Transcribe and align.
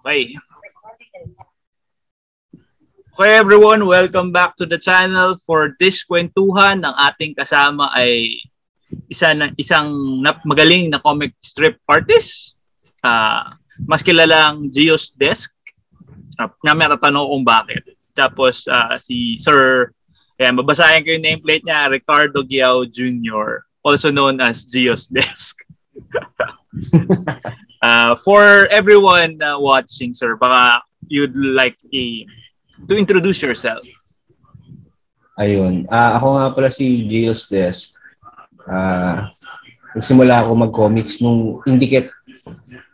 Okay. 0.00 0.32
Okay 3.12 3.32
everyone, 3.36 3.84
welcome 3.84 4.32
back 4.32 4.56
to 4.56 4.64
the 4.64 4.80
channel. 4.80 5.36
For 5.44 5.76
this 5.76 6.08
kwentuhan, 6.08 6.80
ang 6.80 6.96
ating 6.96 7.36
kasama 7.36 7.92
ay 7.92 8.40
isa 9.12 9.36
na, 9.36 9.52
isang 9.60 9.92
magaling 10.48 10.88
na 10.88 11.04
comic 11.04 11.36
strip 11.44 11.76
artist. 11.84 12.56
Uh, 13.04 13.44
mas 13.84 14.00
kilalang 14.00 14.72
Geos 14.72 15.12
Desk. 15.12 15.52
Uh, 16.40 16.48
na 16.64 16.72
may 16.72 16.88
tatanong 16.88 17.28
kung 17.36 17.44
bakit. 17.44 17.84
Tapos 18.16 18.64
uh, 18.72 18.96
si 18.96 19.36
Sir, 19.36 19.92
ayan, 20.40 20.56
babasahin 20.56 21.04
ko 21.04 21.12
yung 21.12 21.28
nameplate 21.28 21.68
niya, 21.68 21.92
Ricardo 21.92 22.40
Giao 22.40 22.88
Jr., 22.88 23.68
also 23.84 24.08
known 24.08 24.40
as 24.40 24.64
Geos 24.64 25.12
Desk. 25.12 25.60
uh, 27.82 28.16
for 28.16 28.68
everyone 28.70 29.40
uh, 29.42 29.58
watching, 29.58 30.12
sir, 30.12 30.36
baka 30.36 30.82
you'd 31.08 31.36
like 31.36 31.76
a 31.92 32.26
to 32.88 32.96
introduce 32.96 33.42
yourself. 33.42 33.84
Ayun. 35.40 35.88
Uh, 35.88 36.10
ako 36.20 36.26
nga 36.36 36.46
pala 36.52 36.68
si 36.68 37.08
Giles 37.08 37.48
Des. 37.48 37.96
Uh, 38.68 39.28
nagsimula 39.96 40.44
ako 40.44 40.50
mag-comics 40.68 41.24
nung 41.24 41.64
Indicate. 41.64 42.12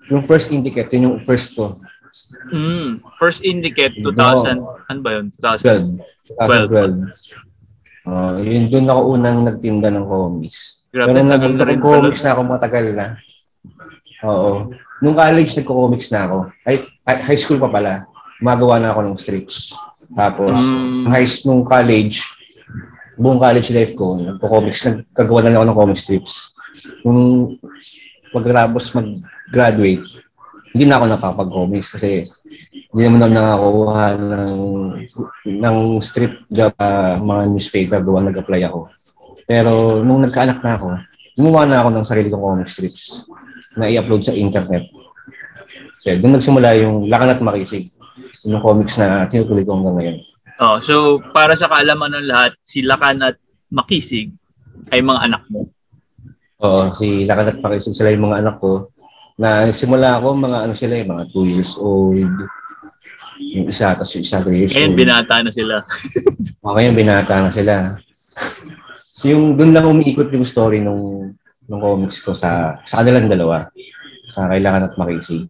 Yung 0.06 0.22
first 0.22 0.54
Indicate, 0.54 0.94
yun 0.94 1.10
yung 1.10 1.18
first 1.26 1.58
ko. 1.58 1.74
Mm, 2.54 3.02
first 3.18 3.42
Indicate, 3.42 3.98
2000, 4.00 4.62
no. 4.62 4.78
ano 4.86 4.98
ba 5.02 5.10
yun? 5.18 5.26
2012. 5.42 5.98
2012. 6.38 8.06
Uh, 8.06 8.38
yun, 8.46 8.70
doon 8.70 8.86
ako 8.86 9.00
unang 9.18 9.38
nagtinda 9.42 9.90
ng 9.90 10.06
comics. 10.06 10.86
Grabe, 10.94 11.10
Pero 11.10 11.26
tagal 11.26 11.52
na 11.58 11.66
rin 11.66 11.82
comics 11.82 12.22
na 12.22 12.30
ako 12.38 12.40
matagal 12.46 12.86
na. 12.94 13.06
Oo. 14.26 14.74
Nung 15.00 15.14
college, 15.14 15.54
nagko-comics 15.54 16.10
na 16.10 16.26
ako. 16.26 16.38
Ay, 16.66 16.82
high 17.06 17.38
school 17.38 17.62
pa 17.62 17.70
pala 17.70 18.04
gumagawa 18.40 18.76
na 18.80 18.92
ako 18.92 19.00
ng 19.06 19.16
strips. 19.16 19.72
Tapos, 20.12 20.56
mm. 20.56 21.08
high 21.08 21.28
school, 21.28 21.56
nung 21.56 21.64
college, 21.64 22.20
buong 23.16 23.40
college 23.40 23.72
life 23.72 23.96
ko, 23.96 24.20
nagpo-comics, 24.20 24.84
nagkagawa 24.84 25.40
na 25.44 25.50
lang 25.52 25.58
ako 25.60 25.66
ng 25.66 25.78
comic 25.80 25.98
strips. 26.00 26.52
Nung 27.00 27.56
pagkatapos 28.32 28.92
mag-graduate, 28.92 30.04
hindi 30.76 30.84
na 30.84 31.00
ako 31.00 31.04
nakapag-comics 31.08 31.88
kasi 31.96 32.28
hindi 32.92 33.02
naman 33.08 33.24
ako 33.24 33.32
nakakuha 33.32 34.04
ng, 34.20 34.56
ng 35.48 35.76
strip 36.04 36.44
job 36.52 36.76
uh, 36.76 37.16
mga 37.16 37.42
newspaper 37.48 38.00
doon 38.04 38.28
nag-apply 38.28 38.60
ako. 38.68 38.92
Pero 39.48 40.04
nung 40.04 40.20
nagkaanak 40.20 40.60
na 40.60 40.76
ako, 40.76 40.88
gumawa 41.40 41.64
na 41.64 41.80
ako 41.80 41.88
ng 41.92 42.04
sarili 42.04 42.28
kong 42.28 42.44
comic 42.44 42.68
strips 42.68 43.24
na 43.76 43.92
i-upload 43.92 44.24
sa 44.24 44.32
internet. 44.32 44.88
So, 46.00 46.12
doon 46.16 46.36
nagsimula 46.36 46.76
yung 46.80 47.08
Lakan 47.08 47.32
at 47.32 47.40
Makisig 47.44 47.92
yung 48.46 48.62
comics 48.62 48.94
na 48.94 49.26
tinutuloy 49.26 49.66
ko 49.66 49.74
hanggang 49.74 49.96
ngayon. 49.98 50.16
Oh, 50.62 50.78
so 50.80 51.20
para 51.34 51.52
sa 51.58 51.68
kaalaman 51.68 52.14
ng 52.16 52.26
lahat, 52.30 52.52
si 52.62 52.80
Lakan 52.80 53.20
at 53.26 53.36
Makisig 53.68 54.30
ay 54.94 55.02
mga 55.02 55.20
anak 55.26 55.42
mo. 55.50 55.66
Oo, 56.62 56.94
si 56.94 57.26
Lakan 57.26 57.50
at 57.50 57.58
Makisig 57.60 57.98
sila 57.98 58.14
yung 58.14 58.30
mga 58.30 58.40
anak 58.46 58.56
ko. 58.62 58.88
Na 59.36 59.68
simula 59.74 60.16
ako, 60.16 60.38
mga 60.38 60.58
ano 60.64 60.74
sila, 60.78 60.94
yung 60.96 61.10
mga 61.12 61.24
2 61.34 61.52
years 61.52 61.72
old. 61.76 62.32
Yung 63.36 63.68
isa, 63.68 63.92
tapos 63.92 64.16
yung 64.16 64.24
isa 64.24 64.40
3 64.40 64.48
years 64.54 64.72
Ngayon, 64.72 64.92
old. 64.94 65.00
binata 65.02 65.36
na 65.42 65.52
sila. 65.52 65.74
o, 66.64 66.72
ngayon, 66.72 66.94
binata 66.96 67.34
na 67.36 67.50
sila. 67.52 67.74
So 68.96 69.32
yung 69.32 69.56
doon 69.60 69.72
lang 69.76 69.88
umiikot 69.88 70.32
yung 70.32 70.44
story 70.46 70.80
nung 70.80 71.34
nung 71.66 71.82
comics 71.82 72.22
ko 72.22 72.32
sa 72.32 72.80
sa 72.86 73.02
kanilang 73.02 73.30
dalawa. 73.30 73.70
Sa 74.30 74.50
kailangan 74.50 74.90
at 74.90 74.94
makisig. 74.98 75.46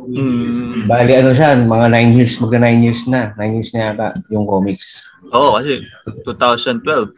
Mm. 0.00 0.90
Bali 0.90 1.12
ano 1.14 1.30
siya, 1.30 1.54
mga 1.60 1.86
9 1.92 2.16
years, 2.18 2.34
magna 2.42 2.66
9 2.66 2.84
years 2.84 3.02
na. 3.06 3.30
9 3.38 3.56
years 3.60 3.70
na 3.76 3.80
yata 3.92 4.06
yung 4.32 4.48
comics. 4.48 5.06
Oo, 5.30 5.54
kasi 5.60 5.86
2012. 6.26 7.14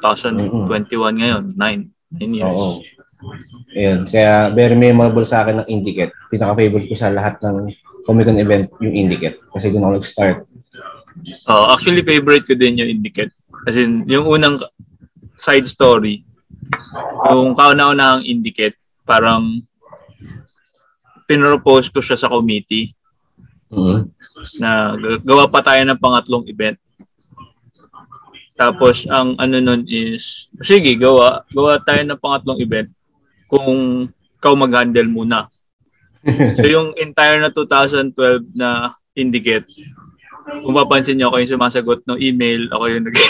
2021 0.00 0.48
mm-hmm. 0.48 1.12
ngayon, 1.20 1.44
9. 1.58 1.60
9 2.24 2.38
years. 2.40 2.60
Oo. 2.60 2.80
Ayun. 3.76 4.08
Kaya 4.08 4.48
very 4.56 4.76
memorable 4.76 5.24
sa 5.26 5.44
akin 5.44 5.60
ng 5.60 5.68
Indicate. 5.68 6.12
Pinaka-favorite 6.32 6.88
ko 6.88 6.96
sa 6.96 7.12
lahat 7.12 7.36
ng 7.44 7.68
Comic 8.08 8.24
Con 8.32 8.40
event 8.40 8.72
yung 8.80 8.96
Indicate. 8.96 9.36
Kasi 9.52 9.68
doon 9.68 9.84
ako 9.86 9.92
nag-start. 10.00 10.38
Oh, 11.52 11.68
actually 11.68 12.00
favorite 12.00 12.48
ko 12.48 12.56
din 12.56 12.80
yung 12.80 12.88
Indicate. 12.88 13.32
Kasi 13.68 13.84
yung 14.08 14.24
unang 14.24 14.56
side 15.36 15.68
story, 15.68 16.24
yung 17.30 17.54
kauna-unahang 17.54 18.26
Indicate, 18.26 18.76
parang 19.06 19.62
pinropose 21.30 21.86
ko 21.90 22.02
siya 22.02 22.18
sa 22.18 22.30
committee 22.30 22.90
mm-hmm. 23.70 24.10
na 24.58 24.98
gawa 25.22 25.46
pa 25.46 25.62
tayo 25.62 25.82
ng 25.86 26.02
pangatlong 26.02 26.44
event. 26.50 26.78
Tapos 28.58 29.08
ang 29.08 29.38
ano 29.40 29.56
nun 29.62 29.88
is, 29.88 30.50
sige, 30.60 30.92
gawa, 30.98 31.46
gawa 31.54 31.80
tayo 31.80 32.02
ng 32.04 32.20
pangatlong 32.20 32.60
event 32.60 32.90
kung 33.48 34.04
ikaw 34.36 34.52
mag-handle 34.58 35.08
muna. 35.08 35.48
so 36.58 36.66
yung 36.68 36.92
entire 37.00 37.40
na 37.40 37.48
2012 37.48 38.52
na 38.52 38.92
Indicate, 39.16 39.66
kung 40.60 40.74
papansin 40.74 41.18
niyo 41.18 41.30
ako 41.30 41.36
yung 41.40 41.52
sumasagot 41.56 42.00
ng 42.04 42.18
email, 42.20 42.68
ako 42.74 42.84
yung 42.90 43.04
nag 43.06 43.16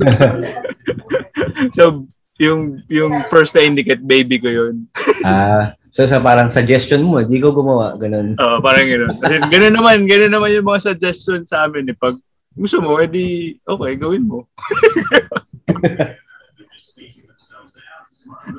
So 1.76 2.06
yung 2.40 2.80
yung 2.88 3.12
first 3.28 3.52
na 3.52 3.60
Indicate, 3.60 4.00
baby 4.00 4.40
ko 4.40 4.48
yun. 4.48 4.88
ah, 5.28 5.76
So 5.90 6.06
sa 6.06 6.22
parang 6.22 6.54
suggestion 6.54 7.02
mo, 7.02 7.18
di 7.26 7.42
ko 7.42 7.50
gumawa, 7.50 7.98
ganun. 7.98 8.38
Oo, 8.38 8.56
uh, 8.56 8.58
parang 8.62 8.86
gano'n. 8.86 9.18
Kasi 9.18 9.42
ganun 9.50 9.74
naman, 9.74 10.06
ganun 10.06 10.30
naman 10.30 10.54
yung 10.54 10.62
mga 10.70 10.94
suggestion 10.94 11.42
sa 11.42 11.66
amin. 11.66 11.90
Eh. 11.90 11.98
Pag 11.98 12.14
gusto 12.54 12.78
mo, 12.78 13.02
edi 13.02 13.58
okay, 13.66 13.98
gawin 13.98 14.22
mo. 14.22 14.46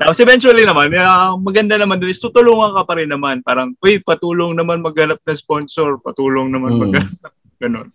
Tapos 0.03 0.19
eventually 0.19 0.67
naman, 0.67 0.91
uh, 0.91 1.39
maganda 1.39 1.79
naman 1.79 2.03
doon 2.03 2.11
is 2.11 2.19
tutulungan 2.19 2.75
ka 2.75 2.83
pa 2.83 2.99
rin 2.99 3.07
naman. 3.07 3.39
Parang, 3.47 3.71
uy, 3.79 4.03
patulong 4.03 4.51
naman 4.51 4.83
maghanap 4.83 5.23
ng 5.23 5.39
sponsor, 5.39 6.03
patulong 6.03 6.51
naman 6.51 6.75
mm. 6.75 6.79
maghanap. 6.83 7.31
Ganon. 7.63 7.87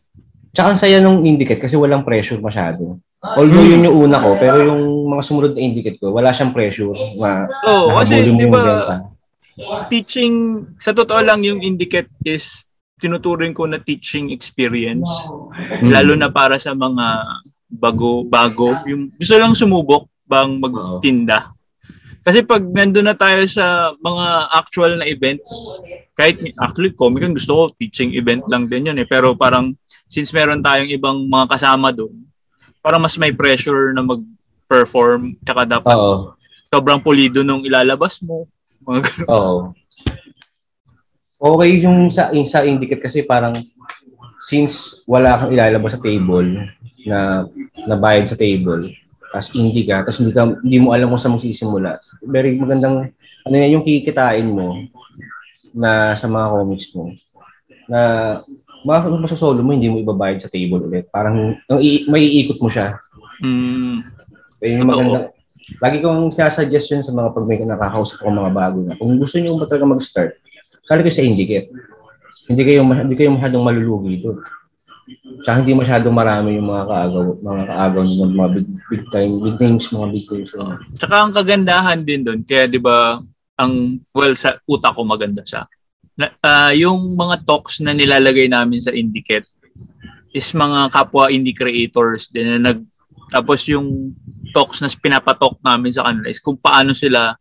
Tsaka 0.56 0.72
ang 0.72 0.80
saya 0.80 0.96
nung 1.04 1.20
indicate 1.28 1.60
kasi 1.60 1.76
walang 1.76 2.08
pressure 2.08 2.40
masyado. 2.40 2.96
Although 3.34 3.66
yun 3.66 3.86
yung 3.90 4.06
una 4.06 4.22
ko, 4.22 4.38
pero 4.38 4.62
yung 4.62 5.10
mga 5.10 5.22
sumunod 5.26 5.52
na 5.58 5.62
indicate 5.66 5.98
ko, 5.98 6.14
wala 6.14 6.30
siyang 6.30 6.54
pressure 6.54 6.94
na 7.18 7.50
oh, 7.66 7.90
kasi 7.98 8.30
di 8.30 8.46
ba, 8.46 9.02
teaching, 9.88 10.66
sa 10.76 10.92
totoo 10.92 11.24
lang 11.24 11.42
yung 11.42 11.64
Indicate 11.64 12.12
is 12.28 12.66
tinuturing 13.00 13.56
ko 13.56 13.64
na 13.68 13.80
teaching 13.80 14.32
experience. 14.32 15.08
Mm. 15.80 15.92
Lalo 15.92 16.12
na 16.16 16.28
para 16.32 16.56
sa 16.60 16.72
mga 16.72 17.06
bago, 17.68 18.24
bago. 18.24 18.76
Yung 18.88 19.12
gusto 19.16 19.34
lang 19.36 19.56
sumubok 19.56 20.08
bang 20.28 20.60
magtinda. 20.60 21.52
Kasi 22.26 22.42
pag 22.42 22.64
nandun 22.64 23.06
na 23.06 23.14
tayo 23.14 23.46
sa 23.46 23.94
mga 24.02 24.26
actual 24.50 24.98
na 24.98 25.06
events, 25.06 25.46
kahit 26.18 26.42
actually 26.58 26.90
Comic 26.90 27.22
gusto 27.30 27.52
ko 27.54 27.62
teaching 27.78 28.16
event 28.18 28.42
lang 28.50 28.66
din 28.66 28.90
yun 28.90 28.98
eh. 28.98 29.06
Pero 29.06 29.38
parang 29.38 29.76
since 30.10 30.34
meron 30.34 30.64
tayong 30.64 30.90
ibang 30.90 31.22
mga 31.30 31.46
kasama 31.54 31.94
doon, 31.94 32.26
parang 32.86 33.02
mas 33.02 33.18
may 33.18 33.34
pressure 33.34 33.90
na 33.90 34.06
mag-perform 34.06 35.34
tsaka 35.42 35.66
dapat 35.66 35.98
Uh-oh. 35.98 36.38
sobrang 36.70 37.02
pulido 37.02 37.42
nung 37.42 37.66
ilalabas 37.66 38.22
mo. 38.22 38.46
Mga 38.86 39.00
ganun. 39.02 39.26
Oo. 39.26 39.58
Okay 41.36 41.82
yung 41.82 42.06
sa, 42.06 42.30
yung 42.30 42.46
sa 42.46 42.62
indicate 42.62 43.02
kasi 43.02 43.26
parang 43.26 43.58
since 44.38 45.02
wala 45.10 45.34
kang 45.34 45.50
ilalabas 45.50 45.98
sa 45.98 46.04
table 46.06 46.70
na 47.02 47.42
nabayad 47.90 48.30
sa 48.30 48.38
table, 48.38 48.94
tapos 49.34 49.50
indie 49.58 49.82
ka, 49.82 50.06
tapos 50.06 50.22
hindi, 50.22 50.30
ka, 50.30 50.42
hindi 50.62 50.78
mo 50.78 50.94
alam 50.94 51.10
kung 51.10 51.18
saan 51.18 51.34
mo 51.34 51.42
sisimula. 51.42 51.98
Very 52.22 52.54
magandang, 52.54 53.10
ano 53.46 53.54
yan, 53.54 53.78
yung 53.78 53.86
kikitain 53.86 54.50
mo 54.50 54.86
na 55.74 56.14
sa 56.14 56.30
mga 56.30 56.46
comics 56.50 56.90
mo, 56.94 57.14
na 57.86 58.00
makakano 58.84 59.22
mo 59.22 59.28
sa 59.30 59.38
solo 59.38 59.62
mo, 59.62 59.72
hindi 59.72 59.88
mo 59.88 60.02
ibabayad 60.02 60.42
sa 60.42 60.52
table 60.52 60.84
ulit. 60.84 61.08
Parang 61.08 61.56
ang 61.56 61.80
i- 61.80 62.04
may 62.10 62.26
iikot 62.26 62.60
mo 62.60 62.68
siya. 62.68 63.00
Mm. 63.40 64.04
Kaya 64.60 64.70
yung 64.76 64.88
magandang, 64.88 65.28
lagi 65.82 65.98
kong 66.02 66.34
sinasuggest 66.34 66.90
yun 66.92 67.04
sa 67.04 67.12
mga 67.14 67.32
pag 67.32 67.46
may 67.46 67.58
nakakausap 67.62 68.22
ko 68.22 68.30
mga 68.30 68.52
bago 68.54 68.78
na. 68.82 68.98
Kung 68.98 69.16
gusto 69.16 69.36
niyo 69.38 69.56
ba 69.56 69.66
talaga 69.68 69.88
mag-start, 69.88 70.32
sali 70.86 71.02
kayo 71.02 71.14
sa 71.14 71.26
Indicate. 71.26 71.68
Hindi 72.46 72.62
kayo, 72.62 72.80
hindi 72.86 73.14
kayo 73.18 73.34
masyadong 73.34 73.64
malulugi 73.66 74.22
doon. 74.22 74.38
Tsaka 75.42 75.62
hindi 75.62 75.78
masyadong 75.78 76.14
marami 76.14 76.58
yung 76.58 76.66
mga 76.70 76.84
kaagaw, 76.90 77.22
mga 77.38 77.64
kaagaw 77.70 78.02
ng 78.02 78.34
mga 78.34 78.50
big, 78.58 78.68
big 78.90 79.04
time, 79.14 79.32
big 79.42 79.56
names, 79.62 79.86
mga 79.90 80.08
big 80.10 80.26
names. 80.30 80.50
So. 80.50 80.58
Tsaka 80.98 81.14
ang 81.22 81.32
kagandahan 81.34 82.00
din 82.02 82.26
doon, 82.26 82.40
kaya 82.42 82.66
di 82.66 82.82
ba, 82.82 83.22
ang, 83.58 84.02
well, 84.10 84.34
sa 84.34 84.58
utak 84.66 84.94
ko 84.94 85.02
maganda 85.06 85.46
siya. 85.46 85.66
Na, 86.16 86.32
uh, 86.32 86.72
yung 86.72 87.12
mga 87.12 87.44
talks 87.44 87.84
na 87.84 87.92
nilalagay 87.92 88.48
namin 88.48 88.80
sa 88.80 88.92
Indicate 88.92 89.44
is 90.36 90.52
mga 90.52 90.92
kapwa 90.92 91.32
indie 91.32 91.56
creators 91.56 92.28
din 92.28 92.60
na 92.60 92.72
nag 92.72 92.84
tapos 93.32 93.64
yung 93.66 94.12
talks 94.52 94.84
na 94.84 94.92
pinapatok 94.92 95.58
namin 95.64 95.90
sa 95.90 96.06
kanila 96.06 96.28
is 96.28 96.38
kung 96.38 96.60
paano 96.60 96.92
sila 96.92 97.34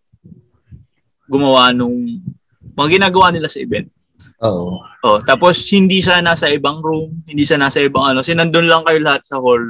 gumawa 1.27 1.75
nung 1.75 1.93
mga 2.73 2.99
ginagawa 2.99 3.29
nila 3.29 3.51
sa 3.51 3.61
event. 3.61 3.87
Oo. 4.43 4.81
Oh, 5.05 5.17
tapos 5.21 5.61
hindi 5.71 6.01
siya 6.01 6.19
nasa 6.19 6.49
ibang 6.49 6.81
room, 6.81 7.21
hindi 7.29 7.45
siya 7.45 7.61
nasa 7.61 7.79
ibang 7.83 8.03
ano, 8.03 8.25
sinandun 8.25 8.67
lang 8.67 8.83
kayo 8.83 8.99
lahat 8.99 9.23
sa 9.23 9.37
hall. 9.37 9.61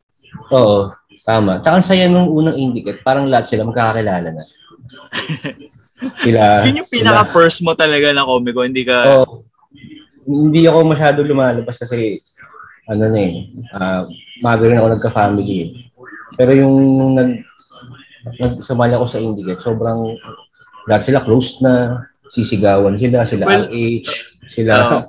Oo, 0.56 0.90
tama. 1.22 1.60
Tsaka 1.60 1.94
saya 1.94 2.08
nung 2.08 2.32
unang 2.32 2.56
indicate, 2.56 3.04
parang 3.04 3.28
lahat 3.28 3.52
sila 3.52 3.68
magkakakilala 3.68 4.28
na. 4.32 4.44
sila. 6.20 6.42
Yun 6.66 6.84
yung 6.84 6.90
pinaka 6.90 7.26
sila, 7.26 7.32
first 7.34 7.58
mo 7.62 7.72
talaga 7.74 8.10
na 8.14 8.26
komiko, 8.26 8.62
hindi 8.64 8.82
ka... 8.86 8.96
Oo. 9.24 9.44
Hindi 10.28 10.68
ako 10.68 10.78
masyado 10.84 11.24
lumalabas 11.24 11.80
kasi 11.80 12.20
ano 12.88 13.08
na 13.08 13.20
eh, 13.20 13.32
uh, 13.76 14.04
maga 14.44 14.64
rin 14.64 14.76
ako 14.80 14.88
nagka-family 14.96 15.46
eh. 15.64 15.68
Pero 16.36 16.52
yung 16.56 16.76
nag 17.16 17.30
nagsumali 18.36 18.92
ako 18.92 19.06
sa 19.08 19.20
Indicate, 19.20 19.64
sobrang 19.64 20.20
lahat 20.84 21.02
sila 21.08 21.24
close 21.24 21.60
na, 21.64 22.04
sisigawan 22.28 22.96
sila, 23.00 23.24
sila 23.24 23.44
well, 23.48 23.66
RH, 23.72 24.08
sila... 24.52 25.04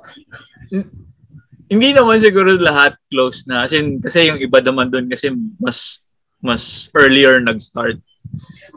Uh, 0.72 0.84
hindi 1.70 1.94
naman 1.94 2.18
siguro 2.18 2.56
lahat 2.58 2.98
close 3.12 3.46
na. 3.46 3.64
Kasi, 3.64 4.00
kasi 4.02 4.26
yung 4.26 4.42
iba 4.42 4.58
naman 4.58 4.90
doon 4.90 5.06
kasi 5.06 5.30
mas 5.62 6.10
mas 6.42 6.90
earlier 6.96 7.38
nag-start. 7.38 8.00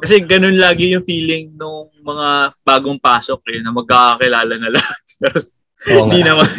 Kasi 0.03 0.19
ganun 0.25 0.57
lagi 0.59 0.91
yung 0.91 1.05
feeling 1.07 1.55
nung 1.55 1.87
mga 2.03 2.51
bagong 2.65 2.99
pasok 2.99 3.39
eh, 3.53 3.59
na 3.63 3.71
magkakakilala 3.71 4.53
na 4.59 4.69
lahat. 4.73 5.03
Pero 5.83 6.07
hindi 6.07 6.21
naman. 6.23 6.49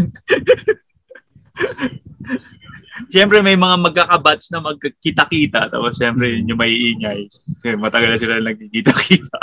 Siyempre 3.11 3.43
may 3.43 3.58
mga 3.58 3.76
magkakabats 3.79 4.49
na 4.55 4.62
magkita-kita 4.62 5.70
tapos 5.70 5.99
siyempre 5.99 6.35
yun 6.35 6.50
yung 6.55 6.61
maiingay. 6.61 7.26
Kasi 7.31 7.75
matagal 7.76 8.11
na 8.14 8.20
sila 8.20 8.41
nagkikita-kita. 8.41 9.41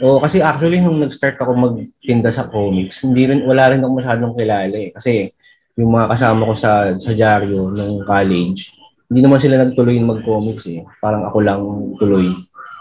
Oo, 0.00 0.16
oh, 0.16 0.18
kasi 0.20 0.40
actually 0.40 0.80
nung 0.80 0.96
nag-start 0.96 1.36
ako 1.36 1.52
magtinda 1.56 2.32
sa 2.32 2.48
comics, 2.48 3.04
hindi 3.04 3.28
rin 3.28 3.44
wala 3.44 3.68
rin 3.68 3.84
ako 3.84 3.92
masyadong 4.00 4.32
kilala 4.32 4.76
eh. 4.76 4.90
Kasi 4.96 5.28
yung 5.76 5.92
mga 5.92 6.16
kasama 6.16 6.48
ko 6.48 6.54
sa 6.56 6.96
sa 6.96 7.12
dyaryo 7.12 7.72
ng 7.76 8.08
college, 8.08 8.72
hindi 9.12 9.20
naman 9.20 9.42
sila 9.42 9.60
nagtuloy 9.60 10.00
mag-comics 10.00 10.64
eh. 10.72 10.80
Parang 11.04 11.28
ako 11.28 11.38
lang 11.44 11.60
tuloy. 12.00 12.32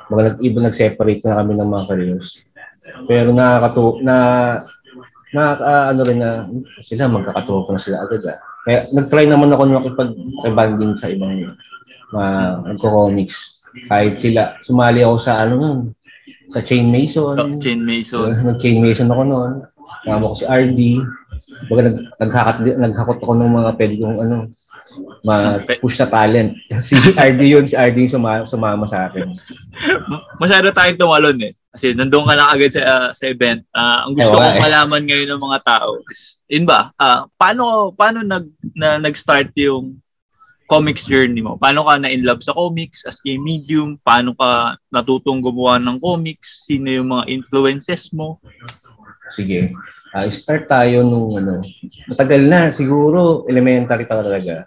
Mga 0.09 0.21
nag 0.25 0.37
iba 0.41 0.59
nag-separate 0.61 1.21
na 1.25 1.37
kami 1.41 1.53
ng 1.57 1.69
mga 1.69 1.87
careers. 1.87 2.41
Pero 3.05 3.29
nakakatu 3.33 4.01
na 4.01 4.15
na 5.29 5.53
uh, 5.61 5.85
ano 5.93 6.01
rin 6.09 6.19
na 6.21 6.49
sila 6.81 7.05
magkakatuwa 7.05 7.69
na 7.69 7.81
sila 7.81 8.01
agad 8.01 8.25
ah. 8.25 8.39
Kaya 8.65 8.79
nag-try 8.91 9.25
naman 9.29 9.53
ako 9.53 9.61
na 9.69 9.77
makipag-banding 9.77 10.97
sa 10.97 11.13
ibang 11.13 11.53
mga 12.09 12.29
uh, 12.65 12.75
comics 12.81 13.69
Kahit 13.85 14.17
sila, 14.17 14.57
sumali 14.65 15.05
ako 15.05 15.15
sa 15.21 15.45
ano 15.45 15.53
nun, 15.61 15.79
sa 16.49 16.65
Chain 16.65 16.89
Mason. 16.89 17.37
Oh, 17.37 17.53
Chain 17.61 17.85
Mason. 17.85 18.33
Uh, 18.33 18.41
Nag-Chain 18.49 18.81
Mason 18.81 19.13
ako 19.13 19.23
noon. 19.29 19.53
Kasama 20.01 20.31
ko 20.33 20.35
si 20.35 20.45
RD. 20.49 20.81
Baga 21.67 21.81
nag, 21.91 21.97
naghakat, 22.23 22.57
naghakot 22.79 23.19
ako 23.19 23.33
ng 23.35 23.51
mga 23.51 23.69
pwede 23.75 23.93
kong 23.99 24.17
ano, 24.21 24.35
ma-push 25.27 25.99
na 25.99 26.07
talent. 26.07 26.51
si 26.85 26.95
RD 27.17 27.41
yun, 27.43 27.65
si 27.67 27.75
RD 27.75 28.07
yung 28.07 28.15
sumama, 28.15 28.47
sumama 28.47 28.85
sa 28.87 29.11
akin. 29.11 29.27
Masyado 30.39 30.71
tayong 30.71 31.01
tumalon 31.01 31.39
eh. 31.43 31.53
Kasi 31.69 31.93
nandun 31.93 32.25
ka 32.25 32.33
na 32.33 32.49
agad 32.49 32.71
sa, 32.73 32.81
uh, 32.81 33.09
sa 33.13 33.29
event. 33.29 33.61
Uh, 33.75 34.07
ang 34.07 34.13
gusto 34.17 34.33
eh, 34.33 34.41
kong 34.41 34.57
eh. 34.57 34.61
malaman 34.63 35.03
ngayon 35.05 35.29
ng 35.35 35.43
mga 35.43 35.59
tao 35.61 35.89
is, 36.09 36.41
yun 36.49 36.65
ba, 36.65 36.89
uh, 36.97 37.29
paano, 37.37 37.93
paano 37.93 38.25
nag, 38.25 38.45
na, 38.73 38.97
nag-start 38.97 39.53
yung 39.59 40.01
comics 40.65 41.05
journey 41.05 41.41
mo? 41.41 41.57
Paano 41.61 41.85
ka 41.85 41.97
na 42.01 42.09
in 42.09 42.25
love 42.25 42.41
sa 42.41 42.57
comics 42.57 43.05
as 43.05 43.21
a 43.21 43.33
medium? 43.37 44.01
Paano 44.01 44.33
ka 44.33 44.77
natutong 44.89 45.41
gumawa 45.45 45.77
ng 45.77 46.01
comics? 46.01 46.65
Sino 46.65 46.89
yung 46.89 47.09
mga 47.13 47.29
influences 47.29 48.09
mo? 48.13 48.41
Sige. 49.29 49.73
Uh, 50.09 50.27
start 50.29 50.65
tayo 50.65 51.05
nung 51.05 51.37
ano, 51.37 51.61
matagal 52.09 52.41
na, 52.49 52.73
siguro 52.73 53.45
elementary 53.45 54.09
pa 54.09 54.21
talaga. 54.21 54.65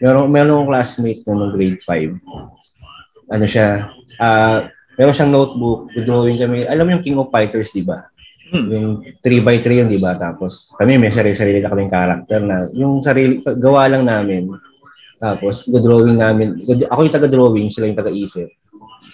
Meron, 0.00 0.32
meron 0.32 0.52
akong 0.54 0.70
classmate 0.72 1.22
na 1.28 1.36
nung 1.36 1.52
grade 1.52 1.82
5. 1.84 2.16
Ano 3.34 3.44
siya, 3.44 3.92
uh, 4.22 4.68
meron 4.96 5.16
siyang 5.16 5.34
notebook, 5.34 5.92
drawing 5.92 6.40
kami. 6.40 6.64
Alam 6.64 6.84
mo 6.88 6.90
yung 6.96 7.04
King 7.04 7.20
of 7.20 7.28
Fighters, 7.28 7.68
di 7.74 7.84
ba? 7.84 8.08
Hmm. 8.48 8.72
Yung 8.72 8.88
3x3 9.20 9.84
yun, 9.84 9.88
di 9.92 10.00
ba? 10.00 10.16
Tapos 10.16 10.72
kami 10.80 10.96
may 10.96 11.12
sarili-sarili 11.12 11.60
na 11.60 11.68
kaming 11.68 11.92
character 11.92 12.40
na 12.40 12.64
yung 12.72 13.04
sarili, 13.04 13.44
gawa 13.44 13.92
lang 13.92 14.08
namin 14.08 14.48
tapos, 15.18 15.66
go-drawing 15.66 16.22
namin. 16.22 16.62
Ako 16.94 17.00
yung 17.06 17.14
taga-drawing, 17.14 17.68
sila 17.68 17.90
yung 17.90 17.98
taga-isip. 17.98 18.48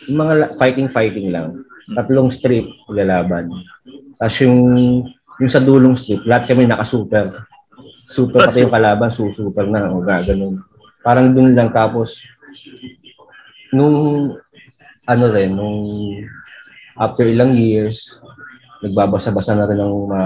Yung 0.08 0.20
mga 0.20 0.60
fighting-fighting 0.60 1.32
lang. 1.32 1.64
Tatlong 1.96 2.28
strip, 2.28 2.68
lalaban. 2.92 3.48
Tapos 4.20 4.36
yung, 4.44 4.60
yung 5.42 5.50
sa 5.50 5.62
dulong 5.62 5.98
strip, 5.98 6.22
lahat 6.28 6.50
kami 6.50 6.68
naka-super. 6.68 7.46
Super 8.04 8.46
pati 8.46 8.62
yung 8.62 8.74
kalaban, 8.74 9.10
super 9.10 9.66
na. 9.66 9.90
O 9.90 10.04
gaganon. 10.04 10.60
Parang 11.00 11.32
dun 11.32 11.56
lang. 11.56 11.72
Tapos, 11.72 12.20
nung, 13.72 14.30
ano 15.04 15.24
rin, 15.32 15.56
nung 15.56 15.78
after 17.00 17.26
ilang 17.26 17.56
years, 17.56 18.20
nagbabasa-basa 18.84 19.56
na 19.56 19.66
rin 19.66 19.80
ng 19.80 19.94
mga, 20.12 20.22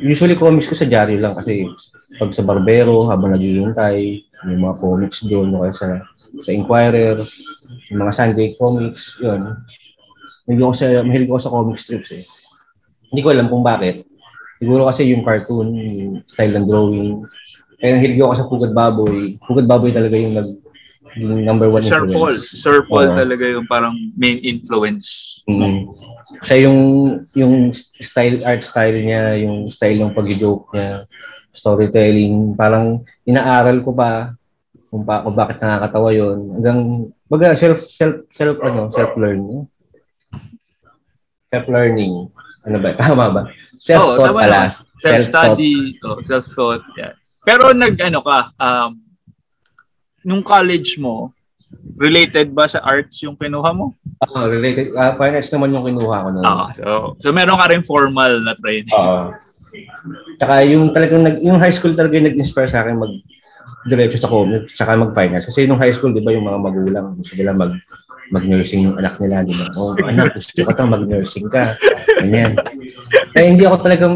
usually 0.00 0.34
comics 0.34 0.66
ko 0.66 0.74
sa 0.74 0.88
diary 0.88 1.20
lang 1.20 1.36
kasi 1.36 1.68
pag 2.16 2.32
sa 2.32 2.42
barbero, 2.42 3.06
habang 3.12 3.36
naghihintay, 3.36 4.24
may 4.48 4.56
mga 4.56 4.78
comics 4.80 5.22
doon, 5.26 5.52
o 5.52 5.62
kaya 5.62 5.74
sa, 5.74 5.88
sa 6.40 6.50
Inquirer, 6.50 7.20
yung 7.92 8.00
mga 8.02 8.14
Sunday 8.14 8.56
comics, 8.56 9.20
yun. 9.20 9.58
Mahilig 10.46 10.62
ako 10.62 10.74
sa, 10.74 10.86
mahilig 11.02 11.30
ako 11.30 11.40
sa 11.42 11.52
comic 11.52 11.76
strips 11.76 12.10
eh. 12.14 12.24
Hindi 13.10 13.20
ko 13.22 13.28
alam 13.34 13.50
kung 13.50 13.66
bakit. 13.66 14.05
Siguro 14.66 14.90
kasi 14.90 15.14
yung 15.14 15.22
cartoon, 15.22 15.78
yung 15.78 16.14
style 16.26 16.58
ng 16.58 16.66
drawing. 16.66 17.22
Kaya 17.78 18.02
nahilig 18.02 18.18
ako 18.18 18.34
sa 18.34 18.48
Pugad 18.50 18.74
Baboy. 18.74 19.38
Pugad 19.46 19.70
Baboy 19.70 19.94
talaga 19.94 20.18
yung 20.18 20.34
nag 20.34 20.50
yung 21.22 21.46
number 21.46 21.70
one 21.70 21.86
Sir 21.86 22.02
influence. 22.02 22.18
Paul. 22.18 22.34
Sir 22.58 22.76
Paul 22.90 23.08
uh, 23.14 23.16
talaga 23.22 23.46
yung 23.46 23.62
parang 23.70 23.94
main 24.18 24.42
influence. 24.42 25.38
Mm, 25.46 25.86
siya 26.42 26.66
yung 26.66 26.80
yung 27.38 27.70
style 28.02 28.42
art 28.42 28.66
style 28.66 28.98
niya, 28.98 29.38
yung 29.38 29.70
style 29.70 30.02
ng 30.02 30.18
pag-joke 30.18 30.66
niya, 30.74 31.06
storytelling, 31.54 32.58
parang 32.58 33.06
inaaral 33.22 33.86
ko 33.86 33.94
pa 33.94 34.34
kung, 34.90 35.06
pa, 35.06 35.22
kung 35.22 35.36
bakit 35.38 35.62
nakakatawa 35.62 36.10
yon 36.10 36.58
hanggang 36.58 36.80
baga 37.30 37.54
self 37.54 37.86
self 37.86 38.26
self 38.34 38.56
ano 38.66 38.90
self 38.90 39.12
learning 39.14 39.66
self 41.50 41.66
learning 41.66 42.30
ano 42.66 42.76
ba 42.78 42.94
tama 43.00 43.24
ba 43.30 43.42
self 43.78 44.16
taught 44.16 44.30
oh, 44.30 44.36
pala 44.36 44.70
self 45.00 45.22
study 45.26 45.96
oh, 46.04 46.18
self 46.20 46.46
taught 46.54 46.82
yeah. 46.96 47.12
pero 47.44 47.70
nag 47.72 47.96
ano 48.00 48.20
ka 48.22 48.50
um 48.60 48.90
nung 50.26 50.42
college 50.42 50.98
mo 50.98 51.30
related 51.96 52.52
ba 52.52 52.68
sa 52.68 52.82
arts 52.84 53.22
yung 53.24 53.34
kinuha 53.34 53.70
mo? 53.74 53.94
Oo, 54.26 54.36
uh, 54.36 54.46
related. 54.48 54.92
Uh, 54.94 55.14
finance 55.18 55.50
naman 55.50 55.74
yung 55.74 55.86
kinuha 55.86 56.24
ko 56.24 56.28
noon. 56.30 56.44
Uh, 56.44 56.68
so, 56.72 56.84
so 57.18 57.28
meron 57.32 57.58
ka 57.58 57.66
rin 57.72 57.82
formal 57.82 58.38
na 58.44 58.52
training. 58.58 58.92
Oo. 58.94 59.32
Uh, 59.32 59.38
Tsaka 60.40 60.64
yung 60.64 60.92
talagang 60.92 61.24
nag, 61.24 61.36
yung 61.44 61.60
high 61.60 61.72
school 61.72 61.92
talaga 61.92 62.16
yung 62.16 62.28
nag-inspire 62.28 62.68
sa 62.68 62.84
akin 62.84 62.96
mag 62.96 63.12
diretso 63.86 64.18
sa 64.18 64.30
comics 64.30 64.74
tsaka 64.74 64.98
mag-finance. 64.98 65.46
Kasi 65.46 65.68
nung 65.68 65.78
high 65.78 65.94
school, 65.94 66.10
di 66.10 66.24
ba, 66.24 66.34
yung 66.34 66.48
mga 66.48 66.58
magulang, 66.58 67.06
gusto 67.16 67.38
nila 67.38 67.54
mag 67.54 67.72
mag-nursing 68.32 68.90
yung 68.90 68.96
anak 68.98 69.18
nila, 69.22 69.46
di 69.46 69.54
ba? 69.54 69.66
Oh, 69.78 69.92
anak, 70.02 70.34
gusto 70.36 70.64
ko 70.66 70.70
tang 70.74 70.92
mag-nursing 70.92 71.46
ka. 71.50 71.76
Ganyan. 72.22 72.56
Kaya 73.34 73.46
hindi 73.50 73.64
ako 73.66 73.76
talagang, 73.82 74.14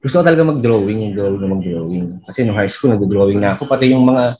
gusto 0.00 0.16
ko 0.20 0.24
talaga 0.24 0.44
mag-drawing, 0.46 0.98
yung 1.10 1.14
drawing 1.14 1.40
na 1.40 1.48
mag-drawing. 1.54 2.06
Kasi 2.28 2.44
nung 2.44 2.58
high 2.58 2.70
school, 2.70 2.94
nag-drawing 2.94 3.40
na 3.40 3.56
ako. 3.56 3.68
Pati 3.68 3.92
yung 3.92 4.04
mga, 4.04 4.36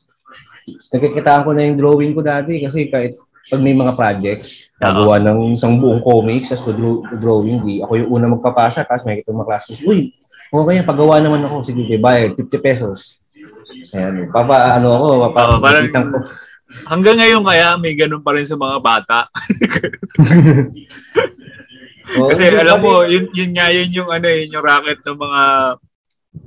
nagkikitaan 0.93 1.43
ko 1.47 1.50
na 1.57 1.65
yung 1.65 1.79
drawing 1.81 2.12
ko 2.12 2.21
dati 2.21 2.61
kasi 2.61 2.93
kahit 2.93 3.17
pag 3.49 3.65
may 3.65 3.73
mga 3.73 3.97
projects, 3.97 4.69
nagawa 4.77 5.17
ng 5.25 5.57
isang 5.57 5.81
buong 5.81 6.05
comics 6.05 6.53
as 6.53 6.61
to 6.61 6.77
drawing, 7.17 7.65
di 7.65 7.81
ako 7.81 7.97
yung 7.97 8.11
una 8.12 8.37
magpapasa, 8.37 8.85
tapos 8.85 9.09
may 9.09 9.25
kitang 9.25 9.41
mga 9.41 9.49
classmates, 9.49 9.81
uy, 9.88 10.12
Okay, 10.49 10.81
pagawa 10.81 11.21
naman 11.21 11.45
ako. 11.45 11.61
Sige, 11.61 12.00
bayad. 12.00 12.33
50 12.33 12.57
pesos. 12.65 13.21
Ayan. 13.93 14.33
Papa, 14.33 14.81
ano 14.81 14.97
ako, 14.97 15.07
papa, 15.29 15.41
oh, 15.45 15.61
parang, 15.61 15.87
ko. 15.93 16.00
Hanggang 16.85 17.17
ngayon 17.17 17.43
kaya 17.45 17.81
may 17.81 17.97
ganun 17.97 18.21
pa 18.21 18.37
rin 18.37 18.45
sa 18.45 18.57
mga 18.57 18.77
bata. 18.85 19.19
oh, 22.21 22.29
Kasi 22.33 22.53
alam 22.53 22.79
mo, 22.85 23.09
yun, 23.09 23.29
yun 23.33 23.51
nga 23.57 23.73
yun 23.73 23.89
yung 23.89 24.11
ano 24.13 24.29
yun 24.29 24.53
yung 24.53 24.65
racket 24.65 25.01
ng 25.01 25.17
mga 25.17 25.43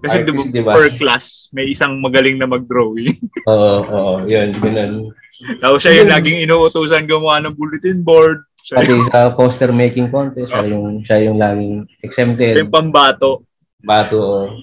kasi 0.01 0.18
Artist, 0.24 0.54
diba, 0.54 0.72
per 0.72 0.88
class 0.96 1.25
may 1.51 1.68
isang 1.74 1.98
magaling 2.00 2.38
na 2.38 2.48
mag-drawing. 2.48 3.18
Oo, 3.51 3.78
oo, 3.84 4.13
yun, 4.30 4.54
ganun. 4.56 5.12
Tapos 5.58 5.82
siya 5.82 6.01
yung 6.01 6.10
laging 6.13 6.46
inuutusan 6.46 7.10
gumawa 7.10 7.42
ng 7.42 7.58
bulletin 7.58 8.06
board. 8.06 8.46
Siya 8.62 8.78
Pati 8.78 8.94
yung, 8.94 9.10
sa 9.10 9.34
poster 9.34 9.74
making 9.74 10.13
contest, 10.13 10.54
siya 10.54 10.70
yung, 10.70 11.01
siya 11.01 11.18
yung 11.25 11.42
laging 11.42 11.90
exempted. 12.06 12.62
Yung 12.62 12.70
pambato. 12.70 13.42
Bato. 13.82 14.54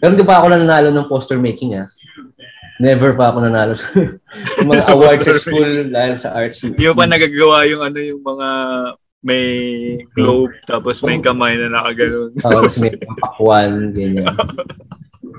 Pero 0.00 0.10
hindi 0.16 0.24
pa 0.24 0.40
ako 0.40 0.46
nanalo 0.48 0.88
ng 0.88 1.10
poster 1.12 1.36
making 1.36 1.76
ah. 1.76 1.86
Never 2.78 3.10
pa 3.18 3.34
ako 3.34 3.42
nanalo 3.42 3.74
sa 3.74 3.90
mga 4.70 4.84
awards 4.94 5.26
sa 5.26 5.34
school 5.42 5.90
dahil 5.90 6.14
sa 6.14 6.30
arts. 6.34 6.62
Hindi 6.62 6.86
pa 6.94 7.10
nagagawa 7.10 7.66
yung 7.66 7.82
ano 7.82 7.98
yung 7.98 8.22
mga 8.22 8.48
may 9.18 9.46
globe, 10.14 10.54
tapos 10.62 11.02
may 11.02 11.18
kamay 11.18 11.58
na 11.58 11.74
nakaganon. 11.74 12.30
Tapos 12.44 12.78
may 12.78 12.94
pakwan, 12.94 13.90
ganyan. 13.90 14.30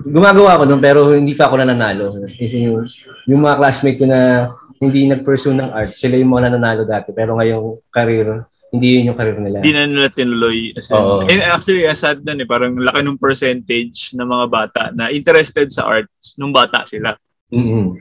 Gumagawa 0.04 0.60
ako 0.60 0.64
nun, 0.68 0.84
pero 0.84 1.16
hindi 1.16 1.32
pa 1.32 1.48
ako 1.48 1.64
nananalo. 1.64 2.20
Kasi 2.28 2.68
yung, 2.68 2.92
yung 3.32 3.40
mga 3.40 3.56
classmate 3.56 4.04
ko 4.04 4.06
na 4.12 4.52
hindi 4.84 5.08
nag-pursue 5.08 5.56
ng 5.56 5.72
art, 5.72 5.96
sila 5.96 6.20
yung 6.20 6.36
mga 6.36 6.52
nananalo 6.52 6.84
dati. 6.84 7.16
Pero 7.16 7.40
ngayong 7.40 7.80
career, 7.88 8.44
hindi 8.70 9.00
yun 9.00 9.12
yung 9.12 9.18
career 9.20 9.40
nila. 9.40 9.64
Hindi 9.64 9.74
na 9.74 9.88
nila 9.88 10.10
tinuloy. 10.12 10.76
As 10.76 10.92
in, 10.92 11.00
Oo. 11.00 11.24
and 11.26 11.42
actually, 11.48 11.88
as 11.88 12.04
sad 12.04 12.20
nun 12.22 12.44
eh, 12.44 12.48
parang 12.48 12.76
laki 12.76 13.00
ng 13.00 13.18
percentage 13.18 14.12
ng 14.12 14.28
mga 14.28 14.46
bata 14.52 14.82
na 14.92 15.08
interested 15.08 15.72
sa 15.72 15.88
arts 15.88 16.36
nung 16.36 16.52
bata 16.52 16.84
sila. 16.84 17.16
Mm 17.52 17.98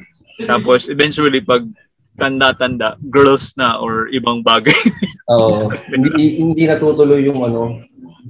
Tapos 0.47 0.87
eventually, 0.87 1.43
pag 1.43 1.67
tanda-tanda, 2.19 2.99
girls 3.11 3.55
na 3.59 3.79
or 3.79 4.07
ibang 4.11 4.43
bagay. 4.43 4.75
Oo. 5.35 5.71
hindi, 5.91 6.43
hindi 6.43 6.63
natutuloy 6.67 7.27
yung 7.27 7.43
ano, 7.43 7.79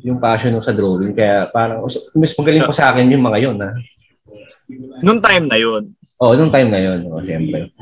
yung 0.05 0.21
passion 0.21 0.57
ko 0.57 0.63
sa 0.65 0.77
drawing. 0.77 1.13
Kaya 1.13 1.53
parang, 1.53 1.85
mas 2.17 2.33
magaling 2.37 2.65
pa 2.65 2.73
sa 2.73 2.93
akin 2.93 3.13
yung 3.13 3.25
mga 3.25 3.39
yun, 3.45 3.57
ha? 3.61 3.73
nung 5.01 5.21
time 5.21 5.49
na 5.49 5.57
yun. 5.57 5.93
Oo, 6.19 6.35
nung 6.35 6.53
time 6.53 6.69
na 6.69 6.81
yun, 6.81 7.01
oh, 7.09 7.23
siyempre. 7.25 7.73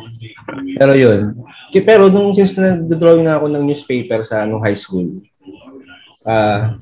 Pero 0.79 0.93
yun. 0.95 1.35
Pero 1.73 2.07
nung 2.13 2.37
since 2.37 2.55
nag-drawing 2.55 3.27
na 3.27 3.41
ako 3.41 3.51
ng 3.51 3.67
newspaper 3.67 4.23
sa 4.23 4.47
nung 4.47 4.63
high 4.63 4.77
school, 4.77 5.09
ah 6.27 6.75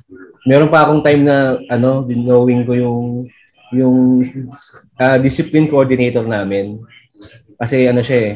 meron 0.44 0.68
pa 0.68 0.84
akong 0.84 1.00
time 1.00 1.24
na 1.24 1.56
ano, 1.72 2.04
dinowing 2.04 2.68
ko 2.68 2.72
yung 2.76 3.06
yung 3.72 4.20
ah, 5.00 5.16
discipline 5.16 5.70
coordinator 5.70 6.26
namin. 6.26 6.82
Kasi 7.56 7.88
ano 7.88 8.04
siya 8.04 8.18
eh, 8.20 8.32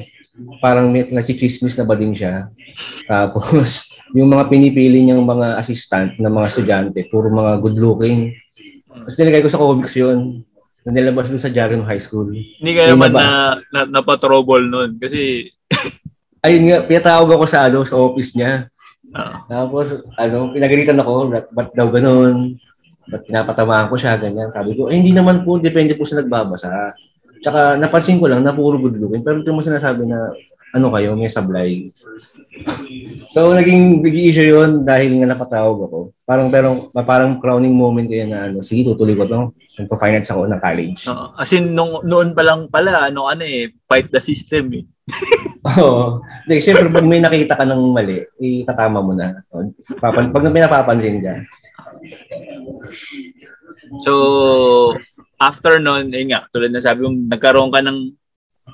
parang 0.62 0.94
may 0.94 1.04
nachichismis 1.10 1.74
na 1.76 1.84
ba 1.84 1.98
din 1.98 2.14
siya. 2.14 2.48
Tapos, 3.10 3.84
yung 4.16 4.32
mga 4.32 4.48
pinipili 4.48 5.04
niyang 5.04 5.26
mga 5.26 5.58
assistant 5.58 6.16
na 6.16 6.32
mga 6.32 6.48
estudyante, 6.48 6.98
puro 7.12 7.28
mga 7.28 7.60
good 7.60 7.76
looking. 7.76 8.32
Tapos 8.88 9.18
nilagay 9.18 9.42
ko 9.44 9.50
sa 9.50 9.60
comics 9.60 9.94
yun. 9.98 10.46
Na 10.86 10.94
nilabas 10.94 11.28
doon 11.28 11.42
sa 11.42 11.52
Jagan 11.52 11.84
High 11.84 12.00
School. 12.00 12.32
Hindi 12.32 12.72
ka 12.72 12.94
naman 12.94 13.12
na, 13.12 13.60
na, 13.74 13.80
napatrouble 13.84 14.64
nun. 14.64 14.96
Kasi, 14.96 15.52
Ayun 16.46 16.70
nga, 16.70 16.86
pinatawag 16.86 17.34
ako 17.34 17.44
sa 17.50 17.66
ano, 17.66 17.82
sa 17.82 17.98
office 17.98 18.38
niya. 18.38 18.70
ah, 19.10 19.42
Tapos, 19.50 20.06
ano, 20.16 20.54
pinagalitan 20.54 21.02
ako, 21.02 21.34
ba't 21.50 21.74
daw 21.74 21.90
ganun? 21.90 22.56
Ba't 23.08 23.24
pinapatamaan 23.24 23.88
ko 23.88 23.96
siya, 23.96 24.20
ganyan. 24.20 24.52
Sabi 24.52 24.76
ko, 24.76 24.92
eh, 24.92 24.96
hindi 25.00 25.16
naman 25.16 25.42
po, 25.42 25.56
depende 25.56 25.96
po 25.96 26.04
sa 26.04 26.20
nagbabasa. 26.20 26.92
Tsaka, 27.40 27.80
napansin 27.80 28.20
ko 28.20 28.28
lang 28.28 28.44
na 28.44 28.52
puro 28.52 28.76
good 28.76 29.00
looking. 29.00 29.24
Pero 29.24 29.40
ito 29.40 29.54
mo 29.54 29.64
sinasabi 29.64 30.04
na, 30.04 30.32
ano 30.76 30.92
kayo, 30.92 31.16
may 31.16 31.32
sablay. 31.32 31.88
So, 33.32 33.56
naging 33.56 34.04
big 34.04 34.16
issue 34.16 34.52
yun 34.52 34.84
dahil 34.84 35.16
nga 35.20 35.32
napatawag 35.32 35.88
ako. 35.88 35.98
Parang, 36.28 36.48
pero, 36.52 36.68
parang 36.92 37.40
crowning 37.40 37.72
moment 37.72 38.08
yun 38.08 38.28
na, 38.32 38.52
ano, 38.52 38.60
sige, 38.60 38.84
tutuloy 38.84 39.16
ko 39.16 39.24
to. 39.24 39.40
Nagpa-finance 39.78 40.28
ako 40.34 40.50
ng 40.50 40.60
college. 40.60 41.00
oo. 41.08 41.26
as 41.38 41.52
in, 41.54 41.72
nung, 41.72 42.02
noon 42.04 42.34
pa 42.34 42.42
lang 42.44 42.68
pala, 42.68 43.08
ano 43.08 43.30
ano 43.30 43.46
eh, 43.46 43.70
fight 43.86 44.10
the 44.12 44.20
system 44.20 44.74
eh. 44.74 44.84
Oo. 45.78 46.20
Hindi, 46.44 46.56
siyempre, 46.60 46.92
pag 46.92 47.06
may 47.06 47.20
nakita 47.22 47.56
ka 47.56 47.64
ng 47.64 47.82
mali, 47.92 48.24
itatama 48.40 49.00
mo 49.00 49.12
na. 49.16 49.40
Papan, 50.00 50.32
pag 50.34 50.44
may 50.52 50.62
napapansin 50.62 51.22
ka. 51.24 51.34
So, 54.00 54.12
after 55.38 55.78
nun, 55.78 56.10
eh 56.12 56.24
nga, 56.28 56.46
tulad 56.50 56.72
na 56.72 56.82
sabi 56.82 57.04
mo, 57.04 57.10
nagkaroon 57.12 57.72
ka 57.72 57.80
ng 57.80 57.98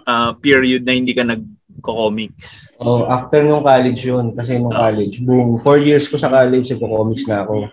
ah, 0.04 0.34
period 0.34 0.82
na 0.82 0.92
hindi 0.92 1.14
ka 1.14 1.22
nagko-comics. 1.22 2.74
Oh, 2.82 3.06
after 3.06 3.40
nung 3.40 3.62
college 3.62 4.02
yun, 4.02 4.34
kasi 4.34 4.58
nung 4.58 4.74
Ah. 4.74 4.90
college, 4.90 5.22
buong 5.22 5.62
four 5.62 5.78
years 5.78 6.10
ko 6.10 6.18
sa 6.18 6.28
college, 6.28 6.68
nagko-comics 6.68 7.24
na 7.24 7.46
ako. 7.46 7.70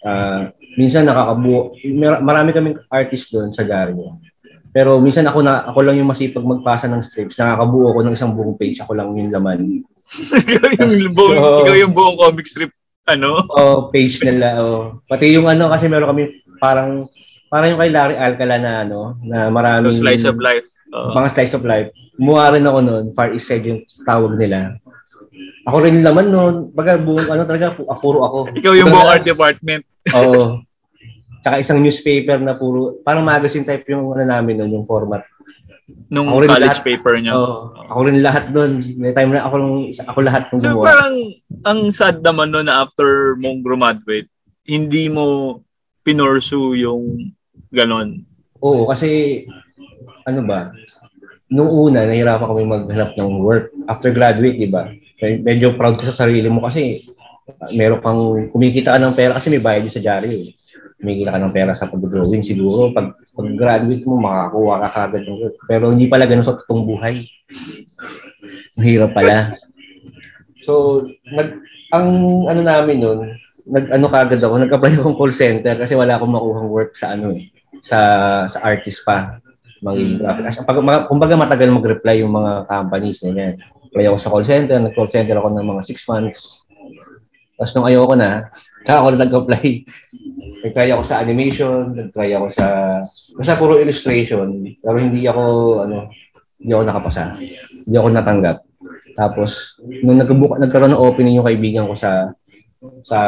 Ah, 0.00 0.42
minsan 0.78 1.04
nakakabuo, 1.04 1.74
mar- 1.90 2.22
marami 2.22 2.54
kaming 2.54 2.78
artist 2.88 3.28
doon 3.28 3.50
sa 3.50 3.66
Garbo. 3.66 4.22
Pero 4.70 5.02
minsan 5.02 5.26
ako 5.26 5.42
na 5.42 5.66
ako 5.66 5.82
lang 5.82 5.98
yung 5.98 6.06
masipag 6.06 6.46
magpasa 6.46 6.86
ng 6.86 7.02
strips. 7.02 7.34
Nakakabuo 7.34 7.90
ako 7.90 8.00
ng 8.06 8.14
isang 8.14 8.32
buong 8.32 8.54
page, 8.54 8.78
ako 8.78 8.94
lang 8.94 9.10
yung 9.18 9.34
laman. 9.34 9.82
ikaw, 10.70 10.86
yung 10.88 11.14
buong, 11.14 11.34
So- 11.34 11.60
ikaw 11.66 11.76
yung 11.76 11.94
buong 11.94 12.16
comic 12.16 12.46
strip, 12.46 12.70
ano? 13.08 13.44
Oh, 13.50 13.88
page 13.88 14.20
nila. 14.20 14.60
Oh. 14.60 15.00
Pati 15.08 15.32
yung 15.32 15.48
ano 15.48 15.70
kasi 15.70 15.88
meron 15.88 16.10
kami 16.12 16.22
parang 16.60 17.08
parang 17.48 17.74
yung 17.74 17.80
kay 17.80 17.90
Larry 17.90 18.16
Alcala 18.16 18.56
na 18.60 18.72
ano, 18.84 19.18
na 19.24 19.48
So, 19.48 19.54
maraming 19.54 19.96
slice 19.96 20.26
of 20.28 20.38
life. 20.38 20.66
Oo. 20.90 21.14
mga 21.14 21.28
slice 21.32 21.54
of 21.54 21.64
life. 21.64 21.88
Kumuha 22.18 22.54
rin 22.54 22.66
ako 22.66 22.78
noon, 22.82 23.04
Far 23.14 23.30
East 23.30 23.48
Side 23.48 23.64
yung 23.64 23.80
tawag 24.04 24.36
nila. 24.36 24.76
Ako 25.64 25.86
rin 25.86 26.02
yung 26.02 26.06
laman 26.06 26.28
noon. 26.28 26.54
Baga 26.74 26.98
buong 26.98 27.30
ano 27.30 27.46
talaga, 27.46 27.72
pu- 27.72 27.86
ah, 27.86 27.98
puro 27.98 28.26
ako. 28.26 28.38
ikaw 28.54 28.74
yung 28.74 28.90
buong 28.90 29.08
art 29.08 29.24
department. 29.24 29.82
Oo. 30.18 30.60
Tsaka 31.40 31.62
isang 31.62 31.80
newspaper 31.80 32.36
na 32.36 32.52
puro, 32.52 33.00
parang 33.00 33.24
magazine 33.24 33.64
type 33.64 33.86
yung 33.88 34.12
ano 34.12 34.26
namin 34.26 34.60
noon, 34.60 34.82
yung 34.82 34.86
format. 34.86 35.24
Nung 36.08 36.26
Ako 36.26 36.42
college 36.42 36.58
lahat. 36.74 36.82
paper 36.82 37.14
niyo. 37.16 37.32
Oo. 37.32 37.56
Ako 37.86 38.00
rin 38.02 38.18
lahat 38.18 38.50
doon. 38.50 38.70
May 38.96 39.10
time 39.10 39.30
na 39.30 39.42
ako, 39.42 39.56
lang- 39.56 39.94
ako 40.04 40.18
lahat 40.20 40.42
ng 40.48 40.58
So 40.58 40.66
gumawa. 40.68 40.84
parang 40.84 41.14
ang 41.64 41.80
sad 41.90 42.18
naman 42.20 42.50
no 42.50 42.60
na 42.60 42.80
after 42.80 43.08
mong 43.36 43.60
graduate, 43.60 44.26
hindi 44.64 45.06
mo 45.06 45.58
pinorsu 46.02 46.74
yung 46.74 47.30
ganon. 47.68 48.26
Oo, 48.58 48.84
kasi 48.84 49.42
ano 50.24 50.42
ba, 50.42 50.74
nung 51.46 51.68
una, 51.68 52.02
nahirapan 52.02 52.44
kami 52.44 52.62
maghanap 52.64 53.14
ng 53.14 53.40
work. 53.40 53.70
After 53.86 54.10
graduate, 54.10 54.56
di 54.56 54.66
ba? 54.66 54.90
Med- 55.16 55.42
Medyo 55.42 55.74
proud 55.74 55.94
ka 55.94 56.06
sa 56.06 56.24
sarili 56.24 56.46
mo 56.46 56.60
kasi 56.60 57.02
meron 57.70 58.00
kang 58.00 58.22
kumikita 58.48 58.94
ka 58.94 59.00
ng 59.00 59.12
pera 59.12 59.34
kasi 59.34 59.46
may 59.48 59.58
bayad 59.58 59.84
sa 59.86 59.98
diary. 59.98 60.32
Eh. 60.32 60.50
Kumikita 60.96 61.34
ka 61.34 61.40
ng 61.40 61.50
pera 61.50 61.72
sa 61.72 61.86
pag-drawing 61.86 62.40
siguro. 62.40 62.90
Pag, 62.90 63.14
pag 63.30 63.48
graduate 63.54 64.04
mo, 64.06 64.18
makakuha 64.18 64.74
ka 64.86 64.88
kagad 64.94 65.22
ng 65.26 65.38
work. 65.38 65.56
Pero 65.70 65.84
hindi 65.94 66.06
pala 66.10 66.26
ganun 66.26 66.46
sa 66.46 66.58
totoong 66.58 66.84
buhay. 66.86 67.26
Mahirap 68.78 69.10
pala. 69.14 69.54
So, 70.60 71.04
nag, 71.30 71.62
ang 71.94 72.08
ano 72.46 72.60
namin 72.60 72.96
nun, 73.00 73.20
nag 73.70 73.86
ano 73.90 74.06
kagad 74.10 74.42
ako, 74.42 74.54
nag-apply 74.60 74.92
akong 74.98 75.18
call 75.18 75.34
center 75.34 75.74
kasi 75.78 75.94
wala 75.94 76.18
akong 76.18 76.34
makuhang 76.34 76.70
work 76.70 76.92
sa 76.98 77.14
ano 77.14 77.34
eh, 77.34 77.48
sa 77.80 77.98
sa 78.50 78.58
artist 78.66 79.06
pa 79.06 79.40
magiging 79.80 80.20
graphic. 80.20 80.44
As, 80.46 80.60
pag, 80.60 80.78
mga, 80.78 81.08
kumbaga 81.08 81.34
matagal 81.36 81.68
mag-reply 81.72 82.20
yung 82.20 82.36
mga 82.36 82.68
companies 82.68 83.20
na 83.24 83.32
yan. 83.32 83.54
Apply 83.90 84.04
ako 84.06 84.16
sa 84.20 84.30
call 84.30 84.46
center, 84.46 84.76
nag-call 84.78 85.10
center 85.10 85.36
ako 85.40 85.48
ng 85.56 85.66
mga 85.66 85.82
6 85.88 86.10
months. 86.12 86.40
Tapos 87.56 87.72
nung 87.76 87.88
ayoko 87.88 88.14
na, 88.16 88.48
saka 88.84 88.98
ako 89.00 89.08
na 89.12 89.22
nag-apply. 89.24 89.68
Nag-try 90.60 90.92
ako 90.92 91.02
sa 91.04 91.20
animation, 91.24 91.96
nag-try 91.96 92.36
ako 92.36 92.46
sa, 92.52 92.66
basta 93.36 93.56
puro 93.56 93.80
illustration, 93.80 94.60
pero 94.80 94.96
hindi 95.00 95.24
ako, 95.24 95.44
ano, 95.88 96.12
hindi 96.60 96.70
ako 96.76 96.82
nakapasa. 96.84 97.24
Hindi 97.88 97.96
ako 97.96 98.08
natanggap. 98.12 98.58
Tapos, 99.16 99.80
nung 99.80 100.20
nagbuka, 100.20 100.60
nagkaroon 100.60 100.92
ng 100.92 101.02
opening 101.02 101.40
yung 101.40 101.48
kaibigan 101.48 101.88
ko 101.88 101.96
sa 101.96 102.36
sa 103.04 103.18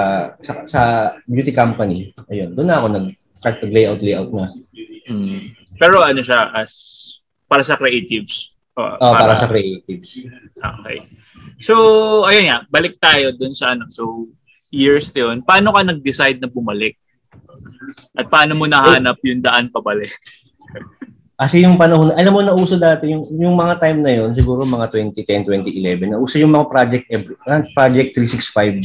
sa, 0.41 0.65
sa 0.65 0.83
beauty 1.29 1.53
company, 1.53 2.13
ayun, 2.33 2.57
doon 2.57 2.69
na 2.73 2.81
ako 2.81 2.87
nag-start 2.89 3.61
mag-layout 3.61 4.01
layout 4.01 4.31
na. 4.33 4.49
Mm. 5.09 5.53
Pero 5.77 6.01
ano 6.01 6.21
siya 6.25 6.53
as 6.57 6.73
para 7.49 7.61
sa 7.61 7.77
creatives. 7.77 8.57
Oh, 8.73 8.97
Oh, 8.97 9.13
para, 9.13 9.37
sa 9.37 9.53
creatives. 9.53 10.25
Okay. 10.57 11.05
So, 11.61 11.75
ayun 12.25 12.49
nga, 12.49 12.59
balik 12.73 12.97
tayo 12.97 13.37
dun 13.37 13.53
sa 13.53 13.77
ano. 13.77 13.85
So, 13.93 14.33
years 14.73 15.13
yun. 15.13 15.45
Paano 15.45 15.77
ka 15.77 15.85
nag-decide 15.85 16.41
na 16.41 16.49
bumalik? 16.49 16.97
At 18.17 18.27
paano 18.29 18.57
mo 18.57 18.65
nahanap 18.69 19.19
yung 19.25 19.41
daan 19.41 19.69
pabalik? 19.73 20.13
Kasi 21.43 21.67
yung 21.67 21.75
panahon, 21.75 22.15
alam 22.15 22.31
mo 22.31 22.39
na 22.39 22.55
uso 22.55 22.79
dati 22.79 23.11
yung 23.11 23.27
yung 23.35 23.59
mga 23.59 23.83
time 23.83 23.99
na 23.99 24.15
yon, 24.15 24.31
siguro 24.31 24.63
mga 24.63 24.95
2010, 24.95 25.43
2011, 25.43 26.15
na 26.15 26.23
uso 26.23 26.39
yung 26.39 26.55
mga 26.55 26.71
project 26.71 27.05
every, 27.11 27.35
ah, 27.51 27.67
project 27.75 28.15
365. 28.15 28.79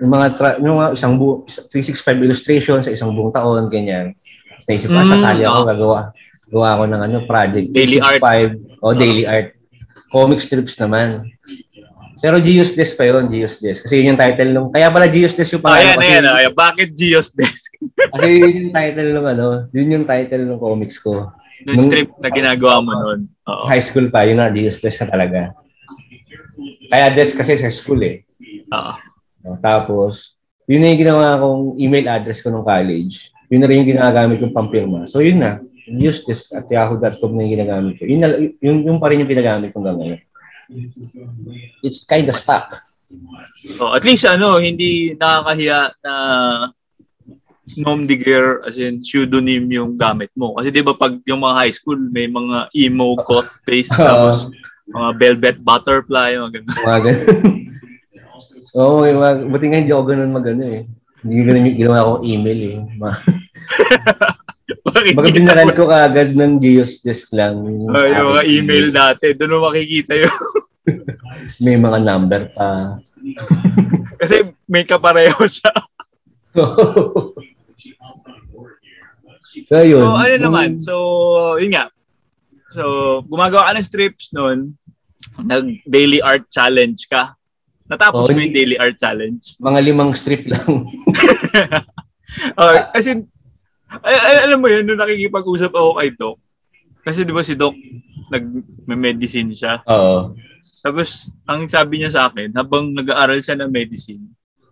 Yung 0.00 0.12
mga 0.16 0.26
tra- 0.32 0.56
yung 0.56 0.80
mga 0.80 0.96
isang 0.96 1.20
bu 1.20 1.44
365 1.44 2.24
illustration 2.24 2.78
sa 2.80 2.88
isang 2.88 3.12
buong 3.12 3.36
taon 3.36 3.68
ganyan. 3.68 4.16
Naisip 4.64 4.88
ko, 4.88 4.96
Mm, 4.96 5.12
sasali 5.12 5.42
ako 5.44 5.60
oh. 5.60 5.68
gagawa. 5.68 6.00
Gawa 6.48 6.68
ako 6.78 6.82
ng 6.88 7.02
ano, 7.04 7.16
project 7.28 7.66
Daily 7.76 7.98
art. 8.00 8.22
365 8.24 8.80
o 8.80 8.86
daily 8.96 9.24
art. 9.28 9.52
Comic 10.08 10.40
strips 10.40 10.78
naman. 10.80 11.26
Pero 12.16 12.40
Geos 12.40 12.72
Desk 12.72 12.96
pa 12.96 13.04
yun, 13.04 13.28
Geos 13.28 13.60
Desk. 13.60 13.84
Kasi 13.84 14.00
yun 14.00 14.16
yung 14.16 14.20
title 14.20 14.50
nung, 14.56 14.68
kaya 14.72 14.88
pala 14.88 15.04
Geos 15.04 15.36
Desk 15.36 15.52
yung 15.52 15.64
pangalan. 15.64 16.00
ayan, 16.00 16.24
ayan, 16.24 16.24
ayan. 16.32 16.54
Bakit 16.56 16.88
Geo's 16.96 17.30
Desk? 17.36 17.76
kasi 18.16 18.40
yun 18.40 18.54
yung 18.56 18.72
title 18.72 19.08
nung 19.12 19.28
ano, 19.28 19.46
yun 19.76 19.92
yung 19.92 20.06
title 20.08 20.42
ng 20.48 20.60
comics 20.60 20.96
ko. 20.96 21.28
Yung 21.68 21.76
Nung- 21.76 21.88
strip 21.88 22.08
na 22.16 22.28
ginagawa 22.32 22.80
mo 22.80 22.92
noon. 22.96 23.20
Oo. 23.46 23.64
high 23.68 23.84
school 23.84 24.08
pa, 24.08 24.24
yun 24.24 24.40
na, 24.40 24.48
Geos 24.48 24.80
Desk 24.80 25.04
na 25.04 25.12
talaga. 25.12 25.52
Kaya 26.86 27.12
desk 27.12 27.36
kasi 27.36 27.58
sa 27.58 27.68
school 27.68 28.00
eh. 28.00 28.24
Oo. 28.72 28.94
Tapos, 29.60 30.40
yun 30.66 30.82
na 30.82 30.90
yung 30.94 31.02
ginawa 31.02 31.38
kong 31.38 31.62
email 31.78 32.06
address 32.10 32.40
ko 32.42 32.48
nung 32.50 32.66
college. 32.66 33.30
Yun 33.52 33.62
na 33.62 33.68
rin 33.70 33.84
yung 33.84 33.92
ginagamit 33.94 34.42
kong 34.42 34.56
pampirma. 34.56 35.06
So, 35.06 35.22
yun 35.22 35.38
na. 35.42 35.62
Geos 35.86 36.24
Desk 36.26 36.50
at 36.50 36.66
yahoo.com 36.66 37.30
na 37.36 37.46
yung 37.46 37.54
ginagamit 37.62 37.94
ko. 38.00 38.08
Yun, 38.08 38.20
na, 38.24 38.28
yun, 38.58 38.82
yun 38.82 38.98
pa 38.98 39.06
rin 39.06 39.22
yung 39.22 39.30
ginagamit 39.30 39.70
ko 39.70 39.78
hanggang 39.78 39.98
ngayon. 40.02 40.20
It's 41.82 42.04
kind 42.04 42.28
of 42.28 42.36
stuck. 42.36 42.74
Oh, 43.78 43.94
at 43.94 44.02
least 44.02 44.26
ano, 44.26 44.58
hindi 44.58 45.14
nakakahiya 45.14 45.94
na 46.02 46.14
nom 47.74 48.06
de 48.06 48.14
guerre 48.14 48.62
as 48.62 48.78
in 48.78 49.02
pseudonym 49.02 49.66
yung 49.70 49.98
gamit 49.98 50.30
mo. 50.38 50.54
Kasi 50.54 50.70
'di 50.70 50.86
ba 50.86 50.94
pag 50.94 51.18
yung 51.26 51.42
mga 51.42 51.58
high 51.66 51.74
school 51.74 51.98
may 51.98 52.30
mga 52.30 52.70
emo 52.74 53.18
coat 53.26 53.50
face 53.66 53.90
tapos 53.90 54.46
mga 54.86 55.10
velvet 55.18 55.58
butterfly 55.62 56.38
mga 56.38 56.62
ganun. 56.62 56.74
Mga 56.82 57.00
ganun. 57.02 57.26
Oo, 58.76 59.00
oh, 59.00 59.08
mga, 59.08 59.48
buti 59.48 59.64
nga 59.72 59.80
hindi 59.80 59.92
ako 59.94 60.04
ganun 60.04 60.36
magano 60.36 60.62
eh. 60.68 60.84
Hindi 61.24 61.34
ganun 61.42 61.64
yung 61.64 61.80
ginawa 61.80 62.04
ko 62.04 62.14
email 62.20 62.60
eh. 62.60 62.78
Baka 65.16 65.34
binaran 65.34 65.76
ko 65.76 65.88
kaagad 65.88 66.32
ng 66.32 66.62
Geos 66.62 67.02
Desk 67.04 67.28
lang. 67.36 67.60
Yung, 67.64 67.92
oh, 67.92 68.06
yung 68.06 68.28
mga 68.32 68.44
email 68.48 68.86
dati, 68.94 69.36
doon 69.36 69.52
mo 69.56 69.68
makikita 69.68 70.16
yung 70.16 70.36
may 71.64 71.76
mga 71.76 71.98
number 72.02 72.48
pa. 72.54 72.98
Kasi 74.20 74.54
may 74.70 74.86
kapareho 74.86 75.44
siya. 75.44 75.72
so, 79.68 79.76
yun. 79.82 80.00
So, 80.00 80.16
ano 80.16 80.36
naman. 80.40 80.80
So, 80.80 80.94
yun 81.60 81.74
nga. 81.74 81.90
So, 82.72 82.82
gumagawa 83.26 83.70
ka 83.70 83.76
ng 83.76 83.86
strips 83.86 84.32
noon. 84.32 84.78
Nag-daily 85.36 86.24
art 86.24 86.48
challenge 86.48 87.04
ka. 87.10 87.36
Natapos 87.86 88.26
oh, 88.26 88.34
mo 88.34 88.42
yung 88.42 88.56
daily 88.56 88.74
art 88.80 88.98
challenge. 88.98 89.54
Mga 89.62 89.92
limang 89.92 90.10
strip 90.16 90.42
lang. 90.48 90.88
oh, 92.58 92.74
kasi, 92.90 93.22
ay, 94.02 94.16
ay, 94.16 94.36
alam 94.48 94.58
mo 94.60 94.68
yun, 94.68 94.84
nung 94.84 95.00
nakikipag-usap 95.00 95.72
ako 95.72 95.90
kay 96.00 96.10
Doc, 96.12 96.36
kasi 97.06 97.22
di 97.22 97.32
ba 97.32 97.44
si 97.46 97.54
Doc, 97.54 97.76
nag-medicine 98.32 99.54
siya. 99.54 99.80
Oo. 99.86 100.34
Tapos, 100.82 101.30
ang 101.46 101.66
sabi 101.66 102.02
niya 102.02 102.10
sa 102.10 102.22
akin, 102.30 102.50
habang 102.54 102.90
nag-aaral 102.90 103.38
siya 103.38 103.58
ng 103.58 103.70
medicine, 103.70 104.22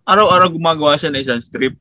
araw-araw 0.03 0.51
gumagawa 0.51 0.95
siya 0.99 1.11
ng 1.11 1.21
isang 1.23 1.41
strip. 1.41 1.75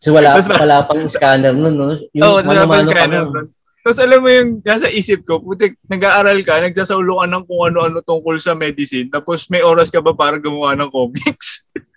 so 0.00 0.12
wala, 0.12 0.36
Tapos, 0.36 0.48
wala 0.52 0.76
pang 0.84 1.04
scanner 1.08 1.52
nun, 1.56 1.74
no? 1.76 1.96
Yung 2.12 2.24
oh, 2.24 2.40
wala 2.40 2.68
pang 2.68 2.88
scanner 2.88 3.24
nun. 3.28 3.48
Tapos 3.80 3.96
alam 3.96 4.20
mo 4.20 4.28
yung 4.28 4.60
nasa 4.60 4.92
isip 4.92 5.24
ko, 5.24 5.40
putik, 5.40 5.80
nag-aaral 5.88 6.36
ka, 6.44 6.60
nagsasaulo 6.60 7.24
ka 7.24 7.26
ng 7.32 7.44
kung 7.48 7.62
ano-ano 7.72 8.04
tungkol 8.04 8.36
sa 8.36 8.52
medicine, 8.52 9.08
tapos 9.08 9.48
may 9.48 9.64
oras 9.64 9.88
ka 9.88 10.04
ba 10.04 10.12
para 10.12 10.36
gumawa 10.36 10.76
ng 10.76 10.92
comics? 10.92 11.64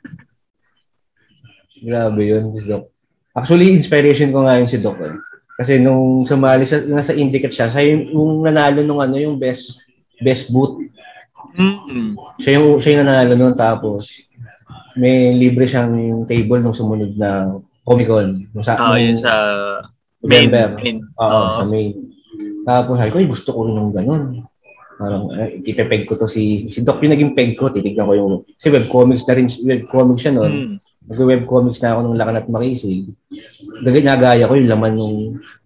Grabe 1.83 2.21
yun, 2.23 2.47
si 2.55 2.63
Doc. 2.63 2.87
Actually, 3.35 3.75
inspiration 3.75 4.31
ko 4.31 4.47
nga 4.47 4.55
yun 4.55 4.71
si 4.71 4.79
Doc. 4.79 4.95
Eh. 5.03 5.15
Kasi 5.59 5.77
nung 5.77 6.23
sumali 6.25 6.65
siya, 6.65 6.87
nasa 6.87 7.13
Indicate 7.13 7.53
siya, 7.53 7.67
siya 7.69 7.83
yung, 7.85 8.03
yung 8.09 8.31
nanalo 8.47 8.81
nung 8.81 9.03
ano, 9.03 9.19
yung 9.19 9.37
best 9.37 9.83
best 10.23 10.49
boot. 10.49 10.79
Mm-hmm. 11.53 12.17
Siya 12.41 12.51
yung, 12.57 12.79
siya 12.81 12.91
yung 12.97 13.01
nanalo 13.05 13.33
nun, 13.35 13.53
tapos 13.53 14.23
may 14.97 15.33
libre 15.35 15.67
siyang 15.67 16.25
table 16.25 16.61
nung 16.61 16.73
sumunod 16.73 17.13
na 17.19 17.59
Comic 17.83 18.07
Con. 18.09 18.47
Nung 18.55 18.65
sa, 18.65 18.79
oh, 18.79 18.97
yun 18.97 19.19
sa 19.19 19.33
main. 20.23 20.49
main. 20.49 20.97
Oo, 21.19 21.27
uh, 21.27 21.53
sa 21.59 21.65
main. 21.67 21.93
Tapos 22.63 22.95
sabi 22.97 23.11
ko, 23.11 23.17
ay, 23.19 23.29
gusto 23.29 23.49
ko 23.51 23.59
rin 23.67 23.77
ng 23.77 23.93
ganun. 23.93 24.23
Parang, 24.97 25.29
eh, 25.35 25.59
ipepeg 25.59 26.07
ko 26.07 26.15
to 26.15 26.29
si, 26.29 26.63
si 26.69 26.79
Doc 26.85 27.03
yung 27.03 27.13
naging 27.13 27.33
peg 27.35 27.59
ko, 27.59 27.67
titignan 27.67 28.07
ko 28.07 28.13
yung, 28.15 28.33
si 28.57 28.71
webcomics 28.71 29.27
na 29.27 29.35
rin, 29.35 29.49
webcomics 29.49 30.23
siya 30.23 30.33
noon. 30.33 30.53
Mm. 30.53 30.75
Nag-webcomics 31.03 31.83
na 31.83 31.95
ako 31.95 31.99
ng 32.07 32.17
Lakan 32.19 32.39
at 32.39 32.47
Makisig. 32.47 33.11
Ginagaya 33.83 34.47
ko 34.47 34.53
yung 34.55 34.71
laman 34.71 34.95
ng 34.95 35.15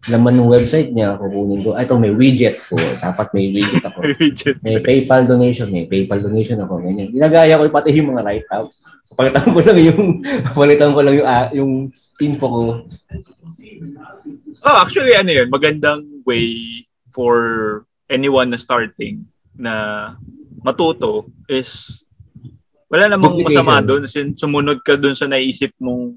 laman 0.10 0.34
ng 0.34 0.50
website 0.50 0.90
niya. 0.96 1.20
Kukunin 1.22 1.62
ko. 1.62 1.78
Ah, 1.78 1.86
ito 1.86 2.00
may 2.02 2.10
widget 2.10 2.58
ko. 2.66 2.74
Dapat 2.78 3.28
may 3.38 3.54
widget 3.54 3.86
ako. 3.86 4.02
widget. 4.22 4.58
May 4.66 4.82
PayPal 4.82 5.30
donation. 5.30 5.70
May 5.70 5.86
PayPal 5.86 6.26
donation 6.26 6.58
ako. 6.64 6.82
Ganyan. 6.82 7.14
Ginagaya 7.14 7.62
ko 7.62 7.70
pati 7.70 7.94
yung 7.94 8.16
mga 8.16 8.26
write-up. 8.26 8.74
Palitan 9.14 9.48
ko 9.56 9.60
lang 9.64 9.80
yung 9.80 10.04
palitan 10.58 10.92
ko 10.92 11.00
lang 11.00 11.16
yung 11.16 11.28
uh, 11.30 11.48
yung 11.56 11.72
info 12.20 12.46
ko. 12.50 12.62
Oh, 14.68 14.78
actually 14.84 15.16
ano 15.16 15.32
'yun, 15.32 15.48
magandang 15.48 16.04
way 16.28 16.84
for 17.16 17.36
anyone 18.12 18.52
na 18.52 18.60
starting 18.60 19.24
na 19.56 20.16
matuto 20.60 21.32
is 21.48 22.04
wala 22.88 23.12
namang 23.12 23.44
masama 23.44 23.84
doon 23.84 24.08
kasi 24.08 24.32
sumunod 24.36 24.80
ka 24.84 24.96
doon 24.96 25.16
sa 25.16 25.28
naisip 25.28 25.72
mong 25.80 26.16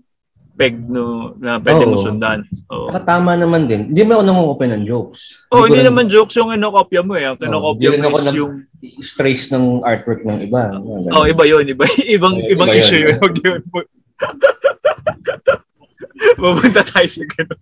peg 0.60 0.76
no 0.76 1.32
na 1.40 1.56
pwede 1.56 1.88
Oo. 1.88 1.90
mo 1.90 1.96
sundan. 1.96 2.44
Oo. 2.68 2.92
tama 3.00 3.32
naman 3.32 3.64
din. 3.64 3.88
Hindi 3.88 4.02
mo 4.04 4.20
ako 4.20 4.22
nang-open 4.28 4.70
ng 4.76 4.84
jokes. 4.84 5.40
Oh, 5.48 5.64
hindi, 5.64 5.80
hindi 5.80 5.88
naman 5.88 6.12
jokes 6.12 6.36
yung 6.36 6.52
inokopya 6.52 7.00
mo 7.00 7.16
eh. 7.16 7.32
Ang 7.32 7.40
kinokopya 7.40 7.88
mo 7.96 8.12
is 8.12 8.36
yung 8.36 8.54
trace 9.16 9.48
ng 9.50 9.80
artwork 9.80 10.20
ng 10.20 10.44
iba. 10.44 10.76
Oh, 11.16 11.24
iba 11.32 11.44
'yun, 11.48 11.64
iba. 11.64 11.88
Ibang 11.88 12.44
iba 12.44 12.52
ibang 12.52 12.68
iba 12.68 12.76
issue 12.76 13.08
'yun. 13.08 13.16
Wag 13.18 13.34
'yun. 13.40 13.60
Pupunta 16.36 16.84
tayo 16.84 17.08
sa 17.08 17.24
ganun. 17.24 17.60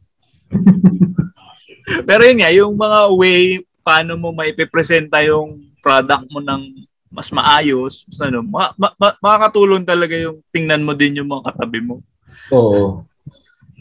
Pero 2.09 2.23
yun 2.27 2.39
nga, 2.43 2.51
yung 2.51 2.75
mga 2.75 2.99
way 3.15 3.63
paano 3.87 4.19
mo 4.21 4.35
maipipresenta 4.35 5.23
yung 5.25 5.57
product 5.81 6.29
mo 6.29 6.43
ng 6.43 6.85
mas 7.09 7.33
maayos, 7.33 8.05
mas 8.09 8.21
ano, 8.25 8.45
ma- 8.45 8.75
ma- 8.77 8.97
ma- 8.97 9.19
makakatulong 9.21 9.85
talaga 9.85 10.15
yung 10.15 10.45
tingnan 10.53 10.85
mo 10.85 10.93
din 10.93 11.19
yung 11.21 11.29
mga 11.29 11.53
katabi 11.53 11.81
mo. 11.81 12.05
Oo. 12.53 13.05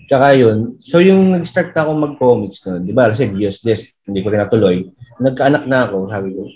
Tsaka 0.07 0.39
yun, 0.39 0.79
so 0.79 1.03
yung 1.03 1.35
nag-start 1.35 1.75
ako 1.75 1.91
mag-comics 1.91 2.63
noon, 2.63 2.87
di 2.87 2.95
ba, 2.95 3.11
kasi 3.11 3.27
Dios 3.27 3.59
Des, 3.59 3.91
hindi 4.07 4.23
ko 4.23 4.31
rin 4.31 4.39
natuloy. 4.39 4.87
Nagkaanak 5.19 5.67
na 5.67 5.83
ako, 5.83 6.07
sabi 6.07 6.31
ko, 6.31 6.47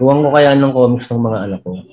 tuwang 0.00 0.24
ko 0.24 0.32
kaya 0.32 0.56
ng 0.56 0.72
comics 0.72 1.12
ng 1.12 1.20
mga 1.20 1.38
anak 1.44 1.60
ko. 1.60 1.84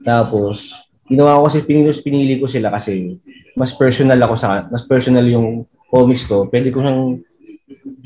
Tapos, 0.00 0.72
ginawa 1.04 1.44
ko 1.44 1.52
kasi 1.52 1.60
pinili, 1.68 1.92
pinili 2.00 2.34
ko 2.40 2.48
sila 2.48 2.72
kasi 2.72 3.20
mas 3.52 3.76
personal 3.76 4.16
ako 4.24 4.34
sa 4.36 4.64
mas 4.72 4.84
personal 4.88 5.28
yung 5.28 5.68
comics 5.92 6.24
ko. 6.24 6.48
Pwede 6.48 6.72
ko 6.72 6.80
siyang 6.80 7.20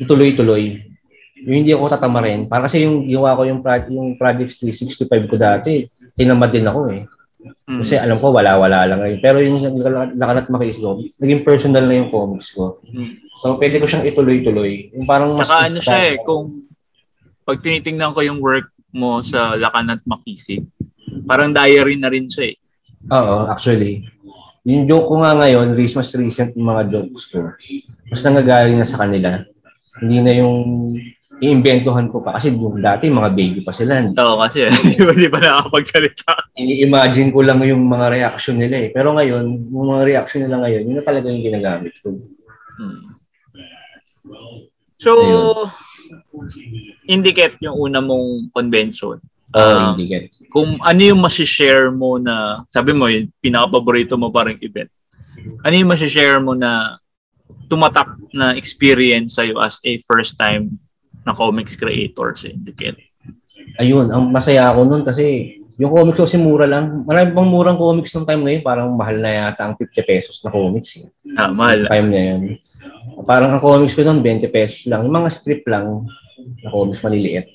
ituloy-tuloy 0.03 0.90
yung 1.45 1.57
hindi 1.65 1.73
ako 1.73 1.97
tatamarin. 1.97 2.47
Para 2.47 2.69
kasi 2.69 2.85
yung 2.85 3.09
ginawa 3.09 3.37
ko 3.37 3.43
yung, 3.49 3.61
pro- 3.65 3.89
yung 3.89 4.21
Project 4.21 4.61
365 4.61 5.31
ko 5.31 5.37
dati, 5.41 5.89
tinamad 6.17 6.53
din 6.53 6.69
ako 6.69 6.81
eh. 6.93 7.03
Mm. 7.69 7.81
Kasi 7.81 7.97
alam 7.97 8.21
ko, 8.21 8.37
wala-wala 8.37 8.85
lang 8.85 9.01
ngayon. 9.01 9.21
Pero 9.25 9.37
yung 9.41 9.59
lakanat 10.17 10.53
makis 10.53 10.77
ko, 10.77 11.01
naging 11.21 11.43
personal 11.45 11.85
na 11.89 11.97
yung 11.97 12.13
comics 12.13 12.53
ko. 12.53 12.85
Mm. 12.85 13.17
So, 13.41 13.57
pwede 13.57 13.81
ko 13.81 13.89
siyang 13.89 14.05
ituloy-tuloy. 14.05 14.93
Yung 14.93 15.09
parang 15.09 15.33
mas... 15.33 15.49
Saka 15.49 15.73
ano 15.73 15.81
siya 15.81 16.01
eh, 16.13 16.17
kung 16.21 16.69
pag 17.49 17.59
tinitingnan 17.65 18.13
ko 18.13 18.21
yung 18.21 18.39
work 18.39 18.69
mo 18.93 19.25
sa 19.25 19.57
Lakanat 19.57 20.05
Makisig, 20.05 20.69
parang 21.25 21.55
diary 21.55 21.97
na 21.97 22.13
rin 22.13 22.29
siya 22.29 22.53
eh. 22.53 22.57
Oo, 23.09 23.49
actually. 23.49 24.05
Yung 24.69 24.85
joke 24.85 25.09
ko 25.09 25.25
nga 25.25 25.33
ngayon, 25.41 25.73
mas 25.73 26.13
recent 26.13 26.53
yung 26.53 26.69
mga 26.69 26.93
jokes 26.93 27.33
ko, 27.33 27.49
mas 28.13 28.21
nangagaling 28.21 28.77
na 28.77 28.85
sa 28.85 29.01
kanila. 29.01 29.41
Hindi 30.05 30.21
na 30.21 30.33
yung 30.37 30.57
iimbentuhan 31.41 32.13
ko 32.13 32.21
pa. 32.21 32.37
Kasi 32.37 32.53
yung 32.53 32.85
dati, 32.85 33.09
mga 33.09 33.33
baby 33.33 33.61
pa 33.65 33.73
sila. 33.73 33.97
Oo, 34.13 34.37
kasi 34.45 34.69
hindi 35.17 35.29
pa 35.33 35.41
nakakapagsalita. 35.41 36.53
I-imagine 36.61 37.33
ko 37.33 37.41
lang 37.41 37.65
yung 37.65 37.89
mga 37.89 38.07
reaction 38.13 38.61
nila 38.61 38.77
eh. 38.77 38.89
Pero 38.93 39.17
ngayon, 39.17 39.73
yung 39.73 39.89
mga 39.97 40.05
reaction 40.05 40.45
nila 40.45 40.61
ngayon, 40.61 40.83
yun 40.85 40.97
na 41.01 41.05
talaga 41.05 41.27
yung 41.33 41.45
ginagamit 41.45 41.97
ko. 42.05 42.13
Hmm. 42.77 43.17
So, 45.01 45.11
Ayun. 45.17 45.73
Indicate 47.09 47.57
yung 47.65 47.75
una 47.79 48.05
mong 48.05 48.53
convention. 48.53 49.19
Uh, 49.57 49.97
Indicate. 49.97 50.31
Kung 50.53 50.79
ano 50.79 51.01
yung 51.01 51.25
masishare 51.25 51.91
mo 51.91 52.21
na, 52.21 52.63
sabi 52.69 52.93
mo, 52.93 53.09
yung 53.09 53.33
pinaka-paborito 53.41 54.15
mo 54.21 54.29
parang 54.29 54.61
event. 54.61 54.93
Ano 55.65 55.75
yung 55.75 55.91
masishare 55.91 56.39
mo 56.39 56.53
na 56.53 57.01
tumatak 57.67 58.13
na 58.35 58.53
experience 58.55 59.41
sa'yo 59.41 59.57
as 59.59 59.81
a 59.87 59.99
first 60.05 60.37
time 60.37 60.79
na 61.25 61.37
comics 61.37 61.77
creator 61.77 62.33
sa 62.37 62.49
Indicate. 62.49 62.99
Ayun, 63.81 64.11
ang 64.13 64.33
masaya 64.33 64.73
ako 64.73 64.89
noon 64.89 65.03
kasi 65.07 65.57
yung 65.81 65.97
comics 65.97 66.21
kasi 66.21 66.37
mura 66.37 66.69
lang. 66.69 67.09
Marami 67.09 67.33
pang 67.33 67.49
murang 67.49 67.81
comics 67.81 68.13
nung 68.13 68.29
time 68.29 68.45
ngayon. 68.45 68.61
Parang 68.61 68.93
mahal 68.93 69.17
na 69.17 69.33
yata 69.49 69.65
ang 69.65 69.81
50 69.81 70.05
pesos 70.05 70.37
na 70.45 70.53
comics. 70.53 71.01
Eh. 71.01 71.09
Ah, 71.41 71.49
mahal. 71.49 71.89
Time 71.89 72.09
na 72.13 72.21
yan. 72.21 72.41
Parang 73.25 73.57
ang 73.57 73.65
comics 73.65 73.97
ko 73.97 74.05
noon, 74.05 74.21
20 74.21 74.53
pesos 74.53 74.85
lang. 74.85 75.09
Yung 75.09 75.17
mga 75.17 75.33
strip 75.33 75.65
lang 75.65 76.05
na 76.61 76.69
comics 76.69 77.01
maliliit. 77.01 77.49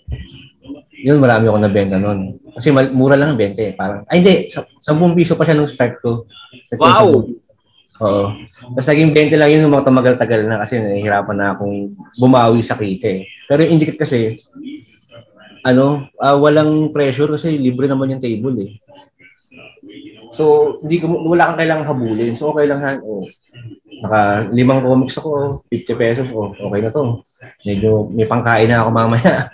Yun, 1.06 1.22
marami 1.22 1.54
ako 1.54 1.58
nabenta 1.62 2.02
noon. 2.02 2.42
Kasi 2.58 2.74
mura 2.74 3.14
lang 3.14 3.38
ang 3.38 3.40
20. 3.40 3.62
Eh. 3.62 3.74
Parang, 3.78 4.02
ay 4.10 4.26
hindi, 4.26 4.50
10 4.50 4.82
piso 5.14 5.38
pa 5.38 5.46
siya 5.46 5.62
nung 5.62 5.70
start 5.70 6.02
ko. 6.02 6.26
Wow! 6.82 7.30
Oo. 8.04 8.36
Tapos 8.76 8.88
naging 8.92 9.16
20 9.16 9.40
lang 9.40 9.50
yun 9.52 9.62
nung 9.64 9.76
mga 9.76 9.88
tumagal-tagal 9.88 10.42
na 10.44 10.60
kasi 10.60 10.84
nahihirapan 10.84 11.38
na 11.40 11.48
akong 11.56 11.96
bumawi 12.20 12.60
sa 12.60 12.76
kita 12.76 13.08
eh. 13.08 13.28
Pero 13.48 13.64
yung 13.64 13.80
indicate 13.80 14.00
kasi, 14.02 14.44
ano, 15.64 16.12
uh, 16.20 16.36
walang 16.36 16.92
pressure 16.92 17.32
kasi 17.32 17.56
libre 17.56 17.88
naman 17.88 18.12
yung 18.12 18.24
table 18.24 18.56
eh. 18.60 18.72
So, 20.36 20.78
hindi 20.84 21.00
ko, 21.00 21.08
wala 21.24 21.56
kang 21.56 21.60
kailangang 21.64 21.88
habulin. 21.88 22.36
So, 22.36 22.52
okay 22.52 22.68
lang 22.68 22.84
ha. 22.84 23.00
Oh, 23.00 23.24
naka 24.04 24.52
limang 24.52 24.84
comics 24.84 25.16
ako, 25.16 25.64
50 25.72 25.96
pesos, 25.96 26.28
oh, 26.36 26.52
okay 26.52 26.84
na 26.84 26.92
to. 26.92 27.24
Medyo 27.64 28.12
may 28.12 28.28
pangkain 28.28 28.68
na 28.68 28.84
ako 28.84 28.90
mamaya. 28.92 29.48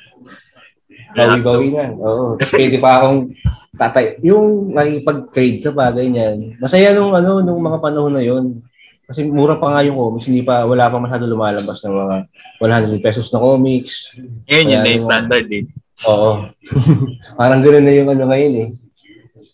Bawi-bawi 1.13 1.67
na. 1.77 1.93
Oo. 1.93 2.39
Tapos 2.41 2.53
pwede 2.57 2.81
pa 2.81 2.97
akong 2.97 3.37
tatay. 3.75 4.19
Yung 4.23 4.75
nakipag-trade 4.75 5.59
ka 5.63 5.71
pa, 5.71 5.91
ganyan. 5.95 6.59
Masaya 6.59 6.91
nung, 6.91 7.15
ano, 7.15 7.39
nung 7.39 7.61
mga 7.63 7.79
panahon 7.79 8.13
na 8.15 8.23
yon 8.23 8.59
Kasi 9.07 9.27
mura 9.27 9.59
pa 9.59 9.75
nga 9.75 9.83
yung 9.83 9.99
comics. 9.99 10.27
Hindi 10.27 10.43
pa, 10.43 10.63
wala 10.63 10.87
pa 10.87 10.99
masyado 10.99 11.27
lumalabas 11.27 11.83
ng 11.83 11.95
mga 11.95 12.15
100 12.63 13.03
pesos 13.03 13.27
na 13.31 13.43
comics. 13.43 14.15
Yan, 14.47 14.71
yun 14.71 14.79
na 14.83 14.91
yung 14.95 15.07
standard 15.07 15.47
eh. 15.51 15.67
Oo. 16.07 16.47
Parang 17.39 17.59
ganoon 17.59 17.83
na 17.83 17.93
yung 17.95 18.09
ano 18.11 18.23
ngayon 18.31 18.53
eh. 18.55 18.69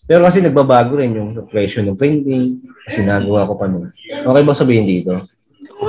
Pero 0.08 0.24
kasi 0.24 0.40
nagbabago 0.40 0.96
rin 0.96 1.12
yung 1.12 1.36
presyo 1.50 1.82
ng 1.84 1.98
printing. 1.98 2.62
Kasi 2.86 3.04
nagawa 3.04 3.50
ko 3.50 3.54
pa 3.58 3.66
nun. 3.66 3.92
Okay 4.08 4.42
ba 4.46 4.54
sabihin 4.56 4.88
dito? 4.88 5.20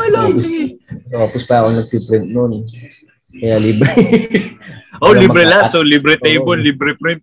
Lang, 0.10 0.34
sige. 0.42 0.82
So, 1.06 1.22
tapos 1.22 1.46
pa 1.46 1.62
ako 1.62 1.68
nag-print 1.78 2.28
noon. 2.34 2.66
Kaya 3.38 3.62
libre. 3.62 3.94
oh, 5.02 5.14
libre 5.14 5.46
lahat. 5.46 5.70
So, 5.70 5.86
libre 5.86 6.18
table, 6.18 6.58
oh. 6.58 6.66
libre 6.66 6.98
print. 6.98 7.22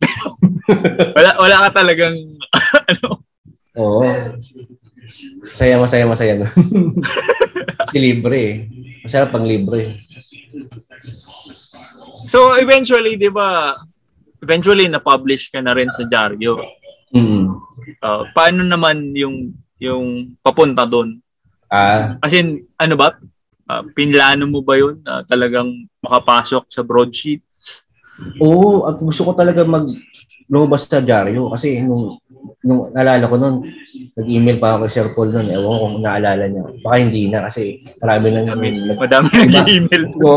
wala, 1.17 1.31
wala 1.39 1.57
ka 1.69 1.83
talagang, 1.83 2.15
ano? 2.91 3.27
Oo. 3.77 4.03
Masaya, 5.47 5.77
masaya, 5.79 6.05
masaya. 6.07 6.35
Kasi 7.87 7.99
libre 8.07 8.39
eh. 8.39 8.55
Masarap 9.07 9.31
pang 9.31 9.47
libre. 9.47 10.03
So, 12.27 12.59
eventually, 12.59 13.15
di 13.15 13.31
ba, 13.31 13.79
eventually, 14.43 14.91
na-publish 14.91 15.55
ka 15.55 15.63
na 15.63 15.75
rin 15.77 15.91
sa 15.95 16.03
Diaryo. 16.07 16.59
Mm-hmm. 17.15 17.45
Uh, 18.03 18.23
paano 18.35 18.67
naman 18.67 19.15
yung 19.15 19.55
yung 19.79 20.37
papunta 20.43 20.89
doon? 20.89 21.21
Ah. 21.71 22.17
As 22.23 22.33
in, 22.33 22.65
ano 22.81 22.95
ba? 22.97 23.15
Uh, 23.67 23.83
pinlano 23.95 24.47
mo 24.47 24.63
ba 24.63 24.79
yun? 24.79 25.03
Uh, 25.03 25.23
talagang 25.27 25.69
makapasok 26.03 26.71
sa 26.71 26.83
broadsheets? 26.87 27.46
Oo, 28.41 28.89
at 28.89 28.97
gusto 29.01 29.29
ko 29.29 29.33
talaga 29.37 29.65
mag 29.67 29.87
lumabas 30.47 30.87
sa 30.87 31.03
dyaryo 31.03 31.51
kasi 31.51 31.83
nung 31.83 32.23
nung 32.63 32.91
naalala 32.95 33.27
ko 33.27 33.37
noon, 33.39 33.57
nag-email 34.19 34.59
pa 34.59 34.75
ako 34.75 34.87
kay 34.87 34.91
Sir 34.91 35.09
Paul 35.15 35.31
noon. 35.31 35.51
Ewan 35.51 35.67
ko 35.67 35.83
kung 35.87 35.97
naalala 36.03 36.45
niya. 36.47 36.65
Baka 36.83 36.97
hindi 36.99 37.23
na 37.31 37.47
kasi 37.47 37.83
marami 38.03 38.27
nang 38.35 38.47
madami, 38.51 38.69
nag, 38.75 38.99
madami 38.99 39.29
nag-email. 39.51 40.03
So, 40.19 40.29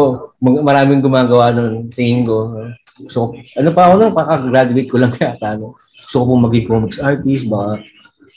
maraming 0.42 1.02
gumagawa 1.02 1.54
noon, 1.54 1.90
tingin 1.94 2.26
ko. 2.26 2.70
So, 3.10 3.34
ano 3.58 3.70
pa 3.74 3.90
ako 3.90 3.94
noon, 3.98 4.14
kaka-graduate 4.14 4.90
ko 4.90 4.98
lang 5.02 5.14
yata. 5.18 5.58
No? 5.58 5.78
Gusto 5.78 6.16
ko 6.22 6.24
pong 6.34 6.44
maging 6.50 6.66
comics 6.70 7.02
artist, 7.02 7.46
baka 7.50 7.82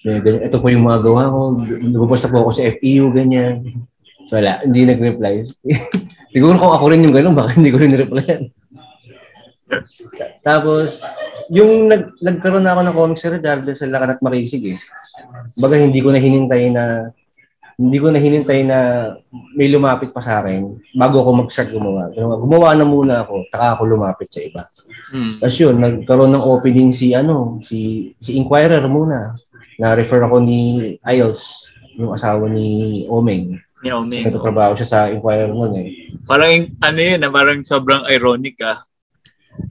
ito 0.03 0.57
po 0.59 0.67
yung 0.67 0.85
mga 0.89 1.01
gawa 1.07 1.31
ko. 1.31 1.41
Lumabas 1.85 2.27
po 2.27 2.37
ako 2.43 2.51
sa 2.51 2.67
FEU, 2.79 3.15
ganyan. 3.15 3.87
So 4.27 4.39
wala, 4.39 4.63
hindi 4.63 4.87
nag-reply. 4.87 5.47
Siguro 6.33 6.57
kung 6.57 6.73
ako 6.73 6.85
rin 6.91 7.05
yung 7.05 7.15
ganun, 7.15 7.37
baka 7.37 7.55
hindi 7.55 7.71
ko 7.71 7.79
rin 7.83 7.95
replyan. 7.95 8.49
Tapos, 10.43 11.01
yung 11.53 11.89
nag 11.91 12.17
nagkaroon 12.21 12.65
na 12.65 12.77
ako 12.77 12.81
ng 12.85 12.97
comic 12.97 13.19
series 13.19 13.43
dahil 13.43 13.75
sa 13.75 13.89
Lakan 13.89 14.13
at 14.17 14.23
Makisig 14.23 14.77
eh. 14.77 14.79
Baga 15.59 15.77
hindi 15.77 16.01
ko 16.01 16.13
na 16.13 16.21
hinintay 16.21 16.73
na 16.73 17.13
hindi 17.81 17.99
ko 17.99 18.13
na 18.13 18.21
hinintay 18.21 18.61
na 18.69 18.79
may 19.57 19.67
lumapit 19.73 20.13
pa 20.13 20.21
sa 20.21 20.45
akin 20.45 20.77
bago 20.95 21.25
ako 21.25 21.31
mag-start 21.45 21.73
gumawa. 21.73 22.13
Pero 22.13 22.37
gumawa 22.39 22.77
na 22.77 22.85
muna 22.87 23.25
ako, 23.25 23.49
taka 23.49 23.75
ako 23.75 23.83
lumapit 23.89 24.29
sa 24.29 24.41
iba. 24.45 24.63
Hmm. 25.11 25.41
Tapos 25.41 25.57
yun, 25.57 25.81
nagkaroon 25.81 26.33
ng 26.37 26.45
opening 26.45 26.93
si 26.93 27.17
ano, 27.17 27.59
si 27.65 28.13
si 28.21 28.37
Inquirer 28.37 28.85
muna. 28.87 29.35
Na-refer 29.81 30.21
ako 30.23 30.45
ni 30.45 30.95
Iles, 31.01 31.67
yung 31.97 32.13
asawa 32.13 32.47
ni 32.47 33.03
Omeng. 33.09 33.59
Ni 33.83 33.91
Omeng. 33.91 34.31
Nagtatrabaho 34.31 34.79
siya 34.79 34.89
sa 34.89 35.01
Inquirer 35.11 35.51
noon 35.51 35.73
eh. 35.81 35.89
Parang 36.29 36.53
ano 36.79 37.01
yun, 37.03 37.25
ah, 37.25 37.33
parang 37.33 37.67
sobrang 37.67 38.07
ironic 38.07 38.61
ah. 38.63 38.85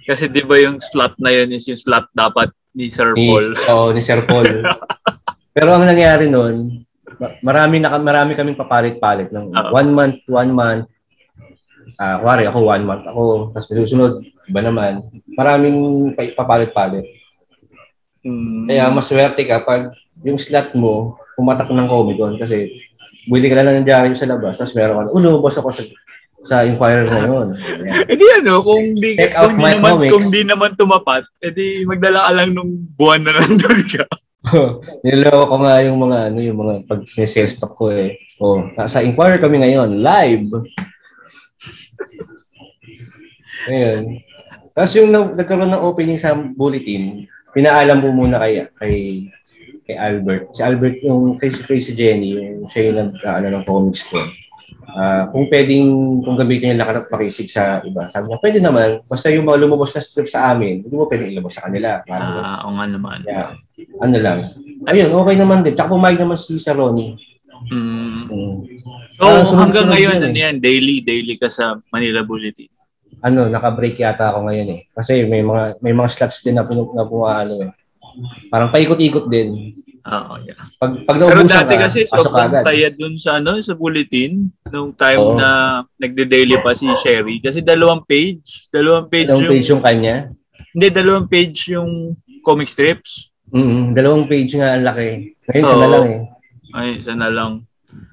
Kasi 0.06 0.30
'di 0.30 0.44
ba 0.46 0.58
yung 0.62 0.78
slot 0.82 1.18
na 1.18 1.32
yun 1.34 1.50
is 1.54 1.66
yung 1.70 1.80
slot 1.80 2.10
dapat 2.14 2.50
ni 2.72 2.88
Sir 2.88 3.14
Paul. 3.14 3.54
Oo, 3.56 3.90
oh, 3.90 3.90
ni 3.92 4.02
Sir 4.02 4.24
Paul. 4.26 4.48
Pero 5.56 5.76
ang 5.76 5.84
nangyari 5.84 6.32
noon, 6.32 6.88
marami 7.44 7.84
na 7.84 7.92
marami 8.00 8.34
kaming 8.34 8.56
papalit-palit 8.56 9.30
ng 9.30 9.52
Uh-oh. 9.52 9.72
one 9.76 9.90
month, 9.92 10.18
one 10.32 10.52
month. 10.56 10.88
Ah, 12.00 12.16
uh, 12.16 12.16
kuwari 12.24 12.48
ako 12.48 12.60
one 12.64 12.86
month 12.88 13.04
ako, 13.04 13.52
tapos 13.52 13.68
susunod 13.68 14.14
iba 14.48 14.62
naman. 14.64 15.04
Maraming 15.36 15.76
papalit-palit. 16.16 17.04
Mm. 18.24 18.70
Kaya 18.70 18.88
maswerte 18.94 19.44
ka 19.44 19.66
pag 19.66 19.92
yung 20.24 20.40
slot 20.40 20.72
mo 20.78 21.18
pumatak 21.36 21.68
ng 21.74 21.90
Comic 21.90 22.18
Con 22.22 22.38
kasi 22.38 22.70
bili 23.28 23.50
ka 23.50 23.58
lang 23.58 23.82
ng 23.82 23.88
jacket 23.88 24.18
sa 24.18 24.30
labas, 24.30 24.58
tapos 24.58 24.74
meron 24.78 25.04
ka, 25.04 25.14
lumabas 25.14 25.58
ako 25.58 25.70
sa 25.74 25.84
sa 26.42 26.66
Inquirer 26.66 27.06
ngayon. 27.06 27.54
Hindi 28.12 28.26
ano, 28.42 28.66
kung 28.66 28.84
di, 28.98 29.14
Check 29.18 29.34
kung 29.38 29.58
di 29.58 29.64
naman, 29.78 29.92
comics. 29.94 30.12
kung 30.12 30.26
di 30.34 30.42
naman 30.46 30.72
tumapat, 30.78 31.24
edi 31.42 31.86
magdala 31.86 32.30
ka 32.30 32.32
lang 32.34 32.54
nung 32.58 32.72
buwan 32.98 33.22
na 33.22 33.32
nandun 33.38 33.82
ka. 33.86 34.06
Niloko 35.06 35.54
ko 35.54 35.56
nga 35.62 35.86
yung 35.86 36.02
mga 36.02 36.34
ano 36.34 36.40
yung 36.42 36.60
mga 36.66 36.74
pag 36.90 37.06
sales 37.06 37.54
stock 37.54 37.78
ko 37.78 37.94
eh. 37.94 38.18
Oh, 38.42 38.66
nasa 38.74 39.06
Inquirer 39.06 39.38
kami 39.38 39.62
ngayon, 39.62 40.02
live. 40.02 40.50
Ayun. 43.70 44.18
Tapos 44.74 44.98
yung 44.98 45.14
nagkaroon 45.14 45.70
ng 45.70 45.86
opening 45.86 46.18
sa 46.18 46.34
bulletin, 46.34 47.30
pinaalam 47.54 48.02
mo 48.02 48.10
muna 48.16 48.42
kay 48.42 48.66
kay 48.82 48.96
kay 49.86 49.96
Albert. 50.00 50.50
Si 50.58 50.66
Albert 50.66 50.98
yung 51.06 51.38
si 51.38 51.62
Crazy 51.62 51.94
Jenny, 51.94 52.34
yung 52.34 52.66
siya 52.72 52.90
yung 52.90 52.98
nag 52.98 53.12
uh, 53.22 53.36
ano 53.38 53.48
ng 53.52 53.66
comics 53.68 54.02
ko. 54.08 54.18
Uh, 54.92 55.24
kung 55.32 55.48
pwedeng 55.48 55.88
kung 56.20 56.36
gamitin 56.36 56.76
yung 56.76 56.82
lakas 56.84 57.08
pakisig 57.08 57.48
sa 57.48 57.80
iba. 57.88 58.12
Sabi 58.12 58.28
niya, 58.28 58.44
pwede 58.44 58.60
naman. 58.60 58.90
Basta 59.08 59.32
yung 59.32 59.48
mga 59.48 59.64
lumabas 59.64 59.96
na 59.96 60.04
strip 60.04 60.28
sa 60.28 60.52
amin, 60.52 60.84
hindi 60.84 60.96
mo 60.96 61.08
pwedeng 61.08 61.32
ilabas 61.32 61.56
sa 61.56 61.64
kanila. 61.72 62.04
Ah, 62.12 62.60
uh, 62.60 62.68
o 62.68 62.76
nga 62.76 62.86
naman. 62.92 63.20
Yeah. 63.24 63.56
Ano 64.04 64.18
lang. 64.20 64.52
Ayun, 64.92 65.16
okay 65.16 65.36
naman 65.40 65.64
din. 65.64 65.80
Tsaka 65.80 65.96
pumayag 65.96 66.20
naman 66.20 66.36
si 66.36 66.60
Saroni. 66.60 67.16
Mm. 67.72 68.28
mm. 68.28 68.56
So, 69.22 69.26
uh, 69.30 69.46
hanggang 69.54 69.88
ngayon, 69.88 70.18
ano 70.18 70.34
yan, 70.34 70.58
daily, 70.58 71.00
daily 71.06 71.38
ka 71.38 71.48
sa 71.48 71.78
Manila 71.94 72.26
Bulletin? 72.26 72.68
Ano, 73.22 73.46
naka-break 73.46 74.02
yata 74.02 74.34
ako 74.34 74.50
ngayon 74.50 74.70
eh. 74.76 74.82
Kasi 74.98 75.30
may 75.30 75.46
mga 75.46 75.78
may 75.80 75.94
mga 75.94 76.10
slots 76.10 76.42
din 76.42 76.58
na, 76.58 76.66
pinu, 76.66 76.90
na 76.98 77.06
pumaano 77.06 77.70
eh. 77.70 77.72
Parang 78.50 78.74
paikot-ikot 78.74 79.30
din. 79.30 79.78
Oo, 80.02 80.34
yeah. 80.42 80.58
Pag, 80.82 81.06
pag 81.06 81.18
Pero 81.22 81.46
dati 81.46 81.74
ka, 81.78 81.86
kasi 81.86 82.10
sobrang 82.10 82.58
saya 82.66 82.90
dun 82.90 83.14
sa, 83.22 83.38
ano, 83.38 83.62
sa 83.62 83.78
bulletin 83.78 84.50
nung 84.74 84.98
time 84.98 85.22
Oo. 85.22 85.38
na 85.38 85.82
nagde-daily 86.02 86.58
pa 86.66 86.74
si 86.74 86.90
Sherry. 87.06 87.38
Kasi 87.38 87.62
dalawang 87.62 88.02
page. 88.02 88.66
Dalawang 88.74 89.06
page 89.14 89.30
dalawang 89.30 89.46
yung... 89.46 89.54
page 89.54 89.70
yung 89.70 89.84
kanya? 89.86 90.16
Hindi, 90.74 90.88
dalawang 90.90 91.28
page 91.30 91.60
yung 91.70 92.18
comic 92.42 92.72
strips. 92.72 93.30
Mm, 93.54 93.94
dalawang 93.94 94.26
page 94.26 94.58
nga 94.58 94.74
ang 94.74 94.86
laki. 94.90 95.38
Ngayon, 95.52 95.62
isa 95.62 95.76
na 95.78 95.88
lang 95.88 96.06
eh. 96.10 96.24
Ay, 96.72 96.90
isa 96.98 97.14
na 97.14 97.30
lang. 97.30 97.54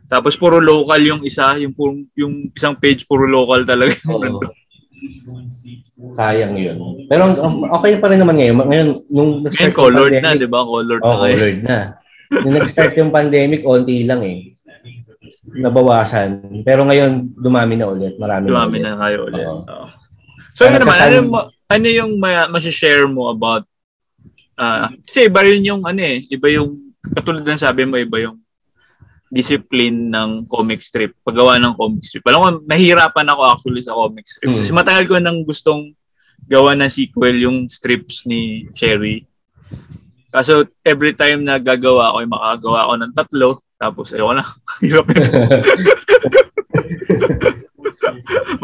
Tapos 0.09 0.35
puro 0.37 0.59
local 0.61 1.01
yung 1.05 1.23
isa, 1.25 1.57
yung 1.57 1.73
puro, 1.73 1.95
yung 2.19 2.53
isang 2.53 2.77
page 2.77 3.09
puro 3.09 3.25
local 3.25 3.65
talaga. 3.65 3.97
Oo. 4.13 4.41
Sayang 6.15 6.55
yun. 6.55 7.07
Pero 7.11 7.35
okay 7.75 7.99
pa 7.99 8.07
rin 8.11 8.23
naman 8.23 8.39
ngayon. 8.39 8.55
Ngayon, 8.63 8.89
nung 9.11 9.31
nag-start 9.43 9.75
yung 9.75 9.79
colored 9.79 10.15
pandemic, 10.15 10.23
na, 10.23 10.43
di 10.43 10.49
ba? 10.49 10.61
Colored 10.63 11.03
oh, 11.03 11.11
na. 11.11 11.19
colored 11.19 11.61
na. 11.67 11.79
nung 12.47 12.55
nag-start 12.55 12.93
yung 12.95 13.11
pandemic, 13.11 13.61
onti 13.67 14.07
lang 14.07 14.23
eh. 14.23 14.39
Nabawasan. 15.49 16.63
Pero 16.63 16.87
ngayon, 16.87 17.35
dumami 17.35 17.75
na 17.75 17.91
ulit. 17.91 18.15
Marami 18.15 18.47
dumami 18.47 18.79
na, 18.79 18.95
ulit. 18.95 18.95
na 18.95 19.03
kayo 19.03 19.19
ulit. 19.27 19.47
Oh. 19.47 19.63
Oh. 19.67 19.89
So, 20.55 20.67
ano 20.71 20.77
naman, 20.79 20.97
ano, 21.03 21.19
ano 21.67 21.87
yung 21.87 22.13
ma-share 22.23 23.07
mo 23.11 23.31
about 23.35 23.67
uh, 24.59 24.91
kasi 25.07 25.31
iba 25.31 25.41
rin 25.47 25.63
yung 25.63 25.87
ano 25.87 26.01
eh, 26.03 26.27
iba 26.29 26.51
yung 26.51 26.95
katulad 27.15 27.47
ng 27.47 27.63
sabi 27.63 27.87
mo, 27.87 27.95
iba 27.95 28.19
yung 28.19 28.37
discipline 29.29 30.09
ng 30.09 30.49
comic 30.49 30.81
strip, 30.81 31.13
paggawa 31.21 31.61
ng 31.61 31.77
comic 31.77 32.01
strip. 32.05 32.25
Alam 32.29 32.41
ko, 32.41 32.49
nahihirapan 32.65 33.29
ako 33.29 33.43
actually 33.45 33.85
sa 33.85 33.93
comic 33.93 34.25
strip. 34.25 34.49
Mm. 34.49 34.65
Kasi 34.65 34.73
matagal 34.73 35.05
ko 35.05 35.21
nang 35.21 35.45
gustong 35.45 35.93
gawa 36.49 36.73
ng 36.73 36.89
sequel 36.89 37.45
yung 37.45 37.69
strips 37.69 38.25
ni 38.25 38.73
Cherry. 38.73 39.29
Kaso 40.33 40.65
every 40.85 41.13
time 41.13 41.45
na 41.45 41.61
gagawa 41.61 42.13
ako, 42.13 42.17
ay 42.21 42.29
makagawa 42.29 42.79
ako 42.85 42.93
ng 42.97 43.13
tatlo, 43.17 43.49
tapos 43.77 44.13
ayoko 44.17 44.33
na. 44.37 44.45
Hirap 44.85 45.07
na. 45.13 45.25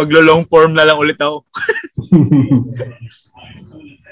Maglo-long 0.01 0.45
form 0.49 0.73
na 0.75 0.85
lang 0.85 0.99
ulit 1.01 1.21
ako. 1.21 1.45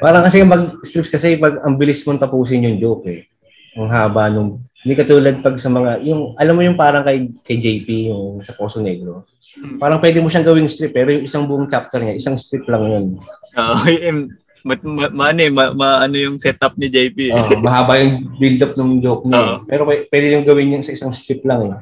Parang 0.02 0.26
kasi 0.26 0.42
mag-strips 0.42 1.14
kasi 1.14 1.38
pag 1.38 1.62
ang 1.62 1.78
bilis 1.78 2.02
mong 2.02 2.18
tapusin 2.20 2.66
yung 2.66 2.82
joke 2.82 3.06
eh. 3.06 3.30
Ang 3.76 3.88
haba 3.88 4.28
nung 4.28 4.60
hindi 4.82 4.98
katulad 4.98 5.38
pag 5.46 5.62
sa 5.62 5.70
mga, 5.70 6.02
yung, 6.02 6.34
alam 6.34 6.58
mo 6.58 6.62
yung 6.66 6.74
parang 6.74 7.06
kay, 7.06 7.30
kay 7.46 7.56
JP, 7.62 8.10
yung 8.10 8.42
sa 8.42 8.50
Poso 8.58 8.82
Negro. 8.82 9.30
Hmm. 9.54 9.78
Parang 9.78 10.02
pwede 10.02 10.18
mo 10.18 10.26
siyang 10.26 10.42
gawing 10.42 10.66
strip, 10.66 10.90
pero 10.90 11.14
yung 11.14 11.22
isang 11.22 11.46
buong 11.46 11.70
chapter 11.70 12.02
niya, 12.02 12.18
isang 12.18 12.34
strip 12.34 12.66
lang 12.66 12.90
yun. 12.90 13.06
Oo, 13.54 13.74
uh, 13.86 14.26
ma, 14.66 14.74
ma, 14.82 15.06
ma, 15.14 15.24
ano, 15.30 15.40
eh, 15.46 15.52
ma, 15.54 15.70
ma, 15.70 15.88
ano 16.02 16.18
yung 16.18 16.34
setup 16.42 16.74
ni 16.74 16.90
JP. 16.90 17.30
Eh. 17.30 17.32
Uh, 17.34 17.62
mahaba 17.62 18.02
yung 18.02 18.26
build-up 18.42 18.74
ng 18.74 18.98
joke 18.98 19.22
niya. 19.22 19.38
Uh, 19.38 19.56
pero 19.70 19.86
pwede 19.86 20.26
yung 20.34 20.46
gawin 20.50 20.74
yung 20.74 20.84
sa 20.86 20.98
isang 20.98 21.14
strip 21.14 21.46
lang. 21.46 21.70
Eh. 21.70 21.78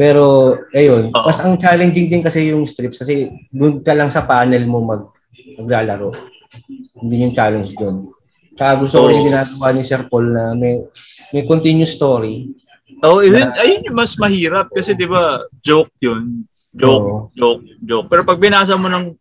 Pero, 0.00 0.56
ayun. 0.72 1.12
Uh, 1.12 1.28
Mas 1.28 1.36
ang 1.44 1.60
challenging 1.60 2.08
din 2.08 2.24
kasi 2.24 2.48
yung 2.48 2.64
strips 2.64 2.96
kasi 2.96 3.28
doon 3.52 3.84
ka 3.84 3.92
lang 3.92 4.08
sa 4.08 4.24
panel 4.24 4.64
mo 4.64 4.80
mag 4.80 5.04
naglalaro. 5.60 6.16
Hindi 6.96 7.28
yung 7.28 7.36
challenge 7.36 7.76
doon. 7.76 8.08
Tsaka 8.54 8.72
gusto 8.82 8.96
ko 9.02 9.06
rin 9.10 9.26
ginagawa 9.26 9.66
ni 9.74 9.82
Sir 9.82 10.06
Paul 10.06 10.30
na 10.30 10.54
may 10.54 10.78
may 11.34 11.42
continuous 11.46 11.94
story. 11.94 12.54
Oh, 13.02 13.20
yun, 13.20 13.50
ayun 13.58 13.86
yung 13.90 13.98
mas 13.98 14.14
mahirap 14.16 14.70
kasi 14.70 14.94
'di 14.94 15.10
ba, 15.10 15.42
joke 15.60 15.90
'yun. 15.98 16.46
Joke, 16.74 17.06
oh. 17.06 17.22
joke, 17.38 17.62
joke. 17.86 18.06
Pero 18.10 18.22
pag 18.26 18.42
binasa 18.42 18.74
mo 18.74 18.90
ng 18.90 19.14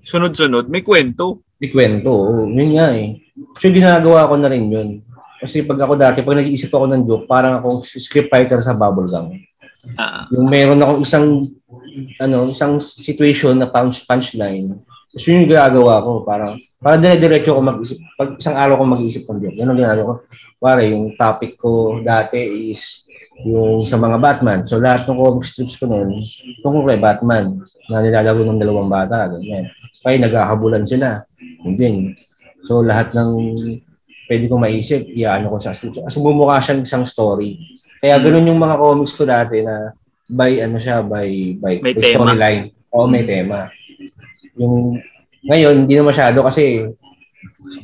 sunod-sunod, 0.00 0.72
may 0.72 0.80
kwento. 0.80 1.44
May 1.60 1.68
kwento, 1.68 2.08
oh. 2.08 2.48
yun 2.48 2.72
nga 2.76 2.96
eh. 2.96 3.20
So 3.60 3.68
ginagawa 3.68 4.28
ko 4.28 4.40
na 4.40 4.48
rin 4.48 4.72
yun. 4.72 4.88
Kasi 5.36 5.68
pag 5.68 5.76
ako 5.76 6.00
dati, 6.00 6.24
pag 6.24 6.40
nag-iisip 6.40 6.72
ako 6.72 6.88
ng 6.88 7.04
joke, 7.04 7.28
parang 7.28 7.60
akong 7.60 7.84
script 7.84 8.32
writer 8.32 8.60
sa 8.64 8.72
Bubblegum. 8.72 9.36
Uh-huh. 9.96 10.24
Yung 10.32 10.48
meron 10.48 10.80
akong 10.80 11.00
isang 11.04 11.26
ano, 12.20 12.48
isang 12.48 12.80
situation 12.80 13.60
na 13.60 13.68
punch 13.68 14.08
punchline. 14.08 14.80
So 15.16 15.32
yun 15.32 15.48
yung 15.48 15.52
ginagawa 15.56 16.04
ko. 16.04 16.12
Parang, 16.28 16.60
parang 16.76 17.00
dire-diretso 17.00 17.56
ako 17.56 17.60
mag-isip. 17.64 17.98
Pag 18.20 18.36
isang 18.36 18.56
araw 18.56 18.76
ko 18.76 18.84
mag-isip 18.84 19.24
ng 19.24 19.40
joke, 19.40 19.56
yun 19.56 19.68
ang 19.72 19.80
ginagawa 19.80 20.20
ko. 20.20 20.22
Pare, 20.60 20.82
yung 20.92 21.16
topic 21.16 21.56
ko 21.56 22.00
dati 22.04 22.70
is 22.72 23.08
yung 23.44 23.84
sa 23.84 23.96
mga 23.96 24.16
Batman. 24.20 24.64
So 24.68 24.76
lahat 24.76 25.08
ng 25.08 25.16
comic 25.16 25.44
strips 25.48 25.76
ko 25.76 25.88
noon, 25.88 26.24
tungkol 26.60 26.88
kay 26.88 27.00
Batman 27.00 27.64
na 27.88 28.04
nilalaro 28.04 28.44
ng 28.44 28.60
dalawang 28.60 28.92
bata. 28.92 29.32
Ganyan. 29.32 29.72
Kaya 30.04 30.16
naghahabulan 30.20 30.84
sila. 30.84 31.24
Hindi. 31.64 32.16
So 32.64 32.84
lahat 32.84 33.12
ng 33.16 33.30
pwede 34.28 34.44
kong 34.48 34.64
maisip, 34.64 35.00
iyaano 35.08 35.52
ko 35.52 35.58
sa 35.60 35.76
strips. 35.76 36.00
Kasi 36.00 36.16
bumukha 36.20 36.60
siyang 36.60 36.84
isang 36.84 37.04
story. 37.08 37.56
Kaya 38.00 38.20
ganun 38.20 38.48
yung 38.52 38.60
mga 38.60 38.76
comics 38.76 39.16
ko 39.16 39.24
dati 39.24 39.64
na 39.64 39.96
by 40.28 40.60
ano 40.60 40.76
siya, 40.76 41.00
by, 41.00 41.56
by, 41.56 41.80
by 41.80 41.92
storyline. 42.04 42.72
Oo, 42.92 43.08
may 43.08 43.24
tema. 43.24 43.70
Yung 44.56 45.00
ngayon, 45.46 45.86
hindi 45.86 45.94
na 45.96 46.04
masyado 46.04 46.42
kasi 46.42 46.90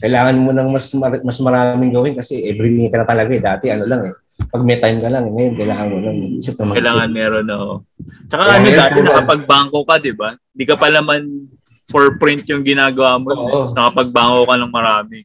kailangan 0.03 0.37
mo 0.41 0.51
ng 0.51 0.69
mas 0.73 0.91
mas 1.23 1.39
maraming 1.39 1.95
gawin 1.95 2.15
kasi 2.19 2.49
every 2.49 2.73
minute 2.73 2.93
ka 2.93 3.03
na 3.03 3.09
talaga 3.09 3.31
eh. 3.33 3.43
Dati 3.43 3.67
ano 3.71 3.85
lang 3.87 4.03
eh 4.09 4.15
pag 4.49 4.63
may 4.65 4.79
time 4.81 4.99
ka 4.99 5.09
lang, 5.13 5.29
ngayon 5.29 5.55
kailangan 5.55 5.89
mo 5.93 5.97
lang 6.01 6.17
isip 6.41 6.57
na 6.59 6.77
Kailangan 6.77 7.11
meron, 7.13 7.47
no. 7.47 7.85
Tsaka 8.29 8.43
Kaya 8.49 8.57
ano 8.59 8.69
dati, 8.73 8.99
nakapag-bangko 9.05 9.81
ka, 9.85 9.95
di 10.01 10.13
ba? 10.17 10.35
Hindi 10.35 10.65
ka 10.65 10.77
pa 10.81 10.89
naman 10.89 11.49
for 11.93 12.17
print 12.17 12.49
yung 12.49 12.65
ginagawa 12.65 13.21
mo. 13.21 13.29
Oo. 13.33 13.69
Eh. 13.69 13.77
Nakapag-bangko 13.77 14.43
ka 14.49 14.55
ng 14.57 14.73
marami. 14.73 15.19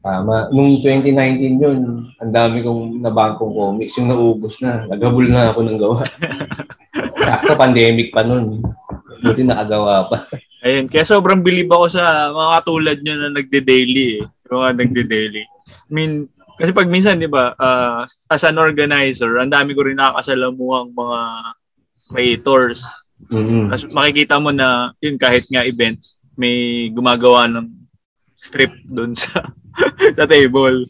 Tama. 0.00 0.48
Nung 0.54 0.78
2019 0.80 1.62
yun, 1.62 1.78
ang 2.22 2.32
dami 2.32 2.62
kong 2.62 3.02
nabangkong 3.02 3.52
comics. 3.52 3.98
Yung 3.98 4.08
naubos 4.08 4.54
na. 4.62 4.86
Naghabol 4.86 5.26
na 5.28 5.50
ako 5.50 5.60
ng 5.66 5.78
gawa. 5.82 6.00
Sakto, 7.26 7.58
pandemic 7.58 8.14
pa 8.14 8.22
nun. 8.22 8.62
Buti 9.20 9.42
nakagawa 9.42 10.06
pa. 10.06 10.24
Ayun. 10.64 10.86
Kaya 10.88 11.04
sobrang 11.04 11.44
bilib 11.44 11.68
ako 11.68 11.86
sa 11.92 12.32
mga 12.32 12.50
katulad 12.60 12.96
nyo 13.00 13.14
na 13.16 13.30
nagde-daily 13.34 14.20
eh. 14.20 14.24
Yung 14.48 14.60
mga 14.62 14.74
nagde-daily. 14.80 15.42
I 15.66 15.92
mean, 15.92 16.12
kasi 16.56 16.72
pag 16.72 16.88
minsan, 16.88 17.20
di 17.20 17.28
ba, 17.28 17.52
uh, 17.52 18.08
as 18.32 18.42
an 18.48 18.56
organizer, 18.56 19.36
ang 19.36 19.52
dami 19.52 19.76
ko 19.76 19.84
rin 19.84 20.00
nakakasalamuhang 20.00 20.96
mga 20.96 21.20
creators. 22.08 22.80
Mm-hmm. 23.28 23.64
Kasi 23.68 23.82
makikita 23.92 24.40
mo 24.40 24.48
na, 24.54 24.96
yun, 25.04 25.20
kahit 25.20 25.44
nga 25.52 25.68
event, 25.68 26.00
may 26.36 26.88
gumagawa 26.92 27.44
ng 27.48 27.68
strip 28.40 28.72
doon 28.88 29.12
sa 29.16 29.52
sa 30.16 30.24
table. 30.24 30.88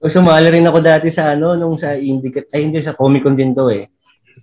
so, 0.00 0.20
sumali 0.20 0.52
rin 0.52 0.68
ako 0.68 0.78
dati 0.84 1.08
sa 1.08 1.32
ano, 1.32 1.56
nung 1.56 1.76
sa 1.80 1.96
Indicate, 1.96 2.52
ay 2.52 2.68
hindi, 2.68 2.84
sa 2.84 2.96
Comic 2.96 3.24
Con 3.24 3.36
din 3.36 3.56
to 3.56 3.72
eh. 3.72 3.88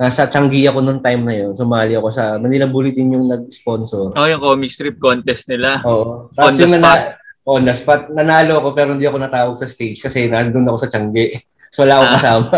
Nasa 0.02 0.26
Changi 0.26 0.66
ako 0.66 0.82
nung 0.82 1.02
time 1.06 1.22
na 1.22 1.36
yun. 1.38 1.52
Sumali 1.54 1.94
ako 1.94 2.10
sa 2.10 2.42
Manila 2.42 2.66
Bulletin 2.66 3.14
yung 3.14 3.30
nag-sponsor. 3.30 4.18
Oh, 4.18 4.26
yung 4.26 4.42
comic 4.42 4.74
strip 4.74 4.98
contest 4.98 5.46
nila. 5.46 5.86
Oo. 5.86 6.34
Tapos 6.34 6.58
yung 6.58 6.82
na, 6.82 7.18
on 7.46 7.68
the 7.68 7.76
spot. 7.76 8.10
Nanalo 8.10 8.64
ako 8.64 8.70
pero 8.74 8.90
hindi 8.96 9.06
ako 9.06 9.18
natawag 9.20 9.56
sa 9.60 9.70
stage 9.70 10.00
kasi 10.02 10.26
nandun 10.26 10.68
ako 10.68 10.78
sa 10.88 10.90
Tiangge. 10.90 11.38
So 11.74 11.90
wala 11.90 11.98
akong 11.98 12.06
ah. 12.06 12.18
kasama. 12.22 12.54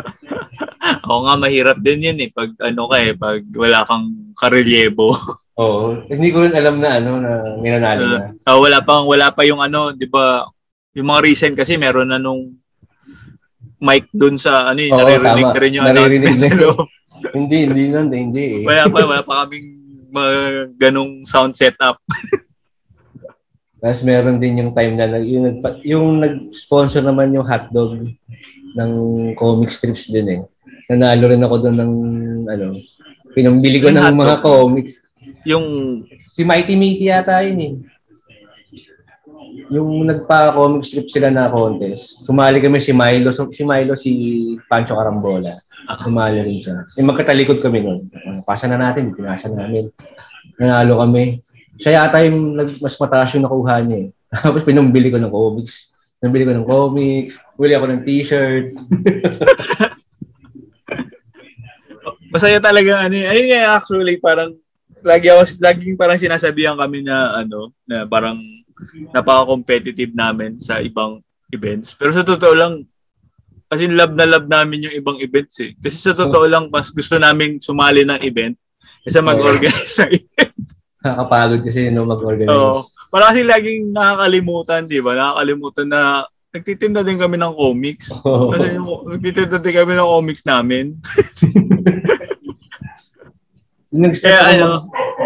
Oo 1.12 1.28
nga, 1.28 1.36
mahirap 1.36 1.76
din 1.76 2.08
yun 2.08 2.24
eh. 2.24 2.32
Pag 2.32 2.56
ano 2.56 2.88
ka 2.88 2.96
eh, 2.96 3.12
pag 3.12 3.44
wala 3.52 3.84
kang 3.84 4.32
karelyebo. 4.32 5.12
Oo. 5.60 6.08
Hindi 6.08 6.32
ko 6.32 6.40
rin 6.40 6.56
alam 6.56 6.80
na 6.80 7.04
ano, 7.04 7.20
na 7.20 7.32
may 7.60 7.76
nanalo 7.76 8.00
uh, 8.00 8.10
na. 8.16 8.20
Uh, 8.48 8.58
wala, 8.64 8.80
pang, 8.80 9.04
wala 9.04 9.28
pa 9.28 9.44
yung 9.44 9.60
ano, 9.60 9.92
di 9.92 10.08
ba, 10.08 10.48
yung 10.96 11.04
mga 11.12 11.20
recent 11.20 11.52
kasi 11.52 11.76
meron 11.76 12.08
na 12.08 12.16
nung 12.16 12.56
mic 13.80 14.06
dun 14.14 14.36
sa 14.38 14.70
ano, 14.70 14.80
yung 14.80 14.94
Oo, 14.94 15.02
naririnig 15.02 15.46
tama. 15.50 15.60
rin 15.60 15.72
yung 15.76 15.86
naririnig 15.86 16.34
announcement 16.34 16.52
sa 16.52 16.60
loob. 16.60 16.86
hindi, 17.38 17.56
hindi 17.66 17.84
nun, 17.90 18.08
hindi 18.10 18.44
eh. 18.60 18.64
Wala 18.66 18.82
pa, 18.90 18.96
wala 19.06 19.22
pa 19.22 19.34
kaming 19.44 19.68
mga 20.14 20.34
ganong 20.78 21.12
sound 21.26 21.54
setup. 21.58 21.98
Tapos 23.84 24.00
meron 24.00 24.40
din 24.40 24.64
yung 24.64 24.72
time 24.72 24.96
na 24.96 25.20
yung, 25.20 25.60
yung 25.84 26.06
nag-sponsor 26.24 27.04
naman 27.04 27.36
yung 27.36 27.44
hotdog 27.44 28.00
ng 28.80 28.92
comic 29.36 29.68
strips 29.68 30.08
din 30.08 30.40
eh. 30.40 30.40
Nanalo 30.88 31.28
rin 31.28 31.44
ako 31.44 31.68
doon 31.68 31.76
ng 31.76 31.92
ano, 32.48 32.80
pinambili 33.36 33.84
ko 33.84 33.92
yung 33.92 34.00
ng 34.00 34.16
mga 34.16 34.36
comics. 34.40 35.04
Yung 35.44 35.66
si 36.16 36.48
Mighty 36.48 36.72
Mighty 36.80 37.12
yata 37.12 37.44
yun 37.44 37.60
eh. 37.60 37.72
Yung 39.74 40.06
nagpa-comic 40.06 40.86
strip 40.86 41.10
sila 41.10 41.34
na 41.34 41.50
contest. 41.50 42.22
Sumali 42.22 42.62
kami 42.62 42.78
si 42.78 42.94
Milo, 42.94 43.34
si 43.34 43.62
Milo 43.66 43.98
si 43.98 44.10
Pancho 44.70 44.94
Carambola. 44.94 45.58
Sumali 45.98 46.38
rin 46.46 46.62
siya. 46.62 46.86
Yung 47.02 47.10
magkatalikod 47.10 47.58
kami 47.58 47.82
noon. 47.82 48.06
Pasa 48.46 48.70
na 48.70 48.78
natin, 48.78 49.10
pinasa 49.10 49.50
namin. 49.50 49.90
Nanalo 50.62 51.02
kami. 51.02 51.42
Siya 51.74 52.06
yata 52.06 52.22
yung 52.22 52.54
nag, 52.54 52.70
mas 52.78 52.94
mataas 52.94 53.34
yung 53.34 53.50
nakuha 53.50 53.82
niya 53.82 53.98
eh. 54.06 54.08
Tapos 54.46 54.62
pinumbili 54.62 55.10
ko 55.10 55.18
ng 55.18 55.34
comics. 55.34 55.90
Nabili 56.22 56.46
ko 56.46 56.54
ng 56.54 56.64
comics. 56.70 57.34
Bili 57.58 57.74
ako 57.74 57.86
ng 57.90 58.02
t-shirt. 58.06 58.66
Masaya 62.34 62.58
talaga 62.62 63.06
ano. 63.06 63.14
Ayun 63.14 63.46
nga 63.50 63.78
actually 63.78 64.18
parang 64.18 64.54
lagi 65.04 65.28
ako 65.28 65.60
laging 65.60 65.94
parang 66.00 66.16
sinasabihan 66.16 66.80
kami 66.80 67.04
na 67.04 67.44
ano 67.44 67.70
na 67.84 68.08
parang 68.08 68.40
napaka-competitive 69.12 70.12
namin 70.14 70.56
sa 70.58 70.80
ibang 70.80 71.20
events. 71.52 71.94
Pero 71.94 72.10
sa 72.14 72.26
totoo 72.26 72.54
lang 72.54 72.86
kasi 73.68 73.90
love 73.90 74.14
na 74.14 74.28
love 74.28 74.46
namin 74.46 74.86
yung 74.86 74.94
ibang 74.94 75.18
events 75.18 75.58
eh. 75.58 75.74
Kasi 75.78 75.96
sa 75.98 76.14
totoo 76.14 76.46
lang 76.46 76.70
mas 76.70 76.92
gusto 76.94 77.18
naming 77.18 77.58
sumali 77.58 78.06
ng 78.06 78.20
event 78.22 78.54
kaysa 79.04 79.24
mag-organize 79.24 79.94
ng 80.04 80.10
events. 80.14 80.78
Nakakapagod 81.04 81.60
kasi 81.64 81.92
no 81.92 82.08
mag-organize. 82.08 82.52
Oo. 82.54 82.80
Para 83.12 83.30
kasi 83.30 83.46
laging 83.46 83.94
nakakalimutan, 83.94 84.88
di 84.88 84.98
ba? 84.98 85.14
Nakakalimutan 85.14 85.86
na 85.86 86.00
nagtitinda 86.54 87.02
din 87.02 87.18
kami 87.18 87.34
ng 87.34 87.54
comics. 87.54 88.14
Oh. 88.22 88.54
Kasi 88.54 88.78
yung, 88.78 88.86
nagtitinda 89.10 89.58
din 89.58 89.74
kami 89.74 89.92
ng 89.98 90.08
comics 90.08 90.42
namin. 90.46 90.94
Nag-start 93.94 94.34
ako 94.34 94.50
ano, 94.50 94.70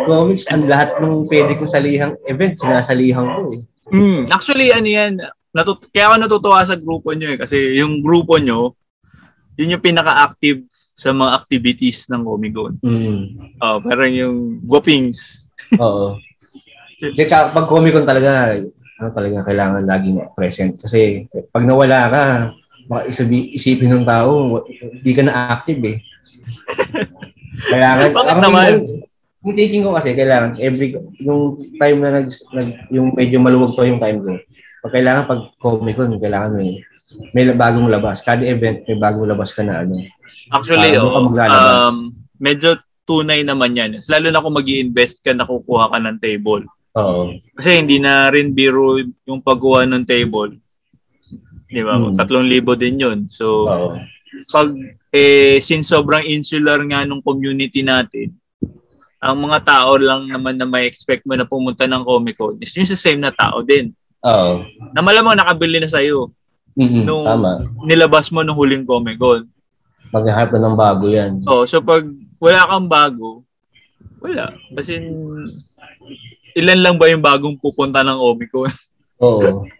comics, 0.04 0.44
ang 0.52 0.68
lahat 0.68 1.00
ng 1.00 1.24
pwede 1.28 1.56
kong 1.56 1.72
salihang 1.72 2.14
event, 2.28 2.54
sinasalihan 2.60 3.24
ko 3.24 3.40
eh. 3.56 3.62
Mm, 3.88 4.28
actually, 4.28 4.68
ano 4.68 4.88
yan, 4.88 5.12
natut- 5.56 5.88
kaya 5.88 6.12
ako 6.12 6.16
natutuwa 6.20 6.60
sa 6.64 6.76
grupo 6.76 7.16
nyo 7.16 7.28
eh, 7.32 7.38
kasi 7.40 7.56
yung 7.80 8.04
grupo 8.04 8.36
nyo, 8.36 8.76
yun 9.56 9.72
yung 9.72 9.84
pinaka-active 9.84 10.68
sa 10.70 11.10
mga 11.16 11.30
activities 11.34 12.06
ng 12.12 12.22
Comic-Con. 12.22 12.74
Mm. 12.84 13.22
Uh, 13.56 13.78
parang 13.80 14.12
yung 14.12 14.36
Guapings, 14.68 15.48
Oo. 15.82 16.16
Kasi 16.98 17.28
pag 17.30 17.68
Comic 17.70 17.94
Con 17.94 18.08
talaga, 18.08 18.58
ano 18.98 19.08
talaga 19.14 19.46
kailangan 19.46 19.86
laging 19.86 20.18
present. 20.34 20.74
Kasi 20.80 21.30
pag 21.54 21.62
nawala 21.62 22.10
ka, 22.10 22.24
baka 22.88 23.02
isabi, 23.06 23.54
isipin 23.54 23.92
ng 23.92 24.06
tao, 24.08 24.64
hindi 24.66 25.12
ka 25.14 25.22
na 25.22 25.54
active 25.54 25.80
eh. 25.86 25.98
kailangan, 27.66 28.08
Bakit 28.14 28.36
naman? 28.38 28.70
Yung, 29.42 29.56
taking 29.56 29.82
ko 29.86 29.94
kasi, 29.96 30.14
kailangan 30.14 30.58
every, 30.60 30.94
yung 31.22 31.58
time 31.78 31.98
na 32.02 32.10
nag, 32.22 32.28
nag 32.54 32.68
yung 32.92 33.14
medyo 33.14 33.38
maluwag 33.42 33.74
pa 33.74 33.88
yung 33.88 34.02
time 34.02 34.18
ko, 34.22 34.32
pag 34.84 34.92
kailangan 34.94 35.30
pag 35.30 35.42
Comic 35.58 35.98
Con, 35.98 36.18
kailangan 36.22 36.54
may, 36.54 36.82
may 37.34 37.48
bagong 37.56 37.88
labas. 37.90 38.22
Kada 38.22 38.44
event, 38.44 38.84
may 38.86 38.98
bagong 38.98 39.26
labas 39.26 39.50
ka 39.50 39.66
na 39.66 39.82
ano. 39.82 39.98
Actually, 40.52 40.94
oh, 40.96 41.28
um, 41.34 42.12
medyo 42.38 42.78
tunay 43.08 43.40
naman 43.40 43.72
yan. 43.72 43.96
Lalo 44.12 44.28
na 44.28 44.44
kung 44.44 44.52
mag 44.52 44.68
invest 44.68 45.24
ka, 45.24 45.32
nakukuha 45.32 45.88
ka 45.90 45.98
ng 45.98 46.20
table. 46.20 46.68
Oo. 46.98 47.32
Kasi 47.56 47.80
hindi 47.80 47.96
na 47.96 48.28
rin 48.28 48.52
biro 48.52 49.00
yung 49.24 49.40
pagkuha 49.40 49.88
ng 49.88 50.04
table. 50.04 50.60
Di 51.68 51.80
ba? 51.84 51.96
Hmm. 51.96 52.16
Tatlong 52.16 52.48
libo 52.48 52.76
din 52.76 53.00
yun. 53.00 53.18
So, 53.32 53.68
Oo. 53.68 53.88
pag, 54.52 54.68
eh, 55.12 55.58
since 55.64 55.88
sobrang 55.88 56.24
insular 56.24 56.80
nga 56.84 57.04
nung 57.04 57.24
community 57.24 57.80
natin, 57.80 58.34
ang 59.18 59.36
mga 59.38 59.58
tao 59.66 59.98
lang 59.98 60.30
naman 60.30 60.54
na 60.54 60.68
may 60.68 60.86
expect 60.86 61.26
mo 61.26 61.34
na 61.34 61.48
pumunta 61.48 61.90
ng 61.90 62.06
Comic 62.06 62.38
Con 62.38 62.54
is 62.62 62.70
yung 62.78 62.86
sa 62.86 62.94
same 62.94 63.18
na 63.18 63.34
tao 63.34 63.66
din. 63.66 63.90
Oo. 64.22 64.62
Na 64.94 65.02
malamang 65.02 65.34
nakabili 65.34 65.82
na 65.82 65.90
sa'yo. 65.90 66.30
Mm-hmm, 66.78 67.02
nung 67.02 67.26
tama. 67.26 67.66
nilabas 67.82 68.30
mo 68.30 68.46
nung 68.46 68.54
huling 68.54 68.86
Comic 68.86 69.18
Con. 69.18 69.50
Maghahanap 70.14 70.54
na 70.54 70.60
ng 70.70 70.78
bago 70.78 71.04
yan. 71.10 71.32
Oh, 71.50 71.66
so 71.66 71.82
pag 71.82 72.06
wala 72.38 72.70
kang 72.70 72.86
bago, 72.86 73.42
wala. 74.22 74.54
Kasi 74.72 75.02
ilan 76.58 76.80
lang 76.82 76.96
ba 76.98 77.10
yung 77.10 77.22
bagong 77.22 77.58
pupunta 77.58 78.02
ng 78.02 78.18
Omicron? 78.18 78.72
Oo. 79.22 79.66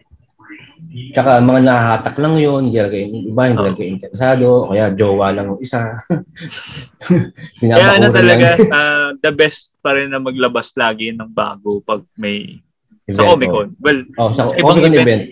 Tsaka 1.13 1.37
mga 1.43 1.61
nahahatak 1.65 2.15
lang 2.17 2.35
yun, 2.41 2.65
hindi 2.65 2.77
talaga 2.81 2.97
yung 2.97 3.13
iba, 3.29 3.41
hindi 3.45 3.61
talaga 3.61 3.83
oh. 3.83 3.93
interesado, 3.93 4.47
kaya 4.73 4.85
jowa 4.97 5.27
lang 5.31 5.45
yung 5.53 5.61
isa. 5.61 5.79
kaya 7.61 7.85
ano 8.01 8.07
talaga, 8.09 8.47
uh, 8.57 9.09
the 9.23 9.31
best 9.35 9.77
pa 9.85 9.93
rin 9.93 10.09
na 10.09 10.17
maglabas 10.17 10.73
lagi 10.73 11.13
ng 11.13 11.29
bago 11.29 11.83
pag 11.85 12.01
may 12.17 12.57
event, 13.05 13.17
sa 13.17 13.27
Comic 13.29 13.49
Con. 13.53 13.67
Oh. 13.69 13.81
Well, 13.81 13.99
oh, 14.17 14.31
sa, 14.33 14.49
sa 14.49 14.55
ibang 14.57 14.81
event, 14.81 14.97
event. 14.97 15.23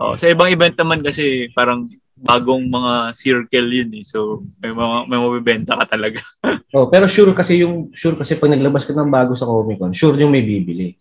Oh, 0.00 0.14
sa 0.16 0.26
ibang 0.32 0.48
event 0.48 0.76
naman 0.80 1.00
kasi 1.04 1.52
parang 1.52 1.84
bagong 2.18 2.66
mga 2.66 3.14
circle 3.14 3.68
yun 3.70 3.90
eh. 3.94 4.04
So, 4.04 4.42
may 4.58 4.74
mga 4.74 4.96
may 5.06 5.18
mabibenta 5.18 5.72
ka 5.78 5.84
talaga. 5.94 6.18
oh, 6.76 6.90
pero 6.90 7.06
sure 7.06 7.30
kasi 7.36 7.62
yung 7.62 7.94
sure 7.94 8.18
kasi 8.18 8.34
pag 8.40 8.50
naglabas 8.50 8.88
ka 8.88 8.92
ng 8.94 9.12
bago 9.12 9.38
sa 9.38 9.46
Comic 9.46 9.78
Con, 9.78 9.94
sure 9.94 10.18
yung 10.18 10.34
may 10.34 10.42
bibili. 10.42 10.98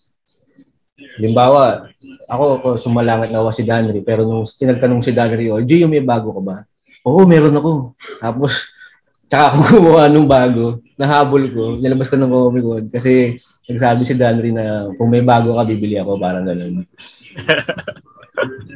Limbawa, 1.17 1.89
ako, 2.29 2.43
ako 2.61 2.67
sumalangit 2.77 3.33
na 3.33 3.49
si 3.49 3.65
Danry, 3.65 4.01
pero 4.05 4.23
nung 4.23 4.45
tinagtanong 4.45 5.01
si 5.01 5.11
Danry, 5.13 5.49
oh, 5.49 5.61
Gio, 5.61 5.89
may 5.89 6.01
bago 6.01 6.33
ka 6.37 6.41
ba? 6.41 6.57
Oo, 7.07 7.25
meron 7.25 7.57
ako. 7.57 7.97
Tapos, 8.21 8.69
tsaka 9.25 9.43
ako 9.53 9.59
gumawa 9.81 10.09
nung 10.09 10.29
bago, 10.29 10.81
nahabol 10.97 11.43
ko, 11.49 11.63
nilabas 11.77 12.09
ko 12.09 12.15
ng 12.17 12.31
Comic 12.31 12.63
Con 12.65 12.85
kasi 12.89 13.37
nagsabi 13.67 14.01
si 14.05 14.15
Danry 14.15 14.49
na 14.53 14.89
kung 14.95 15.09
may 15.09 15.21
bago 15.25 15.57
ka, 15.57 15.67
bibili 15.67 15.97
ako, 15.99 16.17
parang 16.17 16.45
gano'n. 16.45 16.85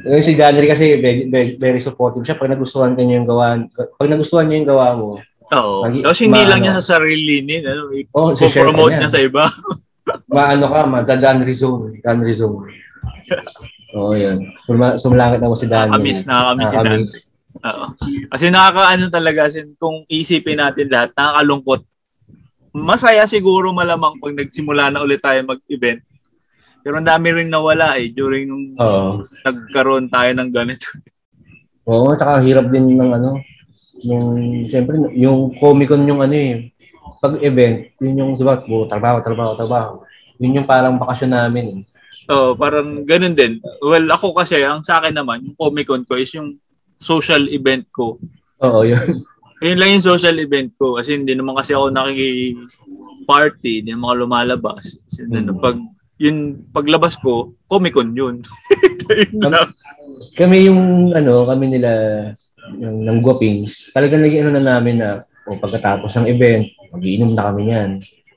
Yung 0.06 0.24
si 0.26 0.34
Danry 0.34 0.66
kasi 0.66 0.98
very, 0.98 1.56
very, 1.56 1.80
supportive 1.80 2.26
siya. 2.26 2.38
Pag 2.38 2.54
nagustuhan 2.54 2.98
kanya 2.98 3.22
yung 3.22 3.28
gawa, 3.28 3.62
pag 3.72 4.10
nagustuhan 4.10 4.50
niya 4.50 4.58
yung 4.62 4.70
gawa 4.70 4.88
mo, 4.98 5.10
Oo. 5.52 5.84
Mag- 5.84 6.00
Tapos 6.00 6.20
hindi 6.24 6.42
lang 6.48 6.64
niya 6.64 6.80
sa 6.80 6.96
sarili 6.96 7.44
ni, 7.44 7.60
ano, 7.60 7.92
oh, 8.16 8.32
i-promote 8.32 8.96
niya 8.96 9.12
sa 9.12 9.20
iba. 9.20 9.44
maano 10.28 10.66
ka, 10.70 10.80
magda-Danry 10.88 11.54
zone. 11.54 12.00
Zone. 12.34 12.70
Oo, 13.92 14.12
oh, 14.12 14.14
yun. 14.16 14.48
Sum- 14.64 14.98
sumlangit 14.98 15.38
na 15.40 15.50
mo 15.50 15.56
si 15.56 15.68
Danry. 15.68 15.92
Nakakamiss, 15.92 16.22
nakakamiss 16.24 16.70
si 16.70 16.76
Danry. 16.76 17.04
Oo. 17.62 17.86
Kasi 18.32 18.46
nakakaano 18.48 19.04
talaga, 19.12 19.42
sin, 19.52 19.76
kung 19.76 20.08
isipin 20.08 20.58
natin 20.62 20.88
lahat, 20.88 21.12
nakakalungkot. 21.12 21.82
Masaya 22.72 23.28
siguro 23.28 23.68
malamang 23.76 24.16
pag 24.16 24.32
nagsimula 24.32 24.88
na 24.88 25.04
ulit 25.04 25.20
tayo 25.20 25.38
mag-event 25.44 26.00
pero 26.82 26.98
ang 26.98 27.06
dami 27.06 27.30
ring 27.30 27.50
nawala 27.50 27.94
eh 27.94 28.10
during 28.10 28.50
nung 28.50 28.66
Oo. 28.74 29.22
nagkaroon 29.46 30.10
tayo 30.10 30.30
ng 30.34 30.50
ganito. 30.50 30.90
Oo, 31.86 32.18
tsaka 32.18 32.42
hirap 32.42 32.74
din 32.74 32.98
ng 32.98 33.10
ano, 33.14 33.38
yung 34.02 34.26
siyempre 34.66 34.98
yung 35.14 35.54
Comic 35.62 35.94
Con 35.94 36.10
yung 36.10 36.18
ano 36.18 36.34
eh, 36.34 36.71
pag 37.22 37.38
event, 37.38 37.86
yun 38.02 38.18
yung 38.18 38.32
sabat 38.34 38.66
mo, 38.66 38.82
trabaho, 38.90 39.22
trabaho, 39.22 39.54
trabaho. 39.54 39.92
Yun 40.42 40.58
yung 40.58 40.66
parang 40.66 40.98
bakasyon 40.98 41.30
namin 41.30 41.64
eh. 41.70 41.80
Oo, 42.34 42.58
parang 42.58 43.06
ganun 43.06 43.38
din. 43.38 43.62
Well, 43.78 44.10
ako 44.10 44.34
kasi, 44.34 44.58
ang 44.66 44.82
sa 44.82 44.98
akin 44.98 45.14
naman, 45.14 45.46
yung 45.46 45.54
Comic 45.54 45.86
Con 45.86 46.02
ko 46.02 46.18
is 46.18 46.34
yung 46.34 46.58
social 46.98 47.46
event 47.46 47.86
ko. 47.94 48.18
Oo, 48.66 48.82
yun. 48.82 49.22
Yun 49.62 49.78
lang 49.78 49.94
yung 49.94 50.02
social 50.02 50.34
event 50.42 50.74
ko. 50.74 50.98
Kasi 50.98 51.14
hindi 51.14 51.38
naman 51.38 51.54
kasi 51.54 51.70
ako 51.70 51.94
nakiki-party, 51.94 53.86
hindi 53.86 53.94
naman 53.94 54.10
ako 54.10 54.14
lumalabas. 54.26 54.98
Kasi 55.06 55.30
hmm. 55.30 55.62
pag 55.62 55.78
yun 56.18 56.66
paglabas 56.74 57.14
ko, 57.14 57.54
Comic 57.70 57.94
Con 57.94 58.18
yun. 58.18 58.42
yun 59.30 59.54
kami 60.34 60.66
yung 60.66 61.12
ano, 61.12 61.46
kami 61.46 61.78
nila 61.78 61.90
ng, 62.78 63.06
ng 63.06 63.18
Guapings, 63.22 63.90
talagang 63.92 64.22
naging 64.22 64.48
ano 64.48 64.52
na 64.58 64.64
namin 64.76 64.98
na 64.98 65.22
o 65.46 65.54
oh, 65.54 65.58
pagkatapos 65.58 66.14
ng 66.18 66.30
event, 66.30 66.66
magiinom 66.92 67.32
na 67.32 67.50
kami 67.50 67.72
niyan. 67.72 67.90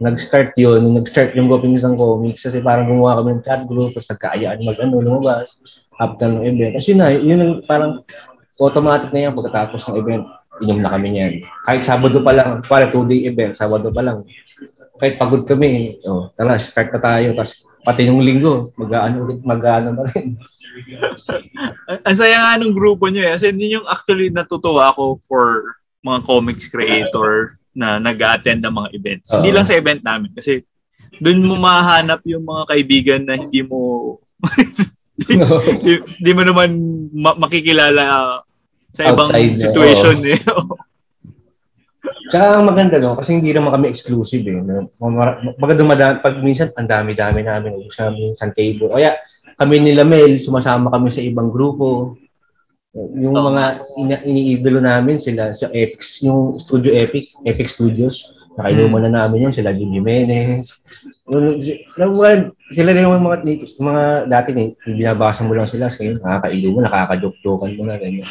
Nag-start 0.04 0.56
yun, 0.60 0.92
nag-start 0.92 1.36
yung 1.40 1.48
Guapings 1.48 1.84
ng 1.88 1.96
comics, 1.96 2.44
kasi 2.44 2.60
parang 2.60 2.92
gumawa 2.92 3.24
kami 3.24 3.40
ng 3.40 3.44
chat 3.48 3.64
group, 3.64 3.96
tapos 3.96 4.12
nagkaayaan 4.12 4.60
mag 4.68 4.80
ano, 4.84 5.00
lumabas 5.00 5.60
after 6.00 6.28
ng 6.28 6.44
event. 6.44 6.74
Kasi 6.76 6.92
na, 6.92 7.16
yun 7.16 7.40
ang 7.40 7.54
parang 7.64 8.04
automatic 8.60 9.12
na 9.16 9.30
yan 9.30 9.34
pagkatapos 9.36 9.88
ng 9.88 9.96
event, 10.04 10.24
inom 10.64 10.80
na 10.84 10.92
kami 10.92 11.16
niyan. 11.16 11.34
Kahit 11.64 11.88
Sabado 11.88 12.20
pa 12.20 12.36
lang, 12.36 12.60
para 12.68 12.92
two-day 12.92 13.28
event, 13.28 13.56
Sabado 13.56 13.88
pa 13.92 14.04
lang. 14.04 14.28
Kahit 15.00 15.16
pagod 15.20 15.44
kami, 15.48 16.00
oh, 16.08 16.32
tara, 16.36 16.60
start 16.60 16.92
na 16.96 17.00
tayo. 17.00 17.36
Tapos 17.36 17.64
pati 17.84 18.08
yung 18.08 18.24
linggo, 18.24 18.72
mag-ano 18.80 19.28
ulit, 19.28 19.40
mag-ano 19.44 19.96
na 19.96 20.04
rin. 20.12 20.36
Ang 22.08 22.18
saya 22.18 22.36
nga 22.40 22.60
nung 22.60 22.76
grupo 22.76 23.08
niyo 23.08 23.24
eh. 23.28 23.32
Kasi 23.36 23.52
yun 23.52 23.80
yung 23.80 23.88
actually 23.88 24.28
natutuwa 24.32 24.92
ako 24.92 25.24
for 25.24 25.76
mga 26.04 26.20
comics 26.28 26.68
creator 26.68 27.56
na 27.76 28.00
nag-attend 28.00 28.64
ng 28.64 28.74
mga 28.74 28.90
events. 28.96 29.28
Uh-huh. 29.30 29.44
Hindi 29.44 29.52
lang 29.52 29.68
sa 29.68 29.76
event 29.76 30.02
namin. 30.02 30.32
Kasi 30.32 30.64
doon 31.20 31.44
mo 31.44 31.56
mahanap 31.60 32.24
yung 32.24 32.44
mga 32.48 32.64
kaibigan 32.72 33.22
na 33.28 33.36
hindi 33.36 33.62
mo 33.62 33.80
hindi, 35.20 35.92
hindi 36.20 36.32
mo 36.32 36.42
naman 36.48 36.70
ma- 37.12 37.38
makikilala 37.38 38.04
sa 38.96 39.12
ibang 39.12 39.28
Outside 39.28 39.60
situation 39.60 40.24
na, 40.24 40.32
oh. 40.32 40.34
eh. 40.34 40.42
Tsaka 42.26 42.58
ang 42.58 42.66
maganda 42.66 42.98
no, 42.98 43.14
kasi 43.14 43.38
hindi 43.38 43.54
naman 43.54 43.70
kami 43.70 43.86
exclusive 43.94 44.42
eh. 44.50 44.58
Maganda 45.62 45.78
dumadaan, 45.78 46.26
pag 46.26 46.42
minsan 46.42 46.74
ang 46.74 46.90
dami-dami 46.90 47.46
namin, 47.46 47.78
sa 47.94 48.10
table. 48.50 48.90
O 48.90 48.98
kaya 48.98 49.22
kami 49.62 49.78
nila 49.78 50.02
Mel, 50.02 50.42
sumasama 50.42 50.90
kami 50.90 51.14
sa 51.14 51.22
ibang 51.22 51.54
grupo. 51.54 52.18
Yung 52.96 53.36
mga 53.36 53.84
ina- 54.00 54.24
iniidolo 54.24 54.80
namin 54.80 55.20
sila 55.20 55.52
sa 55.52 55.68
Epic, 55.76 56.24
yung 56.24 56.56
Studio 56.56 56.96
Epic, 56.96 57.36
Epic 57.44 57.68
Studios. 57.68 58.32
Nakainuman 58.56 59.04
hmm. 59.04 59.12
na 59.12 59.28
namin 59.28 59.44
yun, 59.44 59.52
sila 59.52 59.76
Jim 59.76 59.92
Jimenez. 59.92 60.80
Sila 62.72 62.90
na 62.96 63.04
yung 63.04 63.20
mga, 63.20 63.38
mga 63.84 64.04
dati, 64.32 64.50
eh, 64.56 64.72
binabasa 64.88 65.44
mo 65.44 65.52
lang 65.52 65.68
sila, 65.68 65.92
kasi 65.92 66.16
nakakainuman, 66.16 66.88
nakakajoke-jokean 66.88 67.76
mo 67.76 67.84
na, 67.84 68.00
ganyan. 68.00 68.24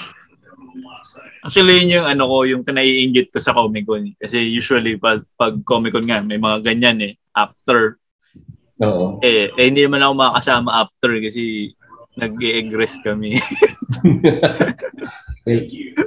Actually, 1.45 1.85
yun 1.85 2.01
yung 2.01 2.09
ano 2.09 2.25
ko, 2.25 2.37
yung 2.49 2.65
kinaiingit 2.65 3.29
ko 3.29 3.37
sa 3.37 3.53
Comic 3.53 3.85
Con. 3.85 4.17
Kasi 4.17 4.49
usually, 4.49 4.97
pag, 4.97 5.21
pag 5.37 5.61
Comic 5.61 5.93
Con 5.93 6.09
nga, 6.09 6.25
may 6.25 6.41
mga 6.41 6.65
ganyan 6.65 7.05
eh. 7.05 7.13
After. 7.37 8.01
Oo. 8.81 9.21
Eh, 9.21 9.53
eh, 9.53 9.65
hindi 9.69 9.85
naman 9.85 10.01
ako 10.01 10.13
makakasama 10.17 10.71
after 10.73 11.13
kasi 11.21 11.77
nag-egress 12.15 12.99
kami. 13.03 13.39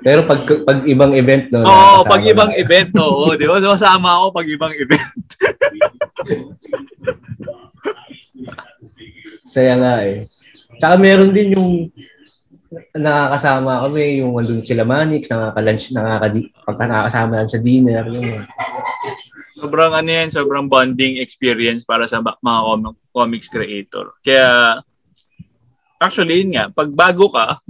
Pero 0.01 0.25
pag 0.25 0.49
pag 0.65 0.81
ibang 0.89 1.13
event 1.13 1.53
no. 1.53 1.61
Oo, 1.61 2.01
pag 2.09 2.25
ibang 2.25 2.49
na. 2.49 2.57
event 2.57 2.89
oo, 2.97 3.37
di 3.37 3.45
ba? 3.45 3.61
So, 3.61 3.77
sama 3.77 4.17
ako 4.17 4.33
pag 4.33 4.47
ibang 4.49 4.73
event. 4.73 5.27
Saya 9.53 9.77
nga 9.77 10.01
eh. 10.03 10.25
Tsaka 10.81 10.97
meron 10.97 11.33
din 11.33 11.53
yung 11.53 11.89
nakakasama 12.97 13.87
kami, 13.87 14.19
yung 14.21 14.33
wandun 14.35 14.65
sila 14.65 14.83
Manix, 14.83 15.29
nakaka-lunch, 15.31 15.93
nakaka 15.95 16.27
pag 16.67 16.77
nakakasama 16.77 17.31
lang 17.41 17.49
sa 17.49 17.59
dinner. 17.61 18.03
Yung... 18.11 18.43
Sobrang 19.57 19.93
ano 19.95 20.09
yan, 20.09 20.29
sobrang 20.29 20.69
bonding 20.69 21.17
experience 21.17 21.81
para 21.87 22.05
sa 22.05 22.21
mga 22.21 22.93
comics 23.15 23.49
creator. 23.49 24.13
Kaya, 24.21 24.77
actually, 26.01 26.45
yun 26.45 26.57
nga, 26.57 26.65
pag 26.71 26.89
bago 26.93 27.29
ka, 27.29 27.61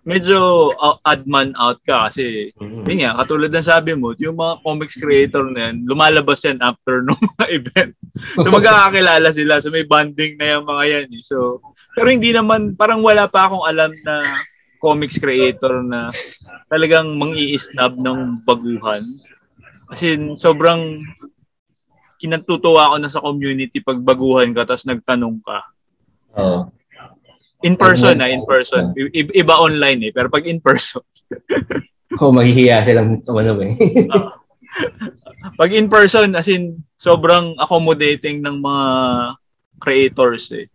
medyo 0.00 0.72
uh, 0.80 0.96
odd 1.04 1.22
man 1.28 1.52
out 1.60 1.76
ka 1.84 2.08
kasi 2.08 2.50
mm-hmm. 2.56 2.88
yun 2.88 2.98
nga, 3.04 3.20
katulad 3.20 3.52
ng 3.52 3.68
sabi 3.68 3.92
mo, 3.92 4.16
yung 4.16 4.34
mga 4.34 4.64
comics 4.64 4.96
creator 4.96 5.44
na 5.46 5.70
yan, 5.70 5.84
lumalabas 5.84 6.40
yan 6.42 6.58
after 6.64 7.00
ng 7.06 7.20
mga 7.36 7.46
event. 7.52 7.92
So 8.40 8.48
magkakakilala 8.48 9.28
sila, 9.30 9.60
so 9.60 9.68
may 9.68 9.84
bonding 9.84 10.40
na 10.40 10.58
yung 10.58 10.66
mga 10.66 10.84
yan. 10.88 11.06
Eh. 11.14 11.22
So 11.22 11.60
pero 11.94 12.08
hindi 12.08 12.32
naman, 12.32 12.78
parang 12.78 13.04
wala 13.04 13.28
pa 13.28 13.50
akong 13.50 13.66
alam 13.66 13.92
na 14.06 14.40
comics 14.80 15.20
creator 15.20 15.84
na 15.84 16.08
talagang 16.72 17.12
mang-i-snub 17.20 18.00
ng 18.00 18.46
baguhan. 18.48 19.04
Kasi 19.92 20.32
sobrang 20.38 21.02
kinatutuwa 22.20 22.92
ako 22.92 22.96
na 23.00 23.10
sa 23.12 23.24
community 23.24 23.80
pag 23.82 24.00
baguhan 24.00 24.52
ka 24.56 24.64
tapos 24.64 24.86
nagtanong 24.88 25.36
ka. 25.44 25.58
Oo. 26.40 26.64
Uh, 26.64 26.79
in 27.62 27.74
person 27.76 28.18
na, 28.18 28.28
in 28.28 28.44
person. 28.48 28.92
I- 28.96 29.34
iba 29.36 29.54
online 29.56 30.08
eh, 30.08 30.12
pero 30.12 30.32
pag 30.32 30.46
in 30.48 30.60
person. 30.60 31.04
oh, 32.20 32.32
maghihiya 32.32 32.82
silang 32.82 33.22
ano 33.24 33.52
eh. 33.62 33.74
uh, 34.10 34.34
pag 35.56 35.70
in 35.72 35.88
person, 35.88 36.34
as 36.36 36.48
in, 36.48 36.80
sobrang 36.96 37.56
accommodating 37.60 38.40
ng 38.44 38.60
mga 38.60 38.86
creators 39.80 40.52
eh. 40.52 40.68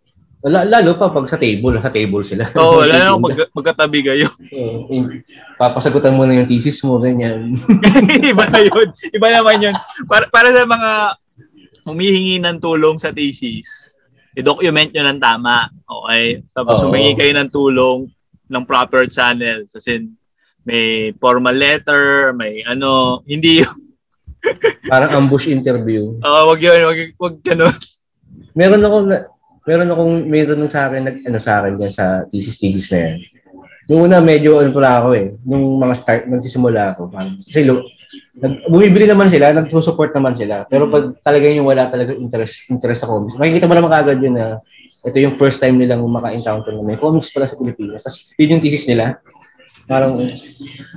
Lalo 0.45 0.93
pa 0.93 1.09
pag 1.09 1.25
sa 1.25 1.41
table, 1.41 1.73
sa 1.81 1.89
table 1.89 2.21
sila. 2.21 2.45
Oo, 2.53 2.81
oh, 2.81 2.86
lalo 2.86 3.17
mag, 3.17 3.49
magkatabi 3.49 4.05
kayo. 4.05 4.29
Uh, 4.53 5.17
papasagutan 5.57 6.13
mo 6.13 6.21
na 6.21 6.38
yung 6.38 6.49
thesis 6.49 6.86
mo, 6.86 7.01
ganyan. 7.01 7.57
Iba 8.31 8.45
na 8.53 8.61
yun. 8.61 8.93
Iba 9.09 9.27
naman 9.33 9.57
yun. 9.57 9.75
Para, 10.05 10.29
para 10.29 10.53
sa 10.53 10.69
mga 10.69 11.17
humihingi 11.89 12.38
ng 12.45 12.61
tulong 12.61 13.01
sa 13.01 13.09
thesis, 13.09 13.97
i-document 14.38 14.93
nyo 14.93 15.03
ng 15.09 15.19
tama. 15.21 15.73
Okay? 15.86 16.41
Tapos 16.51 16.81
Oo. 16.81 16.89
humingi 16.89 17.13
kayo 17.13 17.31
ng 17.38 17.49
tulong 17.53 18.09
ng 18.49 18.63
proper 18.65 19.05
channels. 19.09 19.73
As 19.73 19.86
in, 19.89 20.13
may 20.65 21.13
formal 21.21 21.53
letter, 21.53 22.33
may 22.33 22.65
ano, 22.65 23.21
hindi 23.29 23.57
yung... 23.61 23.77
Parang 24.89 25.25
ambush 25.25 25.49
interview. 25.49 26.17
Oo, 26.21 26.29
uh, 26.29 26.43
wag 26.53 26.61
yun, 26.61 26.81
wag, 26.86 26.99
wag 27.17 27.36
ganun. 27.41 27.73
meron 28.53 28.86
ako 28.86 28.97
na, 29.09 29.17
meron 29.65 29.89
akong 29.89 30.13
meron 30.29 30.57
nung 30.61 30.69
sa 30.69 30.86
akin 30.88 31.01
nag 31.01 31.17
ano 31.25 31.39
sa 31.41 31.61
akin 31.61 31.81
diyan 31.81 31.93
sa 31.93 32.05
thesis 32.29 32.61
thesis 32.61 32.93
na 32.93 32.99
yan. 33.09 33.17
Nung 33.89 34.01
una 34.09 34.21
medyo 34.21 34.61
ano 34.61 34.69
pala 34.69 35.01
ako 35.01 35.09
eh, 35.17 35.38
nung 35.45 35.81
mga 35.81 35.93
start 35.97 36.23
nagsisimula 36.29 36.93
ako, 36.93 37.09
parang 37.09 37.41
kasi 37.41 37.65
lo, 37.65 37.86
nag, 38.38 38.69
bumibili 38.69 39.09
naman 39.09 39.33
sila, 39.33 39.49
nagsusupport 39.53 40.13
naman 40.13 40.38
sila. 40.38 40.69
Pero 40.69 40.89
pag 40.93 41.17
talaga 41.25 41.49
yung 41.49 41.65
wala 41.65 41.89
talaga 41.89 42.13
interest 42.13 42.69
interest 42.69 43.01
sa 43.01 43.09
comics, 43.09 43.38
makikita 43.38 43.65
mo 43.65 43.73
naman 43.73 43.89
kagad 43.89 44.21
yun 44.21 44.38
na 44.38 44.61
ito 45.06 45.18
yung 45.22 45.38
first 45.38 45.62
time 45.62 45.78
nilang 45.78 46.01
maka-encounter 46.10 46.74
na 46.74 46.82
may 46.82 46.97
comics 46.97 47.30
pala 47.30 47.45
sa 47.45 47.56
Pilipinas. 47.56 48.01
Tapos 48.01 48.26
yun 48.41 48.58
yung 48.58 48.64
thesis 48.66 48.89
nila. 48.89 49.22
Parang, 49.86 50.18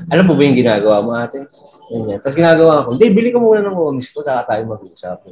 alam 0.09 0.25
mo 0.25 0.33
ba 0.33 0.43
yung 0.49 0.57
ginagawa 0.57 1.05
mo 1.05 1.13
ate? 1.13 1.45
Ganyan. 1.89 2.21
Tapos 2.21 2.37
ginagawa 2.37 2.85
ko, 2.85 2.89
hindi, 2.97 3.07
bili 3.13 3.29
ko 3.33 3.41
muna 3.41 3.65
ng 3.65 3.77
comics 3.77 4.13
ko, 4.13 4.25
saka 4.25 4.49
tayo 4.49 4.63
mag-usap. 4.65 5.25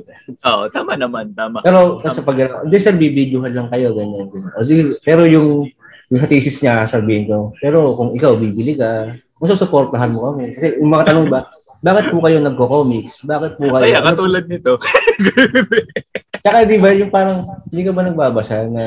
Oo, 0.45 0.63
tama 0.73 0.93
naman, 0.97 1.33
tama. 1.33 1.65
Pero, 1.65 2.01
kasi 2.01 2.21
pag, 2.21 2.37
hindi 2.65 2.77
sir, 2.77 2.97
bibidyohan 2.97 3.57
lang 3.57 3.69
kayo, 3.73 3.97
ganyan, 3.97 4.29
ganyan. 4.29 4.53
O, 4.57 4.65
sige, 4.65 5.01
pero 5.05 5.25
yung, 5.25 5.69
yung 6.13 6.21
sa 6.21 6.29
thesis 6.29 6.61
niya, 6.61 6.85
sabihin 6.85 7.29
ko, 7.29 7.57
pero 7.61 7.97
kung 7.97 8.13
ikaw, 8.13 8.37
bibili 8.37 8.77
ka, 8.77 9.17
kung 9.37 9.49
susuportahan 9.49 10.13
mo 10.17 10.33
kami. 10.33 10.57
Kasi 10.57 10.81
yung 10.81 10.93
mga 10.93 11.13
tanong 11.13 11.29
ba, 11.29 11.49
bakit 11.85 12.09
po 12.09 12.25
kayo 12.25 12.41
nagko-comics? 12.41 13.21
Bakit 13.25 13.61
po 13.61 13.69
kayo... 13.69 13.85
Kaya, 13.85 14.01
katulad 14.01 14.45
nito. 14.49 14.81
Tsaka 16.47 16.63
di 16.63 16.79
ba 16.79 16.95
yung 16.95 17.11
parang 17.11 17.43
hindi 17.67 17.83
ka 17.83 17.91
ba 17.91 18.07
nagbabasa 18.07 18.71
na 18.71 18.85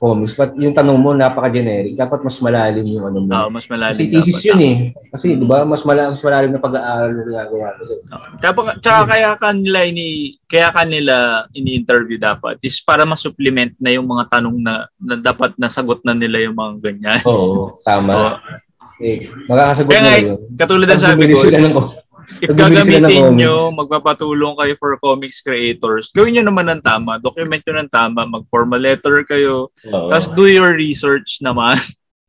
comics 0.00 0.32
but 0.32 0.56
yung 0.56 0.72
tanong 0.72 0.96
mo 0.96 1.12
napaka-generic 1.12 1.92
dapat 1.92 2.24
mas 2.24 2.40
malalim 2.40 2.88
yung 2.88 3.04
ano 3.04 3.20
mo. 3.20 3.28
Oo, 3.36 3.52
mas 3.52 3.68
malalim. 3.68 4.00
Kasi 4.00 4.08
thesis 4.08 4.40
yun 4.48 4.60
eh. 4.64 4.76
Kasi 5.12 5.36
di 5.36 5.44
ba 5.44 5.68
mas 5.68 5.84
malalim, 5.84 6.16
mas 6.16 6.24
malalim 6.24 6.56
na 6.56 6.64
pag-aaral 6.64 7.12
ng 7.12 7.28
ginagawa 7.28 7.68
nila. 7.76 7.94
Tsaka, 8.40 8.60
tsaka 8.80 9.00
kaya 9.12 9.30
kanila 9.36 9.84
ini 9.84 10.40
kaya 10.48 10.72
kanila 10.72 11.44
ini-interview 11.52 12.16
dapat 12.16 12.56
is 12.64 12.80
para 12.80 13.04
ma-supplement 13.04 13.76
na 13.76 13.92
yung 13.92 14.08
mga 14.08 14.32
tanong 14.32 14.56
na, 14.64 14.88
na 14.96 15.20
dapat 15.20 15.52
nasagot 15.60 16.00
na 16.08 16.16
nila 16.16 16.40
yung 16.48 16.56
mga 16.56 16.80
ganyan. 16.80 17.20
Oo, 17.28 17.76
tama. 17.84 18.12
Oo. 18.16 18.36
Eh, 19.04 19.28
makakasagot 19.52 19.90
kaya 19.92 20.00
na 20.00 20.16
yun. 20.16 20.40
Katulad 20.56 20.88
ng 20.88 20.96
sabi 20.96 21.28
ko, 21.28 21.44
sila 21.44 21.60
ng, 21.60 21.76
If 22.42 22.54
gagamitin 22.54 23.34
nyo, 23.34 23.74
magpapatulong 23.74 24.54
kayo 24.58 24.74
for 24.78 24.94
comics 25.02 25.42
creators, 25.42 26.14
gawin 26.14 26.38
nyo 26.38 26.44
naman 26.48 26.70
ng 26.70 26.82
tama. 26.82 27.18
Document 27.18 27.62
nyo 27.62 27.74
ng 27.82 27.90
tama. 27.90 28.26
Mag-formal 28.26 28.80
letter 28.80 29.26
kayo. 29.26 29.70
Oo. 29.90 30.08
Tapos 30.10 30.30
do 30.32 30.46
your 30.46 30.74
research 30.74 31.42
naman. 31.42 31.78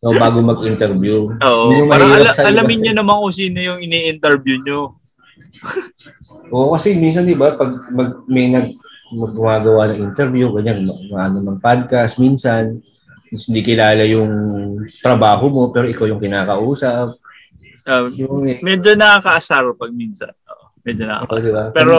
No, 0.04 0.12
bago 0.12 0.44
mag-interview. 0.44 1.32
Oo. 1.32 1.88
Para 1.88 2.04
ala- 2.04 2.36
alamin 2.44 2.90
nyo 2.90 2.94
naman 3.00 3.24
kung 3.24 3.36
sino 3.36 3.58
yung 3.64 3.80
ini-interview 3.80 4.60
nyo. 4.60 5.00
Oo, 6.52 6.76
kasi 6.76 6.94
minsan, 6.94 7.24
di 7.24 7.34
ba, 7.40 7.56
pag 7.56 7.88
mag, 7.96 8.28
may 8.28 8.52
nag, 8.52 8.76
gumagawa 9.14 9.94
ng 9.94 10.12
interview, 10.12 10.50
ganyan, 10.58 10.90
ano 11.14 11.38
ng 11.40 11.62
podcast, 11.62 12.18
minsan, 12.18 12.82
hindi 13.34 13.62
kilala 13.66 14.06
yung 14.06 14.30
trabaho 15.02 15.50
mo, 15.50 15.64
pero 15.74 15.90
ikaw 15.90 16.06
yung 16.06 16.22
kinakausap. 16.22 17.18
Um, 17.84 18.16
medyo 18.64 18.96
nakakaasar 18.96 19.68
pag 19.76 19.92
minsan. 19.92 20.32
Oh, 20.48 20.72
medyo 20.88 21.04
nakakaasar. 21.08 21.72
Oh, 21.72 21.74
Pero 21.76 21.98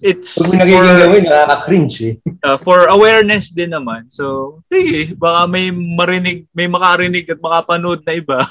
it's 0.00 0.40
Pag 0.40 0.64
nagiging 0.64 0.96
gawin, 0.96 1.24
nakaka-cringe 1.28 1.96
eh. 2.00 2.14
Uh, 2.46 2.56
for 2.56 2.88
awareness 2.88 3.52
din 3.52 3.68
naman. 3.68 4.08
So, 4.08 4.56
sige, 4.72 5.12
baka 5.12 5.44
may 5.44 5.68
marinig, 5.68 6.48
may 6.56 6.64
makarinig 6.64 7.28
at 7.28 7.36
makapanood 7.36 8.00
na 8.00 8.16
iba. 8.16 8.40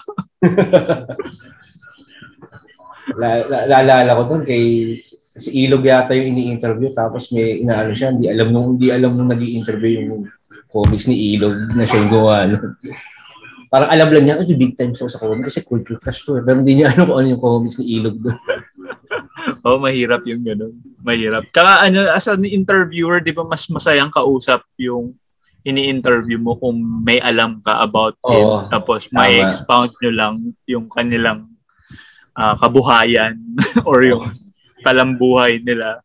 Lalala 3.17 4.13
ko 4.13 4.23
doon 4.29 4.43
kay 4.45 4.93
si 5.39 5.65
Ilog 5.65 5.81
yata 5.89 6.13
yung 6.13 6.37
ini-interview 6.37 6.93
tapos 6.93 7.33
may 7.33 7.65
inaano 7.65 7.97
siya, 7.97 8.13
hindi 8.13 8.29
alam 8.29 8.53
nung 8.53 8.77
hindi 8.77 8.93
alam 8.93 9.17
nung 9.17 9.33
nag-i-interview 9.33 10.05
yung 10.05 10.29
comics 10.69 11.09
ni 11.09 11.33
Ilog 11.33 11.73
na 11.73 11.81
siya 11.81 12.05
yung 12.05 12.13
gawa. 12.13 12.45
Parang 13.69 13.89
alam 13.93 14.09
lang 14.09 14.23
niya, 14.25 14.35
oh, 14.41 14.49
big 14.49 14.73
time 14.73 14.97
so 14.97 15.05
sa 15.05 15.21
comics 15.21 15.53
kasi 15.53 15.61
culture 15.61 16.01
crush 16.01 16.25
to. 16.25 16.41
Eh. 16.41 16.43
Pero 16.43 16.65
hindi 16.65 16.81
niya 16.81 16.89
alam 16.93 17.13
kung 17.13 17.17
ano 17.21 17.27
yung 17.37 17.43
comics 17.43 17.77
ni 17.77 18.01
Ilog 18.01 18.17
doon. 18.17 18.39
oh, 19.65 19.77
mahirap 19.77 20.25
yung 20.25 20.41
gano'n. 20.41 20.73
Mahirap. 21.05 21.53
Kaya 21.53 21.85
ano, 21.85 22.09
as 22.09 22.25
an 22.25 22.41
interviewer, 22.43 23.21
di 23.21 23.29
ba 23.29 23.45
mas 23.45 23.69
masayang 23.69 24.09
kausap 24.09 24.65
yung 24.81 25.13
ini-interview 25.61 26.39
mo 26.41 26.55
kung 26.57 26.81
may 27.05 27.21
alam 27.21 27.61
ka 27.61 27.83
about 27.83 28.17
oh, 28.25 28.33
him. 28.33 28.45
Tapos 28.73 29.05
may 29.13 29.43
expound 29.43 29.93
nyo 30.01 30.11
lang 30.11 30.33
yung 30.65 30.89
kanilang 30.89 31.45
uh, 32.33 32.55
kabuhayan 32.57 33.37
or 33.89 34.01
yung 34.01 34.23
talambuhay 34.81 35.59
nila 35.61 36.01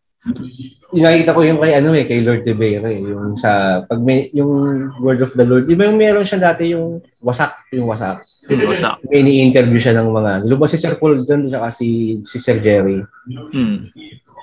nakikita 0.94 1.36
ko 1.36 1.40
yung 1.44 1.60
kay 1.60 1.72
ano 1.76 1.90
eh, 1.92 2.04
kay 2.08 2.24
Lord 2.24 2.46
Tibera 2.46 2.88
eh, 2.88 3.02
yung 3.02 3.36
sa 3.36 3.82
pag 3.84 4.00
may 4.00 4.30
yung 4.32 4.88
word 5.02 5.20
of 5.20 5.34
the 5.36 5.44
Lord. 5.44 5.68
Di 5.68 5.76
ba 5.76 5.90
yung 5.90 6.00
meron 6.00 6.24
siya 6.24 6.40
dati 6.40 6.72
yung 6.72 7.02
wasak, 7.20 7.52
yung 7.74 7.90
wasak. 7.90 8.24
wasak. 8.48 9.00
May 9.10 9.24
ni-interview 9.24 9.80
siya 9.80 10.00
ng 10.00 10.08
mga, 10.12 10.48
lumabas 10.48 10.72
si 10.72 10.78
Sir 10.80 10.96
Paul 10.96 11.24
doon 11.28 11.52
at 11.52 11.76
si, 11.76 12.20
si 12.24 12.36
Sir 12.40 12.60
Jerry. 12.60 13.04
Hmm. 13.52 13.90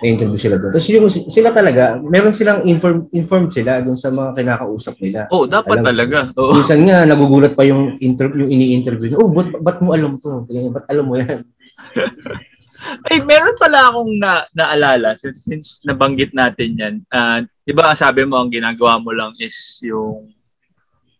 Na-interview 0.01 0.37
sila 0.37 0.57
doon. 0.57 0.73
Tapos 0.73 0.89
yung, 0.89 1.09
sila 1.09 1.49
talaga, 1.53 1.97
meron 2.01 2.33
silang 2.33 2.65
inform, 2.65 3.05
informed 3.13 3.53
sila 3.53 3.81
doon 3.85 3.97
sa 3.97 4.09
mga 4.09 4.41
kinakausap 4.41 4.97
nila. 4.97 5.29
Oh, 5.29 5.45
dapat 5.45 5.81
alam, 5.81 5.85
talaga. 5.85 6.17
Oh. 6.37 6.57
Minsan 6.57 6.85
nga, 6.89 7.05
nagugulat 7.05 7.53
pa 7.53 7.61
yung, 7.65 7.97
interview, 8.01 8.45
yung 8.45 8.53
ini-interview. 8.57 9.13
Oh, 9.17 9.29
ba't, 9.29 9.53
ba't 9.61 9.77
mo 9.81 9.93
alam 9.93 10.17
to? 10.17 10.45
Ba't 10.49 10.85
alam 10.89 11.05
mo 11.05 11.21
yan? 11.21 11.45
Ay, 13.09 13.23
meron 13.23 13.55
pala 13.57 13.91
akong 13.91 14.11
na, 14.19 14.45
naalala 14.55 15.15
since, 15.15 15.45
since 15.45 15.67
nabanggit 15.87 16.31
natin 16.35 16.77
yan. 16.77 16.95
Uh, 17.11 17.43
di 17.63 17.73
ba 17.73 17.95
sabi 17.95 18.27
mo 18.27 18.39
ang 18.39 18.51
ginagawa 18.51 18.99
mo 18.99 19.11
lang 19.15 19.31
is 19.39 19.79
yung 19.83 20.31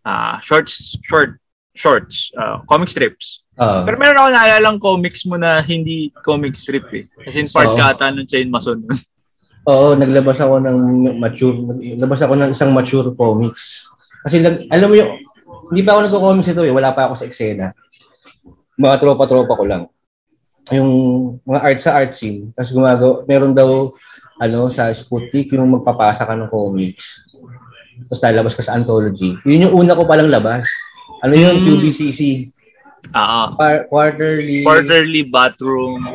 uh, 0.03 0.35
shorts, 0.43 0.97
short, 1.05 1.39
shorts, 1.75 2.31
uh, 2.35 2.59
comic 2.67 2.89
strips. 2.91 3.43
Uh, 3.55 3.85
Pero 3.85 3.95
meron 3.99 4.17
ako 4.17 4.29
naalalang 4.31 4.77
comics 4.81 5.23
mo 5.27 5.37
na 5.37 5.61
hindi 5.61 6.09
comic 6.25 6.57
strip 6.57 6.87
eh. 6.95 7.05
As 7.27 7.37
in 7.37 7.51
part 7.51 7.71
uh, 7.71 7.77
ka 7.77 7.85
ata 7.95 8.11
ng 8.11 8.27
Chain 8.27 8.49
Mason. 8.49 8.81
Oo, 9.69 9.93
naglabas 9.93 10.41
ako 10.41 10.57
ng 10.57 10.77
mature, 11.21 11.53
naglabas 11.77 12.25
ako 12.25 12.33
ng 12.33 12.49
isang 12.49 12.73
mature 12.73 13.13
comics. 13.13 13.85
Kasi 14.25 14.41
alam 14.73 14.89
mo 14.89 14.95
yung, 14.97 15.21
hindi 15.69 15.81
pa 15.85 15.93
ako 15.93 15.99
nagko-comics 16.09 16.49
ito 16.49 16.65
eh, 16.65 16.73
wala 16.73 16.97
pa 16.97 17.05
ako 17.09 17.21
sa 17.21 17.27
eksena. 17.29 17.69
Mga 18.81 18.95
tropa-tropa 18.97 19.53
ko 19.53 19.65
lang 19.69 19.85
yung 20.69 20.91
mga 21.41 21.59
art 21.65 21.79
sa 21.81 21.97
art 21.97 22.13
scene. 22.13 22.53
Tapos 22.53 22.71
gumagawa, 22.71 23.25
meron 23.25 23.57
daw 23.57 23.89
ano 24.37 24.69
sa 24.69 24.93
Sputnik 24.93 25.49
yung 25.57 25.73
magpapasa 25.73 26.29
ka 26.29 26.37
ng 26.37 26.53
comics. 26.53 27.25
Tapos 28.05 28.21
lalabas 28.21 28.53
ka 28.53 28.61
sa 28.61 28.77
anthology. 28.77 29.33
Yun 29.45 29.69
yung 29.69 29.75
una 29.85 29.97
ko 29.97 30.05
palang 30.05 30.29
labas. 30.29 30.65
Ano 31.25 31.33
yun? 31.33 31.61
Mm. 31.61 31.65
QBCC. 31.65 32.49
Ah. 33.13 33.53
Qu- 33.57 33.89
quarterly. 33.89 34.61
Quarterly 34.61 35.25
bathroom 35.25 36.05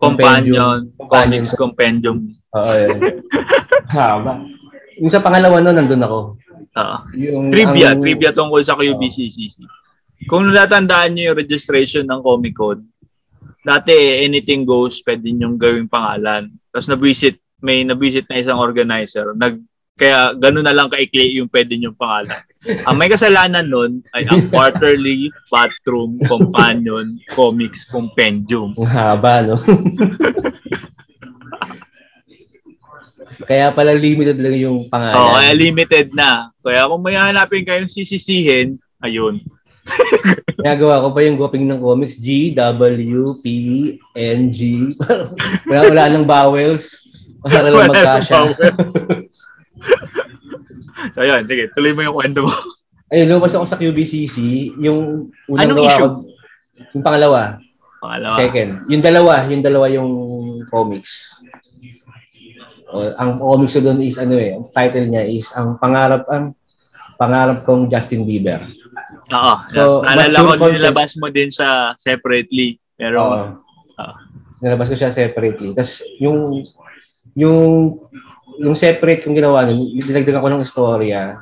companion, 0.00 0.88
companion 0.96 1.44
comics 1.44 1.52
compendium. 1.54 2.18
Oo, 2.56 2.72
yun. 2.72 3.20
Haba. 3.94 4.40
Yung 4.96 5.12
sa 5.12 5.20
pangalawa 5.20 5.60
no, 5.60 5.76
nandun 5.76 6.02
ako. 6.02 6.18
Oo. 6.76 6.96
Yung, 7.14 7.52
trivia, 7.52 7.92
ang, 7.94 8.00
trivia 8.00 8.32
tungkol 8.32 8.64
sa 8.64 8.74
QBCCC. 8.74 9.60
Kung 10.28 10.48
natatandaan 10.48 11.16
niyo 11.16 11.32
yung 11.32 11.40
registration 11.40 12.04
ng 12.08 12.20
Comic 12.24 12.56
Con, 12.56 12.89
dati 13.60 13.92
anything 14.24 14.64
goes, 14.64 15.04
pwede 15.04 15.32
niyong 15.32 15.60
gawing 15.60 15.88
pangalan. 15.88 16.48
Tapos 16.72 16.88
nabisit, 16.88 17.40
may 17.60 17.84
nabisit 17.84 18.24
na 18.28 18.40
isang 18.40 18.56
organizer. 18.56 19.36
Nag, 19.36 19.60
kaya 20.00 20.32
gano'n 20.32 20.64
na 20.64 20.72
lang 20.72 20.88
kaikli 20.88 21.36
yung 21.36 21.52
pwede 21.52 21.76
niyong 21.76 21.96
pangalan. 21.96 22.40
Ang 22.88 22.96
may 22.96 23.12
kasalanan 23.12 23.68
nun 23.68 24.00
ay 24.16 24.24
ang 24.28 24.48
quarterly 24.52 25.28
bathroom 25.52 26.16
companion 26.24 27.20
comics 27.36 27.84
compendium. 27.84 28.72
Ang 28.80 28.88
haba, 28.88 29.44
no? 29.44 29.60
kaya 33.50 33.72
pala 33.76 33.92
limited 33.92 34.40
lang 34.40 34.56
yung 34.56 34.88
pangalan. 34.88 35.16
Oo, 35.20 35.36
kaya 35.36 35.52
limited 35.52 36.08
na. 36.16 36.48
Kaya 36.64 36.88
kung 36.88 37.02
may 37.04 37.20
hanapin 37.20 37.68
kayong 37.68 37.92
sisisihin, 37.92 38.80
ayun, 39.04 39.40
Nagawa 40.60 41.04
ko 41.04 41.08
pa 41.14 41.24
yung 41.24 41.38
goping 41.40 41.66
ng 41.66 41.80
comics, 41.80 42.20
G, 42.20 42.52
W, 42.54 43.40
P, 43.40 43.46
N, 44.16 44.52
G. 44.52 44.92
wala, 45.68 45.80
wala 45.88 46.04
nang 46.10 46.28
vowels. 46.28 47.08
Para 47.40 47.72
lang 47.72 47.88
magkasya. 47.88 48.52
so, 51.16 51.24
yun. 51.24 51.42
Sige, 51.48 51.72
tuloy 51.72 51.96
mo 51.96 52.04
yung 52.04 52.16
kwento 52.16 52.44
mo. 52.44 52.52
Ayun, 53.10 53.32
lumabas 53.32 53.56
ako 53.56 53.66
sa 53.66 53.80
QBCC. 53.80 54.36
Yung 54.84 55.32
unang 55.48 55.72
Anong 55.72 55.82
issue? 55.82 56.04
Ko, 56.04 56.28
yung 56.94 57.04
pangalawa. 57.04 57.58
Pangalawa. 57.98 58.36
Second. 58.38 58.70
Yung 58.86 59.02
dalawa, 59.02 59.34
yung 59.48 59.62
dalawa 59.64 59.86
yung 59.90 60.10
comics. 60.68 61.40
O, 62.90 63.06
ang 63.16 63.38
comics 63.38 63.78
ko 63.78 63.80
doon 63.82 64.02
is 64.02 64.18
ano 64.18 64.34
eh, 64.34 64.58
ang 64.58 64.66
title 64.74 65.06
niya 65.06 65.22
is 65.22 65.46
ang 65.54 65.78
pangarap 65.78 66.26
ang 66.26 66.58
pangarap 67.20 67.62
kong 67.62 67.86
Justin 67.86 68.26
Bieber. 68.26 68.66
Oo. 69.30 69.54
So, 69.70 70.02
naalala 70.02 70.36
ko, 70.36 70.52
content. 70.58 70.74
nilabas 70.78 71.10
mo 71.16 71.26
din 71.30 71.50
sa 71.54 71.94
separately. 71.96 72.78
Pero. 72.98 73.20
Uh, 73.96 74.14
nilabas 74.60 74.90
ko 74.90 74.96
siya 74.98 75.14
separately. 75.14 75.72
Tapos, 75.72 76.02
yung, 76.18 76.66
yung 77.38 77.60
yung 78.60 78.76
separate 78.76 79.24
kong 79.24 79.36
ginawa 79.36 79.64
nun, 79.64 79.96
dinagdagan 79.96 80.44
ko 80.44 80.48
ng 80.52 80.64
istorya, 80.64 81.40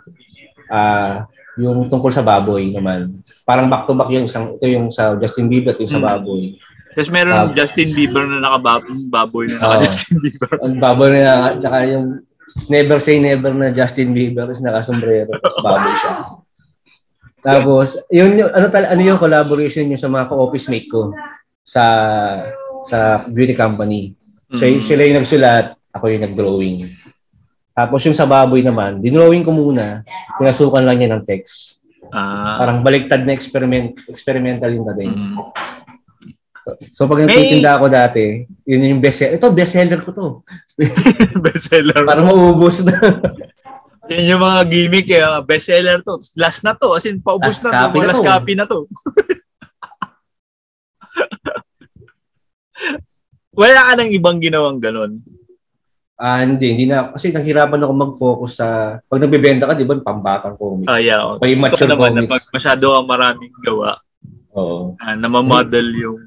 ah, 0.70 0.78
uh, 0.78 1.14
yung 1.59 1.91
tungkol 1.91 2.14
sa 2.14 2.22
baboy 2.22 2.70
naman. 2.70 3.11
Parang 3.43 3.66
back 3.66 3.91
to 3.91 3.99
back 3.99 4.14
yung 4.14 4.30
isang, 4.30 4.55
ito 4.55 4.66
yung 4.70 4.95
sa 4.95 5.18
Justin 5.18 5.51
Bieber 5.51 5.74
at 5.74 5.82
yung 5.82 5.91
sa 5.91 5.99
hmm. 5.99 6.07
baboy. 6.07 6.55
Tapos 6.95 7.11
meron 7.11 7.34
uh, 7.34 7.51
Justin 7.51 7.91
Bieber 7.99 8.22
na 8.30 8.39
nakababoy 8.39 9.51
na 9.51 9.59
naka 9.59 9.74
uh, 9.74 9.82
Justin 9.82 10.16
Bieber. 10.22 10.55
Ang 10.62 10.78
baboy 10.78 11.18
na 11.18 11.59
naka 11.59 11.80
yung 11.91 12.07
never 12.70 13.03
say 13.03 13.18
never 13.18 13.51
na 13.51 13.74
Justin 13.74 14.14
Bieber 14.14 14.47
tapos 14.47 14.62
naka-sombrero 14.62 15.34
tapos 15.43 15.59
baboy 15.66 15.95
siya. 15.99 16.12
Tapos, 17.43 17.99
yun, 18.11 18.34
yung, 18.34 18.51
ano, 18.51 18.66
tal, 18.68 18.86
ano 18.86 19.03
yung 19.03 19.20
collaboration 19.20 19.86
niyo 19.86 19.99
sa 19.99 20.11
mga 20.11 20.28
ka-office 20.28 20.66
mate 20.68 20.91
ko 20.91 21.14
sa 21.62 21.84
sa 22.86 23.28
beauty 23.28 23.53
company. 23.53 24.16
So, 24.55 24.64
mm. 24.64 24.80
sila 24.80 25.03
yung 25.05 25.18
nagsulat, 25.20 25.76
ako 25.93 26.05
yung 26.09 26.24
nag-drawing. 26.24 26.78
Tapos 27.76 28.01
yung 28.09 28.16
sa 28.16 28.26
baboy 28.26 28.64
naman, 28.64 28.99
dinrawing 28.99 29.47
ko 29.47 29.55
muna, 29.55 30.03
pinasukan 30.41 30.82
lang 30.82 30.99
niya 30.99 31.14
ng 31.14 31.22
text. 31.22 31.78
Ah. 32.11 32.59
Parang 32.59 32.80
baliktad 32.82 33.22
na 33.22 33.36
experiment, 33.36 33.95
experimental 34.09 34.72
yung 34.72 34.89
dating. 34.95 35.14
Mm. 35.14 35.36
So, 36.93 37.09
pag 37.09 37.24
nagtitinda 37.24 37.80
ako 37.80 37.86
dati, 37.89 38.45
yun 38.68 38.99
yung 38.99 39.01
best 39.01 39.24
seller. 39.24 39.41
Ito, 39.41 39.57
best 39.57 39.72
seller 39.72 40.01
ko 40.05 40.11
to. 40.12 40.28
best 41.45 41.72
seller. 41.72 42.05
Para 42.05 42.20
maubos 42.20 42.84
na. 42.84 42.93
Yan 44.09 44.24
yung 44.24 44.40
mga 44.40 44.61
gimmick 44.72 45.04
eh. 45.12 45.20
Best 45.44 45.68
seller 45.68 46.00
to. 46.00 46.16
Last 46.40 46.64
na 46.64 46.72
to. 46.72 46.96
As 46.96 47.04
in, 47.04 47.20
paubos 47.20 47.61
last 47.61 47.64
na 47.64 47.92
to. 47.92 48.00
Last 48.00 48.24
copy 48.24 48.56
na 48.56 48.64
to. 48.64 48.88
Wala 53.59 53.90
ka 53.90 53.98
nang 53.98 54.14
ibang 54.14 54.38
ginawang 54.40 54.80
ganun. 54.80 55.20
Ah, 56.18 56.42
hindi, 56.42 56.72
hindi 56.72 56.86
na. 56.88 57.12
Kasi 57.12 57.30
nahirapan 57.30 57.84
ako 57.84 57.92
mag-focus 57.94 58.59
sa... 58.59 58.98
Pag 59.06 59.22
nagbebenta 59.22 59.68
ka, 59.68 59.76
di 59.76 59.86
ba, 59.86 60.00
pambatang 60.00 60.56
comics. 60.56 60.90
Ah, 60.90 60.98
yeah. 60.98 61.22
Oh. 61.22 61.38
May 61.38 61.54
mature 61.54 61.86
naman, 61.86 62.16
comics. 62.16 62.32
Pag 62.32 62.42
masyado 62.54 62.86
ang 62.96 63.06
maraming 63.06 63.54
gawa, 63.62 64.00
Oo. 64.56 64.96
Ah, 64.98 65.14
namamodel 65.14 65.94
yung... 65.94 66.18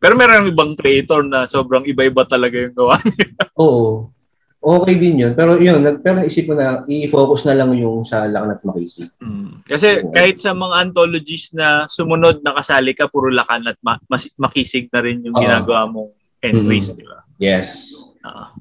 Pero 0.00 0.16
meron 0.16 0.48
ibang 0.48 0.72
creator 0.76 1.24
na 1.24 1.46
sobrang 1.48 1.84
iba-iba 1.88 2.24
talaga 2.28 2.56
yung 2.56 2.74
gawa 2.76 2.96
niya. 3.02 3.26
Oo 3.58 4.12
okay 4.60 4.94
din 5.00 5.24
yun. 5.24 5.32
Pero 5.32 5.56
yun, 5.56 5.80
pero 6.04 6.20
naisip 6.20 6.52
ko 6.52 6.54
na 6.54 6.84
i-focus 6.84 7.48
na 7.48 7.56
lang 7.56 7.72
yung 7.74 8.04
sa 8.04 8.28
Lakan 8.28 8.54
at 8.54 8.62
Makisig. 8.62 9.08
Mm. 9.24 9.64
Kasi 9.64 10.04
so, 10.04 10.12
kahit 10.12 10.36
sa 10.36 10.52
mga 10.52 10.74
anthologies 10.84 11.56
na 11.56 11.88
sumunod 11.88 12.44
na 12.44 12.52
kasali 12.52 12.92
ka, 12.92 13.08
puro 13.08 13.32
Lakan 13.32 13.72
at 13.72 13.80
ma- 13.80 14.00
mas- 14.06 14.32
Makisig 14.36 14.92
na 14.92 15.00
rin 15.00 15.24
yung 15.24 15.34
uh, 15.36 15.40
ginagawa 15.40 15.88
mong 15.88 16.12
entries, 16.44 16.92
mm. 16.92 16.96
di 17.00 17.04
ba? 17.08 17.18
Yes. 17.40 17.96
Uh, 18.20 18.52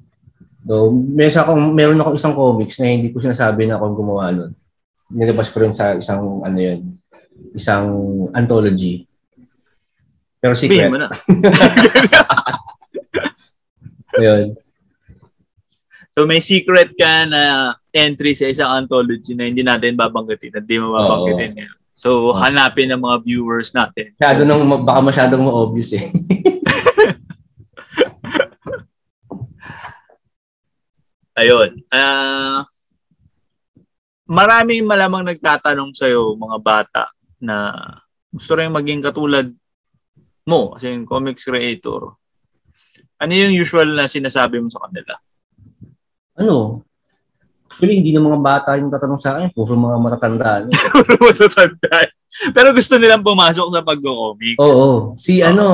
so, 0.64 0.96
meron 0.96 1.36
akong, 1.36 1.64
meron 1.76 2.00
ako 2.00 2.10
isang 2.16 2.36
comics 2.36 2.80
na 2.80 2.88
hindi 2.88 3.12
ko 3.12 3.20
sinasabi 3.20 3.68
na 3.68 3.76
akong 3.76 3.96
gumawa 4.00 4.32
nun. 4.32 4.52
Nilabas 5.12 5.52
ko 5.52 5.60
rin 5.60 5.76
sa 5.76 6.00
isang, 6.00 6.40
ano 6.48 6.58
yun, 6.58 6.96
isang 7.52 7.88
anthology. 8.32 9.04
Pero 10.40 10.56
secret. 10.56 10.88
Bihin 10.88 10.96
mo 10.96 11.00
na. 11.04 11.12
Ayun. 14.20 14.56
So 16.20 16.28
may 16.28 16.44
secret 16.44 17.00
ka 17.00 17.32
na 17.32 17.72
entry 17.96 18.36
sa 18.36 18.52
isang 18.52 18.68
anthology 18.84 19.40
na 19.40 19.48
hindi 19.48 19.64
natin 19.64 19.96
babanggitin 19.96 20.52
at 20.52 20.68
hindi 20.68 20.76
mo 20.76 20.92
babanggitin 20.92 21.64
yan. 21.64 21.72
So, 21.96 22.36
hanapin 22.36 22.92
ng 22.92 23.00
mga 23.00 23.24
viewers 23.24 23.72
natin. 23.72 24.12
Masyado 24.20 24.44
nang, 24.44 24.68
baka 24.84 25.00
masyadong 25.00 25.48
ma-obvious 25.48 25.96
eh. 25.96 26.12
Ayun. 31.40 31.88
Uh, 31.88 32.68
maraming 34.28 34.84
malamang 34.84 35.24
nagtatanong 35.24 35.96
sa'yo, 35.96 36.36
mga 36.36 36.58
bata, 36.60 37.08
na 37.40 37.80
gusto 38.28 38.60
rin 38.60 38.76
maging 38.76 39.08
katulad 39.08 39.48
mo, 40.44 40.76
kasi 40.76 40.92
yung 40.92 41.08
comics 41.08 41.48
creator. 41.48 42.12
Ano 43.24 43.32
yung 43.32 43.56
usual 43.56 43.96
na 43.96 44.12
sinasabi 44.12 44.60
mo 44.60 44.68
sa 44.68 44.84
kanila? 44.84 45.16
Ano, 46.40 46.82
actually 47.80 48.02
hindi 48.02 48.12
na 48.12 48.20
mga 48.20 48.40
bata 48.44 48.76
yung 48.76 48.92
tatanong 48.92 49.22
sa 49.24 49.40
akin, 49.40 49.56
puro 49.56 49.78
mga 49.78 49.98
matatanda. 50.04 50.68
puro 50.92 51.14
matatanda. 51.32 52.12
Pero 52.52 52.76
gusto 52.76 53.00
nilang 53.00 53.24
pumasok 53.24 53.68
sa 53.72 53.82
pag-comics. 53.88 54.60
Oo. 54.60 55.16
Si 55.16 55.40
oh. 55.40 55.48
ano, 55.48 55.66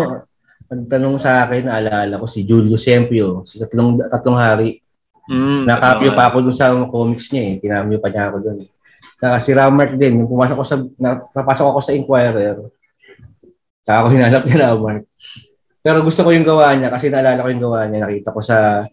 nagtanong 0.69 1.17
sa 1.17 1.45
akin, 1.45 1.65
naalala 1.65 2.21
ko, 2.21 2.25
si 2.29 2.45
Julio 2.45 2.77
Sempio, 2.77 3.41
si 3.45 3.57
tatlong, 3.57 4.01
tatlong 4.05 4.37
hari. 4.37 4.81
Mm, 5.25 5.65
Nakapyo 5.65 6.13
pa 6.13 6.29
ako 6.29 6.45
dun 6.45 6.53
sa 6.53 6.69
comics 6.85 7.33
niya 7.33 7.43
eh. 7.49 7.53
Tinamyo 7.57 7.97
pa 7.97 8.13
niya 8.13 8.29
ako 8.29 8.37
dun. 8.45 8.57
Saka 9.17 9.35
si 9.41 9.51
Ramark 9.57 9.97
din, 9.97 10.21
yung 10.21 10.29
pumasok 10.29 10.57
ko 10.61 10.65
sa, 10.65 10.77
napasok 11.33 11.67
ako 11.73 11.79
sa 11.81 11.95
Inquirer, 11.97 12.57
saka 13.81 13.97
ako 14.05 14.07
hinanap 14.13 14.43
ni 14.45 14.53
Ramark. 14.53 15.03
Pero 15.85 16.01
gusto 16.01 16.25
ko 16.25 16.29
yung 16.33 16.45
gawa 16.45 16.73
niya 16.73 16.89
kasi 16.89 17.13
naalala 17.13 17.45
ko 17.45 17.49
yung 17.53 17.65
gawa 17.65 17.85
niya. 17.85 18.09
Nakita 18.09 18.33
ko 18.33 18.41
sa 18.41 18.85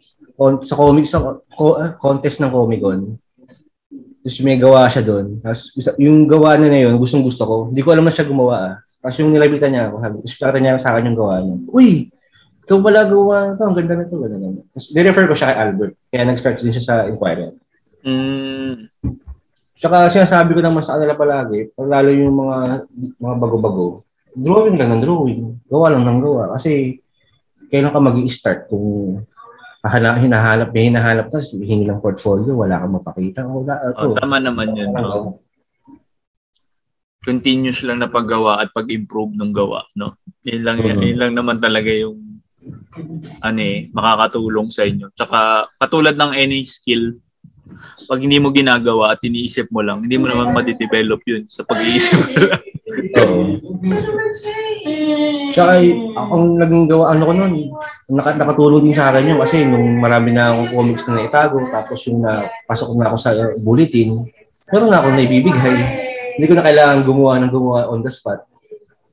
sa 0.64 0.74
comics 0.74 1.12
sa 1.12 1.20
contest 2.00 2.40
ng 2.40 2.52
Comic 2.52 2.80
Con. 2.80 3.16
Tapos 4.22 4.38
may 4.46 4.56
gawa 4.56 4.86
siya 4.86 5.02
doon. 5.02 5.42
Tapos 5.42 5.74
yung 5.98 6.30
gawa 6.30 6.54
na 6.54 6.70
na 6.70 6.78
yun, 6.86 6.94
gustong 6.96 7.26
gusto 7.26 7.42
ko. 7.42 7.56
Hindi 7.70 7.82
ko 7.82 7.90
alam 7.90 8.06
na 8.06 8.14
siya 8.14 8.30
gumawa 8.30 8.56
ah. 8.56 8.76
Tapos 9.02 9.18
yung 9.18 9.34
nilabitan 9.34 9.74
niya 9.74 9.90
ako, 9.90 9.96
sabi, 9.98 10.16
tapos 10.38 10.60
niya 10.62 10.78
sa 10.78 10.94
akin 10.94 11.10
yung 11.10 11.18
gawa 11.18 11.34
niya. 11.42 11.56
Uy! 11.74 11.90
Ikaw 12.62 12.78
pala 12.78 13.02
gawa 13.10 13.58
ito, 13.58 13.62
ang 13.66 13.74
ganda 13.74 13.94
na 13.98 14.06
ito. 14.06 14.14
Ganun, 14.14 14.62
Tapos 14.70 14.86
nirefer 14.94 15.26
ko 15.26 15.34
siya 15.34 15.50
kay 15.50 15.58
Albert. 15.58 15.94
Kaya 16.14 16.22
nag-start 16.30 16.56
din 16.62 16.74
siya 16.74 16.86
sa 16.86 16.94
Inquirer. 17.10 17.50
Mm. 18.06 18.86
Tsaka 19.74 20.06
sinasabi 20.14 20.54
ko 20.54 20.62
naman 20.62 20.86
sa 20.86 20.94
kanila 20.94 21.18
palagi, 21.18 21.74
lalo 21.74 22.08
yung 22.14 22.38
mga 22.38 22.86
mga 23.18 23.34
bago-bago, 23.42 24.06
drawing 24.30 24.78
lang 24.78 24.94
ng 24.94 25.02
drawing. 25.02 25.42
Gawa 25.66 25.90
lang 25.90 26.06
ng 26.06 26.22
gawa. 26.22 26.54
Kasi 26.54 27.02
kailan 27.66 27.90
ka 27.90 27.98
mag 27.98 28.14
start 28.30 28.70
kung 28.70 29.26
hana, 29.82 30.14
hinahanap, 30.14 30.70
may 30.70 30.86
hinahanap 30.88 31.26
tapos 31.28 31.50
hingi 31.50 31.90
ng 31.90 31.98
portfolio, 31.98 32.54
wala 32.54 32.78
kang 32.78 32.94
mapakita. 33.02 33.42
Wala, 33.42 33.98
oh, 33.98 34.14
tama 34.14 34.38
naman 34.38 34.78
yun. 34.78 34.94
No? 34.94 35.42
Continuous 37.22 37.82
lang 37.86 38.02
na 38.02 38.10
paggawa 38.10 38.62
at 38.62 38.70
pag-improve 38.70 39.34
ng 39.34 39.50
gawa. 39.50 39.82
No? 39.98 40.14
Yun 40.46 40.62
lang, 40.62 40.78
mm-hmm. 40.78 41.02
yun 41.02 41.18
lang 41.18 41.32
naman 41.34 41.58
talaga 41.58 41.90
yung 41.90 42.18
ano 43.42 43.58
eh, 43.58 43.90
makakatulong 43.90 44.70
sa 44.70 44.86
inyo. 44.86 45.10
Tsaka 45.18 45.66
katulad 45.82 46.14
ng 46.14 46.32
any 46.38 46.62
skill, 46.62 47.18
pag 48.06 48.20
hindi 48.20 48.36
mo 48.42 48.50
ginagawa 48.50 49.14
at 49.14 49.20
iniisip 49.22 49.70
mo 49.70 49.80
lang, 49.80 50.04
hindi 50.04 50.18
mo 50.18 50.26
naman 50.28 50.52
ma-develop 50.52 51.20
yun 51.24 51.46
sa 51.46 51.62
pag-iisip 51.62 52.18
mo 52.18 52.38
lang. 52.50 52.62
Oo. 53.22 53.42
Tsaka 55.52 55.72
akong 56.16 56.48
naging 56.58 56.84
gawa, 56.88 57.12
ano 57.12 57.22
ko 57.28 57.32
nun, 57.36 57.54
naka, 58.12 58.36
nakatulong 58.36 58.82
din 58.84 58.96
sa 58.96 59.12
akin 59.12 59.32
yun 59.32 59.38
kasi 59.40 59.64
nung 59.68 60.00
marami 60.00 60.32
na 60.32 60.52
akong 60.52 60.70
comics 60.74 61.04
na 61.06 61.20
naitago, 61.20 61.60
tapos 61.68 61.98
yung 62.08 62.24
napasok 62.24 62.88
na 62.96 63.06
ako 63.12 63.16
sa 63.20 63.30
bulletin, 63.62 64.16
meron 64.72 64.90
na 64.90 64.98
akong 65.00 65.16
naibibigay. 65.16 65.76
Hindi 66.36 66.46
ko 66.48 66.54
na 66.56 66.64
kailangan 66.64 67.04
gumawa 67.04 67.32
ng 67.44 67.52
gumawa 67.52 67.80
on 67.92 68.00
the 68.00 68.08
spot. 68.08 68.48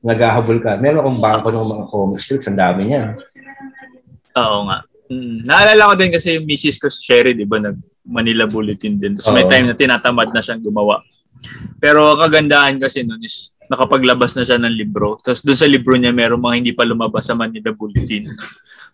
Naghahabol 0.00 0.64
ka. 0.64 0.80
Meron 0.80 1.04
akong 1.04 1.20
bangko 1.20 1.48
ng 1.52 1.68
mga 1.68 1.84
comic 1.92 2.20
strips, 2.24 2.48
ang 2.48 2.56
dami 2.56 2.88
niya. 2.88 3.20
Oo 4.40 4.64
nga. 4.64 4.80
Mm, 5.10 5.42
naalala 5.42 5.90
ko 5.90 5.94
din 5.98 6.14
kasi 6.14 6.38
yung 6.38 6.46
misis 6.46 6.78
ko 6.78 6.86
si 6.86 7.02
Sherry, 7.02 7.34
di 7.34 7.44
ba, 7.44 7.58
nag 7.58 7.76
Manila 8.06 8.48
Bulletin 8.48 8.96
din. 8.96 9.14
So 9.20 9.32
may 9.34 9.44
time 9.44 9.68
na 9.68 9.76
tinatamad 9.76 10.32
na 10.32 10.40
siyang 10.42 10.64
gumawa. 10.64 11.04
Pero 11.80 12.16
kagandahan 12.20 12.76
kasi 12.80 13.04
nun 13.04 13.20
is 13.24 13.56
nakapaglabas 13.70 14.34
na 14.34 14.42
siya 14.42 14.58
ng 14.58 14.74
libro. 14.74 15.16
Tapos 15.22 15.46
doon 15.46 15.58
sa 15.58 15.70
libro 15.70 15.94
niya, 15.94 16.10
meron 16.10 16.42
mga 16.42 16.56
hindi 16.58 16.72
pa 16.74 16.82
lumabas 16.82 17.30
sa 17.30 17.38
Manila 17.38 17.70
Bulletin. 17.70 18.26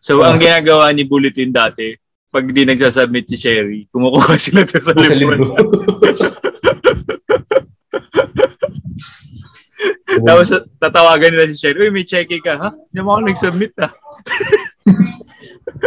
So 0.05 0.21
ang 0.21 0.37
ginagawa 0.37 0.93
ni 0.93 1.09
Bulletin 1.09 1.51
dati, 1.51 1.97
pag 2.29 2.45
di 2.53 2.69
nagsasubmit 2.69 3.25
si 3.25 3.41
Sherry, 3.41 3.89
kumukuha 3.89 4.37
sila 4.45 4.69
sa, 4.69 4.79
sa 4.85 4.93
libro. 4.93 5.17
libro. 5.41 5.57
Tapos 10.27 10.49
tatawagan 10.81 11.33
nila 11.33 11.49
si 11.49 11.57
Sherry, 11.57 11.89
Uy, 11.89 11.93
may 11.93 12.05
cheque 12.05 12.41
ka, 12.41 12.57
ha? 12.61 12.71
Hindi 12.73 13.01
mo 13.01 13.17
ako 13.17 13.21
nag-submit, 13.29 13.73
ha? 13.81 13.89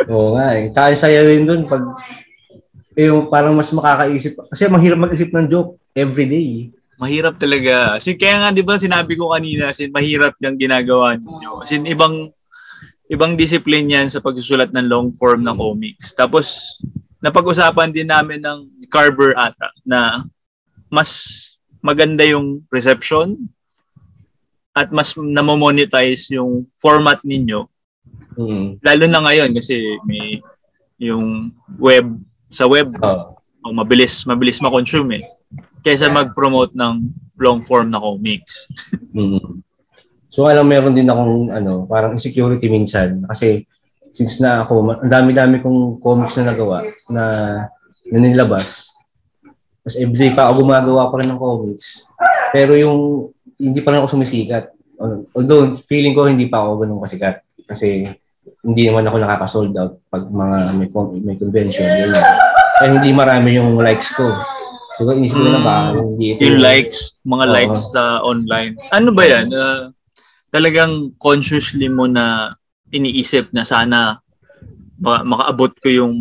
Oo 0.10 0.38
nga 0.38 0.58
eh. 0.58 0.70
Kaya 0.74 0.94
saya 0.98 1.26
rin 1.26 1.46
dun 1.46 1.66
pag 1.70 1.82
yung 3.00 3.32
parang 3.32 3.56
mas 3.56 3.72
makakaisip. 3.72 4.36
Kasi 4.52 4.68
mahirap 4.68 5.00
mag-isip 5.00 5.30
ng 5.32 5.48
joke 5.48 5.80
every 5.96 6.28
day. 6.28 6.50
Mahirap 7.00 7.40
talaga. 7.40 7.96
Kasi 7.96 8.20
kaya 8.20 8.44
nga 8.44 8.50
'di 8.52 8.64
ba 8.66 8.76
sinabi 8.76 9.16
ko 9.16 9.32
kanina, 9.32 9.72
sin 9.72 9.94
mahirap 9.94 10.36
yung 10.44 10.60
ginagawa 10.60 11.16
niyo. 11.16 11.64
Kasi 11.64 11.80
ibang 11.88 12.16
ibang 13.08 13.40
discipline 13.40 13.88
'yan 13.88 14.08
sa 14.12 14.20
pagsusulat 14.20 14.76
ng 14.76 14.88
long 14.90 15.08
form 15.16 15.48
ng 15.48 15.56
comics. 15.56 16.12
Tapos 16.12 16.78
napag-usapan 17.24 17.96
din 17.96 18.12
namin 18.12 18.44
ng 18.44 18.88
Carver 18.92 19.36
ata 19.40 19.72
na 19.88 20.24
mas 20.92 21.12
maganda 21.80 22.28
yung 22.28 22.64
reception 22.68 23.36
at 24.76 24.92
mas 24.92 25.16
namo-monetize 25.16 26.32
yung 26.36 26.68
format 26.80 27.20
ninyo 27.24 27.68
Mm. 28.40 28.80
Lalo 28.80 29.04
na 29.12 29.20
ngayon 29.20 29.52
kasi 29.52 30.00
may 30.08 30.40
yung 30.96 31.52
web 31.76 32.08
sa 32.50 32.66
web. 32.66 32.94
Oh. 33.02 33.38
oh 33.66 33.74
mabilis, 33.74 34.26
mabilis 34.26 34.62
ma-consume 34.62 35.22
eh. 35.22 35.24
Kaysa 35.86 36.12
mag-promote 36.12 36.76
ng 36.76 37.08
long 37.40 37.64
form 37.64 37.94
na 37.94 38.02
comics. 38.02 38.68
mm-hmm. 39.16 39.64
So 40.30 40.46
alam 40.46 40.70
meron 40.70 40.94
din 40.94 41.10
akong 41.10 41.50
ano, 41.50 41.90
parang 41.90 42.14
insecurity 42.14 42.70
minsan 42.70 43.26
kasi 43.26 43.66
since 44.14 44.38
na 44.42 44.66
ako, 44.66 45.02
ang 45.02 45.10
dami-dami 45.10 45.62
kong 45.62 46.02
comics 46.02 46.38
na 46.38 46.54
nagawa 46.54 46.86
na, 47.10 47.24
na 48.10 48.18
nilabas. 48.18 48.94
Tapos 49.82 49.96
everyday 49.98 50.34
pa 50.34 50.50
ako 50.50 50.66
gumagawa 50.66 51.10
pa 51.10 51.18
rin 51.22 51.30
ng 51.34 51.42
comics. 51.42 52.06
Pero 52.54 52.78
yung 52.78 53.00
hindi 53.58 53.80
pa 53.82 53.94
rin 53.94 54.00
ako 54.02 54.18
sumisikat. 54.18 54.70
Although 55.34 55.80
feeling 55.90 56.14
ko 56.14 56.30
hindi 56.30 56.46
pa 56.46 56.62
ako 56.62 56.86
ganun 56.86 57.02
kasikat 57.02 57.42
kasi 57.70 58.10
hindi 58.64 58.84
naman 58.88 59.08
ako 59.08 59.18
nakaka-sold 59.20 59.74
out 59.78 60.00
pag 60.10 60.28
mga 60.30 60.58
may, 60.78 60.88
may 61.24 61.38
convention. 61.38 61.88
Yun. 61.88 62.14
Kaya 62.80 62.90
hindi 62.96 63.10
marami 63.12 63.60
yung 63.60 63.80
likes 63.80 64.12
ko. 64.16 64.32
So, 65.00 65.08
inisip 65.16 65.40
ko 65.40 65.48
na 65.48 65.64
ba, 65.64 65.96
hmm. 65.96 66.16
hindi 66.16 66.26
ito. 66.36 66.44
Yung 66.44 66.60
likes, 66.60 67.20
mga 67.24 67.46
uh, 67.48 67.54
likes 67.56 67.82
sa 67.96 68.20
online. 68.20 68.76
Ano 68.92 69.16
ba 69.16 69.24
yan? 69.24 69.48
Uh, 69.48 69.96
talagang 70.52 71.16
consciously 71.22 71.88
mo 71.88 72.10
na 72.10 72.56
iniisip 72.92 73.54
na 73.56 73.64
sana 73.64 74.20
makaabot 75.00 75.72
ko 75.80 75.88
yung 75.88 76.16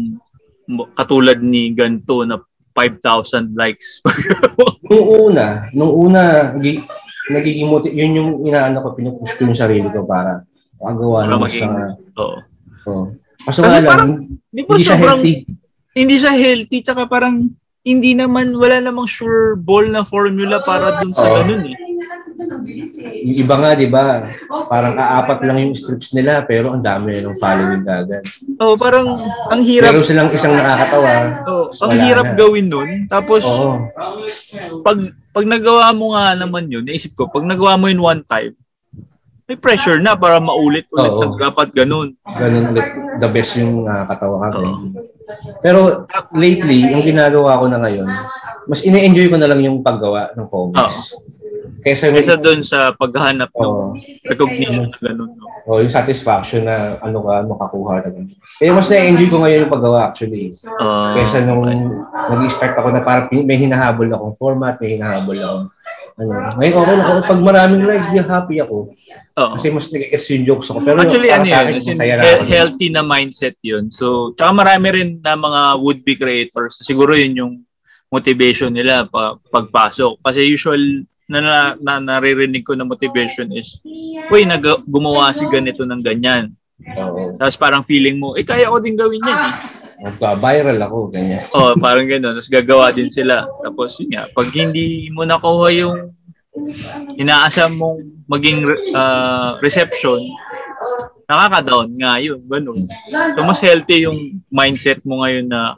katulad 0.95 1.43
ni 1.43 1.75
ganto 1.75 2.23
na 2.23 2.39
5,000 2.77 3.59
likes. 3.59 3.99
nung 4.87 5.07
una, 5.27 5.67
nung 5.75 5.91
una, 5.91 6.55
nagiging 6.55 7.67
motiv- 7.67 7.97
yun 7.99 8.15
yung 8.15 8.31
inaano 8.47 8.87
ko, 8.87 8.95
pinupush 8.95 9.35
ko 9.35 9.51
yung 9.51 9.59
sarili 9.59 9.91
ko 9.91 10.07
para 10.07 10.47
makagawa 10.79 11.27
ng 11.27 11.43
maging, 11.43 11.73
Oo. 12.19 12.39
Oh. 12.89 13.07
Kaso 13.47 13.63
nga 13.65 13.81
lang, 13.81 14.39
di 14.51 14.67
hindi 14.67 14.83
siya 14.85 14.99
healthy. 14.99 15.35
Hindi 15.95 16.15
siya 16.19 16.35
healthy, 16.35 16.79
tsaka 16.85 17.09
parang 17.09 17.55
hindi 17.87 18.13
naman, 18.13 18.53
wala 18.59 18.83
namang 18.83 19.09
sure 19.09 19.57
ball 19.57 19.87
na 19.89 20.05
formula 20.05 20.61
para 20.67 21.01
dun 21.01 21.15
sa 21.17 21.25
oh. 21.25 21.35
ganun 21.41 21.73
eh. 21.73 21.77
Yung 23.25 23.35
iba 23.35 23.55
nga, 23.59 23.71
di 23.75 23.89
ba, 23.91 24.29
parang 24.71 24.95
aapat 24.95 25.43
lang 25.43 25.59
yung 25.59 25.75
strips 25.75 26.15
nila, 26.15 26.47
pero 26.47 26.71
ang 26.71 26.85
dami 26.85 27.19
ng 27.19 27.39
following 27.41 27.83
agad. 27.89 28.23
Oh, 28.63 28.79
parang 28.79 29.19
ang 29.51 29.63
hirap. 29.65 29.91
Pero 29.91 30.07
silang 30.07 30.31
isang 30.31 30.55
nakakatawa. 30.55 31.43
Oh, 31.49 31.67
ang 31.83 31.93
hirap 31.99 32.35
na. 32.35 32.37
gawin 32.39 32.67
nun. 32.71 32.91
Tapos, 33.11 33.43
oh. 33.43 33.91
pag, 34.87 34.99
pag 35.35 35.47
nagawa 35.47 35.91
mo 35.97 36.15
nga 36.15 36.39
naman 36.39 36.71
yun, 36.71 36.87
naisip 36.87 37.17
ko, 37.19 37.27
pag 37.27 37.43
nagawa 37.43 37.75
mo 37.75 37.91
yun 37.91 38.03
one 38.03 38.23
time, 38.23 38.55
may 39.49 39.57
pressure 39.57 39.97
na 39.97 40.13
para 40.13 40.37
maulit 40.37 40.85
ulit. 40.93 41.09
Oh, 41.09 41.41
Dapat 41.41 41.73
ganun. 41.73 42.13
Ganun 42.37 42.77
ulit. 42.77 42.85
The 43.17 43.29
best 43.33 43.57
yung 43.57 43.89
nakakatawa 43.89 44.53
ka. 44.53 44.61
Oh. 44.61 44.77
Pero 45.65 45.81
lately, 46.37 46.85
yung 46.85 47.01
ginagawa 47.01 47.57
ko 47.57 47.65
na 47.73 47.81
ngayon, 47.81 48.09
mas 48.69 48.85
ine-enjoy 48.85 49.33
ko 49.33 49.37
na 49.41 49.49
lang 49.49 49.65
yung 49.65 49.81
paggawa 49.81 50.37
ng 50.37 50.49
comics. 50.53 51.17
Kaysa, 51.81 52.13
Kaysa 52.13 52.37
doon 52.37 52.61
sa 52.61 52.93
paghahanap 52.93 53.49
oh, 53.57 53.97
ng 53.97 54.01
recognition 54.29 54.93
na 54.93 54.99
ganun. 55.01 55.33
No? 55.33 55.49
Oh, 55.65 55.81
yung 55.81 55.93
satisfaction 55.93 56.69
na 56.69 57.01
ano 57.01 57.25
ka, 57.25 57.49
makakuha 57.49 58.05
na 58.05 58.09
ganun. 58.13 58.37
Kaya 58.61 58.73
mas 58.77 58.89
na-enjoy 58.93 59.29
ko 59.33 59.37
ngayon 59.41 59.65
yung 59.65 59.73
paggawa 59.73 60.13
actually. 60.13 60.53
Uh, 60.77 61.17
Kaysa 61.17 61.49
nung 61.49 61.65
nag-start 62.29 62.77
ako 62.77 62.93
na 62.93 63.01
parang 63.01 63.33
may 63.33 63.57
hinahabol 63.57 64.09
akong 64.13 64.37
format, 64.37 64.77
may 64.81 65.01
hinahabol 65.01 65.39
akong 65.41 65.67
ano. 66.19 66.51
Ngayon 66.59 66.75
okay 66.75 66.97
na 66.99 67.05
ako. 67.07 67.19
Pag 67.31 67.41
maraming 67.47 67.83
likes, 67.87 68.11
di 68.11 68.19
happy 68.19 68.57
ako. 68.59 68.91
Oh. 69.39 69.55
Kasi 69.55 69.71
mas 69.71 69.87
nag-guess 69.87 70.27
yung 70.35 70.45
jokes 70.51 70.69
ako. 70.75 70.79
Pero 70.83 70.99
Actually, 70.99 71.31
ano 71.31 71.47
yun, 71.47 71.59
akin, 71.63 71.75
in, 71.79 71.99
he- 72.03 72.45
healthy 72.51 72.89
na 72.91 73.07
mindset 73.07 73.55
yun. 73.63 73.87
So, 73.95 74.35
tsaka 74.35 74.51
marami 74.51 74.87
rin 74.91 75.09
na 75.23 75.39
mga 75.39 75.61
would-be 75.79 76.19
creators. 76.19 76.83
Siguro 76.83 77.15
yun 77.15 77.39
yung 77.39 77.53
motivation 78.11 78.75
nila 78.75 79.07
pa, 79.07 79.39
pagpasok. 79.55 80.19
Kasi 80.19 80.43
usual 80.43 81.07
na, 81.31 81.39
na, 81.39 81.59
na 81.79 81.93
naririnig 82.03 82.67
ko 82.67 82.75
na 82.75 82.83
motivation 82.83 83.47
is, 83.55 83.79
uy, 84.33 84.43
nag, 84.43 84.65
gumawa 84.91 85.31
si 85.31 85.47
ganito 85.47 85.87
ng 85.87 86.03
ganyan. 86.03 86.51
Oo. 86.99 87.39
Tapos 87.39 87.55
parang 87.55 87.87
feeling 87.87 88.19
mo, 88.19 88.35
eh, 88.35 88.43
kaya 88.43 88.71
ko 88.71 88.83
din 88.83 88.99
gawin 88.99 89.23
yan 89.23 89.39
eh. 89.39 89.55
Nagpa-viral 89.99 90.79
ako, 90.79 91.11
ganyan. 91.11 91.43
Oo, 91.55 91.73
oh, 91.73 91.79
parang 91.79 92.07
gano'n. 92.07 92.39
Tapos 92.39 92.51
gagawa 92.51 92.95
din 92.95 93.11
sila. 93.11 93.47
Tapos 93.63 93.99
yun 93.99 94.15
nga, 94.15 94.31
pag 94.31 94.49
hindi 94.55 95.11
mo 95.11 95.27
nakuha 95.27 95.69
yung 95.75 96.15
inaasam 97.19 97.75
mong 97.75 97.99
maging 98.31 98.63
uh, 98.95 99.59
reception, 99.59 100.23
nakaka-down 101.29 101.93
nga 101.99 102.23
yun, 102.23 102.41
ganun. 102.47 102.87
So 103.37 103.43
mas 103.45 103.61
healthy 103.61 104.07
yung 104.07 104.41
mindset 104.49 105.03
mo 105.05 105.23
ngayon 105.27 105.51
na 105.51 105.77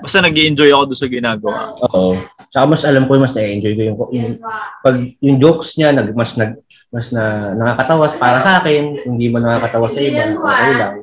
basta 0.00 0.20
nag 0.20 0.36
enjoy 0.36 0.72
ako 0.72 0.92
doon 0.92 1.00
sa 1.00 1.08
ginagawa. 1.08 1.58
Oo. 1.88 2.20
Saka 2.52 2.64
mas 2.64 2.82
alam 2.84 3.04
ko 3.04 3.20
mas 3.20 3.34
na-enjoy 3.36 3.74
ko 3.76 3.82
yung, 3.82 3.98
yung 4.12 4.32
pag 4.80 4.96
yung 5.20 5.36
jokes 5.40 5.76
niya 5.76 5.92
nag 5.92 6.12
mas 6.16 6.36
nag 6.36 6.60
mas 6.94 7.10
na 7.10 7.52
nakakatawa 7.58 8.08
para 8.16 8.38
sa 8.40 8.52
akin, 8.62 9.04
hindi 9.04 9.26
man 9.28 9.44
nakakatawa 9.44 9.90
sa 9.90 10.00
iba, 10.00 10.32
okay 10.38 10.72
lang. 10.78 10.94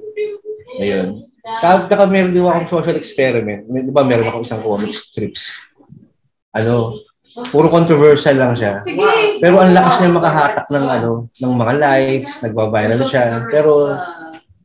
Ayun. 0.81 1.07
Kaya 1.43 1.91
kaka 1.91 2.07
meron 2.07 2.31
din 2.31 2.47
akong 2.47 2.71
social 2.71 2.95
experiment. 2.95 3.67
Di 3.67 3.91
ba 3.91 4.07
meron 4.07 4.31
ako 4.31 4.47
isang 4.47 4.63
comic 4.63 4.95
strips. 4.95 5.51
Ano, 6.55 7.03
puro 7.51 7.67
controversial 7.67 8.39
lang 8.39 8.55
siya. 8.55 8.79
Pero 9.43 9.59
ang 9.59 9.75
lakas 9.75 9.99
niya 9.99 10.15
makahatak 10.15 10.67
ng 10.71 10.87
ano, 10.87 11.11
ng 11.27 11.53
mga 11.59 11.73
likes, 11.83 12.39
nagba-viral 12.39 13.03
siya. 13.03 13.43
Pero 13.51 13.91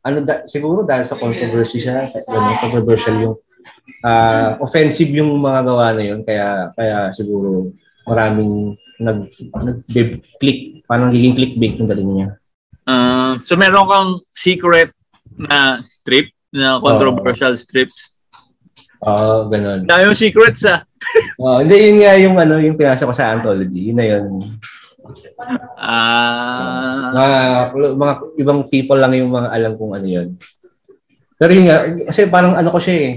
ano 0.07 0.17
da, 0.23 0.47
siguro 0.47 0.87
dahil 0.87 1.03
sa 1.03 1.19
controversy 1.19 1.83
siya, 1.83 2.15
ano, 2.15 2.47
controversial 2.63 3.15
yung 3.19 3.35
uh, 4.07 4.55
offensive 4.63 5.11
yung 5.11 5.35
mga 5.43 5.59
gawa 5.67 5.91
na 5.91 6.03
yun 6.05 6.21
kaya 6.23 6.71
kaya 6.77 7.11
siguro 7.11 7.73
maraming 8.07 8.79
nag 8.99 9.27
nag-click 9.59 10.87
parang 10.87 11.11
nagiging 11.11 11.35
clickbait 11.35 11.75
yung 11.75 11.89
dating 11.91 12.11
niya. 12.15 12.29
Uh, 12.87 13.37
so 13.45 13.53
meron 13.59 13.85
kang 13.85 14.11
secret 14.33 14.95
na 15.37 15.83
strip 15.83 16.31
na 16.53 16.81
controversial 16.81 17.53
uh, 17.53 17.59
strips. 17.59 18.19
Oo, 19.05 19.13
uh, 19.13 19.39
ganun. 19.47 19.85
Dami 19.87 20.11
yung 20.11 20.19
secrets 20.19 20.65
ah. 20.67 20.83
uh, 21.43 21.63
hindi 21.63 21.75
yun 21.77 21.97
nga 22.03 22.13
yung 22.19 22.35
ano 22.35 22.59
yung 22.59 22.75
pinasa 22.75 23.07
ko 23.07 23.13
sa 23.15 23.31
anthology. 23.31 23.93
Yun 23.93 23.97
na 23.97 24.05
yun. 24.05 24.25
Ah. 25.79 27.09
Uh, 27.09 27.15
mga, 27.15 27.39
mga 27.95 28.13
ibang 28.43 28.59
people 28.67 28.99
lang 28.99 29.15
yung 29.15 29.31
mga 29.31 29.49
alam 29.55 29.73
kung 29.79 29.95
ano 29.95 30.07
yun. 30.07 30.35
Pero 31.39 31.51
yun 31.55 31.65
nga, 31.71 31.77
kasi 32.11 32.27
parang 32.27 32.59
ano 32.59 32.67
ko 32.67 32.77
siya 32.83 32.95
eh 32.99 33.11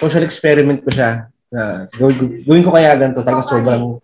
social 0.00 0.24
experiment 0.24 0.82
ko 0.82 0.90
siya 0.90 1.30
na 1.52 1.86
gawin, 1.94 2.42
gawin 2.42 2.64
ko 2.66 2.70
kaya 2.74 2.98
ganito 2.98 3.22
talaga 3.22 3.46
sobrang 3.46 3.94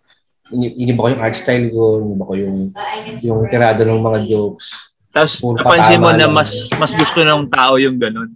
iniba 0.53 1.01
ko 1.01 1.09
yung 1.11 1.24
art 1.24 1.35
style 1.35 1.72
ko, 1.72 2.05
iniba 2.05 2.28
ko 2.28 2.35
yung 2.37 2.57
yung 3.24 3.41
tirada 3.49 3.83
ng 3.83 4.05
mga 4.05 4.18
jokes. 4.28 4.93
Tapos 5.11 5.41
napansin 5.41 6.01
mo 6.01 6.12
na 6.12 6.28
mas 6.28 6.68
mas 6.76 6.93
gusto 6.93 7.24
ng 7.24 7.49
tao 7.49 7.80
yung 7.80 7.97
ganun. 7.97 8.30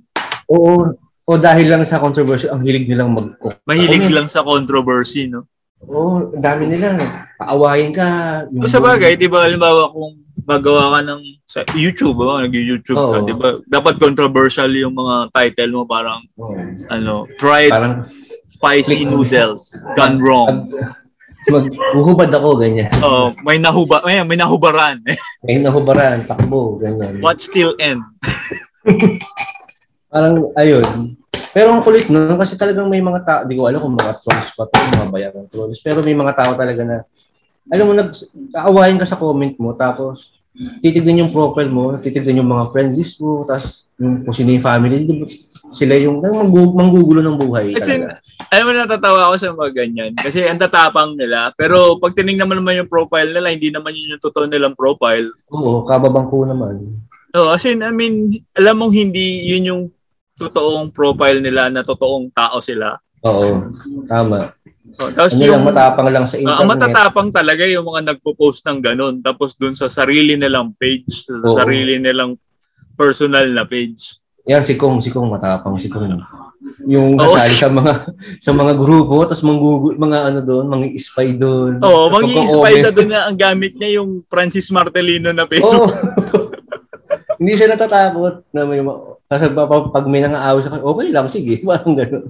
Oo. 0.50 0.94
O 1.26 1.34
dahil 1.34 1.66
lang 1.66 1.82
sa 1.82 1.98
controversy, 1.98 2.46
ang 2.46 2.62
hilig 2.62 2.86
nilang 2.86 3.10
mag 3.10 3.34
Mahilig 3.66 4.14
lang 4.14 4.30
sa 4.30 4.46
controversy, 4.46 5.26
no? 5.26 5.50
Oo, 5.90 5.98
oh, 5.98 6.18
dami 6.38 6.70
nila. 6.70 6.94
Paawayin 7.36 7.90
ka. 7.90 8.06
Yung 8.54 8.70
sa 8.70 8.78
bagay, 8.78 9.18
di 9.18 9.26
ba, 9.26 9.44
halimbawa 9.44 9.90
kung 9.90 10.22
magawa 10.46 10.94
ka 10.94 10.98
ng 11.02 11.22
sa 11.42 11.60
YouTube, 11.74 12.22
oh, 12.22 12.38
nag-YouTube 12.38 12.96
oh. 12.96 13.10
ka, 13.10 13.18
di 13.26 13.34
ba? 13.34 13.58
Dapat 13.66 13.98
controversial 13.98 14.70
yung 14.70 14.94
mga 14.94 15.34
title 15.34 15.74
mo, 15.74 15.82
parang, 15.82 16.22
oh. 16.38 16.54
ano, 16.94 17.26
tried 17.42 17.74
parang, 17.74 18.06
spicy 18.54 19.02
click, 19.02 19.10
noodles, 19.10 19.82
gone 19.98 20.22
wrong. 20.22 20.70
Maghuhubad 21.50 22.30
ako, 22.30 22.62
ganyan. 22.62 22.90
Oh, 23.02 23.34
may 23.42 23.58
nahuba, 23.58 23.98
may, 24.06 24.22
may 24.22 24.38
nahubaran. 24.38 25.02
may 25.42 25.58
nahubaran, 25.58 26.22
takbo, 26.24 26.78
ganyan. 26.78 27.18
What 27.18 27.42
still 27.42 27.74
end? 27.82 28.00
parang, 30.10 30.50
ayun. 30.56 31.16
Pero 31.56 31.72
ang 31.72 31.80
kulit 31.80 32.12
nun, 32.12 32.36
kasi 32.36 32.58
talagang 32.60 32.92
may 32.92 33.00
mga 33.00 33.20
tao, 33.24 33.40
di 33.48 33.56
ko 33.56 33.64
alam 33.64 33.80
kung 33.80 33.96
mga 33.96 34.20
trolls 34.20 34.48
pa 34.52 34.68
to, 34.68 34.76
mga 34.76 35.08
bayang 35.08 35.48
trolls, 35.48 35.80
pero 35.80 36.04
may 36.04 36.12
mga 36.12 36.36
tao 36.36 36.52
talaga 36.52 36.82
na, 36.84 36.96
alam 37.72 37.84
mo, 37.88 37.92
nag, 37.96 38.12
aawahin 38.52 39.00
ka 39.00 39.08
sa 39.08 39.16
comment 39.16 39.56
mo, 39.56 39.72
tapos, 39.72 40.36
titignan 40.80 41.26
yung 41.26 41.32
profile 41.32 41.68
mo, 41.68 41.96
titignan 42.00 42.40
yung 42.44 42.52
mga 42.52 42.72
friends 42.72 42.94
list 42.96 43.16
mo, 43.20 43.44
tapos 43.44 43.88
yung 43.96 44.24
kung 44.24 44.36
sino 44.36 44.52
yung 44.52 44.64
family, 44.64 45.08
sila 45.72 45.96
yung 45.96 46.20
manggugulo 46.76 47.24
ng 47.24 47.40
buhay. 47.40 47.72
Kasi, 47.76 48.04
alam 48.52 48.64
mo, 48.68 48.72
natatawa 48.76 49.32
ako 49.32 49.34
sa 49.40 49.56
mga 49.56 49.72
ganyan. 49.72 50.12
Kasi 50.14 50.44
ang 50.44 50.60
tatapang 50.60 51.16
nila. 51.16 51.50
Pero 51.56 51.96
pag 51.96 52.12
tinignan 52.12 52.46
mo 52.46 52.54
naman 52.54 52.78
yung 52.78 52.92
profile 52.92 53.32
nila, 53.32 53.48
hindi 53.50 53.72
naman 53.72 53.96
yun 53.96 54.16
yung 54.16 54.22
totoo 54.22 54.46
nilang 54.46 54.76
profile. 54.76 55.26
Oo, 55.50 55.82
kababangko 55.88 56.44
naman. 56.44 57.00
No, 57.34 57.50
as 57.50 57.64
in, 57.66 57.82
I 57.82 57.90
mean, 57.90 58.44
alam 58.54 58.80
mong 58.80 58.94
hindi 58.94 59.48
yun 59.50 59.68
yung 59.68 59.82
totoong 60.36 60.92
profile 60.92 61.40
nila 61.40 61.72
na 61.72 61.80
totoong 61.82 62.28
tao 62.30 62.60
sila. 62.60 62.96
Oo, 63.24 63.72
tama. 64.06 64.52
Oh, 64.96 65.10
tapos 65.12 65.34
ano 65.34 65.44
yung, 65.44 65.60
lang, 65.60 65.66
matapang 65.66 66.08
lang 66.08 66.24
sa 66.24 66.38
internet. 66.38 66.62
Ang 66.62 66.68
uh, 66.68 66.72
matatapang 66.72 67.28
talaga 67.34 67.64
yung 67.66 67.84
mga 67.84 68.14
nagpo-post 68.14 68.62
ng 68.64 68.78
ganun. 68.80 69.14
Tapos 69.20 69.58
dun 69.58 69.74
sa 69.74 69.90
sarili 69.90 70.38
nilang 70.38 70.72
page, 70.78 71.26
sa 71.26 71.36
Oo. 71.42 71.58
sarili 71.58 71.98
nilang 71.98 72.38
personal 72.94 73.44
na 73.50 73.66
page. 73.66 74.22
Yan, 74.46 74.62
si 74.62 74.78
Kong, 74.78 75.02
si 75.02 75.10
Kong 75.10 75.26
matapang, 75.26 75.74
si 75.76 75.90
Kong. 75.90 76.22
Yung 76.86 77.18
kasali 77.18 77.54
oh, 77.54 77.60
sa 77.60 77.68
mga 77.70 77.92
sa 78.38 78.50
mga 78.54 78.72
grupo, 78.78 79.26
tapos 79.26 79.42
manggugo, 79.42 79.94
mga 79.98 80.18
ano 80.32 80.40
doon, 80.42 80.66
mga 80.70 80.86
spy 80.98 81.34
doon. 81.34 81.82
Oo, 81.82 82.06
oh, 82.06 82.14
mga 82.14 82.46
spy 82.46 82.74
sa 82.78 82.90
doon 82.94 83.10
na 83.10 83.26
ang 83.26 83.36
gamit 83.38 83.74
niya 83.74 84.00
yung 84.00 84.22
Francis 84.30 84.70
Martelino 84.70 85.34
na 85.34 85.50
peso. 85.50 85.76
Oh. 85.76 85.90
Hindi 87.36 87.52
siya 87.56 87.72
natatakot 87.72 88.48
na 88.52 88.64
may 88.64 88.80
kasi 89.26 89.50
pag 89.50 90.06
may 90.06 90.22
nang-aawa 90.22 90.58
sa 90.62 90.70
kanya, 90.70 90.86
okay 90.86 91.08
lang, 91.10 91.26
sige, 91.26 91.58
parang 91.66 91.98
gano'n. 91.98 92.26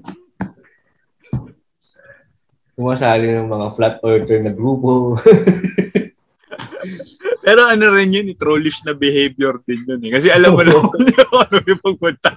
Sumasali 2.77 3.33
ng 3.33 3.49
mga 3.49 3.67
flat 3.77 3.97
earther 4.05 4.41
na 4.45 4.53
grupo. 4.53 5.17
Pero 7.47 7.63
ano 7.63 7.95
rin 7.95 8.13
yun, 8.13 8.37
trollish 8.37 8.85
na 8.85 8.93
behavior 8.93 9.63
din 9.65 9.81
yun 9.87 10.03
eh. 10.09 10.13
Kasi 10.19 10.29
alam 10.29 10.53
mo 10.53 10.67
lang 10.67 10.83
ano 11.47 11.57
yung 11.63 11.81
pagpunta 11.81 12.37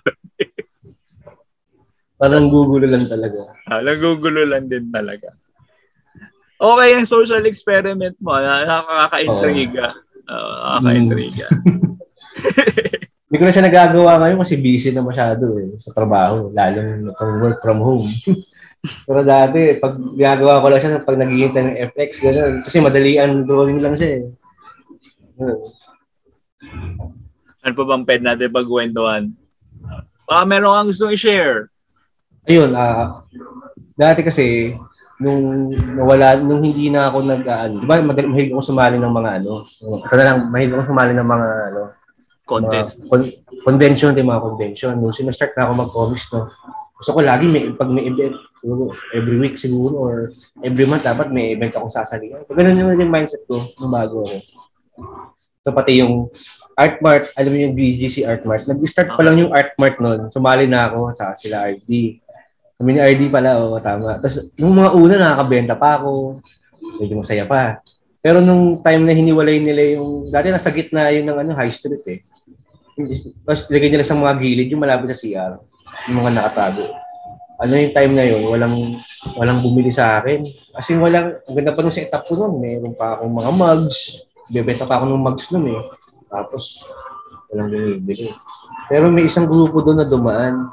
Parang 2.20 2.52
gugulo 2.52 2.84
lang 2.84 3.08
talaga. 3.08 3.48
Ah, 3.64 3.80
gugulo 3.80 4.44
lang 4.44 4.68
din 4.68 4.92
talaga. 4.92 5.32
Okay, 6.60 7.00
ang 7.00 7.08
social 7.08 7.40
experiment 7.48 8.20
mo, 8.20 8.36
nakaka-intriga. 8.36 9.96
Oh. 10.28 10.28
Uh, 10.28 10.84
nakaka-intriga. 10.84 11.48
Mm. 11.64 11.96
Hindi 13.30 13.38
ko 13.38 13.44
na 13.46 13.54
siya 13.54 13.68
nagagawa 13.70 14.12
ngayon 14.26 14.42
kasi 14.42 14.58
busy 14.58 14.90
na 14.90 15.06
masyado 15.06 15.54
eh, 15.62 15.78
sa 15.78 15.94
trabaho, 15.94 16.50
lalo 16.50 16.78
itong 17.14 17.34
work 17.46 17.60
from 17.62 17.80
home. 17.82 18.10
Pero 19.08 19.22
dati, 19.22 19.78
pag 19.78 19.94
ginagawa 20.18 20.64
ko 20.64 20.66
lang 20.72 20.82
siya 20.82 21.06
pag 21.06 21.20
naghihintay 21.20 21.62
ng 21.62 21.78
FX, 21.94 22.10
gano'n. 22.24 22.54
Kasi 22.66 22.80
madalian 22.80 23.44
drawing 23.44 23.84
lang 23.84 23.94
siya 24.00 24.10
eh. 24.18 24.24
Ano 27.62 27.74
pa 27.76 27.84
bang 27.86 28.04
pwede 28.08 28.24
natin 28.24 28.50
pagkwentuhan? 28.56 29.24
Baka 30.26 30.42
meron 30.48 30.74
kang 30.74 30.90
gusto 30.90 31.12
i-share 31.12 31.70
ayun, 32.50 32.74
uh, 32.74 33.22
dati 33.94 34.26
kasi, 34.26 34.74
nung 35.22 35.70
nawala, 35.94 36.42
nung 36.42 36.66
hindi 36.66 36.90
na 36.90 37.14
ako 37.14 37.18
nag, 37.22 37.44
uh, 37.46 37.68
di 37.70 37.86
ba, 37.86 38.02
mahilig 38.02 38.54
ako 38.56 38.74
sumali 38.74 38.98
ng 38.98 39.14
mga 39.14 39.32
ano, 39.44 39.70
ito 39.78 40.14
na 40.18 40.26
lang, 40.26 40.38
mahilig 40.50 40.74
ako 40.74 40.84
sumali 40.90 41.14
ng 41.14 41.30
mga 41.30 41.48
ano, 41.70 41.82
contest. 42.50 42.98
Mga, 43.06 43.10
con- 43.14 43.38
convention, 43.62 44.18
di 44.18 44.26
mga 44.26 44.42
convention. 44.42 44.98
Nung 44.98 45.14
sinastart 45.14 45.54
na 45.54 45.70
ako 45.70 45.74
mag-comics, 45.86 46.26
no, 46.34 46.50
gusto 46.98 47.16
ko 47.16 47.20
lagi 47.22 47.46
may, 47.46 47.70
pag 47.78 47.94
may 47.94 48.10
event, 48.10 48.36
siguro, 48.60 48.92
every 49.14 49.38
week 49.38 49.56
siguro, 49.56 49.96
or 49.96 50.14
every 50.66 50.84
month, 50.90 51.06
dapat 51.06 51.30
may 51.30 51.54
event 51.56 51.78
akong 51.78 51.94
sasalihan. 51.94 52.44
So, 52.50 52.58
ganun 52.58 52.82
yung, 52.82 52.98
yung 52.98 53.14
mindset 53.14 53.46
ko, 53.46 53.64
nung 53.78 53.94
bago 53.94 54.28
ako. 54.28 54.38
So, 55.64 55.72
pati 55.72 56.02
yung 56.02 56.28
Art 56.76 57.00
Mart, 57.00 57.32
alam 57.40 57.52
mo 57.52 57.58
yung 57.60 57.76
BGC 57.76 58.28
Art 58.28 58.44
Mart, 58.44 58.68
nag-start 58.68 59.16
pa 59.16 59.24
lang 59.24 59.40
yung 59.40 59.52
Art 59.56 59.76
Mart 59.80 60.00
noon. 60.00 60.28
Sumali 60.34 60.68
na 60.68 60.92
ako 60.92 61.16
sa 61.16 61.36
sila 61.40 61.72
RD. 61.72 62.20
Kami 62.80 62.96
ni 62.96 63.00
RD 63.00 63.28
pala, 63.28 63.60
oo, 63.60 63.76
tama. 63.84 64.20
Tapos, 64.24 64.48
nung 64.56 64.76
mga 64.76 64.92
una, 64.96 65.16
nakakabenta 65.20 65.76
pa 65.76 66.00
ako. 66.00 66.40
Medyo 67.04 67.16
masaya 67.20 67.44
pa. 67.44 67.84
Pero 68.20 68.44
nung 68.44 68.84
time 68.84 69.08
na 69.08 69.16
hiniwalay 69.16 69.64
nila 69.64 70.00
yung, 70.00 70.32
dati 70.32 70.52
nasa 70.52 70.72
gitna 70.72 71.12
yun 71.12 71.28
ng 71.28 71.38
ano, 71.48 71.52
high 71.56 71.72
street 71.72 72.04
eh. 72.08 72.20
Tapos, 73.48 73.62
lagay 73.72 73.90
nila 73.92 74.06
sa 74.06 74.18
mga 74.18 74.40
gilid, 74.44 74.70
yung 74.72 74.84
malapit 74.84 75.14
sa 75.14 75.20
CR. 75.20 75.54
Yung 76.12 76.18
mga 76.20 76.32
nakatago. 76.36 76.84
Ano 77.60 77.72
yung 77.76 77.96
time 77.96 78.14
na 78.16 78.26
yun, 78.28 78.42
walang, 78.48 78.76
walang 79.36 79.60
bumili 79.60 79.92
sa 79.92 80.20
akin. 80.20 80.48
Kasi 80.76 80.96
walang, 80.96 81.40
ang 81.44 81.56
ganda 81.56 81.76
pa 81.76 81.84
nung 81.84 81.96
setup 81.96 82.24
ko 82.24 82.40
nun, 82.40 82.60
meron 82.64 82.96
pa 82.96 83.20
akong 83.20 83.34
mga 83.36 83.52
mugs. 83.52 84.00
Bebenta 84.50 84.88
pa 84.88 85.00
ako 85.00 85.12
ng 85.12 85.24
mugs 85.24 85.46
nun 85.52 85.66
eh. 85.72 85.84
Tapos, 86.32 86.84
walang 87.52 87.72
bumibili. 87.72 88.32
Pero 88.88 89.12
may 89.12 89.28
isang 89.28 89.46
grupo 89.48 89.84
doon 89.84 90.02
na 90.04 90.08
dumaan 90.08 90.72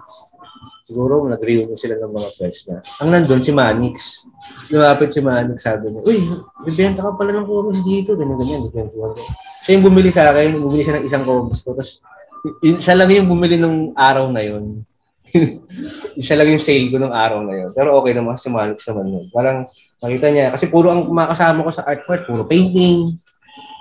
siguro 0.87 1.27
nag-reunion 1.27 1.75
sila 1.75 1.99
ng 1.99 2.15
mga 2.15 2.29
friends 2.39 2.63
na. 2.71 2.79
Ang 3.03 3.11
nandun, 3.11 3.43
si 3.43 3.51
Manix. 3.51 4.23
Lumapit 4.71 5.11
si 5.11 5.19
Manix, 5.19 5.67
sabi 5.67 5.91
niya, 5.91 6.01
Uy, 6.07 6.23
bibenta 6.63 7.03
ka 7.03 7.19
pala 7.19 7.35
ng 7.35 7.47
comics 7.51 7.83
dito. 7.83 8.15
Ganyan, 8.15 8.39
ganyan. 8.39 8.63
ganyan. 8.71 8.89
Siya 9.67 9.73
yung 9.75 9.85
bumili 9.91 10.15
sa 10.15 10.31
akin, 10.31 10.63
bumili 10.63 10.87
siya 10.87 11.03
ng 11.03 11.07
isang 11.11 11.27
comics 11.27 11.67
ko. 11.67 11.75
Tapos, 11.75 12.07
yun, 12.63 12.79
siya 12.79 12.95
lang 12.99 13.11
yung 13.11 13.31
bumili 13.31 13.57
ng 13.59 13.97
araw 13.97 14.31
na 14.31 14.43
yun. 14.43 14.85
siya 16.25 16.39
lang 16.39 16.49
yung 16.55 16.63
sale 16.63 16.89
ko 16.89 16.97
ng 17.03 17.15
araw 17.15 17.43
na 17.43 17.55
yun. 17.55 17.71
Pero 17.75 17.99
okay 17.99 18.15
naman, 18.15 18.39
si 18.39 18.49
Manix 18.49 18.87
naman 18.87 19.11
yun. 19.11 19.25
Parang, 19.35 19.67
nakita 20.01 20.27
niya, 20.31 20.47
kasi 20.55 20.71
puro 20.71 20.93
ang 20.93 21.11
makasama 21.11 21.67
ko 21.67 21.71
sa 21.75 21.85
art 21.85 22.07
part, 22.07 22.25
puro 22.25 22.47
painting, 22.47 23.19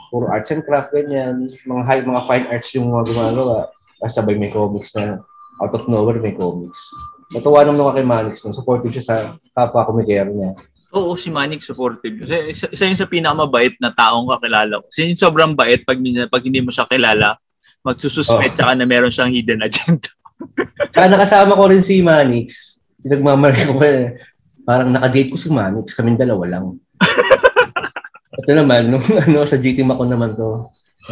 puro 0.09 0.32
arts 0.32 0.51
and 0.51 0.66
craft, 0.66 0.95
ganyan. 0.95 1.51
Mga 1.68 1.84
high, 1.86 2.03
mga 2.03 2.26
fine 2.26 2.45
arts 2.49 2.70
yung 2.74 2.89
mga 2.89 3.13
gumagawa. 3.13 3.70
Tapos 4.01 4.13
sabay 4.16 4.36
may 4.38 4.51
comics 4.51 4.91
na 4.95 5.22
out 5.63 5.74
of 5.76 5.88
nowhere 5.88 6.20
may 6.20 6.36
comics. 6.36 6.80
Natuwa 7.34 7.66
naman 7.66 7.82
ako 7.82 7.91
kay 7.97 8.05
Manix 8.05 8.36
nung 8.43 8.55
supportive 8.55 8.93
siya 8.93 9.05
sa 9.05 9.16
kapwa 9.55 9.88
komikero 9.88 10.30
niya. 10.30 10.51
Oo, 10.95 11.20
si 11.20 11.28
Manix 11.28 11.68
supportive. 11.68 12.24
Kasi 12.24 12.36
isa, 12.47 12.66
isa 12.72 12.88
yun 12.88 12.95
sa 12.95 13.09
pinakamabait 13.09 13.76
na 13.84 13.91
taong 13.91 14.32
kakilala 14.32 14.80
ko. 14.80 14.86
Kasi 14.88 15.11
sobrang 15.20 15.51
bait 15.51 15.84
pag, 15.84 15.99
pag 16.32 16.43
hindi 16.43 16.63
mo 16.63 16.72
siya 16.72 16.88
kilala, 16.88 17.36
magsususpect 17.86 18.57
oh. 18.65 18.73
na 18.73 18.89
meron 18.89 19.13
siyang 19.13 19.29
hidden 19.29 19.61
agenda. 19.61 20.09
Tsaka 20.91 21.05
nakasama 21.05 21.53
ko 21.53 21.69
rin 21.69 21.86
si 21.86 22.01
Manix. 22.01 22.81
Nagmamari 23.05 23.61
ko 23.69 23.77
eh. 23.86 24.17
Parang 24.65 24.89
nakadate 24.89 25.29
ko 25.29 25.38
si 25.38 25.53
Manix. 25.53 25.93
Kaming 25.93 26.17
dalawa 26.17 26.57
lang. 26.57 26.81
Ito 28.41 28.51
naman, 28.51 28.89
nung 28.89 29.05
ano, 29.23 29.45
sa 29.45 29.61
GT 29.61 29.86
Mako 29.86 30.03
naman 30.09 30.33
to. 30.33 30.67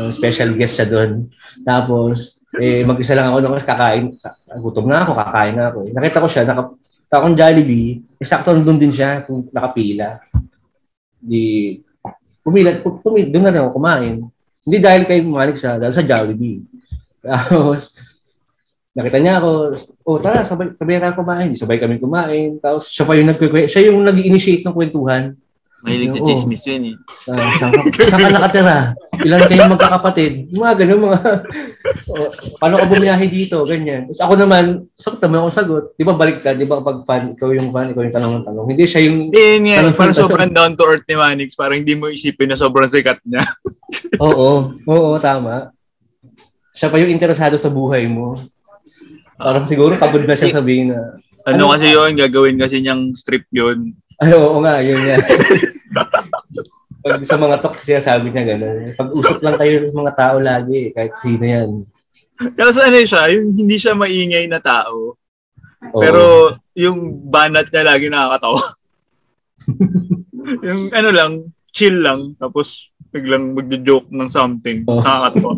special 0.10 0.58
guest 0.58 0.82
siya 0.82 0.90
doon. 0.90 1.30
Tapos, 1.62 2.42
eh, 2.58 2.82
mag-isa 2.82 3.14
lang 3.14 3.30
ako 3.30 3.38
nung 3.46 3.62
kakain. 3.62 4.18
Gutom 4.58 4.90
na 4.90 5.06
ako, 5.06 5.14
kakain 5.14 5.54
na 5.54 5.70
ako. 5.70 5.80
Eh. 5.86 5.94
Nakita 5.94 6.18
ko 6.18 6.28
siya, 6.28 6.44
naka, 6.50 6.74
akong 7.14 7.38
Jollibee, 7.38 8.02
eh, 8.18 8.26
sakto 8.26 8.58
doon 8.58 8.82
din 8.82 8.90
siya, 8.90 9.22
kung 9.22 9.46
nakapila. 9.54 10.18
Di, 11.22 11.78
pumila, 12.42 12.74
pumila, 12.82 13.30
doon 13.30 13.44
na 13.46 13.62
ako 13.62 13.70
kumain. 13.78 14.18
Hindi 14.64 14.78
dahil 14.80 15.04
kay 15.04 15.20
Malik 15.24 15.60
sa, 15.60 15.76
dahil 15.76 15.92
sa 15.92 16.08
Jollibee. 16.08 16.64
Tapos, 17.24 17.96
nakita 18.96 19.20
niya 19.20 19.44
ako, 19.44 19.50
oh 20.08 20.18
tara, 20.24 20.48
sabay, 20.48 20.72
sabay 20.80 21.00
tayo 21.04 21.16
kumain. 21.20 21.52
Sabay 21.56 21.78
kami 21.80 22.00
kumain. 22.00 22.60
Tapos, 22.64 22.88
siya 22.88 23.04
pa 23.04 23.20
yung 23.20 23.28
nagkwe 23.28 23.68
siya 23.68 23.92
yung 23.92 24.08
nag-initiate 24.08 24.64
ng 24.64 24.76
kwentuhan. 24.76 25.36
Mahilig 25.84 26.16
sa 26.16 26.24
chismis 26.24 26.64
yun 26.64 26.96
eh. 26.96 26.96
Uh, 27.28 27.50
saan, 27.60 27.76
ka, 27.76 28.08
saan 28.08 28.24
ka 28.24 28.32
nakatira? 28.32 28.96
Ilan 29.20 29.40
kayo 29.52 29.68
magkakapatid? 29.68 30.48
Mga 30.56 30.74
ganun, 30.80 31.12
mga... 31.12 31.20
oh, 32.08 32.30
paano 32.56 32.80
ka 32.80 32.86
bumiyahe 32.88 33.28
dito? 33.28 33.68
Ganyan. 33.68 34.08
Tapos 34.08 34.24
ako 34.24 34.34
naman, 34.40 34.88
sakta 34.96 35.28
mo 35.28 35.44
ako 35.44 35.50
sagot. 35.52 35.84
Di 36.00 36.08
ba 36.08 36.16
balik 36.16 36.40
ka? 36.40 36.56
Di 36.56 36.64
ba 36.64 36.80
pag 36.80 37.04
fan, 37.04 37.36
ikaw 37.36 37.52
yung 37.52 37.76
fan, 37.76 37.92
ikaw 37.92 38.00
yung 38.00 38.16
tanong 38.16 38.34
ng 38.40 38.46
tanong. 38.48 38.66
Hindi 38.72 38.86
siya 38.88 39.02
yung... 39.12 39.28
Hindi, 39.28 39.76
yeah, 39.76 39.92
parang 39.92 40.16
sobrang 40.16 40.56
down 40.56 40.80
to 40.80 40.88
earth 40.88 41.04
ni 41.04 41.20
Manix. 41.20 41.52
Parang 41.60 41.84
hindi 41.84 42.00
mo 42.00 42.08
isipin 42.08 42.56
na 42.56 42.56
sobrang 42.56 42.88
sikat 42.88 43.20
niya. 43.28 43.44
oo, 44.24 44.72
oo, 44.88 45.12
tama. 45.20 45.76
Siya 46.72 46.88
pa 46.88 46.96
yung 46.96 47.12
interesado 47.12 47.60
sa 47.60 47.68
buhay 47.68 48.08
mo. 48.08 48.40
Parang 49.36 49.68
siguro 49.68 50.00
pagod 50.00 50.24
na 50.24 50.40
siya 50.40 50.64
sabihin 50.64 50.96
na... 50.96 51.20
Ano, 51.44 51.68
ano 51.68 51.76
kasi 51.76 51.92
yun, 51.92 52.16
gagawin 52.16 52.56
kasi 52.56 52.80
niyang 52.80 53.12
strip 53.20 53.44
yun. 53.52 53.92
Ay, 54.24 54.32
oo 54.32 54.64
nga, 54.64 54.80
yun 54.80 54.96
nga. 54.96 55.20
Pag 57.04 57.28
sa 57.28 57.36
mga 57.36 57.60
talk 57.60 57.78
siya 57.84 58.00
sabi 58.00 58.32
niya 58.32 58.56
gano'n. 58.56 58.96
Pag-usap 58.96 59.44
lang 59.44 59.60
kayo 59.60 59.74
ng 59.84 59.98
mga 59.98 60.14
tao 60.16 60.38
lagi, 60.40 60.96
kahit 60.96 61.14
sino 61.20 61.44
yan. 61.44 61.70
Tapos 62.56 62.80
ano 62.80 62.96
siya, 63.04 63.28
yung 63.36 63.52
hindi 63.52 63.76
siya 63.76 63.92
maingay 63.92 64.48
na 64.48 64.64
tao. 64.64 65.20
Oh. 65.92 66.00
Pero 66.00 66.56
yung 66.80 67.28
banat 67.28 67.68
niya 67.68 67.84
lagi 67.84 68.08
nakakatawa. 68.08 68.64
yung 70.68 70.82
ano 70.96 71.10
lang, 71.12 71.32
chill 71.76 72.00
lang. 72.00 72.40
Tapos 72.40 72.92
biglang 73.12 73.52
magjo-joke 73.52 74.08
ng 74.08 74.30
something. 74.32 74.88
Oh. 74.88 75.04
Nakakatawa. 75.04 75.54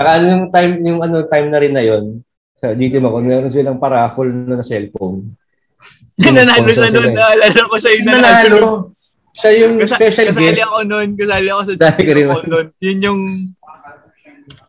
Saka 0.00 0.10
ano 0.16 0.26
yung 0.32 0.46
time, 0.48 0.72
yung 0.80 1.00
ano, 1.04 1.16
time 1.28 1.48
na 1.52 1.60
rin 1.60 1.74
na 1.76 1.84
yon 1.84 2.24
sa 2.60 2.76
dito 2.76 3.00
mo, 3.00 3.16
meron 3.20 3.48
silang 3.48 3.80
paraffol 3.80 4.28
na, 4.28 4.60
na 4.60 4.64
cellphone. 4.64 5.32
nanalo 6.38 6.70
siya 6.70 6.90
noon. 6.92 7.10
Naalala 7.16 7.60
ko 7.66 7.76
siya 7.80 7.92
yung 7.96 8.06
nanalo. 8.06 8.28
nanalo. 8.28 8.70
Siya 9.30 9.50
yung 9.62 9.74
Kasa, 9.78 9.96
special 9.96 10.26
kasali 10.30 10.42
guest. 10.42 10.58
Kasali 10.58 10.62
ako 10.66 10.78
noon. 10.84 11.08
Kasali 11.16 11.48
ako 11.48 11.60
sa 11.62 11.72
Dahil 11.78 12.06
ko 12.26 12.38
noon. 12.50 12.66
Yun 12.82 12.98
yung 13.00 13.20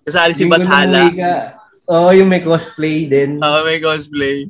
kasali 0.05 0.33
si 0.37 0.45
Bathala. 0.47 1.03
Oo, 1.91 2.07
oh, 2.07 2.11
yung 2.15 2.29
may 2.31 2.39
cosplay 2.39 3.09
din. 3.09 3.41
Oo, 3.41 3.51
oh, 3.51 3.63
may 3.67 3.83
cosplay. 3.83 4.47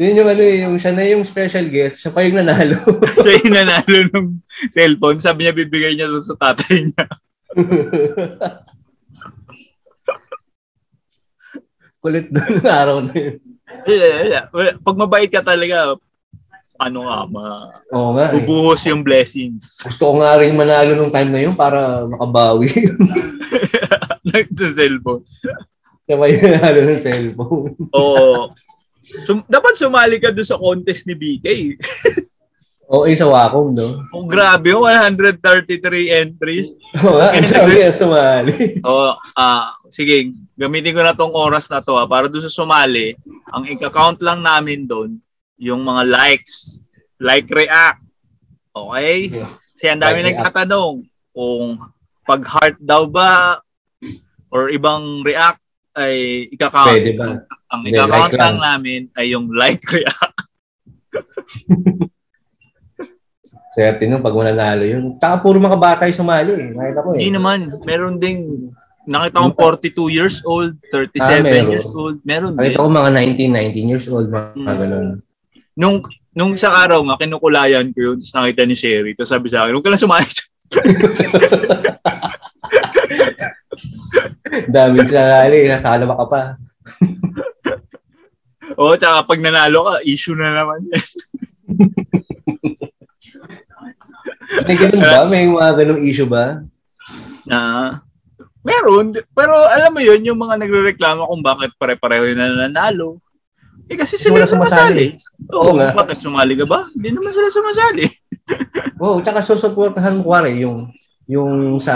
Yun 0.00 0.18
yung 0.18 0.28
ano 0.28 0.42
yung 0.42 0.74
siya 0.80 0.92
na 0.92 1.04
yung 1.04 1.22
special 1.22 1.68
guest. 1.70 2.02
Siya 2.02 2.10
pa 2.10 2.26
yung 2.26 2.42
nanalo. 2.42 2.76
siya 3.22 3.32
yung 3.38 3.54
nanalo 3.60 3.98
ng 4.10 4.28
cellphone. 4.74 5.20
Sabi 5.22 5.46
niya 5.46 5.54
bibigay 5.54 5.94
niya 5.94 6.10
doon 6.10 6.24
sa 6.24 6.36
tatay 6.36 6.88
niya. 6.88 7.04
Kulit 12.02 12.26
doon 12.34 12.52
ng 12.58 12.66
araw 12.66 12.98
na 13.06 13.14
yun. 13.14 13.36
Pag 14.82 14.96
mabait 14.98 15.30
ka 15.30 15.44
talaga, 15.44 15.94
ano 16.82 17.06
nga, 17.06 17.18
ma 17.30 17.44
Oo 17.94 18.10
nga, 18.18 18.34
eh. 18.34 18.42
bubuhos 18.42 18.82
yung 18.90 19.06
blessings. 19.06 19.78
Gusto 19.86 20.10
ko 20.10 20.12
nga 20.18 20.38
rin 20.38 20.58
manalo 20.58 20.98
nung 20.98 21.12
time 21.14 21.30
na 21.30 21.40
yun 21.46 21.54
para 21.54 22.02
makabawi. 22.10 22.70
Nag-cellphone. 24.32 25.22
Kaya 26.02 26.26
yung 26.34 26.42
nanalo 26.58 26.80
ng 26.82 27.02
cellphone. 27.02 27.72
Oo. 27.94 28.50
Sum- 29.28 29.46
dapat 29.46 29.74
sumali 29.76 30.16
ka 30.18 30.34
doon 30.34 30.48
sa 30.48 30.58
contest 30.58 31.06
ni 31.06 31.14
BK. 31.14 31.46
Oo, 32.92 33.08
eh, 33.08 33.16
sa 33.16 33.24
Wacom, 33.24 33.72
no? 33.72 34.04
Oh, 34.12 34.28
grabe, 34.28 34.76
133 34.76 36.12
entries. 36.12 36.76
Oo, 37.00 37.16
nga, 37.16 37.32
ang 37.32 37.48
dami 37.48 37.80
ang 37.88 37.96
sumali. 37.96 38.54
Oh, 38.84 39.16
ah, 39.32 39.72
sige, 39.88 40.28
gamitin 40.60 40.92
ko 40.92 41.00
na 41.00 41.16
tong 41.16 41.32
oras 41.32 41.72
na 41.72 41.80
to 41.80 41.96
ah, 41.96 42.04
para 42.04 42.28
doon 42.28 42.44
sa 42.44 42.52
sumali. 42.52 43.16
Ang 43.48 43.64
i-count 43.72 44.20
lang 44.20 44.44
namin 44.44 44.84
doon, 44.84 45.16
yung 45.56 45.82
mga 45.82 46.02
likes, 46.06 46.80
like 47.18 47.48
react. 47.48 48.00
Okay? 48.72 49.28
Kasi 49.72 49.86
ang 49.88 50.00
dami 50.00 50.20
Like 50.20 50.28
nagtatanong 50.32 50.94
kung 51.30 51.78
pag 52.22 52.42
heart 52.44 52.76
daw 52.78 53.04
ba 53.04 53.58
or 54.48 54.68
ibang 54.68 55.20
react 55.22 55.60
ay 55.92 56.46
ika-count. 56.48 56.88
Pwede 56.88 57.12
ba? 57.14 57.44
Ang 57.68 57.80
Hindi, 57.84 57.96
ika-count 57.96 58.32
like 58.32 58.38
lang. 58.38 58.56
namin 58.58 59.00
ay 59.12 59.26
yung 59.30 59.50
like 59.52 59.82
react. 59.90 60.38
Swerte 63.72 64.04
nun, 64.04 64.20
pag 64.20 64.36
mananalo 64.36 64.84
yun. 64.84 65.16
Taka 65.16 65.40
puro 65.40 65.56
mga 65.56 65.80
bata 65.80 66.04
yung 66.04 66.18
sumali 66.18 66.52
eh. 66.52 66.68
Nakita 66.70 67.00
ko 67.00 67.08
eh. 67.10 67.16
Hindi 67.16 67.30
naman, 67.32 67.58
meron 67.82 68.20
ding 68.20 68.68
nakita 69.02 69.40
ko 69.40 69.50
42 69.74 70.12
years 70.12 70.36
old, 70.44 70.76
37 70.92 71.18
Ah, 71.18 71.40
meron. 71.40 71.72
years 71.72 71.88
old, 71.88 72.16
meron 72.22 72.52
din. 72.52 72.60
Nakita 72.60 72.84
ko 72.84 72.88
mga 72.92 73.10
19, 73.10 73.48
19 73.50 73.90
years 73.90 74.06
old, 74.06 74.28
mga 74.28 74.52
Mm. 74.54 74.76
ganun. 74.78 75.08
Nung 75.72 76.04
nung 76.32 76.56
isang 76.56 76.72
araw 76.72 77.04
nga 77.04 77.20
kinukulayan 77.20 77.92
ko 77.92 78.00
yun, 78.12 78.16
tapos 78.20 78.34
nakita 78.36 78.64
ni 78.64 78.76
Sherry, 78.76 79.12
tapos 79.12 79.32
sabi 79.32 79.48
sa 79.52 79.64
akin, 79.64 79.72
huwag 79.76 79.84
ka 79.84 79.90
lang 79.92 80.00
sumali. 80.00 80.28
Daming 84.72 85.08
sumali, 85.08 85.68
nasala 85.68 86.08
ka 86.08 86.26
pa. 86.28 86.56
Oo, 88.80 88.96
tsaka 88.96 89.28
pag 89.28 89.40
nanalo 89.40 89.84
ka, 89.84 90.00
issue 90.08 90.36
na 90.36 90.54
naman 90.56 90.80
yan. 90.88 91.04
May 94.68 94.76
ganun 94.76 95.00
ba? 95.00 95.24
May 95.28 95.44
mga 95.48 95.70
ganung 95.80 96.02
issue 96.04 96.28
ba? 96.28 96.60
Na, 97.48 97.58
meron, 98.62 99.16
pero 99.34 99.52
alam 99.68 99.92
mo 99.92 100.00
yun, 100.00 100.24
yung 100.24 100.40
mga 100.40 100.56
nagre-reklamo 100.60 101.28
kung 101.28 101.42
bakit 101.44 101.70
pare-pareho 101.76 102.32
yun 102.32 102.38
na 102.38 102.68
nanalo. 102.68 103.18
Eh 103.86 103.96
kasi 103.96 104.14
sila 104.14 104.38
wala 104.38 104.46
sumasali. 104.46 105.18
Oo, 105.50 105.58
Oo 105.64 105.72
nga. 105.74 105.92
bakit 105.92 106.18
sumali 106.18 106.54
ka 106.54 106.64
ba? 106.64 106.86
Hindi 106.90 107.08
naman 107.10 107.30
sila 107.30 107.48
sumasali. 107.48 108.04
Oo, 109.02 109.18
tsaka 109.20 109.40
susuportahan 109.40 110.16
mo 110.16 110.24
kuwari 110.24 110.60
yung 110.60 110.90
yung 111.26 111.78
sa 111.78 111.94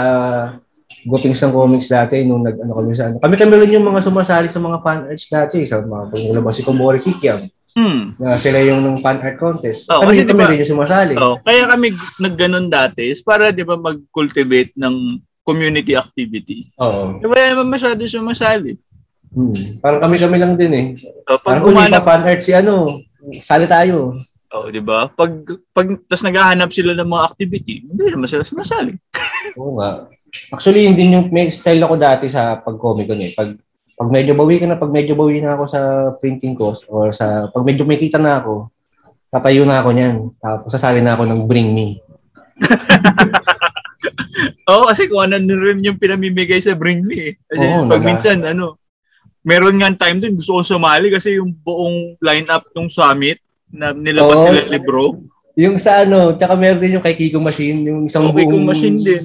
Gopings 1.03 1.39
ng 1.39 1.51
comics 1.51 1.87
dati 1.87 2.23
nung 2.23 2.41
nag 2.41 2.57
ano 2.57 2.73
kami 2.73 2.91
sa 2.91 3.07
ano. 3.07 3.19
Kami 3.19 3.35
kami 3.35 3.53
rin 3.57 3.75
yung 3.75 3.85
mga 3.85 4.01
sumasali 4.01 4.47
sa 4.47 4.57
mga 4.57 4.79
fan 4.79 5.03
arts 5.05 5.27
dati 5.27 5.63
sa 5.63 5.79
mga 5.79 6.09
paglalabas 6.09 6.55
si 6.55 6.63
Komori 6.63 6.99
Kikiam 6.99 7.47
Hmm. 7.71 8.17
na 8.17 8.33
sila 8.35 8.57
yung 8.59 8.81
nung 8.81 8.97
fan 8.97 9.21
art 9.21 9.37
contest. 9.37 9.85
Oo, 9.87 10.01
kami 10.01 10.17
kasi 10.17 10.25
kami 10.25 10.33
diba- 10.33 10.49
rin 10.49 10.59
yung 10.59 10.73
sumasali. 10.73 11.13
Oh, 11.15 11.37
kaya 11.39 11.69
kami 11.69 11.87
nagganon 12.17 12.67
dati 12.67 13.05
is 13.05 13.21
para 13.21 13.53
'di 13.53 13.61
ba 13.61 13.77
mag-cultivate 13.77 14.73
ng 14.73 14.95
community 15.43 15.93
activity. 15.93 16.65
Oo. 16.77 17.21
Di 17.21 17.25
ba 17.25 17.37
naman 17.37 17.69
masyado 17.69 18.01
sumasali? 18.03 18.75
Hmm. 19.29 19.53
Parang 19.79 19.99
kami 20.01 20.15
kami 20.17 20.35
lang 20.37 20.53
din 20.55 20.71
eh. 20.73 20.85
Oh, 21.27 21.37
pag 21.37 21.59
Parang 21.59 21.63
kung 21.63 21.73
umanap, 21.75 22.01
pa 22.01 22.15
fan 22.15 22.21
art 22.25 22.41
si 22.41 22.51
ano, 22.51 22.87
sali 23.37 23.65
tayo. 23.65 24.15
oh, 24.49 24.65
'di 24.67 24.79
ba? 24.79 25.05
Pag 25.09 25.43
pag 25.71 25.85
tas 26.07 26.23
naghahanap 26.23 26.69
sila 26.71 26.93
ng 26.93 27.05
mga 27.05 27.25
activity, 27.25 27.83
hindi 27.83 28.01
naman 28.07 28.25
sila 28.25 28.41
sumasali. 28.41 28.95
Oo 29.59 29.77
nga. 29.77 30.07
Actually, 30.49 30.85
yun 30.85 30.95
din 30.95 31.13
yung 31.13 31.25
may 31.29 31.47
style 31.47 31.81
ako 31.81 31.95
dati 31.95 32.25
sa 32.27 32.57
pag-comic 32.57 33.05
eh. 33.09 33.31
Pag 33.33 33.57
pag 33.97 34.09
medyo 34.13 34.31
bawi 34.31 34.57
ka 34.57 34.65
na, 34.65 34.77
pag 34.77 34.93
medyo 34.93 35.17
bawi 35.17 35.41
na 35.41 35.57
ako 35.57 35.63
sa 35.65 35.79
printing 36.17 36.53
cost 36.53 36.85
or 36.87 37.09
sa 37.09 37.49
pag 37.49 37.65
medyo 37.65 37.83
may 37.83 37.97
kita 37.97 38.17
na 38.17 38.39
ako, 38.39 38.69
tatayo 39.27 39.65
na 39.65 39.81
ako 39.81 39.89
niyan. 39.91 40.15
Tapos 40.37 40.69
sasali 40.69 41.01
na 41.01 41.13
ako 41.13 41.25
ng 41.25 41.39
Bring 41.45 41.73
Me. 41.73 41.97
Oo, 44.69 44.83
kasi 44.85 45.07
kung 45.07 45.23
ano 45.25 45.39
rin 45.39 45.81
yung 45.81 45.97
pinamimigay 45.97 46.59
sa 46.59 46.75
Bring 46.75 47.01
Me. 47.03 47.17
eh. 47.25 47.33
Kasi 47.47 47.63
Oo, 47.65 47.87
pag 47.87 47.97
naga- 47.97 48.07
minsan, 48.07 48.37
ano, 48.45 48.77
meron 49.41 49.75
nga 49.75 49.91
time 49.99 50.17
din, 50.17 50.33
gusto 50.33 50.53
kong 50.53 50.69
sumali 50.69 51.07
kasi 51.07 51.35
yung 51.35 51.53
buong 51.55 52.17
lineup 52.17 52.65
ng 52.69 52.87
summit 52.87 53.37
na 53.67 53.91
nilabas 53.91 54.39
Oo. 54.39 54.45
nila 54.47 54.61
libro, 54.69 55.03
Yung 55.55 55.75
sa 55.75 56.05
ano, 56.05 56.31
tsaka 56.31 56.53
meron 56.53 56.77
din 56.77 56.93
yung 56.93 57.01
kay 57.01 57.13
Kiko 57.13 57.37
Machine, 57.37 57.81
yung 57.81 57.99
isang 58.05 58.25
okay 58.25 58.45
buong 58.45 58.53
kung 58.53 58.65
machine 58.65 58.97
din. 58.99 59.23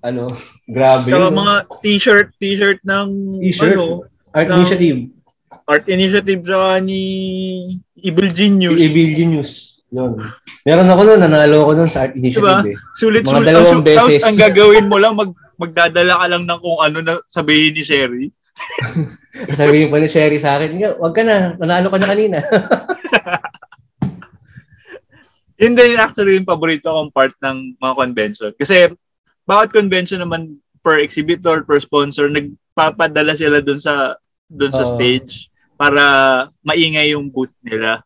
ano, 0.00 0.34
grabe 0.66 1.06
Saka 1.08 1.22
yun. 1.22 1.32
mga 1.32 1.54
t-shirt, 1.78 2.28
t-shirt 2.36 2.80
ng 2.82 3.08
T-shirt. 3.40 3.72
ano, 3.72 4.02
Art 4.28 4.48
ng- 4.48 4.58
Initiative, 4.58 4.98
art 5.62 5.86
initiative 5.86 6.42
saka 6.42 6.80
ni 6.80 7.00
Evil 7.96 8.28
Genius. 8.28 8.74
si 8.74 8.82
ABL 8.82 9.12
Genius. 9.14 9.50
Yun. 9.88 10.18
Meron 10.64 10.88
ako 10.88 11.00
noon, 11.04 11.20
nanalo 11.20 11.56
ako 11.62 11.72
noon 11.76 11.86
sa 11.86 12.02
Art 12.02 12.16
Initiative 12.16 12.66
eh. 12.66 12.76
Sulit 12.92 13.22
Mga 13.22 13.30
sulit. 13.30 13.46
dalawang 13.46 13.68
Ang, 13.68 13.78
su- 13.78 13.86
tapos 13.86 14.10
beses. 14.10 14.24
ang 14.24 14.36
gagawin 14.36 14.86
mo 14.88 14.96
lang, 15.04 15.14
mag, 15.14 15.30
magdadala 15.54 16.14
ka 16.16 16.26
lang 16.26 16.42
ng 16.42 16.58
kung 16.58 16.78
ano 16.80 16.98
na 16.98 17.12
sabihin 17.28 17.70
ni 17.70 17.82
Sherry. 17.82 18.26
Sabi 19.58 19.88
pa 19.88 19.96
ni 19.98 20.08
Sherry 20.08 20.38
sa 20.38 20.60
akin, 20.60 20.76
"Nga, 20.76 20.90
wag 21.00 21.14
ka 21.16 21.22
na, 21.24 21.56
nanalo 21.56 21.88
ka 21.88 21.98
na 21.98 22.10
kanina. 22.10 22.38
Yun 25.62 25.78
din 25.78 25.94
actually 25.94 26.36
yung 26.36 26.48
paborito 26.48 26.90
kong 26.90 27.14
part 27.14 27.32
ng 27.38 27.78
mga 27.78 27.94
convention. 27.94 28.50
Kasi 28.58 28.90
bawat 29.46 29.70
convention 29.70 30.18
naman 30.18 30.58
per 30.82 30.98
exhibitor, 30.98 31.62
per 31.62 31.78
sponsor, 31.78 32.26
nagpapadala 32.26 33.38
sila 33.38 33.62
dun 33.62 33.78
sa 33.78 34.18
dun 34.50 34.74
sa 34.74 34.82
Oo. 34.82 34.90
stage 34.98 35.48
para 35.78 36.02
maingay 36.66 37.14
yung 37.14 37.30
booth 37.30 37.54
nila. 37.62 38.02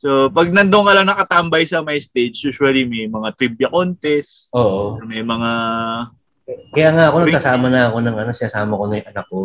So, 0.00 0.32
pag 0.32 0.48
nandun 0.48 0.88
ka 0.88 0.96
lang 0.96 1.12
nakatambay 1.12 1.68
sa 1.68 1.84
my 1.84 2.00
stage, 2.00 2.40
usually 2.48 2.88
may 2.88 3.04
mga 3.04 3.36
trivia 3.36 3.68
contest, 3.68 4.48
Oo. 4.56 4.96
may 5.04 5.20
mga 5.20 5.50
Kaya 6.70 6.88
nga 6.94 7.04
ako, 7.10 7.16
nagsasama 7.26 7.66
na 7.68 7.90
ako 7.90 7.96
ng 8.02 8.16
ano, 8.16 8.30
sinasama 8.32 8.78
ko 8.78 8.84
na 8.86 8.96
yung 8.98 9.10
anak 9.10 9.26
ko. 9.28 9.40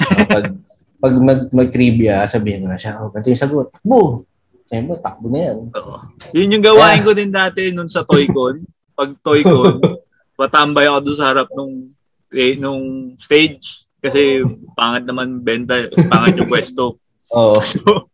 Ah, 0.00 0.26
pag 0.28 0.44
pag 1.04 1.14
mag, 1.20 1.40
mag-trivia, 1.52 2.24
sabihin 2.24 2.64
ko 2.64 2.68
na 2.72 2.80
siya, 2.80 2.96
oh, 3.04 3.12
ganito 3.12 3.28
yung 3.28 3.42
sagot. 3.44 3.68
Boo! 3.84 4.24
Siyempre, 4.72 4.96
takbo 5.04 5.28
na 5.28 5.52
yan. 5.52 5.68
Oo. 5.76 6.00
Yun 6.32 6.54
yung 6.56 6.64
gawain 6.64 7.04
ko 7.04 7.12
din 7.12 7.28
dati 7.28 7.68
nun 7.68 7.92
sa 7.92 8.08
Toycon. 8.08 8.64
Pag 8.96 9.20
Toycon, 9.20 9.84
patambay 10.40 10.88
ako 10.88 10.98
doon 11.04 11.18
sa 11.20 11.28
harap 11.30 11.48
nung 11.52 11.92
eh, 12.34 12.56
nung 12.56 13.14
stage 13.20 13.86
kasi 14.00 14.42
pangit 14.74 15.04
naman 15.06 15.44
benta, 15.44 15.86
pangit 16.08 16.40
yung 16.40 16.48
pwesto. 16.48 16.96
Oo. 17.36 17.60
So, 17.60 18.08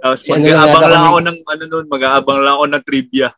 tapos 0.00 0.18
Si 0.24 0.34
mag-aabang 0.34 0.84
lang 0.90 0.92
kami- 0.98 1.10
ako 1.12 1.18
ng 1.22 1.38
ano 1.46 1.64
nun, 1.70 1.86
mag-aabang 1.86 2.40
lang 2.42 2.54
ako 2.58 2.66
ng 2.74 2.84
trivia. 2.84 3.28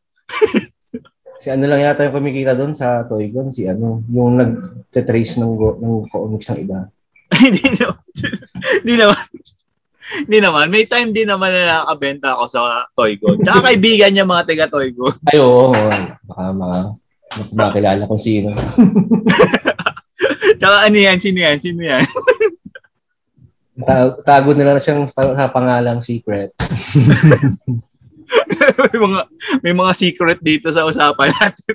Si 1.42 1.50
ano 1.50 1.66
lang 1.66 1.82
yata 1.82 2.06
yung 2.06 2.14
kumikita 2.22 2.54
doon 2.54 2.70
sa 2.70 3.02
Toygon, 3.02 3.50
si 3.50 3.66
ano, 3.66 3.98
yung 4.14 4.38
nag-trace 4.38 5.42
ng, 5.42 5.58
go, 5.58 5.74
ng 5.74 6.06
comics 6.06 6.54
ng 6.54 6.70
iba. 6.70 6.86
Hindi 7.42 7.66
naman. 7.82 7.98
Hindi 8.78 8.94
naman. 8.94 9.22
Hindi 10.22 10.38
naman. 10.38 10.66
May 10.70 10.86
time 10.86 11.10
din 11.10 11.26
naman 11.26 11.50
na 11.50 11.82
nakabenta 11.82 12.38
ako 12.38 12.44
sa 12.46 12.86
Toycon. 12.94 13.42
Tsaka 13.42 13.58
kaibigan 13.74 14.14
niya 14.14 14.22
mga 14.22 14.46
taga 14.46 14.70
Toycon. 14.70 15.18
Ay, 15.26 15.42
oo. 15.42 15.74
Baka 16.30 16.42
mga, 16.54 16.78
baka 17.34 17.70
makilala 17.74 18.02
kung 18.06 18.22
sino. 18.22 18.54
Tsaka 20.62 20.76
ano 20.86 20.94
yan? 20.94 21.18
Sino 21.18 21.38
yan? 21.42 21.58
Sino 21.58 21.82
yan? 21.82 22.06
Ta- 23.82 24.14
tago 24.22 24.54
nila 24.54 24.78
na 24.78 24.82
siyang 24.84 25.10
sa 25.10 25.50
pangalang 25.50 25.98
secret. 25.98 26.54
may 28.88 28.98
mga 28.98 29.20
may 29.60 29.74
mga 29.74 29.92
secret 29.96 30.40
dito 30.40 30.68
sa 30.72 30.86
usapan 30.86 31.32
natin. 31.36 31.74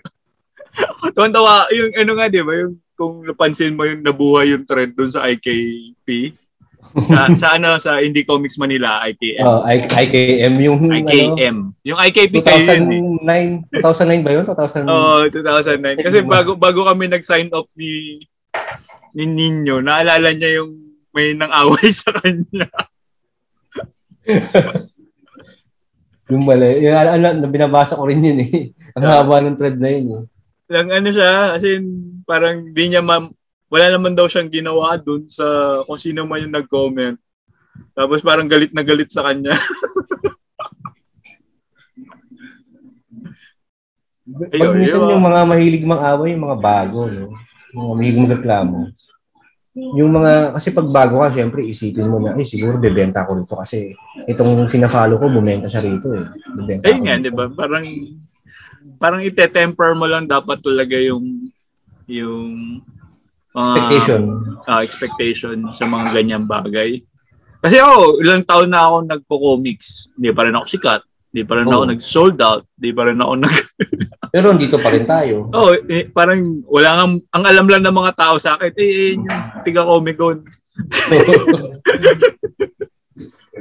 Tuwan-tawa, 1.15 1.69
yung 1.73 1.91
ano 1.97 2.11
nga, 2.17 2.27
di 2.29 2.41
ba? 2.41 2.53
Yung 2.53 2.77
kung 2.97 3.21
napansin 3.21 3.77
mo 3.77 3.85
yung 3.85 4.01
nabuhay 4.01 4.57
yung 4.57 4.65
trend 4.65 4.97
dun 4.97 5.13
sa 5.13 5.25
IKP. 5.29 6.33
Sa, 7.05 7.29
sa 7.41 7.47
ano, 7.57 7.77
sa 7.77 8.01
Indie 8.01 8.25
Comics 8.25 8.57
Manila, 8.57 9.05
IKM. 9.05 9.45
Oh, 9.45 9.61
I- 9.61 9.85
IKM, 9.85 10.53
yung 10.57 10.81
ano, 10.89 10.97
IKM. 11.05 11.57
Yung 11.85 11.99
IKP 12.01 12.41
kayo 12.41 12.63
yun 12.65 12.89
eh. 12.89 13.01
2009, 13.69 13.85
2009 13.85 14.25
ba 14.25 14.31
yun? 14.33 14.45
2000, 14.49 14.89
Oo, 14.89 15.17
2009. 15.29 16.05
Kasi 16.05 16.17
bago 16.25 16.57
bago 16.57 16.89
kami 16.89 17.05
nag-sign 17.05 17.53
up 17.53 17.69
ni 17.77 18.17
ni 19.13 19.25
Nino, 19.25 19.81
naalala 19.81 20.33
niya 20.33 20.61
yung 20.61 20.73
may 21.13 21.33
nang 21.33 21.53
away 21.53 21.89
sa 21.93 22.13
kanya. 22.13 22.69
Yung 26.27 26.43
mali. 26.43 26.83
Yung, 26.83 26.95
ano, 26.95 27.47
binabasa 27.47 27.95
ko 27.95 28.07
rin 28.07 28.23
yun 28.23 28.39
eh. 28.43 28.71
Ang 28.95 29.03
Yeah. 29.03 29.15
haba 29.23 29.43
ng 29.43 29.57
thread 29.57 29.77
na 29.79 29.89
yun 29.91 30.05
eh. 30.11 30.21
Lang 30.67 30.91
ano 30.91 31.09
siya, 31.11 31.55
kasi 31.55 31.79
parang 32.27 32.67
di 32.75 32.83
niya 32.91 32.99
ma- 32.99 33.31
wala 33.71 33.85
naman 33.87 34.15
daw 34.15 34.27
siyang 34.27 34.51
ginawa 34.51 34.99
dun 34.99 35.27
sa 35.27 35.43
kung 35.87 35.99
sino 35.99 36.27
man 36.27 36.43
yung 36.43 36.55
nag-comment. 36.55 37.15
Tapos 37.95 38.19
parang 38.23 38.47
galit 38.47 38.71
na 38.75 38.83
galit 38.83 39.11
sa 39.11 39.23
kanya. 39.27 39.55
Pag 44.27 44.75
minsan 44.75 45.07
yun, 45.07 45.13
yung 45.15 45.23
mga 45.23 45.41
mahilig 45.47 45.87
mang 45.87 46.03
away, 46.03 46.35
yung 46.35 46.43
mga 46.43 46.59
bago, 46.59 47.07
no? 47.07 47.31
Mga 47.71 47.93
mahilig 47.95 48.23
magreklamo. 48.27 48.77
Yung 49.77 50.09
mga, 50.09 50.57
kasi 50.57 50.73
pag 50.73 50.89
bago 50.89 51.21
ka, 51.21 51.29
syempre, 51.29 51.61
isipin 51.61 52.09
mo 52.09 52.17
na, 52.17 52.33
eh, 52.33 52.47
siguro 52.47 52.81
bebenta 52.81 53.29
ko 53.29 53.37
rito 53.37 53.53
kasi 53.53 53.93
itong 54.25 54.65
fina-follow 54.65 55.21
ko, 55.21 55.29
bumenta 55.29 55.69
siya 55.69 55.85
rito 55.85 56.17
eh. 56.17 56.25
Bebenta 56.57 56.89
Ayun 56.89 57.01
nga, 57.05 57.21
di 57.21 57.29
ba? 57.29 57.45
Parang, 57.45 57.85
parang 58.97 59.21
ite-temper 59.21 59.93
mo 59.93 60.09
lang 60.09 60.25
dapat 60.25 60.57
talaga 60.65 60.97
yung, 60.97 61.53
yung, 62.09 62.81
uh, 63.53 63.77
expectation. 63.77 64.21
Uh, 64.65 64.81
expectation 64.81 65.57
sa 65.69 65.85
mga 65.85 66.05
ganyang 66.09 66.49
bagay. 66.49 67.05
Kasi 67.61 67.77
ako, 67.77 68.21
ilang 68.25 68.41
taon 68.45 68.73
na 68.73 68.89
ako 68.89 68.95
nagko-comics. 69.05 70.13
Hindi 70.17 70.33
pa 70.33 70.49
rin 70.49 70.57
ako 70.57 70.65
sikat. 70.65 71.01
Hindi 71.37 71.45
pa 71.45 71.61
rin 71.61 71.69
oh. 71.69 71.77
ako 71.77 71.93
nag-sold 71.93 72.41
out. 72.41 72.65
Hindi 72.81 72.97
pa 72.97 73.05
rin 73.05 73.21
ako 73.21 73.33
nag... 73.37 73.53
Pero 74.33 74.57
dito 74.57 74.81
pa 74.81 74.89
rin 74.89 75.05
tayo. 75.05 75.53
Oo, 75.53 75.69
oh, 75.69 75.77
eh, 75.85 76.09
parang 76.09 76.41
wala 76.65 76.89
nga, 76.97 77.05
ang 77.13 77.43
alam 77.45 77.69
lang 77.69 77.85
ng 77.85 77.93
mga 77.93 78.17
tao 78.17 78.41
sa 78.41 78.57
akin, 78.57 78.73
eh, 78.73 78.81
eh 78.81 79.13
yung 79.13 79.29
tiga 79.61 79.85
Omicron. 79.85 80.41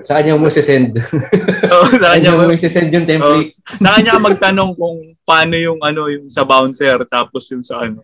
sa 0.08 0.16
kanya 0.16 0.40
mo 0.40 0.48
send 0.48 0.96
Oo, 1.76 1.84
sa 2.00 2.16
kanya 2.16 2.32
mo 2.32 2.48
send 2.56 2.88
yung 2.96 3.04
template. 3.04 3.52
Oh, 3.52 3.84
sa 3.84 4.00
kanya 4.00 4.24
magtanong 4.24 4.72
kung 4.72 4.96
paano 5.28 5.60
yung 5.60 5.76
ano 5.84 6.08
yung 6.08 6.32
sa 6.32 6.48
bouncer 6.48 6.96
tapos 7.04 7.44
yung 7.52 7.60
sa 7.60 7.84
ano. 7.84 8.00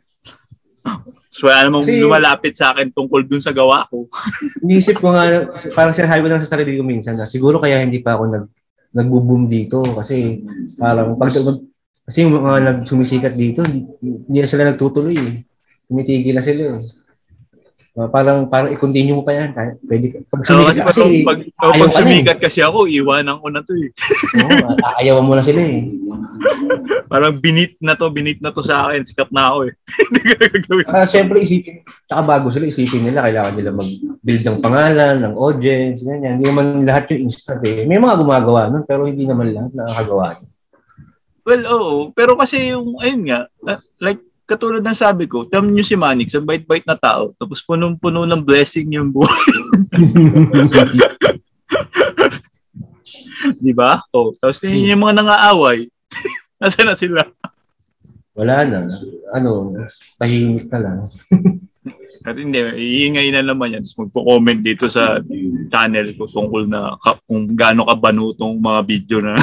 So 1.33 1.49
wala 1.49 1.65
namang 1.65 1.89
Kasi, 1.89 2.05
lumalapit 2.05 2.61
sa 2.61 2.77
akin 2.77 2.93
tungkol 2.93 3.25
dun 3.25 3.41
sa 3.41 3.57
gawa 3.57 3.89
ko. 3.89 4.05
Iniisip 4.65 5.01
ko 5.01 5.17
nga, 5.17 5.49
parang 5.73 5.97
sinasabi 5.97 6.21
ko 6.25 6.29
lang 6.29 6.45
sa 6.45 6.53
sarili 6.53 6.77
ko 6.77 6.85
minsan 6.85 7.17
na 7.17 7.25
siguro 7.25 7.57
kaya 7.57 7.81
hindi 7.81 8.05
pa 8.05 8.21
ako 8.21 8.25
nag 8.29 8.45
nagbo-boom 8.93 9.49
dito 9.49 9.81
kasi 9.97 10.45
parang 10.77 11.17
pag, 11.17 11.33
kasi 12.05 12.27
yung 12.27 12.45
mga 12.45 12.85
nagsumisikat 12.85 13.33
dito, 13.33 13.65
hindi, 13.65 13.89
hindi 14.03 14.39
na 14.43 14.49
sila 14.49 14.69
nagtutuloy 14.69 15.17
eh. 15.17 15.35
Tumitigil 15.89 16.37
na 16.37 16.45
sila 16.45 16.77
eh. 16.77 16.81
Uh, 17.93 18.09
parang 18.09 18.49
parang 18.49 18.73
i-continue 18.73 19.13
mo 19.13 19.21
pa 19.21 19.37
yan. 19.37 19.53
Pwede 19.85 20.25
pag 20.33 20.41
sumikat 20.49 20.81
no, 20.81 20.89
kasi, 20.89 21.01
kasi 21.05 21.29
pag, 21.29 21.39
pag, 21.61 21.73
pag 21.77 21.93
sumikat 21.93 22.39
eh. 22.41 22.45
kasi 22.49 22.65
ako, 22.65 22.89
iwanan 22.89 23.37
ko 23.37 23.53
na 23.53 23.61
to 23.61 23.77
eh. 23.77 23.93
Oo, 24.41 24.73
oh, 24.73 24.97
ayawan 25.05 25.29
mo 25.29 25.37
na 25.37 25.45
sila 25.45 25.61
eh. 25.61 25.93
parang 27.13 27.37
binit 27.37 27.77
na 27.85 27.93
to, 27.93 28.09
binit 28.09 28.41
na 28.41 28.49
to 28.49 28.65
sa 28.65 28.89
akin, 28.89 29.05
sikat 29.05 29.29
na 29.29 29.53
ako 29.53 29.69
eh. 29.69 29.73
Hindi 30.09 30.21
gagawin. 30.25 30.87
Uh, 30.89 31.05
Siyempre 31.05 31.37
isipin, 31.45 31.85
tsaka 32.09 32.23
bago 32.25 32.49
sila 32.49 32.65
isipin 32.65 33.05
nila, 33.05 33.29
kailangan 33.29 33.55
nila 33.61 33.71
mag-build 33.77 34.43
ng 34.49 34.59
pangalan, 34.65 35.15
ng 35.21 35.35
audience, 35.37 36.01
ganyan. 36.01 36.41
Hindi 36.41 36.49
naman 36.49 36.89
lahat 36.89 37.13
yung 37.13 37.29
instant 37.29 37.61
eh. 37.69 37.85
May 37.85 38.01
mga 38.01 38.25
gumagawa 38.25 38.73
nun, 38.73 38.89
pero 38.89 39.05
hindi 39.05 39.29
naman 39.29 39.53
lahat 39.53 39.73
nakakagawa. 39.77 40.41
Well, 41.45 41.63
oo. 41.69 41.95
Pero 42.17 42.41
kasi 42.41 42.73
yung, 42.73 42.97
ayun 43.05 43.29
nga, 43.29 43.53
like, 44.01 44.25
katulad 44.47 44.85
ng 44.85 44.97
sabi 44.97 45.27
ko, 45.31 45.45
tam 45.49 45.71
nyo 45.71 45.83
si 45.85 45.97
Manix, 45.97 46.35
ang 46.35 46.47
bait-bait 46.47 46.85
na 46.85 46.97
tao, 46.99 47.33
tapos 47.39 47.63
punong-puno 47.65 48.27
ng 48.27 48.43
blessing 48.43 48.93
yung 48.95 49.11
buhay. 49.11 49.53
Di 53.63 53.73
ba? 53.75 54.03
Oh, 54.15 54.31
tapos 54.39 54.63
yun 54.63 54.95
yung 54.95 55.03
mga 55.03 55.23
nang-aaway. 55.23 55.91
Nasaan 56.63 56.87
na 56.91 56.95
sila? 56.95 57.27
Wala 58.33 58.65
na. 58.65 58.89
Ano, 59.35 59.75
tahimik 60.17 60.71
na 60.73 60.79
lang. 60.79 60.99
At 62.23 62.39
hindi, 62.39 62.63
iingay 62.63 63.35
na 63.35 63.43
naman 63.43 63.75
yan. 63.75 63.83
Tapos 63.83 64.07
magpo-comment 64.07 64.63
dito 64.63 64.87
sa 64.87 65.19
channel 65.75 66.15
ko 66.15 66.31
tungkol 66.31 66.71
na 66.71 66.95
ka, 67.03 67.19
kung 67.27 67.51
gaano 67.51 67.83
kabano 67.83 68.31
tong 68.39 68.63
mga 68.63 68.81
video 68.87 69.19
na. 69.19 69.43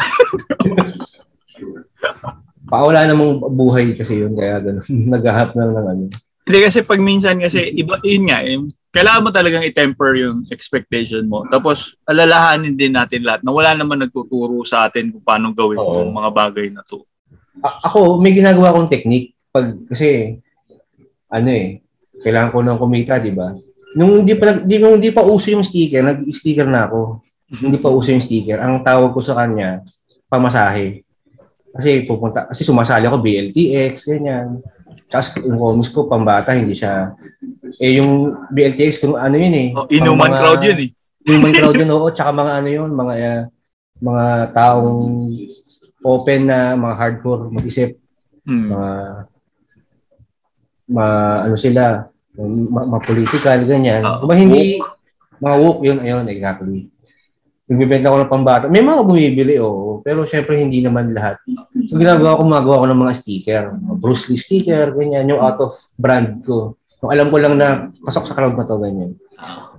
Paula 2.69 3.03
namang 3.03 3.41
buhay 3.41 3.97
kasi 3.97 4.21
yun, 4.21 4.37
kaya 4.37 4.61
ganun. 4.61 4.85
Naghahap 5.13 5.57
na 5.57 5.67
ng 5.67 5.87
ano. 5.89 6.05
Hindi 6.49 6.59
kasi 6.65 6.81
pag 6.81 7.01
minsan 7.01 7.37
kasi, 7.37 7.73
iba, 7.77 8.01
yun 8.01 8.29
nga, 8.29 8.41
eh, 8.41 8.57
kailangan 8.89 9.25
mo 9.25 9.29
talagang 9.29 9.61
i-temper 9.61 10.17
yung 10.17 10.49
expectation 10.49 11.29
mo. 11.29 11.45
Tapos, 11.45 11.93
alalahanin 12.09 12.73
din 12.73 12.97
natin 12.97 13.21
lahat 13.21 13.45
na 13.45 13.53
wala 13.53 13.77
naman 13.77 14.01
nagtuturo 14.01 14.65
sa 14.65 14.89
atin 14.89 15.13
kung 15.13 15.21
paano 15.21 15.53
gawin 15.53 15.77
Oo. 15.77 15.85
itong 15.93 16.09
mga 16.09 16.31
bagay 16.33 16.67
na 16.73 16.81
to. 16.81 17.05
A- 17.61 17.85
ako, 17.85 18.17
may 18.17 18.33
ginagawa 18.33 18.73
akong 18.73 18.89
technique. 18.89 19.37
Pag, 19.53 19.77
kasi, 19.93 20.41
ano 21.29 21.49
eh, 21.53 21.85
kailangan 22.25 22.49
ko 22.49 22.57
nang 22.65 22.81
kumita, 22.81 23.21
di 23.21 23.29
ba? 23.29 23.53
Nung 23.93 24.25
hindi 24.25 24.33
pa, 24.33 24.57
di, 24.57 24.81
nung 24.81 24.97
hindi 24.97 25.13
pa 25.13 25.21
uso 25.21 25.53
yung 25.53 25.65
sticker, 25.65 26.01
nag-sticker 26.01 26.65
na 26.65 26.89
ako. 26.89 27.21
hindi 27.49 27.77
pa 27.81 27.89
uso 27.89 28.13
yung 28.13 28.21
sticker. 28.21 28.61
Ang 28.61 28.85
tawag 28.85 29.13
ko 29.13 29.21
sa 29.21 29.37
kanya, 29.37 29.85
pamasahe. 30.29 31.05
Kasi 31.79 32.03
pupunta, 32.03 32.51
kasi 32.51 32.67
sumasali 32.67 33.07
ako 33.07 33.23
BLTX, 33.23 34.03
ganyan. 34.11 34.59
Tapos 35.07 35.31
yung 35.39 35.55
comics 35.55 35.95
ko, 35.95 36.11
pambata, 36.11 36.51
hindi 36.51 36.75
siya. 36.75 37.15
Eh, 37.79 38.03
yung 38.03 38.35
BLTX, 38.51 38.99
kung 38.99 39.15
ano 39.15 39.39
yun 39.39 39.55
eh. 39.55 39.67
Oh, 39.71 39.87
inuman 39.87 40.27
mga, 40.27 40.39
crowd 40.43 40.61
yun 40.67 40.79
eh. 40.83 40.89
Inuman 41.23 41.53
crowd 41.55 41.79
yun, 41.79 41.93
oo. 41.95 42.11
Tsaka 42.11 42.35
mga 42.35 42.51
ano 42.59 42.67
yun, 42.69 42.89
mga, 42.91 43.13
uh, 43.15 43.41
mga 44.03 44.25
taong 44.51 44.99
open 46.03 46.41
na, 46.51 46.75
mga 46.75 46.95
hardcore 46.99 47.47
mag-isip. 47.47 47.95
Hmm. 48.43 48.75
Mga, 48.75 48.91
ma, 50.91 51.05
ano 51.47 51.55
sila, 51.55 52.11
ma, 52.35 52.99
ma-political, 52.99 53.63
ganyan. 53.63 54.03
Uh, 54.03 54.27
mga 54.27 54.35
hindi, 54.35 54.63
woke. 54.83 54.99
mga 55.39 55.55
woke, 55.63 55.81
yun, 55.87 55.99
ayun, 56.03 56.27
exactly. 56.27 56.91
Nagbibenta 57.69 58.09
ko 58.09 58.17
ng 58.17 58.33
pambata. 58.33 58.65
May 58.65 58.81
mga 58.81 59.05
bumibili, 59.05 59.61
oo. 59.61 60.01
Pero 60.01 60.25
syempre, 60.25 60.57
hindi 60.57 60.81
naman 60.81 61.13
lahat. 61.13 61.37
So, 61.85 62.01
ginagawa 62.01 62.41
ko, 62.41 62.49
gumagawa 62.49 62.81
ko 62.81 62.85
ng 62.89 63.01
mga 63.05 63.13
sticker. 63.21 63.63
Bruce 64.01 64.25
Lee 64.33 64.41
sticker, 64.41 64.89
ganyan. 64.97 65.29
Yung 65.29 65.37
out 65.37 65.61
of 65.61 65.77
brand 66.01 66.41
ko. 66.41 66.73
Kung 66.97 67.13
alam 67.13 67.29
ko 67.29 67.37
lang 67.37 67.61
na 67.61 67.93
pasok 68.01 68.25
sa 68.25 68.33
crowd 68.33 68.57
na 68.57 68.65
to, 68.65 68.81
ganyan. 68.81 69.13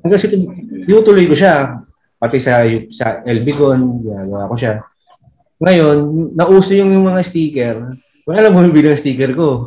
Hanggang 0.06 0.22
sa 0.22 0.30
tinutuloy 0.30 1.26
ko 1.26 1.34
siya. 1.34 1.82
Pati 2.22 2.38
sa, 2.38 2.62
sa 2.94 3.26
LBCon, 3.26 4.06
ginagawa 4.06 4.46
ko 4.46 4.54
siya. 4.54 4.86
Ngayon, 5.58 5.96
nauso 6.38 6.70
yung, 6.78 6.94
yung 6.94 7.10
mga 7.10 7.26
sticker. 7.26 7.74
Kung 8.22 8.38
alam 8.38 8.54
mo 8.54 8.62
bumibili 8.62 8.94
ng 8.94 9.02
sticker 9.02 9.34
ko. 9.34 9.66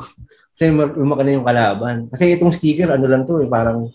Kasi 0.55 0.71
lumaki 0.71 1.27
na 1.27 1.35
yung 1.35 1.43
kalaban. 1.43 1.95
Kasi 2.07 2.39
itong 2.39 2.55
sticker, 2.55 2.87
ano 2.87 3.03
lang 3.03 3.27
to 3.27 3.43
eh, 3.43 3.51
parang 3.51 3.91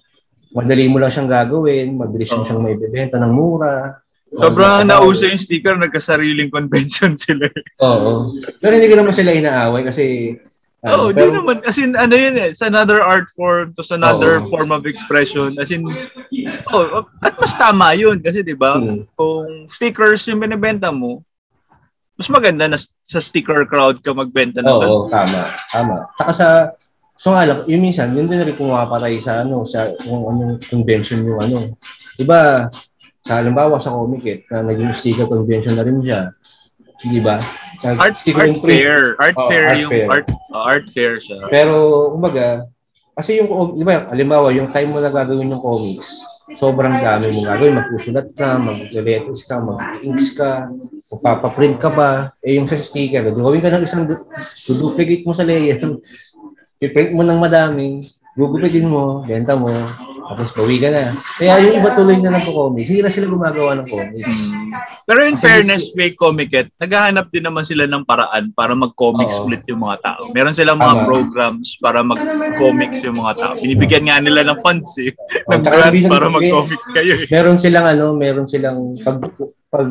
madali 0.53 0.85
mo 0.91 1.01
lang 1.01 1.09
siyang 1.09 1.31
gagawin, 1.31 1.97
mabilis 1.97 2.29
mo 2.35 2.45
siyang 2.45 2.61
maibebenta 2.61 3.16
ng 3.16 3.33
mura. 3.33 4.05
Sobrang 4.29 4.85
nauso 4.85 5.24
yung 5.24 5.41
sticker, 5.41 5.81
nagkasariling 5.81 6.53
convention 6.53 7.16
sila. 7.20 7.49
Oo. 7.81 8.37
Pero 8.61 8.72
hindi 8.76 8.89
ko 8.93 8.97
naman 9.01 9.14
sila 9.16 9.33
inaaway 9.33 9.83
kasi 9.89 10.37
Oo, 10.87 11.11
uh, 11.11 11.12
pero, 11.12 11.35
di 11.35 11.35
naman. 11.35 11.57
As 11.66 11.74
in, 11.74 11.99
ano 11.99 12.14
yun 12.14 12.39
eh, 12.39 12.55
it's 12.55 12.62
another 12.62 13.03
art 13.03 13.26
form, 13.35 13.74
to 13.74 13.83
another 13.91 14.39
oh. 14.39 14.47
form 14.47 14.70
of 14.70 14.87
expression. 14.87 15.59
As 15.59 15.74
in, 15.74 15.83
oh, 16.70 17.03
at 17.18 17.35
mas 17.35 17.51
tama 17.59 17.99
yun. 17.99 18.22
Kasi 18.22 18.47
di 18.47 18.55
ba, 18.55 18.79
hmm. 18.79 19.11
kung 19.18 19.66
stickers 19.66 20.22
yung 20.31 20.39
binibenta 20.39 20.95
mo, 20.95 21.26
mas 22.14 22.31
maganda 22.31 22.70
na 22.70 22.79
sa 22.79 23.18
sticker 23.18 23.66
crowd 23.66 23.99
ka 24.07 24.14
magbenta 24.14 24.62
ng 24.62 24.70
Oo, 24.70 24.87
oh, 24.87 25.03
tama. 25.11 25.51
Tama. 25.70 25.95
Saka 26.14 26.33
sa, 26.35 26.47
so 27.18 27.35
nga 27.35 27.43
lang, 27.43 27.66
yung 27.66 27.83
minsan, 27.83 28.14
yun 28.14 28.31
din 28.31 28.47
rin 28.47 28.55
pumapatay 28.55 29.18
sa 29.18 29.43
ano, 29.43 29.66
sa 29.66 29.91
kung 29.99 30.31
anong 30.31 30.62
convention 30.62 31.26
yung 31.26 31.43
ano. 31.43 31.74
Diba, 32.14 32.70
sa 33.29 33.45
halimbawa 33.45 33.76
sa 33.76 33.93
Comic 33.93 34.49
na 34.49 34.64
naging 34.64 34.97
sticker 34.97 35.29
convention 35.29 35.76
na 35.76 35.85
rin 35.85 36.01
siya. 36.01 36.33
Di 37.05 37.20
ba? 37.20 37.45
Art, 37.85 38.24
art 38.24 38.57
fair. 38.64 39.14
Art 39.20 39.37
oh, 39.37 39.47
fair 39.53 39.68
art 39.68 39.79
yung 39.79 39.93
fair. 39.93 40.09
art, 40.09 40.26
uh, 40.51 40.64
art 40.64 40.87
fair 40.89 41.20
siya. 41.20 41.45
Pero, 41.53 42.09
kumbaga, 42.16 42.64
kasi 43.12 43.39
yung, 43.39 43.76
di 43.76 43.85
ba, 43.85 44.09
halimbawa, 44.09 44.49
yung 44.51 44.72
time 44.72 44.97
mo 44.97 44.99
na 45.05 45.12
gagawin 45.12 45.53
yung 45.53 45.61
comics, 45.61 46.24
sobrang 46.57 46.99
dami 47.05 47.37
mo 47.37 47.45
gagawin. 47.45 47.76
Magsusulat 47.76 48.33
ka, 48.33 48.57
mag-letters 48.57 49.45
ka, 49.45 49.61
mag-inks 49.61 50.33
ka, 50.33 50.72
magpapaprint 51.12 51.76
ka 51.79 51.93
pa. 51.93 52.11
Eh, 52.43 52.57
yung 52.57 52.66
sa 52.66 52.81
sticker, 52.81 53.29
gawin 53.31 53.61
ka 53.61 53.70
ng 53.70 53.85
isang, 53.85 54.09
duplicate 54.72 55.29
mo 55.29 55.37
sa 55.37 55.45
layer, 55.45 55.79
i-print 56.83 57.12
mo 57.12 57.22
ng 57.22 57.39
madami, 57.39 58.01
gugupitin 58.35 58.89
mo, 58.89 59.22
benta 59.22 59.55
mo, 59.55 59.70
tapos 60.29 60.53
bawi 60.53 60.76
ka 60.76 60.93
na. 60.93 61.16
Kaya 61.41 61.57
yung 61.64 61.81
iba 61.81 61.91
tuloy 61.97 62.20
na 62.20 62.37
nagko-comic. 62.37 62.85
Hindi 62.85 63.01
na 63.01 63.09
sila 63.09 63.26
gumagawa 63.33 63.81
ng 63.81 63.89
comics. 63.89 64.29
Hmm. 64.29 64.76
Pero 65.09 65.20
in 65.24 65.41
Kasi 65.41 65.45
fairness, 65.49 65.85
may 65.97 66.12
Comiket, 66.12 66.68
naghahanap 66.76 67.33
din 67.33 67.49
naman 67.49 67.64
sila 67.64 67.89
ng 67.89 68.05
paraan 68.05 68.53
para 68.53 68.76
mag-comic 68.76 69.33
split 69.33 69.64
yung 69.72 69.81
mga 69.81 70.05
tao. 70.05 70.29
Meron 70.37 70.53
silang 70.53 70.76
mga 70.76 70.97
Tama. 71.01 71.09
programs 71.09 71.68
para 71.81 72.05
mag-comics 72.05 73.01
yung 73.09 73.16
mga 73.16 73.35
tao. 73.41 73.55
Binibigyan 73.57 74.05
nga 74.05 74.20
nila 74.20 74.45
ng 74.45 74.59
funds 74.61 74.93
eh. 75.01 75.16
Oh, 75.49 75.57
ng 75.57 75.64
grants 75.64 76.05
para 76.05 76.29
mag-comics 76.29 76.89
kayo 76.93 77.12
eh. 77.16 77.26
Meron 77.33 77.57
silang 77.57 77.87
ano, 77.89 78.12
meron 78.12 78.45
silang 78.45 79.01
pag, 79.01 79.24
pag 79.72 79.89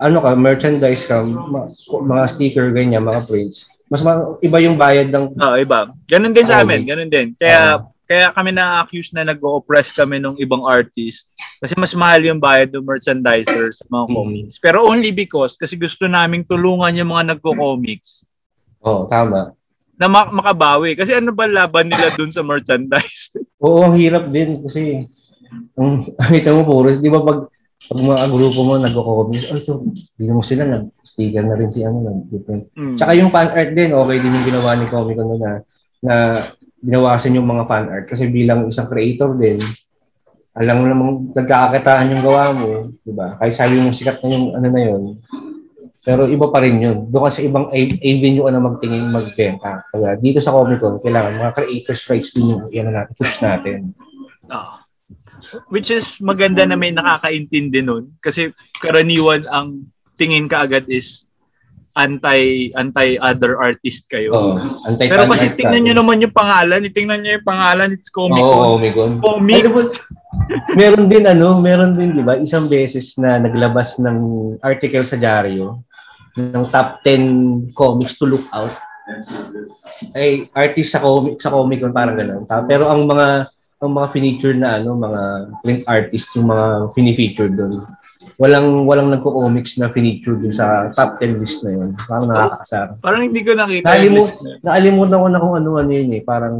ano 0.00 0.18
ka, 0.20 0.30
merchandise 0.36 1.08
ka, 1.08 1.24
mga 1.24 2.24
sticker, 2.28 2.68
ganyan, 2.76 3.08
mga 3.08 3.24
prints. 3.24 3.64
Mas 3.88 4.04
ma- 4.04 4.36
iba 4.44 4.60
yung 4.60 4.76
bayad 4.76 5.08
ng... 5.08 5.34
Oo, 5.40 5.44
oh, 5.44 5.56
iba. 5.56 5.88
Ganun 6.04 6.36
din 6.36 6.46
sa 6.46 6.60
amin, 6.60 6.84
ganun 6.84 7.08
din. 7.10 7.32
Kaya 7.40 7.84
kaya 8.10 8.34
kami 8.34 8.50
na-accuse 8.50 9.14
na 9.14 9.22
nag-oppress 9.22 9.94
kami 9.94 10.18
ng 10.18 10.34
ibang 10.42 10.66
artist 10.66 11.30
kasi 11.62 11.78
mas 11.78 11.94
mahal 11.94 12.18
yung 12.26 12.42
bayad 12.42 12.74
ng 12.74 12.82
merchandisers 12.82 13.78
sa 13.78 13.86
mga 13.86 14.04
mm. 14.10 14.14
comics. 14.18 14.54
Pero 14.58 14.82
only 14.82 15.14
because 15.14 15.54
kasi 15.54 15.78
gusto 15.78 16.10
naming 16.10 16.42
tulungan 16.42 16.90
yung 16.98 17.14
mga 17.14 17.38
nagko-comics. 17.38 18.26
Oo, 18.82 19.06
oh, 19.06 19.06
tama. 19.06 19.54
na 19.94 20.10
mak- 20.10 20.34
makabawi. 20.34 20.98
Kasi 20.98 21.14
ano 21.14 21.30
ba 21.30 21.46
laban 21.46 21.86
nila 21.86 22.10
dun 22.18 22.34
sa 22.34 22.42
merchandise? 22.42 23.30
Oo, 23.62 23.86
ang 23.86 23.94
hirap 23.94 24.26
din 24.34 24.58
kasi 24.66 25.06
ang 25.78 26.02
kita 26.34 26.50
mo 26.50 26.66
puro, 26.66 26.90
di 26.90 27.06
ba 27.06 27.22
pag 27.22 27.46
pag 27.80 27.96
mga 27.96 28.26
grupo 28.28 28.60
mo 28.66 28.74
nagko-comment, 28.76 29.44
oh, 29.54 29.56
ito, 29.56 29.72
hindi 30.18 30.32
mo 30.34 30.42
sila 30.44 30.68
nag-sticker 30.68 31.46
na 31.46 31.56
rin 31.56 31.70
si 31.72 31.80
ano, 31.86 32.04
nag-different. 32.04 32.74
Mm. 32.74 32.96
Tsaka 32.98 33.12
yung 33.16 33.30
fan 33.30 33.54
art 33.54 33.70
din, 33.72 33.94
okay 33.94 34.16
din 34.18 34.34
yung 34.34 34.46
ginawa 34.50 34.76
ni 34.76 34.86
Comic 34.90 35.16
Con 35.16 35.32
na, 35.38 35.64
na 36.04 36.14
binawasan 36.80 37.36
yung 37.36 37.48
mga 37.48 37.64
fan 37.68 37.86
art 37.92 38.06
kasi 38.08 38.28
bilang 38.32 38.66
isang 38.66 38.88
creator 38.88 39.36
din, 39.36 39.60
alam 40.56 40.82
mo 40.82 40.84
namang 40.88 41.12
nagkakakitaan 41.36 42.10
yung 42.16 42.24
gawa 42.24 42.44
mo, 42.52 42.70
di 43.06 43.12
ba? 43.14 43.38
Kahit 43.38 43.54
sabi 43.54 43.78
yung 43.78 43.94
sikat 43.94 44.20
na 44.24 44.28
yung 44.34 44.46
ano 44.56 44.66
na 44.66 44.82
yun, 44.82 45.02
pero 46.00 46.24
iba 46.26 46.48
pa 46.48 46.64
rin 46.64 46.80
yun. 46.80 46.98
Doon 47.12 47.24
kasi 47.28 47.46
ibang 47.46 47.68
avenue 47.70 48.44
ka 48.48 48.50
na 48.50 48.64
magtingin, 48.64 49.12
magbenta. 49.12 49.84
Kaya 49.92 50.16
dito 50.16 50.40
sa 50.40 50.56
Comic 50.56 50.80
Con, 50.80 50.98
kailangan 50.98 51.38
mga 51.38 51.56
creators 51.60 52.02
rights 52.08 52.32
din 52.32 52.50
yung 52.50 52.64
yan 52.72 52.88
na 52.88 53.04
push 53.14 53.38
natin. 53.44 53.92
Oh. 54.48 54.80
Which 55.72 55.88
is 55.92 56.20
maganda 56.20 56.64
na 56.64 56.76
may 56.76 56.92
nakakaintindi 56.92 57.80
nun. 57.84 58.16
Kasi 58.20 58.52
karaniwan 58.80 59.44
ang 59.48 59.88
tingin 60.16 60.48
ka 60.48 60.64
agad 60.68 60.84
is 60.88 61.29
anti 61.98 62.70
anti 62.78 63.18
other 63.18 63.58
artist 63.58 64.06
kayo. 64.06 64.30
Oh, 64.30 64.54
anti 64.86 65.10
Pero 65.10 65.26
kasi 65.26 65.50
tingnan 65.58 65.82
niyo 65.82 65.94
naman 65.98 66.22
yung 66.22 66.34
pangalan, 66.34 66.86
tingnan 66.90 67.22
niyo 67.22 67.40
yung 67.40 67.48
pangalan, 67.48 67.90
it's 67.90 68.12
Comic 68.12 68.38
Con. 68.38 68.54
Oh, 68.54 68.78
Comic 68.78 68.94
Con. 68.94 69.12
Comics. 69.18 69.98
meron 70.78 71.10
din 71.10 71.26
ano, 71.26 71.58
meron 71.58 71.98
din 71.98 72.14
'di 72.14 72.22
ba, 72.22 72.38
isang 72.38 72.70
beses 72.70 73.18
na 73.18 73.42
naglabas 73.42 73.98
ng 73.98 74.18
article 74.62 75.02
sa 75.02 75.18
diaryo 75.18 75.82
ng 76.38 76.64
top 76.70 77.02
10 77.02 77.74
comics 77.74 78.14
to 78.14 78.26
look 78.30 78.46
out. 78.54 78.70
Ay 80.14 80.46
artist 80.54 80.94
sa 80.94 81.02
comic 81.02 81.42
sa 81.42 81.50
Comic 81.50 81.82
Con 81.82 81.90
parang 81.90 82.14
ganoon. 82.14 82.46
Pero 82.70 82.86
ang 82.86 83.10
mga 83.10 83.50
ang 83.80 83.96
mga 83.96 84.08
feature 84.12 84.54
na 84.54 84.76
ano, 84.76 84.92
mga 84.92 85.22
print 85.64 85.82
artist 85.88 86.28
yung 86.36 86.52
mga 86.52 86.92
fini-feature 86.92 87.48
doon. 87.48 87.80
Walang 88.40 88.88
walang 88.88 89.12
nagko-comics 89.12 89.76
na 89.76 89.92
feature 89.92 90.40
doon 90.40 90.54
sa 90.56 90.88
top 90.96 91.20
10 91.20 91.44
list 91.44 91.60
na 91.60 91.76
yun. 91.76 91.92
Parang 92.08 92.26
nakakasar. 92.32 92.86
Parang 93.04 93.22
hindi 93.28 93.44
ko 93.44 93.52
nakita 93.52 93.84
Nakalimut, 93.84 94.16
yung 94.16 94.24
list 94.24 94.38
na. 94.40 94.50
Nakalimutan 94.64 95.20
ko 95.20 95.26
na 95.28 95.42
kung 95.44 95.54
ano 95.60 95.70
ano 95.76 95.90
yun 95.92 96.10
eh. 96.16 96.22
Parang 96.24 96.54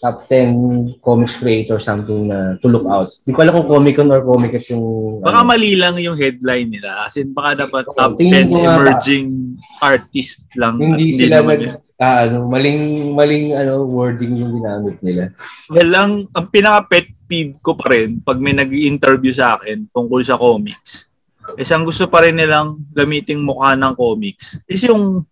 top 0.00 0.28
10 0.28 1.00
comics 1.00 1.40
creator 1.40 1.80
something 1.80 2.28
na 2.28 2.54
to 2.60 2.68
look 2.68 2.84
out. 2.88 3.08
Hindi 3.24 3.32
ko 3.32 3.40
alam 3.44 3.54
kung 3.60 3.68
Comic 3.68 3.94
Con 3.96 4.12
or 4.12 4.20
Comic 4.20 4.52
Con 4.52 4.64
yung... 4.70 4.86
Baka 5.24 5.40
ano. 5.40 5.48
mali 5.48 5.72
lang 5.74 5.96
yung 5.96 6.16
headline 6.16 6.68
nila. 6.68 7.08
As 7.08 7.16
in, 7.16 7.32
baka 7.32 7.64
dapat 7.64 7.88
top 7.96 8.20
10 8.20 8.52
emerging 8.52 9.56
ba, 9.56 9.96
artist 9.96 10.44
lang. 10.54 10.76
Hindi, 10.76 11.16
sila 11.16 11.40
mag, 11.40 11.80
ah, 11.96 12.28
ano, 12.28 12.44
maling, 12.44 13.12
maling 13.16 13.56
ano, 13.56 13.88
wording 13.88 14.36
yung 14.36 14.60
ginamit 14.60 14.96
nila. 15.00 15.32
Well, 15.72 15.90
ang, 15.96 16.12
ang 16.36 16.46
pinaka-pet 16.52 17.16
peeve 17.26 17.58
ko 17.58 17.74
pa 17.74 17.90
rin 17.90 18.22
pag 18.22 18.38
may 18.38 18.54
nag 18.54 18.70
interview 18.70 19.34
sa 19.34 19.58
akin 19.58 19.90
tungkol 19.90 20.22
sa 20.22 20.38
comics, 20.38 21.10
isang 21.54 21.86
gusto 21.86 22.10
pa 22.10 22.26
rin 22.26 22.34
nilang 22.34 22.82
gamiting 22.90 23.40
mukha 23.40 23.78
ng 23.78 23.94
comics 23.94 24.58
is 24.66 24.82
yung 24.82 25.22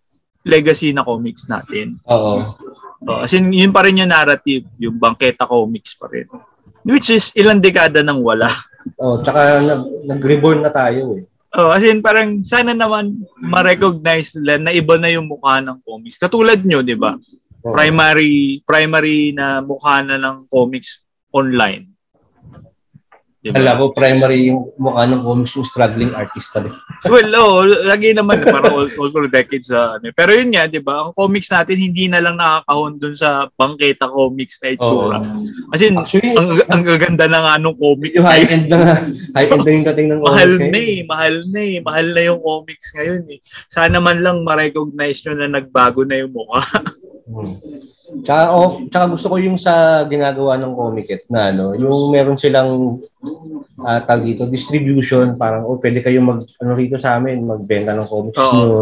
legacy 0.45 0.95
na 0.95 1.03
comics 1.03 1.49
natin. 1.51 1.99
Oo. 2.07 2.45
Oh, 3.05 3.21
as 3.21 3.33
in, 3.35 3.51
yun 3.51 3.75
pa 3.75 3.83
rin 3.83 3.99
yung 3.99 4.09
narrative, 4.09 4.65
yung 4.79 4.95
bangketa 4.95 5.45
comics 5.45 5.93
pa 5.97 6.07
rin. 6.07 6.25
Which 6.85 7.09
is 7.09 7.33
ilang 7.33 7.59
dekada 7.59 8.05
nang 8.05 8.21
wala. 8.21 8.47
oh, 9.01 9.19
tsaka 9.21 9.61
nag-reborn 10.05 10.61
na 10.63 10.71
tayo 10.71 11.17
eh. 11.17 11.25
Oh, 11.55 11.71
as 11.71 11.87
in 11.87 12.03
parang 12.03 12.43
sana 12.43 12.75
naman 12.75 13.23
ma-recognize 13.39 14.35
nila 14.35 14.59
na 14.59 14.71
iba 14.75 14.99
na 14.99 15.07
yung 15.07 15.31
mukha 15.31 15.63
ng 15.63 15.79
comics. 15.87 16.19
Katulad 16.19 16.59
nyo, 16.67 16.83
'di 16.83 16.99
ba? 16.99 17.15
Oh. 17.63 17.71
Primary 17.71 18.59
primary 18.67 19.31
na 19.31 19.63
mukha 19.63 20.03
na 20.03 20.19
ng 20.19 20.51
comics 20.51 21.07
online. 21.31 21.94
Diba? 23.45 23.61
Alam 23.61 23.77
ko, 23.77 23.85
primary 23.93 24.49
yung 24.49 24.73
mukha 24.81 25.05
ng 25.05 25.21
comics 25.21 25.53
yung 25.53 25.69
struggling 25.69 26.09
artist 26.17 26.49
pa 26.49 26.65
rin. 26.65 26.73
well, 27.13 27.29
oh, 27.37 27.61
lagi 27.85 28.09
naman 28.09 28.41
para 28.41 28.73
all, 28.73 28.89
all 28.97 29.13
for 29.13 29.29
decades 29.29 29.69
sa 29.69 30.01
ano. 30.01 30.09
Pero 30.17 30.33
yun 30.33 30.49
nga, 30.49 30.65
di 30.65 30.81
ba, 30.81 31.05
ang 31.05 31.13
comics 31.13 31.53
natin 31.53 31.77
hindi 31.77 32.09
na 32.09 32.25
lang 32.25 32.41
nakakahon 32.41 32.97
dun 32.97 33.13
sa 33.13 33.45
bangketa 33.53 34.09
comics 34.09 34.57
na 34.65 34.73
itsura. 34.73 35.21
Oh. 35.21 35.45
As 35.77 35.85
in, 35.85 35.93
Actually, 35.93 36.33
ang, 36.33 36.57
ang 36.73 36.81
gaganda 36.81 37.29
na 37.29 37.39
nga 37.45 37.53
nung 37.61 37.77
comics. 37.77 38.17
Yung 38.17 38.25
high-end 38.25 38.65
na, 38.65 39.05
high-end 39.37 39.61
na 39.61 39.71
yung 39.77 39.85
dating 39.93 40.07
ng 40.09 40.19
comics. 40.25 40.33
Mahal 40.33 40.51
na 40.57 40.79
eh, 40.81 40.97
mahal 41.05 41.35
na 41.45 41.61
eh. 41.61 41.77
Mahal 41.85 42.07
na 42.17 42.21
yung 42.25 42.41
comics 42.41 42.87
ngayon 42.97 43.23
eh. 43.29 43.39
Sana 43.69 44.01
man 44.01 44.25
lang 44.25 44.41
ma-recognize 44.41 45.21
nyo 45.21 45.33
na 45.37 45.61
nagbago 45.61 46.01
na 46.01 46.17
yung 46.17 46.33
mukha. 46.33 46.65
hmm. 47.27 47.53
Tsaka, 48.21 48.43
oh, 48.53 48.85
tsaka 48.89 49.05
gusto 49.17 49.27
ko 49.33 49.35
yung 49.41 49.57
sa 49.57 50.05
ginagawa 50.05 50.61
ng 50.61 50.77
Comiket 50.77 51.25
na 51.29 51.49
ano, 51.49 51.73
yung 51.73 52.13
meron 52.13 52.37
silang 52.37 53.01
uh, 53.81 53.99
tag 54.05 54.21
dito, 54.21 54.45
distribution, 54.45 55.33
parang 55.33 55.65
oh, 55.65 55.81
pwede 55.81 56.05
kayo 56.05 56.21
mag 56.21 56.45
ano 56.61 56.71
rito 56.77 57.01
sa 57.01 57.17
amin, 57.17 57.45
magbenta 57.45 57.97
ng 57.97 58.07
comics 58.07 58.37
Oo. 58.37 58.53
nyo. 58.53 58.73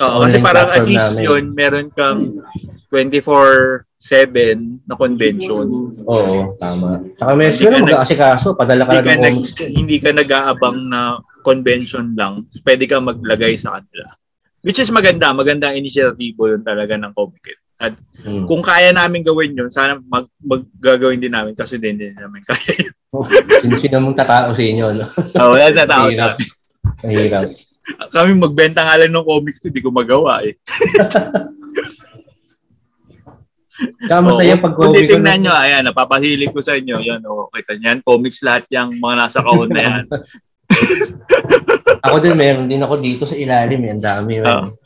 Oo, 0.00 0.16
kasi 0.24 0.36
parang 0.40 0.68
at 0.72 0.84
least 0.88 1.16
namin. 1.16 1.24
yun, 1.28 1.44
meron 1.52 1.88
kang 1.92 2.40
24 2.88 3.84
7 4.00 4.88
na 4.88 4.96
convention. 4.96 5.92
Oo, 6.08 6.56
tama. 6.56 7.04
Saka 7.20 7.32
may 7.36 7.52
sila 7.52 7.84
mag-aasikaso, 7.84 8.56
padala 8.56 8.88
ka 8.88 9.04
na 9.04 9.28
ng 9.28 9.44
comics. 9.44 9.52
Hindi 9.60 10.00
ka 10.00 10.16
nag-aabang 10.16 10.88
na 10.88 11.20
convention 11.44 12.16
lang. 12.16 12.48
Pwede 12.64 12.88
ka 12.88 12.96
maglagay 12.96 13.60
sa 13.60 13.76
kanila. 13.76 14.08
Which 14.64 14.80
is 14.80 14.92
maganda, 14.92 15.32
maganda 15.32 15.72
inisyatibo 15.72 16.48
yun 16.48 16.60
talaga 16.60 16.96
ng 16.96 17.12
Comic 17.16 17.60
at 17.80 17.96
hmm. 18.20 18.44
kung 18.44 18.60
kaya 18.60 18.92
namin 18.92 19.24
gawin 19.24 19.56
yun, 19.56 19.72
sana 19.72 19.96
mag, 19.96 20.28
maggagawin 20.44 21.16
din 21.16 21.32
namin 21.32 21.56
kasi 21.56 21.80
din 21.80 21.96
din 21.96 22.12
namin 22.12 22.44
kaya 22.44 22.76
yun. 22.76 22.94
Oh, 23.10 23.26
sino 23.80 23.98
mong 24.04 24.20
tatao 24.20 24.52
sa 24.52 24.62
inyo, 24.62 24.86
no? 24.94 25.08
Oo, 25.08 25.50
oh, 25.50 25.58
wala 25.58 25.72
sa 25.72 25.88
amin. 25.88 26.20
Mahirap. 27.02 27.50
Kami 28.12 28.30
magbenta 28.38 28.86
nga 28.86 29.00
lang 29.00 29.10
ng 29.10 29.26
comics 29.26 29.58
ko, 29.58 29.72
hindi 29.72 29.82
ko 29.82 29.90
magawa 29.90 30.44
eh. 30.46 30.54
Kaya 33.80 34.20
masaya 34.20 34.60
oh, 34.60 34.62
pag. 34.62 34.74
Kung 34.76 34.92
titingnan 34.92 35.38
nyo, 35.40 35.52
ayan, 35.56 35.88
napapahilig 35.88 36.52
ko 36.52 36.60
sa 36.60 36.76
inyo. 36.76 37.00
Yan, 37.00 37.24
oh, 37.24 37.48
kita 37.48 37.80
niyan, 37.80 38.04
comics 38.04 38.44
lahat 38.44 38.68
yung 38.68 39.00
mga 39.00 39.16
nasa 39.16 39.40
kahon 39.40 39.70
na 39.72 39.80
yan. 39.80 40.04
ako 42.04 42.16
din, 42.20 42.36
meron 42.36 42.68
din 42.68 42.84
ako 42.84 43.00
dito 43.00 43.24
sa 43.24 43.36
ilalim. 43.36 43.80
Yan, 43.80 44.00
dami. 44.00 44.44
Oh. 44.44 44.76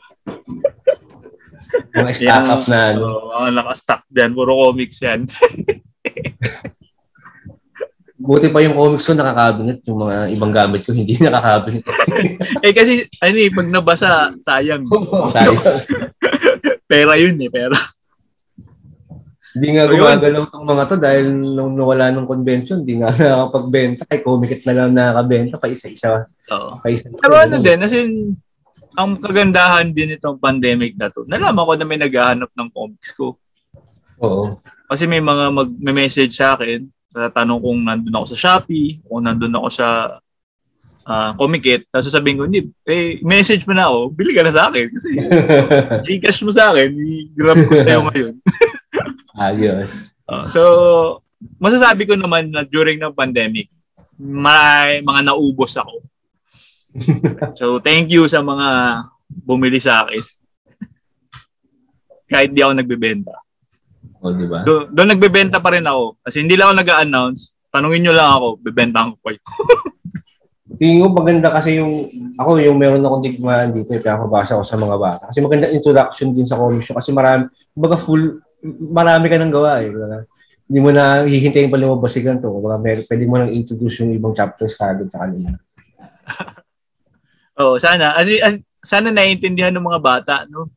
Mga 1.95 2.11
stock 2.15 2.45
up 2.51 2.63
na 2.67 2.79
ano. 2.93 3.05
Oh, 3.31 3.49
naka-stock 3.51 4.03
din. 4.11 4.31
Puro 4.35 4.53
comics 4.55 4.99
yan. 5.03 5.25
Buti 8.15 8.47
pa 8.49 8.63
yung 8.63 8.79
comics 8.79 9.05
ko 9.05 9.13
nakakabinet. 9.13 9.83
Yung 9.85 9.99
mga 10.01 10.15
ibang 10.31 10.53
gamit 10.55 10.81
ko 10.87 10.95
hindi 10.95 11.19
nakakabinet. 11.19 11.83
eh 12.65 12.73
kasi, 12.73 13.03
ano 13.19 13.37
eh, 13.37 13.51
pag 13.51 13.69
nabasa, 13.69 14.31
sayang. 14.39 14.87
sayang. 15.29 15.59
pera 16.91 17.13
yun 17.19 17.35
eh, 17.37 17.51
pera. 17.51 17.77
Hindi 19.55 19.67
nga 19.71 19.87
gumagalaw 19.87 20.51
tong 20.51 20.67
mga 20.67 20.83
to 20.91 20.95
dahil 20.99 21.31
nung 21.31 21.79
nawala 21.79 22.11
ng 22.11 22.27
convention, 22.27 22.83
hindi 22.83 22.99
nga 22.99 23.15
nakapagbenta. 23.15 24.03
Ay, 24.11 24.19
comic 24.19 24.59
na 24.67 24.73
lang 24.75 24.91
nakakabenta 24.91 25.55
pa 25.55 25.71
isa-isa. 25.71 26.27
Oo. 26.51 26.83
Pa 26.83 26.91
isa 26.91 27.07
Pero 27.07 27.35
ano 27.39 27.55
din, 27.63 27.79
as 27.79 27.95
in, 27.95 28.35
ang 28.95 29.19
kagandahan 29.19 29.91
din 29.91 30.15
itong 30.15 30.39
pandemic 30.39 30.95
na 30.95 31.11
to, 31.11 31.27
nalaman 31.27 31.67
ko 31.67 31.73
na 31.75 31.87
may 31.87 31.99
naghahanap 31.99 32.49
ng 32.51 32.69
comics 32.71 33.11
ko. 33.11 33.35
Oo. 34.23 34.57
Kasi 34.87 35.03
may 35.05 35.19
mga 35.19 35.51
mag-message 35.51 36.33
sa 36.35 36.55
akin, 36.55 36.87
tatanong 37.11 37.59
kung 37.59 37.79
nandun 37.83 38.15
ako 38.15 38.25
sa 38.31 38.39
Shopee, 38.39 39.03
kung 39.03 39.23
nandun 39.23 39.55
ako 39.55 39.67
sa 39.71 39.87
uh, 41.07 41.31
Comic-It, 41.35 41.91
tapos 41.91 42.07
sasabihin 42.07 42.37
ko, 42.39 42.43
hindi, 42.47 42.71
eh, 42.87 43.19
message 43.23 43.67
mo 43.67 43.75
na 43.75 43.91
ako, 43.91 43.99
bili 44.15 44.31
ka 44.31 44.43
na 44.43 44.55
sa 44.55 44.71
akin. 44.71 44.85
Kasi 44.91 45.09
Gcash 46.05 46.41
mo 46.43 46.51
sa 46.55 46.71
akin, 46.71 46.91
i-grab 46.95 47.59
ko 47.67 47.73
sa'yo 47.75 48.01
ngayon. 48.11 48.35
Ayos. 49.47 50.15
Uh, 50.25 50.47
so, 50.47 50.61
masasabi 51.59 52.07
ko 52.07 52.15
naman 52.15 52.49
na 52.49 52.63
during 52.63 52.99
ng 52.99 53.15
pandemic, 53.15 53.67
may 54.15 55.03
mga 55.03 55.27
naubos 55.27 55.75
ako 55.75 56.03
so, 57.59 57.79
thank 57.83 58.07
you 58.07 58.27
sa 58.31 58.39
mga 58.39 58.67
bumili 59.27 59.79
sa 59.83 60.05
akin. 60.07 60.21
Kahit 62.31 62.55
di 62.55 62.63
ako 62.63 62.73
nagbebenta. 62.79 63.35
O, 64.23 64.31
oh, 64.31 64.33
di 64.33 64.47
ba? 64.47 64.63
Do, 64.63 64.89
doon 64.89 65.13
nagbebenta 65.13 65.59
pa 65.61 65.75
rin 65.75 65.85
ako. 65.85 66.17
Kasi 66.23 66.41
hindi 66.41 66.55
lang 66.57 66.73
ako 66.73 66.75
nag-announce. 66.81 67.55
Tanungin 67.69 68.07
nyo 68.07 68.13
lang 68.15 68.29
ako, 68.31 68.47
bebenta 68.63 69.11
ko 69.11 69.19
kayo. 69.19 69.39
Tingin 70.79 71.03
ko 71.05 71.07
maganda 71.13 71.53
kasi 71.53 71.79
yung, 71.79 72.09
ako 72.35 72.59
yung 72.59 72.79
meron 72.79 73.05
akong 73.05 73.23
digmaan 73.23 73.71
dito, 73.71 73.95
kaya 73.95 74.17
ako 74.17 74.25
basa 74.27 74.59
ko 74.59 74.63
sa 74.65 74.79
mga 74.79 74.95
bata. 74.97 75.23
Kasi 75.31 75.39
maganda 75.39 75.71
introduction 75.71 76.35
din 76.35 76.47
sa 76.47 76.59
comics 76.59 76.91
kasi 76.91 77.15
marami, 77.15 77.47
kumbaga 77.71 77.95
full, 77.99 78.43
marami 78.91 79.29
ka 79.29 79.37
nang 79.39 79.53
gawa 79.53 79.83
eh. 79.83 79.93
Hindi 80.65 80.79
mo 80.81 80.89
na 80.89 81.23
hihintayin 81.23 81.69
pa 81.69 81.77
lumabas 81.77 82.17
si 82.17 82.25
ganito. 82.25 82.49
Kumbaga, 82.49 82.81
may, 82.81 83.05
pwede 83.05 83.23
mo 83.29 83.37
nang 83.37 83.53
introduce 83.53 84.01
yung 84.01 84.17
ibang 84.17 84.33
chapters 84.33 84.73
kagad 84.73 85.13
sa 85.13 85.23
kanila. 85.23 85.53
Oh, 87.55 87.79
sana. 87.79 88.15
Ano, 88.15 88.29
sana 88.83 89.09
naiintindihan 89.09 89.73
ng 89.73 89.83
mga 89.83 90.01
bata, 90.01 90.35
no? 90.47 90.69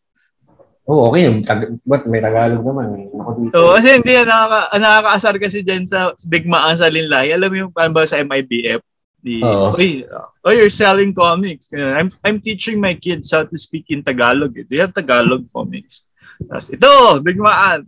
Oh, 0.88 1.12
okay. 1.12 1.28
Tag- 1.44 1.76
but 1.84 2.08
may 2.08 2.24
Tagalog 2.24 2.64
naman. 2.64 3.12
Ako 3.12 3.30
dito. 3.36 3.52
Oo, 3.60 3.76
kasi 3.76 4.00
hindi, 4.00 4.16
nakaka, 4.16 4.72
nakakaasar 4.80 5.34
kasi 5.36 5.60
dyan 5.60 5.84
sa 5.84 6.16
digmaan 6.24 6.80
sa 6.80 6.88
linlay. 6.88 7.36
Alam 7.36 7.48
mo 7.52 7.56
yung 7.66 7.72
paano 7.74 7.92
ba 7.92 8.08
sa 8.08 8.16
MIBF? 8.16 8.80
The, 9.20 9.42
Oo. 9.44 9.76
Oy, 9.76 10.06
oh, 10.46 10.54
you're 10.54 10.72
selling 10.72 11.12
comics. 11.12 11.68
I'm 11.74 12.08
I'm 12.22 12.38
teaching 12.38 12.78
my 12.78 12.94
kids 12.94 13.34
how 13.34 13.42
to 13.42 13.58
speak 13.58 13.90
in 13.90 14.00
Tagalog. 14.00 14.54
eh. 14.56 14.64
Do 14.64 14.78
you 14.78 14.82
have 14.86 14.94
Tagalog 14.94 15.44
comics? 15.50 16.06
Tapos, 16.46 16.70
ito, 16.70 16.88
digmaan. 17.20 17.84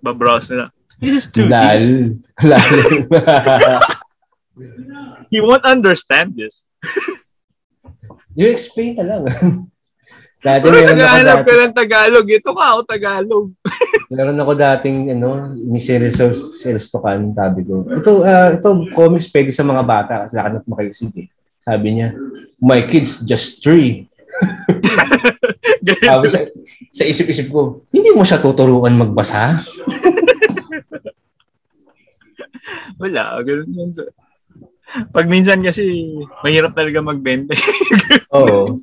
Babrowse 0.00 0.56
na. 0.56 0.72
This 0.98 1.14
is 1.14 1.26
too 1.28 1.46
deep. 1.46 1.52
Lal. 1.52 1.86
Lal. 2.42 2.80
He 5.30 5.38
won't 5.38 5.62
understand 5.62 6.34
this. 6.34 6.66
you 8.34 8.46
explain 8.50 8.98
na 8.98 9.04
lang. 9.06 9.22
Dati 10.40 10.64
Pero 10.64 10.72
meron 10.72 10.88
ako 10.88 10.96
naghahanap 10.96 11.36
dati. 11.36 11.44
ka 11.44 11.52
ng 11.52 11.76
Tagalog. 11.76 12.26
Ito 12.32 12.50
ka 12.56 12.64
ako 12.64 12.80
Tagalog. 12.88 13.46
Meron 14.16 14.40
ako 14.40 14.52
dating 14.56 14.98
ano, 15.12 15.52
ni 15.52 15.76
Sales 15.76 16.16
Sales 16.56 16.88
Tokan, 16.88 17.36
sabi 17.36 17.60
ko. 17.62 17.84
Ito 17.84 18.24
ah, 18.24 18.56
ito 18.56 18.88
comics 18.96 19.28
pwede 19.30 19.52
sa 19.52 19.68
mga 19.68 19.84
bata 19.84 20.24
kasi 20.24 20.40
lakan 20.40 20.58
at 20.58 20.66
makiksig 20.66 21.12
eh. 21.14 21.28
Sabi 21.60 22.00
niya, 22.00 22.16
my 22.56 22.80
kids 22.88 23.20
just 23.28 23.60
three. 23.60 24.08
Sabi 26.08 26.26
sa, 26.32 26.40
sa 26.92 27.04
isip-isip 27.04 27.52
ko, 27.52 27.84
hindi 27.92 28.12
mo 28.16 28.24
siya 28.24 28.40
tuturuan 28.40 28.96
magbasa? 28.96 29.60
Wala. 33.00 33.40
Ganun 33.44 33.68
yun. 33.68 33.90
Pag 35.14 35.26
minsan 35.30 35.62
kasi, 35.62 36.04
mahirap 36.42 36.76
talaga 36.76 37.00
magbenta. 37.00 37.54
Oo. 38.32 38.78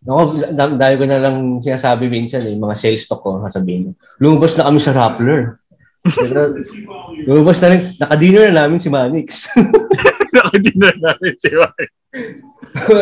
Ako, 0.00 0.22
da- 0.50 0.74
dahil 0.74 0.96
ko 0.96 1.04
na 1.04 1.20
lang 1.20 1.36
sinasabi 1.60 2.08
minsan 2.08 2.42
eh, 2.42 2.56
mga 2.56 2.74
sales 2.74 3.04
talk 3.04 3.20
ko, 3.20 3.44
sasabihin 3.44 3.92
ko, 3.92 4.00
lumabas 4.18 4.56
na 4.56 4.66
kami 4.66 4.80
sa 4.80 4.96
Rappler. 4.96 5.60
lumabas 7.28 7.60
na 7.60 7.68
rin, 7.70 7.80
nakadinner 7.96 8.48
na 8.48 8.64
namin 8.64 8.80
si 8.80 8.88
Manix. 8.88 9.46
Nakadinner 10.34 10.94
namin 10.96 11.34
si 11.36 11.50
Mark. 11.52 11.90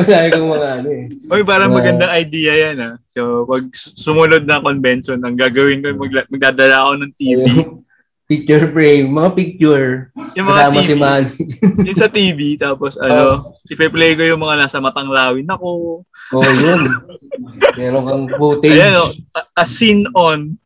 Dahil 0.05 0.29
kong 0.33 0.51
mga 0.51 0.69
ano 0.81 0.89
eh. 0.91 1.05
Uy, 1.29 1.43
parang 1.45 1.71
Wow. 1.71 1.79
magandang 1.79 2.13
idea 2.13 2.53
yan 2.57 2.77
ah. 2.81 2.95
So, 3.07 3.45
pag 3.45 3.69
su- 3.71 3.95
sumunod 3.95 4.43
na 4.43 4.59
convention, 4.59 5.21
ang 5.23 5.37
gagawin 5.37 5.85
ko, 5.85 5.93
magla- 5.95 6.27
magdadala 6.27 6.77
ako 6.83 6.93
ng 6.99 7.13
TV. 7.15 7.41
Ayun. 7.47 7.88
Picture 8.29 8.69
frame, 8.69 9.09
mga 9.09 9.31
picture. 9.33 10.13
Yung 10.37 10.53
mga 10.53 10.69
Kasama 10.69 10.77
TV, 10.77 10.85
si 10.85 10.95
Manix. 11.01 11.29
yung 11.89 11.97
sa 11.97 12.13
TV, 12.13 12.41
tapos 12.61 13.01
ano, 13.01 13.57
ipe-play 13.65 14.21
ko 14.21 14.23
yung 14.29 14.45
mga 14.45 14.69
nasa 14.69 14.85
Matanglawin. 14.85 15.49
Ako, 15.49 15.69
Oo, 16.05 16.45
oh, 16.45 16.53
yun. 16.61 16.93
Meron 17.81 18.05
kang 18.05 18.25
footage. 18.37 18.77
ayan 18.77 19.01
o, 19.01 19.17
a, 19.33 19.41
a 19.57 19.65
scene 19.65 20.05
on. 20.13 20.61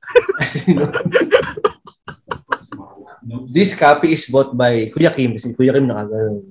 This 3.54 3.78
copy 3.78 4.18
is 4.18 4.26
bought 4.26 4.58
by 4.58 4.90
Kuya 4.90 5.14
Kim. 5.14 5.38
Kasi 5.38 5.54
Kuya 5.54 5.78
Kim 5.78 5.86
nakagano'n. 5.86 6.42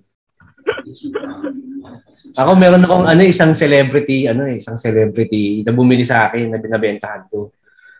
Ako 2.40 2.56
meron 2.56 2.88
akong 2.88 3.04
ano 3.12 3.22
isang 3.28 3.52
celebrity, 3.52 4.32
ano 4.32 4.48
eh, 4.48 4.64
isang 4.64 4.80
celebrity 4.80 5.60
na 5.68 5.76
bumili 5.76 6.08
sa 6.08 6.32
akin 6.32 6.56
na 6.56 6.60
binabentahan 6.64 7.28
ko. 7.28 7.52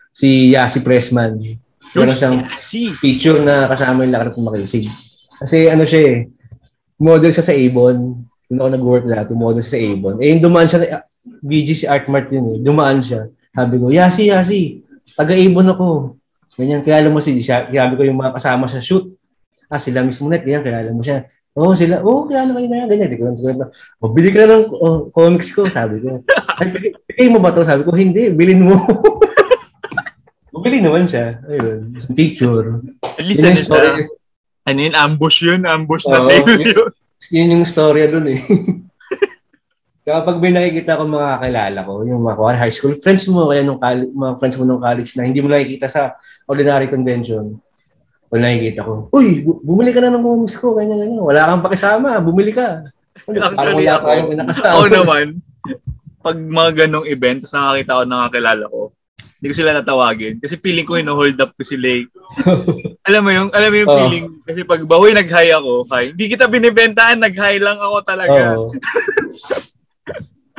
Si 0.08 0.56
Yasi 0.56 0.80
Pressman. 0.80 1.36
Meron 1.92 2.16
siyang 2.16 2.38
Si. 2.56 2.96
picture 2.98 3.40
na 3.44 3.68
kasama 3.68 4.04
yung 4.04 4.14
lakas 4.16 4.32
ng 4.36 4.48
makisig. 4.48 4.86
Kasi 5.42 5.68
ano 5.68 5.84
siya 5.84 6.00
eh, 6.08 6.16
model 6.96 7.32
siya 7.32 7.44
sa 7.44 7.54
Avon. 7.56 8.24
Doon 8.48 8.58
ako 8.60 8.68
nag-work 8.72 9.04
dati, 9.08 9.32
model 9.36 9.60
siya 9.60 9.74
sa 9.76 9.80
Avon. 9.80 10.14
Eh, 10.20 10.28
yung 10.32 10.42
dumaan 10.44 10.68
siya, 10.68 11.04
BG 11.22 11.68
si 11.74 11.84
Art 11.86 12.08
Mart 12.08 12.32
yun 12.32 12.56
eh, 12.56 12.58
dumaan 12.62 13.04
siya. 13.04 13.28
Sabi 13.52 13.76
ko, 13.76 13.92
Yasi, 13.92 14.32
Yasi, 14.32 14.80
taga-Avon 15.18 15.72
ako. 15.72 15.88
Ganyan, 16.56 16.84
kilala 16.84 17.08
mo 17.08 17.20
si 17.20 17.40
siya. 17.40 17.68
Sabi 17.68 17.94
ko 17.96 18.02
yung 18.04 18.20
mga 18.20 18.36
kasama 18.36 18.68
sa 18.68 18.80
shoot. 18.80 19.12
Ah, 19.72 19.80
sila 19.80 20.04
mismo 20.04 20.28
net, 20.28 20.44
ganyan, 20.44 20.64
kilala 20.64 20.92
mo 20.92 21.00
siya. 21.00 21.28
Oo, 21.52 21.72
oh, 21.72 21.76
sila, 21.76 22.00
oo, 22.00 22.24
oh, 22.24 22.28
kilala 22.28 22.56
kayo 22.56 22.68
na 22.68 22.76
yan, 22.84 22.88
ganyan. 22.88 23.08
Di 23.12 23.16
ko 23.20 23.24
lang 23.28 23.36
oh, 24.00 24.08
bili 24.12 24.32
ka 24.32 24.44
na 24.44 24.60
ng 24.60 24.64
oh, 24.72 25.12
comics 25.12 25.52
ko, 25.52 25.68
sabi 25.68 26.00
ko. 26.00 26.20
Ay, 26.60 26.72
bigay- 26.72 27.32
mo 27.32 27.40
ba 27.40 27.52
to? 27.52 27.64
Sabi 27.64 27.84
ko, 27.84 27.92
hindi, 27.92 28.32
bilhin 28.32 28.64
mo. 28.64 28.76
Bumili 30.62 30.78
naman 30.78 31.10
siya. 31.10 31.42
Ayun, 31.50 31.90
picture. 32.14 32.78
At 33.02 33.26
least 33.26 33.42
Yun 33.42 33.58
ano 33.58 33.66
story. 33.66 33.90
Ano 34.62 34.78
yun? 34.78 34.94
Ambush 34.94 35.42
yun. 35.42 35.66
Ambush 35.66 36.06
na 36.06 36.22
Oo, 36.22 36.26
sa'yo 36.30 36.46
yun. 36.46 36.70
yun. 36.70 36.90
Yun 37.34 37.52
yung 37.58 37.66
storya 37.66 38.06
dun 38.06 38.30
eh. 38.30 38.38
Kapag 40.06 40.38
may 40.38 40.54
nakikita 40.54 40.98
ko 40.98 41.10
mga 41.10 41.38
kakilala 41.38 41.80
ko, 41.82 41.92
yung 42.06 42.22
mga 42.22 42.38
kuwan, 42.38 42.58
high 42.58 42.74
school 42.74 42.94
friends 42.98 43.26
mo, 43.26 43.50
kaya 43.50 43.66
nung 43.66 43.78
college, 43.82 44.10
mga 44.14 44.34
friends 44.38 44.56
mo 44.58 44.64
nung 44.66 44.82
college 44.82 45.14
na 45.18 45.26
hindi 45.26 45.42
mo 45.42 45.50
nakikita 45.50 45.86
sa 45.90 46.14
ordinary 46.46 46.86
convention, 46.90 47.58
wala 48.30 48.50
nakikita 48.50 48.82
ko, 48.82 49.06
Uy, 49.14 49.46
bu- 49.46 49.62
bumili 49.62 49.94
ka 49.94 50.02
na 50.02 50.14
ng 50.14 50.26
comics 50.26 50.58
ko, 50.58 50.74
ganyan, 50.74 50.98
ganyan. 50.98 51.22
Wala 51.22 51.46
kang 51.46 51.62
pakisama, 51.62 52.18
bumili 52.18 52.50
ka. 52.50 52.82
Parang 53.54 53.78
wala 53.78 54.02
tayong 54.02 54.30
pinakasama. 54.34 54.74
Ako 54.74 54.84
naman, 54.90 55.26
pag 56.18 56.36
mga 56.38 56.70
ganong 56.86 57.06
event, 57.06 57.38
tapos 57.46 57.54
nakakita 57.54 57.98
ko 57.98 58.02
ng 58.02 58.22
kakilala 58.26 58.64
ko, 58.70 58.80
hindi 59.42 59.50
ko 59.50 59.58
sila 59.58 59.74
natawagin. 59.74 60.38
Kasi 60.38 60.54
feeling 60.62 60.86
ko 60.86 60.94
hino-hold 60.94 61.34
up 61.42 61.50
ko 61.58 61.66
sila 61.66 61.98
eh. 61.98 62.06
alam 63.10 63.26
mo 63.26 63.34
yung, 63.34 63.50
alam 63.50 63.74
mo 63.74 63.76
yung 63.82 63.90
Oo. 63.90 63.98
feeling, 63.98 64.26
kasi 64.46 64.62
pag 64.62 64.86
bahoy 64.86 65.10
nag-hi 65.10 65.50
ako, 65.50 65.82
hi, 65.90 66.14
hindi 66.14 66.30
kita 66.30 66.46
binibentahan, 66.46 67.18
nag-hi 67.18 67.58
lang 67.58 67.74
ako 67.74 68.06
talaga. 68.06 68.54
Oo. 68.54 68.70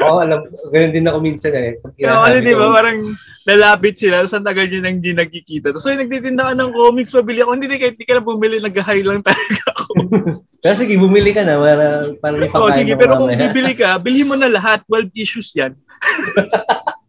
Oo, 0.03 0.19
alam, 0.19 0.43
ganyan 0.75 0.91
din 0.91 1.07
ako 1.07 1.17
minsan 1.23 1.55
eh. 1.55 1.79
Pag 1.79 1.95
Kaya 1.95 2.27
kasi 2.27 2.37
di 2.43 2.59
ba, 2.59 2.75
parang 2.75 2.99
lalapit 3.47 3.95
sila, 3.95 4.19
tapos 4.19 4.35
ang 4.35 4.47
tagal 4.51 4.67
nyo 4.67 4.79
nang 4.83 4.95
hindi 4.99 5.11
nagkikita. 5.15 5.71
Tapos, 5.71 5.87
so, 5.87 5.95
nagtitinda 5.95 6.51
ka 6.51 6.53
ng 6.59 6.71
comics, 6.75 7.15
pabili 7.15 7.39
ako. 7.39 7.55
Hindi, 7.55 7.79
kahit 7.79 7.95
di 7.95 8.03
ka 8.03 8.19
na 8.19 8.23
bumili, 8.27 8.59
nag-hi 8.59 8.99
lang 8.99 9.23
talaga 9.23 9.63
ako. 9.79 9.91
Pero 10.63 10.75
sige, 10.75 10.95
bumili 10.99 11.31
ka 11.31 11.47
na 11.47 11.55
para, 11.55 11.87
para 12.19 12.35
may 12.35 12.51
Oo, 12.51 12.67
pangkain 12.67 12.83
sige, 12.83 12.95
pero 12.95 13.19
kung 13.19 13.35
mamaya. 13.35 13.51
bibili 13.51 13.75
ka, 13.75 13.99
bilhin 13.99 14.31
mo 14.31 14.39
na 14.39 14.47
lahat. 14.47 14.79
12 14.87 15.11
issues 15.11 15.51
yan. 15.59 15.75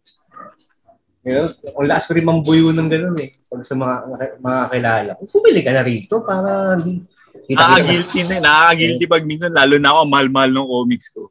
You 1.25 1.33
know, 1.33 1.49
ang 1.81 1.89
lakas 1.89 2.05
ko 2.05 2.13
rin 2.13 2.29
mambuyo 2.29 2.69
ng 2.69 2.85
gano'n 2.85 3.17
eh. 3.17 3.33
Pag 3.49 3.65
sa 3.65 3.73
mga 3.73 3.95
mga 4.37 4.61
kilala 4.69 5.11
ko, 5.17 5.21
bumili 5.33 5.61
ka 5.65 5.73
na 5.73 5.81
rito 5.81 6.21
para 6.21 6.77
hindi 6.77 7.01
Nakaka-guilty 7.45 8.19
na. 8.25 8.35
Nakaka-guilty 8.41 9.05
pag 9.05 9.23
minsan, 9.27 9.51
lalo 9.53 9.75
na 9.77 9.93
ako, 9.93 10.01
mahal-mahal 10.09 10.49
ng 10.49 10.69
comics 10.69 11.07
ko. 11.13 11.29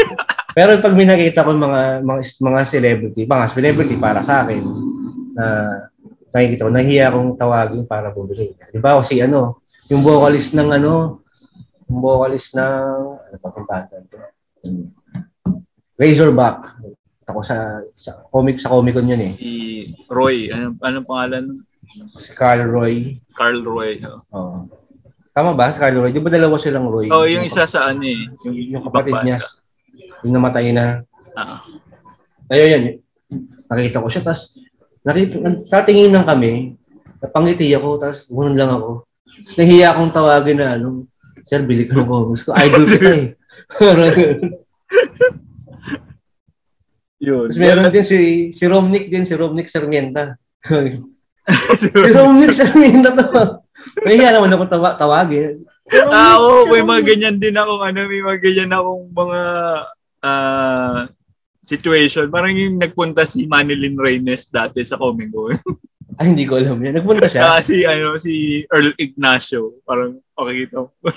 Pero 0.56 0.80
pag 0.82 0.92
may 0.92 1.08
nakita 1.08 1.46
ko 1.46 1.56
mga 1.56 2.04
mga 2.04 2.22
mga 2.42 2.60
celebrity, 2.66 3.20
mga 3.24 3.46
celebrity 3.52 3.94
para 3.96 4.20
sa 4.20 4.44
akin 4.44 4.64
na 5.32 5.44
nakikita 6.32 6.66
ko, 6.68 6.72
nahiya 6.72 7.08
akong 7.08 7.36
tawagin 7.40 7.84
para 7.88 8.12
bumili. 8.12 8.52
Di 8.68 8.80
ba? 8.80 8.98
O 8.98 9.04
si 9.04 9.20
ano, 9.22 9.64
yung 9.88 10.04
vocalist 10.04 10.52
ng 10.52 10.68
ano, 10.76 11.24
yung 11.88 12.00
vocalist 12.00 12.52
ng, 12.56 12.96
ano 13.16 13.36
pa 13.40 13.48
kung 13.52 13.68
kanta 13.68 14.00
ito? 14.00 14.18
Razorback. 15.96 16.81
Ako 17.30 17.40
sa, 17.40 17.78
sa 17.94 18.26
comic 18.34 18.58
sa 18.58 18.72
Comic 18.72 18.98
Con 18.98 19.10
yun 19.10 19.22
eh. 19.22 19.32
Si 19.38 19.52
Roy, 20.10 20.50
ano, 20.50 20.74
anong 20.82 21.06
pangalan? 21.06 21.44
Si 22.18 22.34
Carl 22.34 22.66
Roy. 22.66 23.20
Carl 23.38 23.62
Roy. 23.62 24.02
Oh, 24.02 24.20
Oo. 24.34 24.56
Tama 25.32 25.54
ba? 25.54 25.70
Si 25.70 25.78
Carl 25.78 25.96
Roy. 25.96 26.10
Di 26.10 26.18
ba 26.18 26.32
dalawa 26.32 26.58
silang 26.58 26.90
Roy? 26.90 27.06
oh 27.08 27.28
yung 27.28 27.46
isa 27.46 27.64
sa 27.64 27.88
ano 27.94 28.02
eh. 28.02 28.26
Yung, 28.42 28.56
Yung 28.78 28.84
kapatid 28.90 29.14
niya. 29.22 29.38
Yung 30.26 30.34
namatay 30.34 30.74
na. 30.74 31.06
Ah. 31.38 31.62
Ayun, 32.50 32.68
yan. 32.68 32.84
Nakita 33.70 34.02
ko 34.04 34.08
siya, 34.12 34.22
tapos 34.26 34.60
nakita, 35.08 35.40
tatinginan 35.72 36.28
kami, 36.28 36.76
napangiti 37.24 37.72
ako, 37.72 37.96
tapos 37.96 38.28
gumanon 38.28 38.58
lang 38.58 38.70
ako. 38.76 38.90
Tapos 39.48 39.56
nahiya 39.56 39.86
akong 39.94 40.12
tawagin 40.12 40.58
na, 40.60 40.76
ano, 40.76 41.08
Sir, 41.42 41.66
bili 41.66 41.90
ko 41.90 41.98
ng 41.98 42.06
comics 42.06 42.46
ko. 42.46 42.54
Idol 42.54 42.86
kita 42.86 43.10
eh. 43.18 43.26
Yun. 47.22 47.54
tapos 47.54 47.62
meron 47.62 47.94
din 47.94 48.02
si, 48.02 48.18
si 48.50 48.64
Romnick 48.66 49.06
din, 49.06 49.22
si 49.22 49.38
Romnick 49.38 49.70
Sarmienta. 49.70 50.34
si 51.78 51.86
Romnick 51.94 52.50
Sarmienta 52.50 53.14
to. 53.14 53.62
Nahiya 54.02 54.34
naman 54.34 54.50
akong 54.50 54.72
tawa, 54.74 54.98
tawagin. 54.98 55.62
Ah, 56.10 56.42
oo, 56.42 56.66
si 56.66 56.70
may 56.74 56.82
mga 56.82 57.02
ganyan 57.14 57.38
din 57.38 57.54
ako, 57.54 57.82
ano, 57.82 57.98
may 58.10 58.22
mga 58.22 58.38
ganyan 58.42 58.74
akong 58.74 59.04
mga 59.14 59.40
ah, 60.26 61.00
situation. 61.62 62.26
Parang 62.26 62.54
yung 62.54 62.82
nagpunta 62.82 63.22
si 63.22 63.46
Manilyn 63.46 63.98
Reynes 63.98 64.50
dati 64.50 64.82
sa 64.82 64.98
Comic 64.98 65.30
Con. 65.30 65.58
Ay, 66.20 66.36
hindi 66.36 66.44
ko 66.44 66.60
alam 66.60 66.82
yan. 66.82 67.00
Nagpunta 67.00 67.30
siya. 67.30 67.56
Ah, 67.56 67.62
si, 67.64 67.88
ano, 67.88 68.20
si 68.20 68.66
Earl 68.68 68.92
Ignacio. 69.00 69.80
Parang, 69.88 70.20
okay 70.36 70.68
ito. 70.68 70.92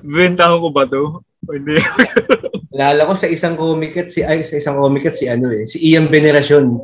Bentahan 0.00 0.62
ko 0.62 0.72
ba 0.72 0.88
to? 0.88 1.20
Hindi. 1.48 1.76
Lala 2.80 3.08
ko 3.08 3.14
sa 3.16 3.28
isang 3.30 3.56
comic 3.56 3.96
si 4.12 4.20
ay 4.20 4.44
sa 4.44 4.60
isang 4.60 4.76
comic 4.76 5.08
si 5.16 5.26
ano 5.26 5.48
eh, 5.50 5.64
si 5.64 5.80
Ian 5.80 6.10
Veneracion. 6.12 6.76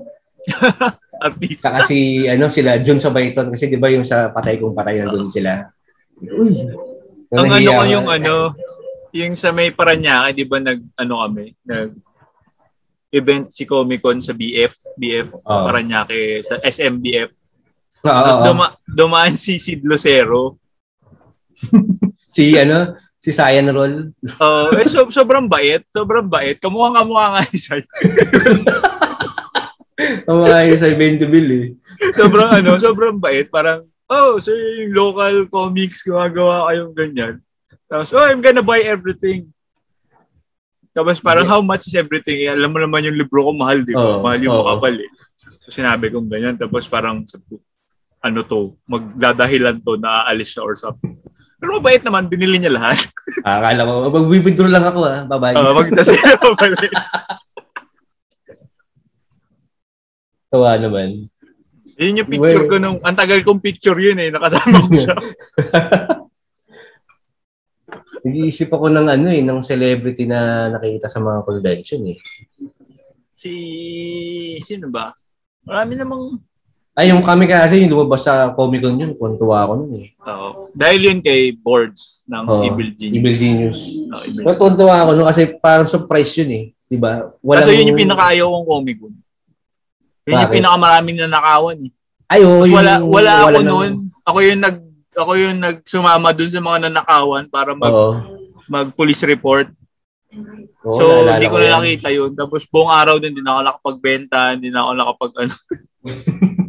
Artista. 1.27 1.73
Saka 1.73 1.89
si 1.89 2.29
ano 2.29 2.53
sila 2.53 2.81
Jun 2.85 3.01
Sabayton 3.01 3.49
kasi 3.53 3.73
'di 3.73 3.81
ba 3.81 3.89
yung 3.89 4.05
sa 4.05 4.33
Patay 4.33 4.61
kong 4.61 4.77
Patay 4.77 5.01
na 5.01 5.13
doon 5.13 5.33
sila. 5.33 5.69
Uy. 6.21 6.65
Ang 7.33 7.51
ano 7.51 7.71
ko 7.73 7.85
yung 7.89 8.09
ano, 8.09 8.35
yung 9.11 9.35
sa 9.35 9.51
may 9.51 9.73
Paranaque, 9.73 10.37
di 10.37 10.45
ba 10.47 10.61
nag, 10.61 10.81
ano 10.95 11.25
kami, 11.25 11.57
nag, 11.67 11.91
event 13.11 13.49
si 13.51 13.65
Comic 13.65 14.05
Con 14.05 14.21
sa 14.21 14.37
BF, 14.37 14.95
BF 14.95 15.33
Oo. 15.33 15.65
Paranaque, 15.67 16.45
sa 16.45 16.61
SMBF. 16.63 17.33
Oo, 18.05 18.07
Tapos 18.07 18.37
oo. 18.39 18.45
duma- 18.45 18.77
dumaan 18.85 19.35
si 19.35 19.57
Sid 19.57 19.83
Lucero. 19.83 20.57
Si 22.37 22.53
ano, 22.53 22.93
si 23.27 23.35
Cyan 23.35 23.75
Roll. 23.75 24.15
Oh, 24.39 24.71
eh, 24.79 24.87
so, 24.87 25.11
sobrang 25.11 25.51
bait, 25.51 25.83
sobrang 25.91 26.31
bait. 26.31 26.63
Kamukha 26.63 26.95
kamukha 27.03 27.27
nga 27.35 27.43
ni. 27.51 27.59
Ang 30.31 30.39
mga 30.47 30.59
yun 30.71 30.79
sa 30.79 30.95
Bill 30.95 31.51
eh. 31.51 31.67
sobrang 32.15 32.51
ano, 32.63 32.79
sobrang 32.79 33.19
bait. 33.19 33.51
Parang, 33.51 33.83
oh, 34.07 34.39
so 34.39 34.55
yung 34.55 34.95
local 34.95 35.51
comics, 35.51 36.07
gumagawa 36.07 36.71
kayong 36.71 36.95
ganyan. 36.95 37.35
Tapos, 37.91 38.15
oh, 38.15 38.23
I'm 38.23 38.39
gonna 38.39 38.63
buy 38.63 38.87
everything. 38.87 39.51
Tapos 40.95 41.19
parang, 41.19 41.51
how 41.51 41.59
much 41.59 41.91
is 41.91 41.99
everything? 41.99 42.47
Eh, 42.47 42.55
alam 42.55 42.71
mo 42.71 42.79
naman 42.79 43.11
yung 43.11 43.19
libro 43.19 43.51
ko, 43.51 43.51
mahal, 43.51 43.83
di 43.83 43.91
ba? 43.91 44.23
Oo, 44.23 44.23
mahal 44.23 44.39
yung 44.39 44.55
oo. 44.55 44.63
makapal 44.63 44.95
eh. 45.03 45.11
So 45.67 45.75
sinabi 45.75 46.15
kong 46.15 46.31
ganyan. 46.31 46.55
Tapos 46.55 46.87
parang, 46.87 47.27
ano 48.23 48.39
to, 48.47 48.79
magdadahilan 48.87 49.83
to, 49.83 49.99
na 49.99 50.31
aalis 50.31 50.55
siya 50.55 50.63
or 50.63 50.79
something. 50.79 51.19
Pero 51.57 51.81
mabait 51.81 52.05
naman, 52.05 52.29
binili 52.29 52.61
niya 52.61 52.77
lahat. 52.77 53.01
Ah, 53.43 53.65
Akala 53.65 53.89
ko, 53.89 53.93
mag-withdraw 54.13 54.69
lang 54.69 54.85
ako 54.85 55.01
ah. 55.09 55.25
Bye-bye. 55.25 55.57
Uh, 55.57 55.73
magtas 55.73 56.13
sila 56.13 56.37
pabalik. 56.45 56.93
Tawa 60.53 60.77
naman. 60.77 61.33
Yun 61.97 62.21
yung 62.21 62.29
picture 62.29 62.69
Well- 62.69 62.71
ko 62.71 62.77
nung, 62.77 62.99
ang 63.01 63.17
tagal 63.17 63.41
kong 63.41 63.65
picture 63.65 63.97
yun 63.97 64.21
eh, 64.21 64.29
nakasama 64.29 64.85
ko 64.85 64.93
siya. 64.93 65.17
Nag-iisip 68.27 68.69
ako 68.69 68.91
ng 68.91 69.07
ano 69.07 69.29
eh, 69.31 69.41
ng 69.41 69.63
celebrity 69.63 70.27
na 70.27 70.69
nakikita 70.69 71.09
sa 71.09 71.23
mga 71.23 71.41
convention 71.47 72.03
eh. 72.11 72.19
Si, 73.33 73.53
sino 74.61 74.91
ba? 74.91 75.15
Marami 75.63 75.95
namang, 75.95 76.37
Ay, 76.97 77.13
yung 77.13 77.21
kami 77.21 77.45
kasi, 77.45 77.85
yung 77.85 77.93
lumabas 77.93 78.25
sa 78.25 78.57
Comic 78.57 78.81
Con 78.81 78.97
yun, 78.97 79.13
kuntuwa 79.13 79.69
ako 79.69 79.73
nun 79.85 80.01
eh. 80.01 80.09
Oo. 80.25 80.73
dahil 80.73 81.13
yun 81.13 81.21
kay 81.21 81.53
boards 81.53 82.25
ng 82.25 82.45
Oo, 82.49 82.65
Evil 82.65 82.89
Genius. 82.97 83.17
Evil 83.21 83.37
Genius. 83.37 83.79
Oo, 84.09 84.23
Evil 84.25 84.45
Pero 84.49 84.57
tuntua 84.57 85.05
ako 85.05 85.11
nun 85.13 85.29
kasi 85.29 85.43
parang 85.61 85.85
surprise 85.85 86.33
yun 86.41 86.51
eh. 86.57 86.65
Diba? 86.89 87.37
Kaso 87.37 87.69
yun 87.69 87.93
yung 87.93 88.01
pinakaayaw 88.01 88.49
kong 88.49 88.67
comic 88.67 88.97
book. 88.97 89.13
Yun 90.25 90.33
yung 90.33 90.41
Bakit? 90.41 90.57
pinakamaraming 90.57 91.19
nanakawan 91.21 91.79
eh. 91.85 91.91
Ay, 92.33 92.41
oo, 92.49 92.65
yung- 92.65 92.75
wala, 92.81 92.93
wala 93.05 93.33
ako 93.45 93.51
nang- 93.53 93.69
noon. 93.69 93.93
Ako 94.25 94.39
yung 94.41 94.61
nag 94.65 94.77
ako 95.17 95.33
yung 95.33 95.57
nagsumama 95.61 96.29
dun 96.33 96.53
sa 96.53 96.61
mga 96.61 96.79
nanakawan 96.89 97.45
para 97.49 97.73
mag, 97.73 97.93
Oo. 97.93 98.21
mag 98.69 98.89
police 98.93 99.25
report. 99.25 99.69
Oo, 100.81 100.97
so, 100.97 101.05
naalala 101.05 101.33
hindi 101.37 101.49
ko 101.49 101.53
ko 101.53 101.59
na 101.59 101.65
yan. 101.65 101.75
nakita 101.77 102.09
yun. 102.09 102.31
Tapos 102.33 102.65
buong 102.69 102.93
araw 102.93 103.17
din, 103.21 103.33
hindi 103.33 103.41
na 103.41 103.57
ako 103.57 103.63
nakapagbenta, 103.65 104.41
hindi 104.57 104.69
na 104.69 104.81
ako 104.85 104.91
nakapag 104.93 105.33
ano. 105.45 105.55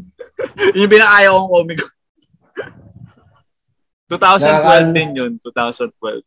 yun 0.71 0.83
yung 0.83 0.93
pinakaayaw 0.93 1.33
kong 1.33 1.51
comic 1.51 1.77
book. 1.77 1.93
2012 4.07 4.39
Nakaka- 4.39 4.93
din 4.93 5.09
yun, 5.13 5.31
2012. 5.37 6.23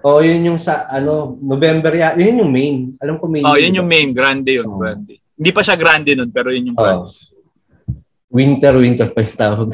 Oo, 0.00 0.20
yun 0.20 0.40
yung 0.46 0.58
sa, 0.58 0.86
ano, 0.88 1.36
November 1.36 1.90
ya. 1.90 2.14
Yun 2.14 2.40
yung 2.40 2.50
main. 2.50 2.76
Alam 2.98 3.18
ko 3.18 3.26
main. 3.26 3.42
Oh, 3.42 3.54
yun 3.54 3.74
yung 3.74 3.86
main, 3.86 4.10
grande 4.10 4.54
yun, 4.54 4.64
Oo. 4.64 4.78
grande. 4.78 5.18
Hindi 5.34 5.50
pa 5.50 5.60
siya 5.60 5.74
grande 5.74 6.14
nun, 6.14 6.30
pero 6.30 6.48
yun 6.48 6.70
yung 6.70 6.78
grande. 6.78 7.10
Oo. 7.10 7.36
Winter, 8.28 8.76
winter 8.76 9.08
pa 9.08 9.20
yung 9.20 9.36
tawag. 9.36 9.68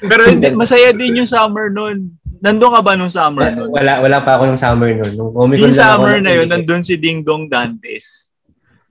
Pero 0.00 0.22
hindi, 0.24 0.46
masaya 0.56 0.90
din 0.90 1.18
yung 1.18 1.26
summer 1.26 1.68
nun. 1.68 2.14
Nandun 2.38 2.70
ka 2.70 2.80
ba 2.80 2.94
nung 2.94 3.10
summer 3.10 3.50
nun? 3.50 3.68
wala, 3.68 3.98
wala 3.98 4.18
pa 4.22 4.38
ako 4.38 4.46
ng 4.48 4.60
summer 4.60 4.90
nun. 4.92 5.12
Nung 5.12 5.30
Comic 5.32 5.58
Con 5.58 5.62
Yung 5.64 5.74
lang 5.74 5.82
ako 5.84 5.94
summer 6.00 6.16
na 6.16 6.30
yun, 6.32 6.46
nakikinig. 6.46 6.50
nandun 6.64 6.82
si 6.82 6.94
Ding 6.96 7.20
Dong 7.20 7.44
Dantes. 7.46 8.30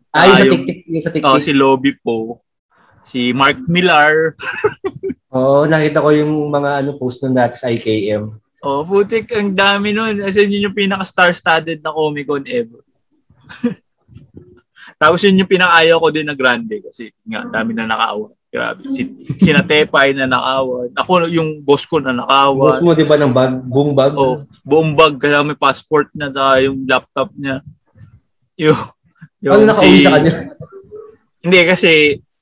Ay, 0.09 0.27
Ah, 0.27 0.35
sa 0.35 0.43
yung- 0.43 0.53
tiktik. 0.53 0.77
Yung 0.85 1.01
sa 1.01 1.09
Oh, 1.09 1.15
tiktik. 1.15 1.41
si 1.41 1.51
Lobby 1.51 1.91
po. 1.95 2.43
Si 3.07 3.31
Mark 3.31 3.63
Millar. 3.71 4.35
Oo, 5.31 5.63
nakita 5.63 6.03
ko 6.03 6.11
yung 6.11 6.51
mga 6.51 6.83
ano 6.83 6.99
post 6.99 7.23
nun 7.23 7.31
dati 7.31 7.55
sa 7.55 7.71
IKM. 7.71 8.35
Oh, 8.59 8.83
putik, 8.83 9.31
ang 9.31 9.55
dami 9.55 9.95
nun. 9.95 10.19
As 10.19 10.35
in, 10.35 10.51
yun 10.51 10.67
yung 10.67 10.75
pinaka-star-studded 10.75 11.79
na 11.79 11.95
Comic 11.95 12.27
Con 12.27 12.43
ever. 12.43 12.83
Tapos 14.99 15.23
yun 15.23 15.39
yung 15.39 15.47
pinakayaw 15.47 16.03
ko 16.03 16.09
din 16.11 16.27
na 16.27 16.35
grande 16.35 16.83
kasi 16.83 17.15
nga, 17.23 17.47
dami 17.47 17.71
na 17.71 17.87
nakawan. 17.87 18.33
Grabe. 18.47 18.89
Si, 18.91 19.07
sina 19.39 19.63
Tepay 19.63 20.11
na 20.11 20.27
nakawan. 20.27 20.91
Ako, 20.99 21.31
yung 21.31 21.63
boss 21.63 21.87
ko 21.87 22.03
na 22.03 22.11
Boss 22.11 22.19
nakawan. 22.27 22.79
mo, 22.83 22.91
di 22.97 23.07
ba, 23.07 23.15
ng 23.15 23.31
bag, 23.31 23.53
buong 23.63 23.93
bag? 23.95 24.13
Oh, 24.19 24.43
buong 24.67 24.97
bag 24.97 25.15
kasama 25.15 25.53
may 25.53 25.59
passport 25.59 26.11
na 26.11 26.27
ta, 26.27 26.59
yung 26.59 26.83
laptop 26.83 27.31
niya. 27.39 27.63
Yung, 28.59 28.79
ano 29.47 29.63
nakauwi 29.63 30.03
sa 30.03 30.11
kanya? 30.17 30.33
Hindi 31.45 31.59
kasi 31.63 31.91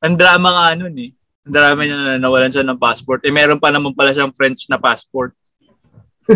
ang 0.05 0.15
drama 0.15 0.49
nga 0.53 0.67
nun 0.77 0.95
eh. 1.01 1.11
Ang 1.49 1.53
drama 1.53 1.79
niya 1.81 1.97
na 1.97 2.21
nawalan 2.21 2.53
siya 2.53 2.65
ng 2.65 2.77
passport. 2.77 3.25
Eh 3.25 3.33
meron 3.33 3.57
pa 3.57 3.73
naman 3.73 3.97
pala 3.97 4.13
siyang 4.13 4.33
French 4.33 4.69
na 4.69 4.77
passport. 4.77 5.33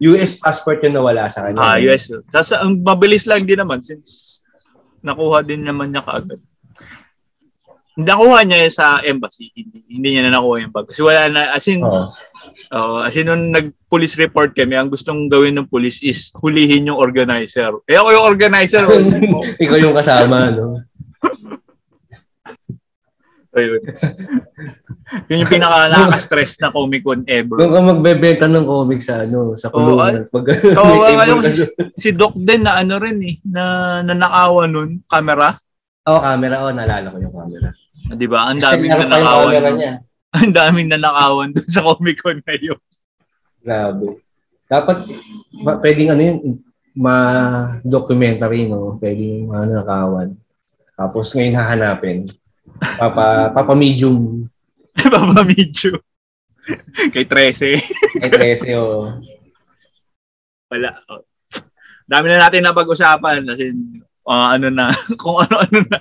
US 0.00 0.40
passport 0.40 0.80
yung 0.84 0.96
nawala 0.96 1.28
sa 1.28 1.44
kanya. 1.44 1.60
Ah, 1.60 1.76
US. 1.76 2.08
Tapos 2.32 2.52
ang 2.56 2.80
mabilis 2.80 3.28
lang 3.28 3.44
din 3.44 3.60
naman 3.60 3.84
since 3.84 4.40
nakuha 5.04 5.44
din 5.44 5.64
naman 5.64 5.92
niya 5.92 6.04
kaagad. 6.04 6.40
Nakuha 8.00 8.48
niya 8.48 8.72
sa 8.72 9.04
embassy. 9.04 9.52
Hindi, 9.52 9.84
hindi 9.92 10.08
niya 10.16 10.24
na 10.24 10.40
nakuha 10.40 10.64
yung 10.64 10.72
bag. 10.72 10.88
Kasi 10.88 11.04
wala 11.04 11.28
na, 11.28 11.52
as 11.52 11.68
in, 11.68 11.84
oh, 11.84 13.04
as 13.04 13.12
in 13.12 13.28
nung 13.28 13.52
nag-police 13.52 14.16
report 14.16 14.56
kami, 14.56 14.72
ang 14.72 14.88
gustong 14.88 15.28
gawin 15.28 15.60
ng 15.60 15.68
police 15.68 16.00
is 16.00 16.32
hulihin 16.40 16.88
yung 16.88 16.96
organizer. 16.96 17.76
Eh 17.84 18.00
ako 18.00 18.08
yung 18.16 18.24
organizer. 18.24 18.88
Ikaw 19.68 19.76
yung 19.76 19.92
kasama, 19.92 20.48
no? 20.48 20.80
Ayun. 23.50 23.82
Yun 25.26 25.42
yung 25.42 25.50
pinaka 25.50 25.90
nakaka-stress 25.90 26.62
na 26.62 26.70
Comic 26.70 27.02
Con 27.02 27.26
ever. 27.26 27.58
Doon 27.58 27.74
ka 27.74 27.80
magbebenta 27.82 28.46
ng 28.46 28.62
comics 28.62 29.10
sa 29.10 29.26
ano, 29.26 29.58
sa 29.58 29.74
kulungan. 29.74 30.30
Pag 30.30 30.46
alam 30.78 30.86
table 30.86 31.34
ko, 31.34 31.42
ka 31.42 31.50
si, 31.50 31.64
si 31.98 32.08
Doc 32.14 32.38
din 32.38 32.62
na 32.62 32.78
ano 32.78 33.02
rin 33.02 33.18
eh, 33.26 33.36
na 33.42 33.62
nanakawan 34.06 34.70
nun, 34.70 34.90
camera. 35.10 35.58
Oo, 36.06 36.20
camera. 36.22 36.62
Oo, 36.62 36.70
naalala 36.70 37.10
ko 37.10 37.18
yung 37.18 37.34
camera. 37.34 37.68
Ah, 38.06 38.14
Di 38.14 38.26
ba? 38.30 38.38
Ang 38.54 38.62
daming 38.62 38.92
dun. 38.94 39.10
niya. 39.78 39.94
Ang 40.38 40.52
daming 40.54 40.88
nanakawan 40.94 41.50
dun 41.50 41.66
sa 41.66 41.82
Comic 41.82 42.22
Con 42.22 42.38
ngayon. 42.46 42.78
Grabe. 43.66 44.22
Dapat, 44.70 45.10
ma- 45.58 45.82
pwedeng 45.82 46.14
ano 46.14 46.22
yun, 46.22 46.38
ma-documentary, 46.94 48.70
no? 48.70 48.94
Pwedeng 49.02 49.50
ano, 49.50 49.82
nakawan. 49.82 50.38
Tapos 50.94 51.34
ngayon 51.34 51.58
hahanapin. 51.58 52.30
Papa, 52.80 53.52
papa 53.52 53.72
medium. 53.76 54.48
Papa 55.12 55.44
Medyo. 55.44 56.00
Kay 57.14 57.24
13. 57.24 57.80
Ay, 58.20 58.30
13, 58.58 58.76
oo. 58.78 59.16
Wala. 60.70 60.90
Oh. 61.08 61.22
Dami 62.04 62.26
na 62.30 62.46
natin 62.46 62.62
na 62.62 62.74
pag-usapan 62.74 63.46
kasi 63.46 63.72
ah, 64.26 64.54
ano 64.54 64.68
na, 64.68 64.90
kung 65.20 65.38
ano-ano 65.40 65.80
na. 65.86 66.00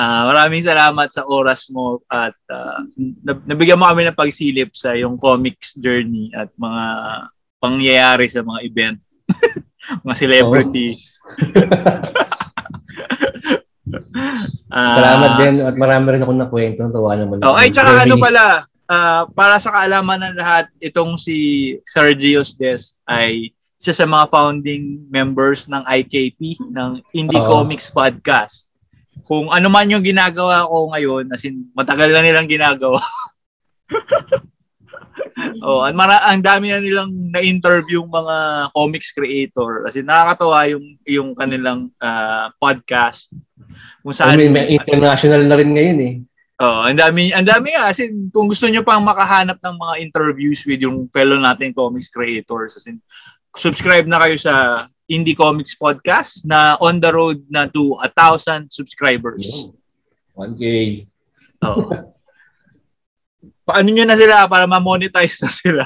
Ah, 0.00 0.24
maraming 0.32 0.64
salamat 0.64 1.12
sa 1.12 1.28
oras 1.28 1.68
mo 1.68 2.00
at 2.08 2.32
nab- 2.96 3.44
nabigyan 3.44 3.76
mo 3.76 3.84
kami 3.84 4.08
ng 4.08 4.16
pagsilip 4.16 4.72
sa 4.72 4.96
yung 4.96 5.20
comics 5.20 5.76
journey 5.76 6.32
at 6.32 6.48
mga 6.56 6.84
pangyayari 7.60 8.26
sa 8.32 8.40
mga 8.40 8.60
event. 8.64 8.98
mga 10.06 10.16
celebrity. 10.16 10.96
Ah, 14.70 14.94
Salamat 14.96 15.30
din 15.42 15.54
at 15.66 15.74
marami 15.74 16.14
rin 16.14 16.22
ako 16.22 16.32
nakwento. 16.38 16.86
Tawa 16.86 17.18
naman. 17.18 17.42
Oh, 17.42 17.58
ay 17.58 17.74
tsaka 17.74 18.06
ano 18.06 18.14
pala, 18.16 18.62
ah, 18.86 19.26
para 19.30 19.58
sa 19.58 19.74
kaalaman 19.74 20.30
ng 20.30 20.36
lahat, 20.38 20.70
itong 20.78 21.18
si 21.18 21.74
Sergio's 21.82 22.54
Des 22.54 22.94
ay 23.06 23.50
isa 23.80 23.96
sa 23.96 24.04
mga 24.04 24.28
founding 24.28 25.08
members 25.08 25.64
ng 25.64 25.80
IKP, 25.88 26.60
ng 26.68 27.00
Indie 27.16 27.40
Oo. 27.40 27.48
Comics 27.48 27.88
Podcast. 27.88 28.68
Kung 29.24 29.48
ano 29.48 29.72
man 29.72 29.88
yung 29.88 30.04
ginagawa 30.04 30.68
ko 30.68 30.92
ngayon, 30.92 31.32
as 31.32 31.42
in, 31.48 31.64
matagal 31.72 32.12
na 32.12 32.20
nilang 32.20 32.44
ginagawa. 32.44 33.00
oh, 35.66 35.84
ang, 35.84 35.96
mara- 35.96 36.26
ang 36.28 36.40
dami 36.42 36.72
na 36.72 36.80
nilang 36.80 37.10
na-interview 37.30 38.04
mga 38.06 38.36
comics 38.74 39.10
creator. 39.12 39.84
Kasi 39.86 40.04
nakakatawa 40.04 40.68
yung 40.70 40.84
yung 41.06 41.30
kanilang 41.34 41.88
ah, 42.02 42.52
podcast. 42.56 43.32
Kung 44.02 44.14
I 44.14 44.18
saan 44.18 44.36
mean, 44.36 44.54
may 44.54 44.74
international 44.74 45.44
na 45.46 45.56
rin 45.58 45.70
ngayon 45.72 45.98
eh. 46.00 46.14
Oh, 46.60 46.84
ang 46.84 47.00
dami, 47.00 47.32
ang 47.32 47.48
dami 47.48 47.72
nga. 47.72 47.88
As 47.88 47.96
in, 48.04 48.28
kung 48.28 48.44
gusto 48.44 48.68
nyo 48.68 48.84
pang 48.84 49.00
makahanap 49.00 49.56
ng 49.56 49.76
mga 49.80 49.94
interviews 50.04 50.60
with 50.68 50.84
yung 50.84 51.08
fellow 51.08 51.40
natin 51.40 51.72
comics 51.72 52.12
creators, 52.12 52.76
as 52.76 52.84
in, 52.84 53.00
subscribe 53.56 54.04
na 54.04 54.20
kayo 54.20 54.36
sa 54.36 54.84
Indie 55.08 55.34
Comics 55.34 55.74
Podcast 55.74 56.44
na 56.44 56.76
on 56.78 57.00
the 57.00 57.10
road 57.10 57.42
na 57.48 57.64
to 57.64 57.96
a 58.04 58.12
thousand 58.12 58.68
subscribers. 58.68 59.72
1K. 60.36 60.64
Oh. 61.64 61.88
Paano 63.70 63.86
nyo 63.86 64.02
na 64.02 64.18
sila 64.18 64.50
para 64.50 64.66
ma-monetize 64.66 65.46
na 65.46 65.50
sila? 65.50 65.84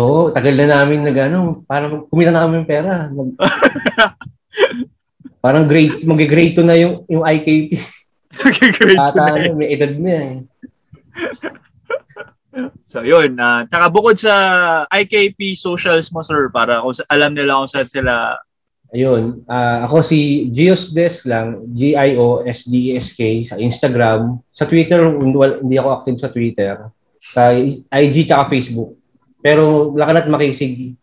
Oo, 0.00 0.32
tagal 0.32 0.56
na 0.56 0.80
namin 0.80 1.04
nag 1.04 1.18
ano, 1.28 1.60
parang 1.68 2.08
kumita 2.08 2.32
na 2.32 2.48
kami 2.48 2.64
ng 2.64 2.68
pera. 2.68 3.12
Mag, 3.12 3.36
parang 5.44 5.68
grade, 5.68 6.00
mag-grade 6.08 6.56
2 6.56 6.64
na 6.64 6.76
yung, 6.80 7.04
yung 7.04 7.20
IKP. 7.20 7.76
Grade 8.32 8.96
two 8.96 8.96
Ata 8.96 9.28
na 9.28 9.32
ano, 9.36 9.60
may 9.60 9.76
edad 9.76 9.92
na 10.00 10.12
eh. 10.16 10.32
So 12.90 13.06
yun, 13.06 13.38
uh, 13.38 13.62
tsaka 13.70 13.86
bukod 13.86 14.18
sa 14.18 14.34
IKP 14.90 15.54
socials 15.54 16.10
mo 16.10 16.26
sir, 16.26 16.50
para 16.50 16.82
kung 16.82 16.90
alam 17.06 17.30
nila 17.30 17.62
kung 17.62 17.70
saan 17.70 17.86
sila 17.86 18.34
Ayun, 18.90 19.46
ah, 19.46 19.86
ako 19.86 20.02
si 20.02 20.50
Gios 20.50 20.90
Desk 20.90 21.22
lang, 21.30 21.62
G-I-O-S-D-E-S-K 21.78 23.46
sa 23.46 23.54
Instagram. 23.54 24.42
Sa 24.50 24.66
Twitter, 24.66 24.98
hindi 25.62 25.78
ako 25.78 25.88
active 25.94 26.18
sa 26.18 26.30
Twitter. 26.34 26.74
Sa 27.22 27.54
IG 27.94 28.26
tsaka 28.26 28.50
Facebook. 28.50 28.98
Pero 29.46 29.94
Lakanat 29.94 30.26
Makisig 30.26 30.98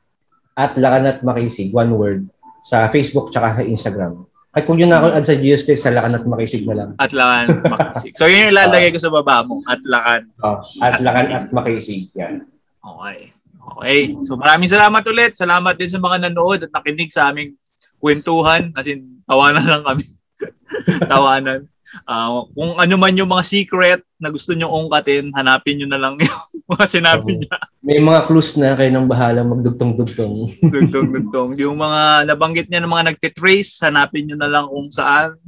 at 0.60 0.76
Lakanat 0.76 1.24
Makisig, 1.24 1.72
one 1.72 1.96
word, 1.96 2.22
sa 2.68 2.92
Facebook 2.92 3.32
tsaka 3.32 3.62
sa 3.62 3.64
Instagram. 3.64 4.28
Kahit 4.52 4.68
kung 4.68 4.82
yun 4.82 4.92
na 4.92 5.00
ako 5.00 5.08
add 5.16 5.24
sa 5.24 5.40
Gios 5.40 5.64
Desk, 5.64 5.88
sa 5.88 5.96
Lakanat 5.96 6.28
Makisig 6.28 6.68
na 6.68 6.76
lang. 6.76 6.90
Atlakan 7.00 7.64
Makisig. 7.72 8.20
So 8.20 8.28
yun 8.28 8.52
yung 8.52 8.52
ilalagay 8.52 8.92
ko 8.92 9.00
sa 9.00 9.14
baba 9.14 9.48
mo, 9.48 9.64
Atlakan. 9.64 10.28
Oh, 10.44 10.60
at 10.84 11.00
Lakanat 11.00 11.56
Makisig. 11.56 12.12
Yan. 12.20 12.44
Okay. 12.84 13.32
Okay. 13.80 14.16
So 14.28 14.36
maraming 14.36 14.72
salamat 14.72 15.04
ulit. 15.08 15.40
Salamat 15.40 15.76
din 15.80 15.92
sa 15.92 16.00
mga 16.00 16.28
nanood 16.28 16.68
at 16.68 16.72
nakinig 16.72 17.12
sa 17.12 17.32
aming 17.32 17.56
kwentuhan. 17.98 18.74
As 18.74 18.88
in, 18.88 19.22
tawanan 19.28 19.66
lang 19.66 19.84
kami. 19.84 20.04
tawanan. 21.12 21.68
Ah, 22.04 22.44
kung 22.52 22.76
ano 22.76 22.94
man 23.00 23.16
yung 23.16 23.32
mga 23.32 23.48
secret 23.48 24.02
na 24.20 24.28
gusto 24.28 24.52
nyo 24.52 24.68
ungkatin, 24.70 25.32
hanapin 25.34 25.80
nyo 25.80 25.88
na 25.88 26.00
lang 26.00 26.20
yung 26.22 26.68
mga 26.68 26.86
sinabi 26.86 27.40
niya. 27.40 27.58
May 27.80 28.00
mga 28.04 28.28
clues 28.28 28.60
na 28.60 28.76
kayo 28.76 28.92
nang 28.92 29.08
bahala 29.08 29.42
magdugtong-dugtong. 29.48 30.36
Dugtong, 30.74 31.08
dugtong. 31.16 31.50
Yung 31.58 31.80
mga 31.80 32.28
nabanggit 32.28 32.68
niya 32.68 32.84
ng 32.84 32.92
mga 32.92 33.08
nagtitrace, 33.16 33.82
hanapin 33.88 34.28
nyo 34.28 34.36
na 34.36 34.52
lang 34.52 34.66
kung 34.68 34.92
saan. 34.92 35.40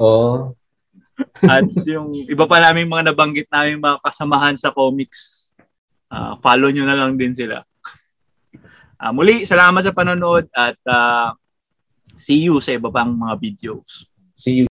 Oo. 0.00 0.56
At 1.44 1.66
yung 1.84 2.14
iba 2.14 2.46
pa 2.46 2.62
namin 2.62 2.88
mga 2.88 3.12
nabanggit 3.12 3.50
namin 3.50 3.82
mga 3.82 4.00
kasamahan 4.00 4.56
sa 4.56 4.72
comics, 4.72 5.52
ah, 6.08 6.40
follow 6.40 6.72
nyo 6.72 6.88
na 6.88 6.96
lang 6.96 7.20
din 7.20 7.36
sila. 7.36 7.62
Ah, 8.98 9.14
muli, 9.14 9.46
salamat 9.46 9.86
sa 9.86 9.94
panonood 9.94 10.50
at 10.50 10.74
ah, 10.90 11.30
see 12.18 12.50
you 12.50 12.58
sa 12.58 12.74
iba 12.74 12.90
pang 12.90 13.14
mga 13.14 13.38
videos. 13.38 14.10
See 14.34 14.58
you. 14.58 14.66